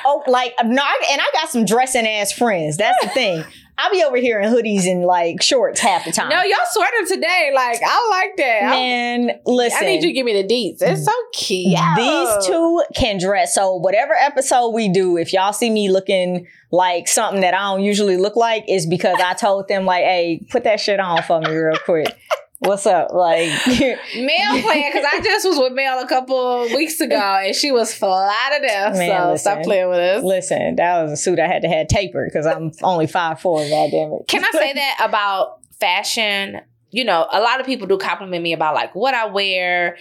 Oh, 0.05 0.23
like 0.27 0.53
no, 0.65 0.81
I- 0.81 1.07
and 1.11 1.21
I 1.21 1.25
got 1.33 1.49
some 1.49 1.63
dressing 1.63 2.05
ass 2.07 2.31
friends. 2.33 2.75
That's 2.77 2.97
the 3.03 3.09
thing. 3.11 3.43
I 3.77 3.89
be 3.91 4.03
over 4.03 4.17
here 4.17 4.39
in 4.39 4.51
hoodies 4.51 4.89
and 4.89 5.03
like 5.03 5.41
shorts 5.41 5.79
half 5.79 6.05
the 6.05 6.11
time. 6.11 6.29
No, 6.29 6.41
y'all 6.43 6.57
sweater 6.71 7.05
today. 7.07 7.51
Like 7.55 7.79
I 7.83 8.09
like 8.09 8.37
that. 8.37 8.69
Man, 8.69 9.39
listen. 9.45 9.79
I 9.81 9.85
need 9.85 10.03
you 10.03 10.09
to 10.09 10.13
give 10.13 10.25
me 10.25 10.41
the 10.41 10.47
deets. 10.47 10.81
It's 10.81 11.05
so 11.05 11.11
cute. 11.33 11.79
These 11.95 12.45
two 12.45 12.83
can 12.95 13.19
dress. 13.19 13.55
So 13.55 13.73
whatever 13.73 14.13
episode 14.13 14.69
we 14.69 14.89
do, 14.89 15.17
if 15.17 15.33
y'all 15.33 15.53
see 15.53 15.69
me 15.71 15.89
looking 15.89 16.47
like 16.71 17.07
something 17.07 17.41
that 17.41 17.53
I 17.53 17.61
don't 17.61 17.83
usually 17.83 18.17
look 18.17 18.35
like, 18.35 18.65
is 18.67 18.85
because 18.85 19.17
I 19.19 19.33
told 19.33 19.67
them 19.67 19.85
like, 19.85 20.03
"Hey, 20.03 20.45
put 20.51 20.63
that 20.65 20.79
shit 20.79 20.99
on 20.99 21.23
for 21.23 21.39
me 21.41 21.49
real 21.49 21.77
quick." 21.83 22.15
What's 22.65 22.85
up? 22.85 23.11
Like, 23.11 23.49
Mel 23.67 24.61
playing 24.61 24.91
because 24.93 25.05
I 25.11 25.19
just 25.23 25.47
was 25.47 25.57
with 25.59 25.73
Mel 25.73 25.99
a 25.99 26.07
couple 26.07 26.61
weeks 26.75 26.99
ago 27.01 27.15
and 27.15 27.55
she 27.55 27.71
was 27.71 27.93
fly 27.93 28.33
to 28.55 28.65
death. 28.67 28.97
Man, 28.97 29.09
so 29.09 29.31
listen. 29.31 29.37
stop 29.37 29.63
playing 29.63 29.89
with 29.89 29.99
us. 29.99 30.23
listen, 30.23 30.75
that 30.77 31.01
was 31.03 31.11
a 31.11 31.17
suit 31.17 31.39
I 31.39 31.47
had 31.47 31.61
to 31.63 31.67
have 31.67 31.87
tapered 31.87 32.29
because 32.31 32.45
I'm 32.45 32.71
only 32.81 33.07
five 33.07 33.39
four. 33.41 33.59
Goddamn 33.59 34.13
it! 34.13 34.27
Can 34.27 34.43
I 34.45 34.49
say 34.51 34.73
that 34.73 34.97
about 35.03 35.59
fashion? 35.79 36.61
You 36.91 37.03
know, 37.05 37.27
a 37.31 37.41
lot 37.41 37.59
of 37.59 37.65
people 37.65 37.87
do 37.87 37.97
compliment 37.97 38.43
me 38.43 38.53
about 38.53 38.75
like 38.75 38.93
what 38.95 39.13
I 39.15 39.25
wear. 39.25 39.97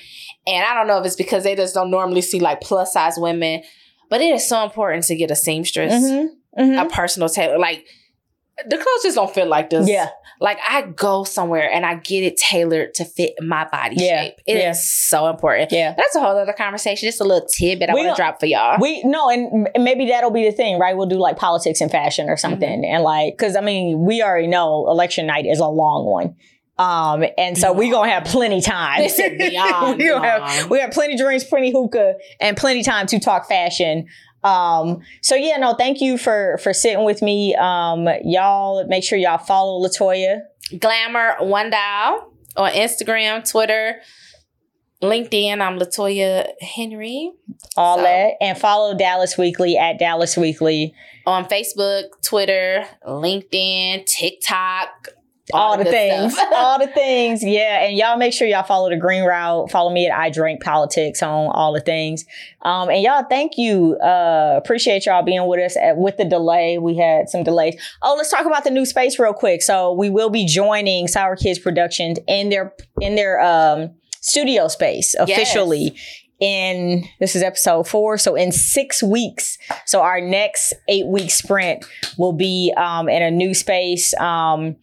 And 0.47 0.65
I 0.65 0.75
don't 0.75 0.87
know 0.87 0.99
if 1.01 1.07
it's 1.07 1.17
because 1.17 1.43
they 1.45 1.57
just 1.57 1.75
don't 1.75 1.91
normally 1.91 2.21
see 2.21 2.39
like 2.39 2.61
plus 2.61 2.93
size 2.93 3.15
women, 3.17 3.63
but 4.11 4.21
it 4.21 4.35
is 4.35 4.47
so 4.47 4.63
important 4.63 5.05
to 5.05 5.17
get 5.17 5.31
a 5.31 5.35
seamstress, 5.37 5.93
Mhm, 5.95 6.29
mhm. 6.59 6.85
a 6.87 6.89
personal 6.91 7.29
tailor. 7.31 7.59
Like 7.59 7.87
the 8.67 8.77
clothes 8.77 9.03
just 9.03 9.17
don't 9.17 9.33
fit 9.33 9.49
like 9.49 9.71
this. 9.71 9.89
Yeah, 9.89 10.09
Like 10.41 10.59
I 10.69 10.83
go 10.83 11.25
somewhere 11.25 11.71
and 11.71 11.85
I 11.87 11.95
get 11.97 12.23
it 12.23 12.37
tailored 12.37 12.95
to 12.95 13.05
fit 13.05 13.35
my 13.41 13.67
body 13.67 13.97
Yeah, 13.99 14.23
shape. 14.25 14.35
It 14.47 14.57
is 14.57 14.63
yeah. 14.63 14.73
so 14.73 15.29
important. 15.29 15.73
yeah. 15.73 15.95
That's 15.97 16.15
a 16.15 16.21
whole 16.21 16.37
other 16.37 16.53
conversation. 16.53 17.07
Just 17.09 17.21
a 17.21 17.25
little 17.25 17.47
tidbit 17.49 17.91
I 17.91 17.95
We 17.95 18.05
want 18.05 18.17
to 18.17 18.21
drop 18.23 18.41
for 18.41 18.47
y'all. 18.47 18.79
We 18.81 19.03
no, 19.05 19.31
and 19.31 19.69
maybe 19.79 20.07
that'll 20.07 20.31
be 20.31 20.45
the 20.45 20.53
thing, 20.53 20.79
right? 20.79 20.97
We'll 20.97 21.07
do 21.09 21.19
like 21.19 21.37
politics 21.39 21.81
and 21.81 21.91
fashion 21.91 22.29
or 22.29 22.37
something, 22.37 22.85
and 22.85 23.03
like, 23.03 23.35
because 23.37 23.57
I 23.57 23.61
mean, 23.63 24.05
we 24.05 24.23
already 24.23 24.47
know 24.49 24.87
election 24.89 25.27
night 25.27 25.47
is 25.47 25.59
a 25.59 25.67
long 25.67 26.05
one, 26.07 26.37
um, 26.79 27.25
and 27.39 27.57
so 27.57 27.73
we're 27.73 27.93
gonna 27.93 28.11
have 28.11 28.25
plenty 28.25 28.61
time. 28.61 29.03
We 29.97 30.09
gonna 30.09 30.27
have 30.27 30.71
we 30.71 30.79
have 30.81 30.91
plenty 30.93 31.17
drinks, 31.17 31.45
plenty 31.45 31.71
hookah, 31.73 32.15
and 32.41 32.57
plenty 32.57 32.83
time 32.83 33.07
to 33.09 33.19
talk 33.19 33.49
fashion. 33.49 34.07
Um, 34.45 35.01
so 35.21 35.35
yeah, 35.35 35.57
no, 35.57 35.75
thank 35.75 36.01
you 36.01 36.19
for 36.19 36.59
for 36.63 36.73
sitting 36.73 37.05
with 37.05 37.23
me. 37.23 37.55
Um, 37.55 38.09
y'all 38.25 38.87
make 38.87 39.05
sure 39.05 39.19
y'all 39.19 39.39
follow 39.39 39.81
Latoya. 39.87 40.43
Glamour 40.79 41.37
One 41.41 41.71
Doll 41.71 42.33
on 42.57 42.71
Instagram, 42.73 43.49
Twitter, 43.49 44.01
LinkedIn. 45.03 45.61
I'm 45.61 45.79
Latoya 45.79 46.49
Henry 46.61 47.33
all 47.77 47.97
So- 47.99 48.03
that, 48.03 48.33
and 48.41 48.59
follow 48.59 48.95
Dallas 48.97 49.37
Weekly 49.39 49.77
at 49.77 49.99
Dallas 49.99 50.37
Weekly. 50.37 50.95
on 51.27 51.45
Facebook, 51.45 52.05
Twitter, 52.23 52.85
LinkedIn, 53.07 54.05
TikTok. 54.07 55.09
All, 55.53 55.77
the 55.77 55.85
things, 55.85 56.37
all 56.53 56.79
the 56.79 56.87
things, 56.87 57.43
yeah. 57.43 57.85
And 57.85 57.97
y'all 57.97 58.17
make 58.17 58.33
sure 58.33 58.47
y'all 58.47 58.63
follow 58.63 58.89
the 58.91 58.97
Green 58.97 59.25
Route. 59.25 59.71
Follow 59.71 59.91
me 59.91 60.07
at 60.07 60.17
I 60.17 60.31
Drank 60.31 60.63
Politics 60.63 61.23
on 61.23 61.51
all 61.53 61.73
the 61.73 61.81
things. 61.81 62.25
Um, 62.63 62.89
and 62.91 63.03
y'all, 63.03 63.25
thank 63.29 63.59
you. 63.59 63.97
Uh, 63.97 64.55
appreciate 64.57 65.07
y'all 65.07 65.23
being 65.23 65.47
with 65.47 65.61
us 65.61 65.77
at, 65.77 65.97
with 65.97 66.17
the 66.17 66.25
delay. 66.25 66.79
We 66.79 66.97
had 66.97 67.29
some 67.29 67.43
delays. 67.43 67.81
Oh, 68.03 68.15
let's 68.17 68.31
talk 68.31 68.47
about 68.47 68.65
the 68.65 68.71
new 68.71 68.87
space 68.87 69.19
real 69.19 69.33
quick. 69.33 69.63
So 69.63 69.93
we 69.93 70.11
will 70.11 70.31
be 70.31 70.47
joining 70.47 71.09
Sour 71.09 71.37
Kids 71.37 71.59
Productions 71.59 72.19
in 72.27 72.49
their 72.49 72.75
in 73.01 73.15
their 73.15 73.41
um 73.41 73.91
studio 74.21 74.69
space 74.69 75.15
officially 75.19 75.97
in 76.43 77.05
this 77.21 77.37
is 77.37 77.43
episode 77.43 77.87
four. 77.87 78.19
So 78.19 78.35
in 78.35 78.51
six 78.51 79.01
weeks, 79.01 79.59
so 79.87 80.03
our 80.03 80.21
next 80.21 80.75
eight 80.89 81.07
week 81.07 81.31
sprint 81.31 81.85
will 82.19 82.33
be 82.33 82.75
um, 82.77 83.09
in 83.09 83.23
a 83.23 83.31
new 83.31 83.55
space. 83.55 84.13
Um, 84.19 84.75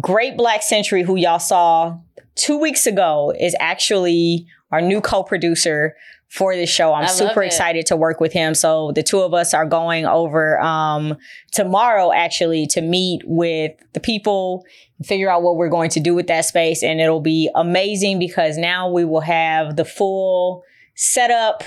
Great 0.00 0.36
Black 0.36 0.62
Century, 0.62 1.02
who 1.02 1.16
y'all 1.16 1.38
saw 1.38 1.98
two 2.34 2.58
weeks 2.58 2.86
ago, 2.86 3.32
is 3.38 3.54
actually 3.60 4.46
our 4.70 4.80
new 4.80 5.00
co-producer 5.00 5.96
for 6.28 6.54
this 6.54 6.68
show. 6.68 6.92
I'm 6.92 7.04
I 7.04 7.06
super 7.06 7.42
excited 7.42 7.86
to 7.86 7.96
work 7.96 8.20
with 8.20 8.32
him. 8.32 8.54
So 8.54 8.92
the 8.92 9.02
two 9.02 9.20
of 9.20 9.32
us 9.32 9.54
are 9.54 9.64
going 9.64 10.04
over 10.04 10.60
um, 10.60 11.16
tomorrow 11.52 12.12
actually 12.12 12.66
to 12.68 12.82
meet 12.82 13.22
with 13.24 13.72
the 13.94 14.00
people, 14.00 14.66
figure 15.02 15.30
out 15.30 15.42
what 15.42 15.56
we're 15.56 15.70
going 15.70 15.90
to 15.90 16.00
do 16.00 16.14
with 16.14 16.26
that 16.26 16.44
space, 16.44 16.82
and 16.82 17.00
it'll 17.00 17.20
be 17.20 17.50
amazing 17.54 18.18
because 18.18 18.58
now 18.58 18.90
we 18.90 19.04
will 19.04 19.22
have 19.22 19.76
the 19.76 19.86
full 19.86 20.64
setup 20.94 21.64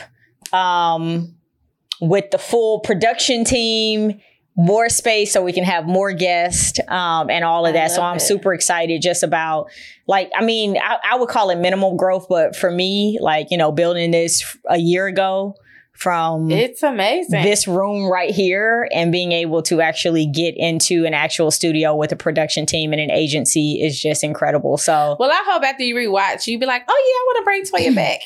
um, 0.53 1.33
with 1.99 2.29
the 2.31 2.37
full 2.37 2.81
production 2.81 3.43
team. 3.43 4.19
More 4.57 4.89
space 4.89 5.31
so 5.31 5.41
we 5.41 5.53
can 5.53 5.63
have 5.63 5.85
more 5.85 6.11
guests 6.11 6.79
um, 6.89 7.29
and 7.29 7.43
all 7.45 7.65
of 7.65 7.73
that. 7.73 7.91
So 7.91 8.01
I'm 8.01 8.17
it. 8.17 8.21
super 8.21 8.53
excited 8.53 9.01
just 9.01 9.23
about 9.23 9.69
like 10.07 10.29
I 10.35 10.43
mean 10.43 10.77
I, 10.77 10.97
I 11.11 11.15
would 11.17 11.29
call 11.29 11.49
it 11.51 11.57
minimal 11.57 11.95
growth, 11.95 12.27
but 12.29 12.55
for 12.55 12.69
me, 12.69 13.17
like 13.21 13.47
you 13.49 13.57
know, 13.57 13.71
building 13.71 14.11
this 14.11 14.57
a 14.67 14.77
year 14.77 15.07
ago 15.07 15.55
from 15.93 16.49
It's 16.49 16.81
amazing. 16.83 17.43
this 17.43 17.67
room 17.67 18.11
right 18.11 18.33
here 18.33 18.89
and 18.91 19.11
being 19.11 19.31
able 19.31 19.61
to 19.63 19.81
actually 19.81 20.25
get 20.25 20.55
into 20.57 21.05
an 21.05 21.13
actual 21.13 21.51
studio 21.51 21.95
with 21.95 22.11
a 22.11 22.15
production 22.15 22.65
team 22.65 22.91
and 22.91 22.99
an 22.99 23.11
agency 23.11 23.79
is 23.81 24.01
just 24.01 24.23
incredible. 24.23 24.77
So 24.77 25.15
well, 25.19 25.31
I 25.31 25.43
hope 25.45 25.63
after 25.63 25.83
you 25.83 25.95
rewatch, 25.95 26.47
you'd 26.47 26.59
be 26.59 26.65
like, 26.65 26.83
oh 26.87 27.03
yeah, 27.07 27.13
I 27.13 27.23
want 27.27 27.37
to 27.37 27.71
bring 27.71 27.91
Toya 27.91 27.95
back. 27.95 28.21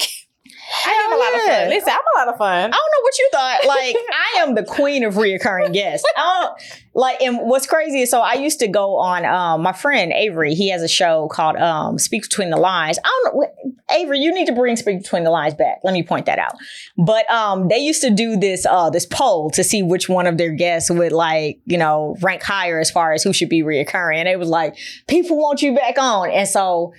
I 0.68 0.90
have 0.90 1.12
a 1.12 1.22
lot 1.22 1.36
of 1.36 1.42
fun. 1.42 1.70
Listen, 1.70 1.90
I'm 1.90 2.00
a 2.16 2.20
lot 2.20 2.34
of 2.34 2.38
fun. 2.38 2.58
I 2.58 2.62
don't 2.62 2.72
know 2.72 3.02
what 3.02 3.20
you 3.20 3.30
thought. 3.32 3.60
Like, 3.68 3.96
I 4.12 4.42
am 4.42 4.56
the 4.56 4.64
queen 4.64 5.04
of 5.04 5.16
reoccurring 5.16 5.74
guests. 5.74 6.06
I 6.16 6.22
don't 6.22 6.82
like, 6.96 7.22
and 7.22 7.40
what's 7.42 7.68
crazy 7.68 8.02
is 8.02 8.10
so 8.10 8.22
I 8.22 8.34
used 8.34 8.60
to 8.60 8.68
go 8.68 8.98
on 8.98 9.26
um 9.26 9.62
my 9.62 9.74
friend 9.74 10.12
Avery, 10.14 10.56
he 10.56 10.70
has 10.70 10.82
a 10.82 10.88
show 10.88 11.28
called 11.28 11.58
um 11.58 12.00
Speak 12.00 12.24
Between 12.24 12.50
the 12.50 12.58
Lines. 12.58 12.98
I 13.04 13.22
don't 13.24 13.36
know 13.36 13.74
Avery, 13.92 14.20
you 14.20 14.34
need 14.34 14.48
to 14.48 14.54
bring 14.54 14.76
Speak 14.76 15.04
Between 15.04 15.24
the 15.24 15.30
Lines 15.30 15.54
back. 15.54 15.80
Let 15.84 15.94
me 15.94 16.04
point 16.04 16.26
that 16.26 16.40
out. 16.40 16.56
But 16.98 17.30
um 17.30 17.68
they 17.68 17.78
used 17.78 18.02
to 18.02 18.10
do 18.10 18.38
this 18.38 18.66
uh 18.66 18.90
this 18.90 19.06
poll 19.06 19.52
to 19.52 19.64
see 19.64 19.84
which 19.84 20.10
one 20.10 20.26
of 20.26 20.38
their 20.38 20.52
guests 20.52 20.90
would 20.90 21.12
like, 21.12 21.60
you 21.66 21.78
know, 21.78 22.16
rank 22.22 22.42
higher 22.42 22.80
as 22.80 22.90
far 22.90 23.14
as 23.14 23.24
who 23.24 23.34
should 23.34 23.50
be 23.50 23.62
reoccurring. 23.62 24.16
And 24.18 24.28
it 24.30 24.40
was 24.40 24.50
like, 24.50 24.78
people 25.08 25.38
want 25.38 25.62
you 25.62 25.76
back 25.76 25.98
on. 26.00 26.32
And 26.32 26.48
so 26.48 26.94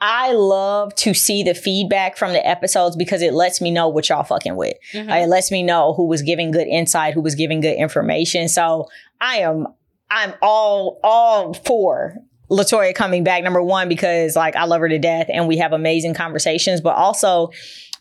I 0.00 0.32
love 0.32 0.94
to 0.96 1.12
see 1.14 1.42
the 1.42 1.54
feedback 1.54 2.16
from 2.16 2.32
the 2.32 2.46
episodes 2.46 2.96
because 2.96 3.20
it 3.22 3.34
lets 3.34 3.60
me 3.60 3.70
know 3.70 3.88
what 3.88 4.08
y'all 4.08 4.22
fucking 4.24 4.56
with. 4.56 4.74
Mhm. 4.94 5.10
Uh, 5.10 5.24
It 5.24 5.28
lets 5.28 5.50
me 5.50 5.62
know 5.62 5.92
who 5.92 6.06
was 6.06 6.22
giving 6.22 6.50
good 6.50 6.66
insight, 6.66 7.12
who 7.14 7.20
was 7.20 7.34
giving 7.34 7.60
good 7.60 7.76
information. 7.76 8.48
So 8.48 8.88
I 9.20 9.38
am, 9.38 9.66
I'm 10.10 10.32
all, 10.40 10.98
all 11.04 11.52
for 11.52 12.16
Latoya 12.50 12.94
coming 12.94 13.24
back. 13.24 13.44
Number 13.44 13.62
one, 13.62 13.88
because 13.88 14.34
like 14.36 14.56
I 14.56 14.64
love 14.64 14.80
her 14.80 14.88
to 14.88 14.98
death 14.98 15.26
and 15.28 15.46
we 15.46 15.58
have 15.58 15.72
amazing 15.72 16.14
conversations, 16.14 16.80
but 16.80 16.96
also 16.96 17.50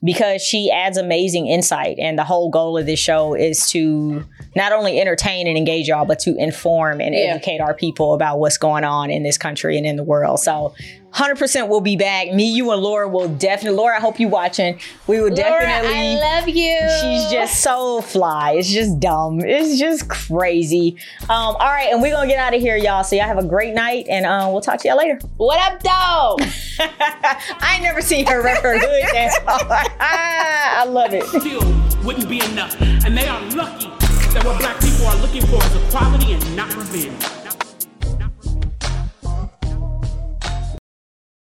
because 0.01 0.41
she 0.41 0.71
adds 0.71 0.97
amazing 0.97 1.47
insight. 1.47 1.99
And 1.99 2.17
the 2.17 2.23
whole 2.23 2.49
goal 2.49 2.77
of 2.77 2.85
this 2.85 2.99
show 2.99 3.33
is 3.33 3.69
to 3.71 4.23
not 4.55 4.71
only 4.71 4.99
entertain 4.99 5.45
and 5.45 5.57
engage 5.57 5.89
y'all, 5.89 6.05
but 6.05 6.19
to 6.19 6.35
inform 6.37 7.01
and 7.01 7.13
Yeah. 7.13 7.31
educate 7.35 7.59
our 7.59 7.73
people 7.73 8.13
about 8.13 8.39
what's 8.39 8.57
going 8.57 8.85
on 8.85 9.11
in 9.11 9.23
this 9.23 9.37
country 9.37 9.77
and 9.77 9.85
in 9.85 9.97
the 9.97 10.03
world. 10.05 10.39
So 10.39 10.73
100% 11.13 11.67
we'll 11.67 11.81
be 11.81 11.95
back. 11.95 12.31
Me, 12.33 12.49
you, 12.49 12.71
and 12.71 12.81
Laura 12.81 13.07
will 13.07 13.27
definitely, 13.27 13.77
Laura, 13.77 13.97
I 13.97 13.99
hope 13.99 14.19
you 14.19 14.27
watching. 14.27 14.79
We 15.07 15.17
will 15.17 15.29
Laura, 15.29 15.35
definitely. 15.35 15.97
I 15.97 16.15
love 16.15 16.47
you. 16.47 16.79
She's 17.01 17.31
just 17.31 17.61
so 17.61 18.01
fly. 18.01 18.53
It's 18.53 18.69
just 18.69 18.99
dumb. 18.99 19.39
It's 19.41 19.79
just 19.79 20.07
crazy. 20.07 20.97
Um, 21.23 21.29
all 21.29 21.57
right, 21.59 21.91
and 21.91 22.01
we're 22.01 22.13
gonna 22.13 22.27
get 22.27 22.37
out 22.37 22.53
of 22.53 22.61
here, 22.61 22.75
y'all. 22.75 23.03
So 23.03 23.15
y'all 23.15 23.25
have 23.25 23.37
a 23.39 23.45
great 23.45 23.73
night, 23.73 24.05
and 24.09 24.25
uh, 24.25 24.49
we'll 24.51 24.61
talk 24.61 24.79
to 24.81 24.87
y'all 24.87 24.97
later. 24.97 25.19
what 25.37 25.59
up, 25.59 25.81
dog? 25.81 26.41
I 26.79 27.71
ain't 27.73 27.83
never 27.83 28.01
seen 28.01 28.25
her 28.27 28.41
rap 28.41 28.61
her 28.61 28.77
hood 28.77 29.03
dance. 29.11 29.35
I 29.47 30.85
love 30.87 31.13
it. 31.13 31.25
still 31.25 31.61
wouldn't 32.03 32.29
be 32.29 32.43
enough. 32.51 32.79
And 32.81 33.17
they 33.17 33.27
are 33.27 33.41
lucky 33.51 33.87
that 34.33 34.43
what 34.45 34.59
black 34.59 34.79
people 34.79 35.07
are 35.07 35.17
looking 35.17 35.45
for 35.47 35.63
is 35.63 35.75
equality 35.87 36.33
and 36.33 36.55
not 36.55 36.75
revenge. 36.75 37.38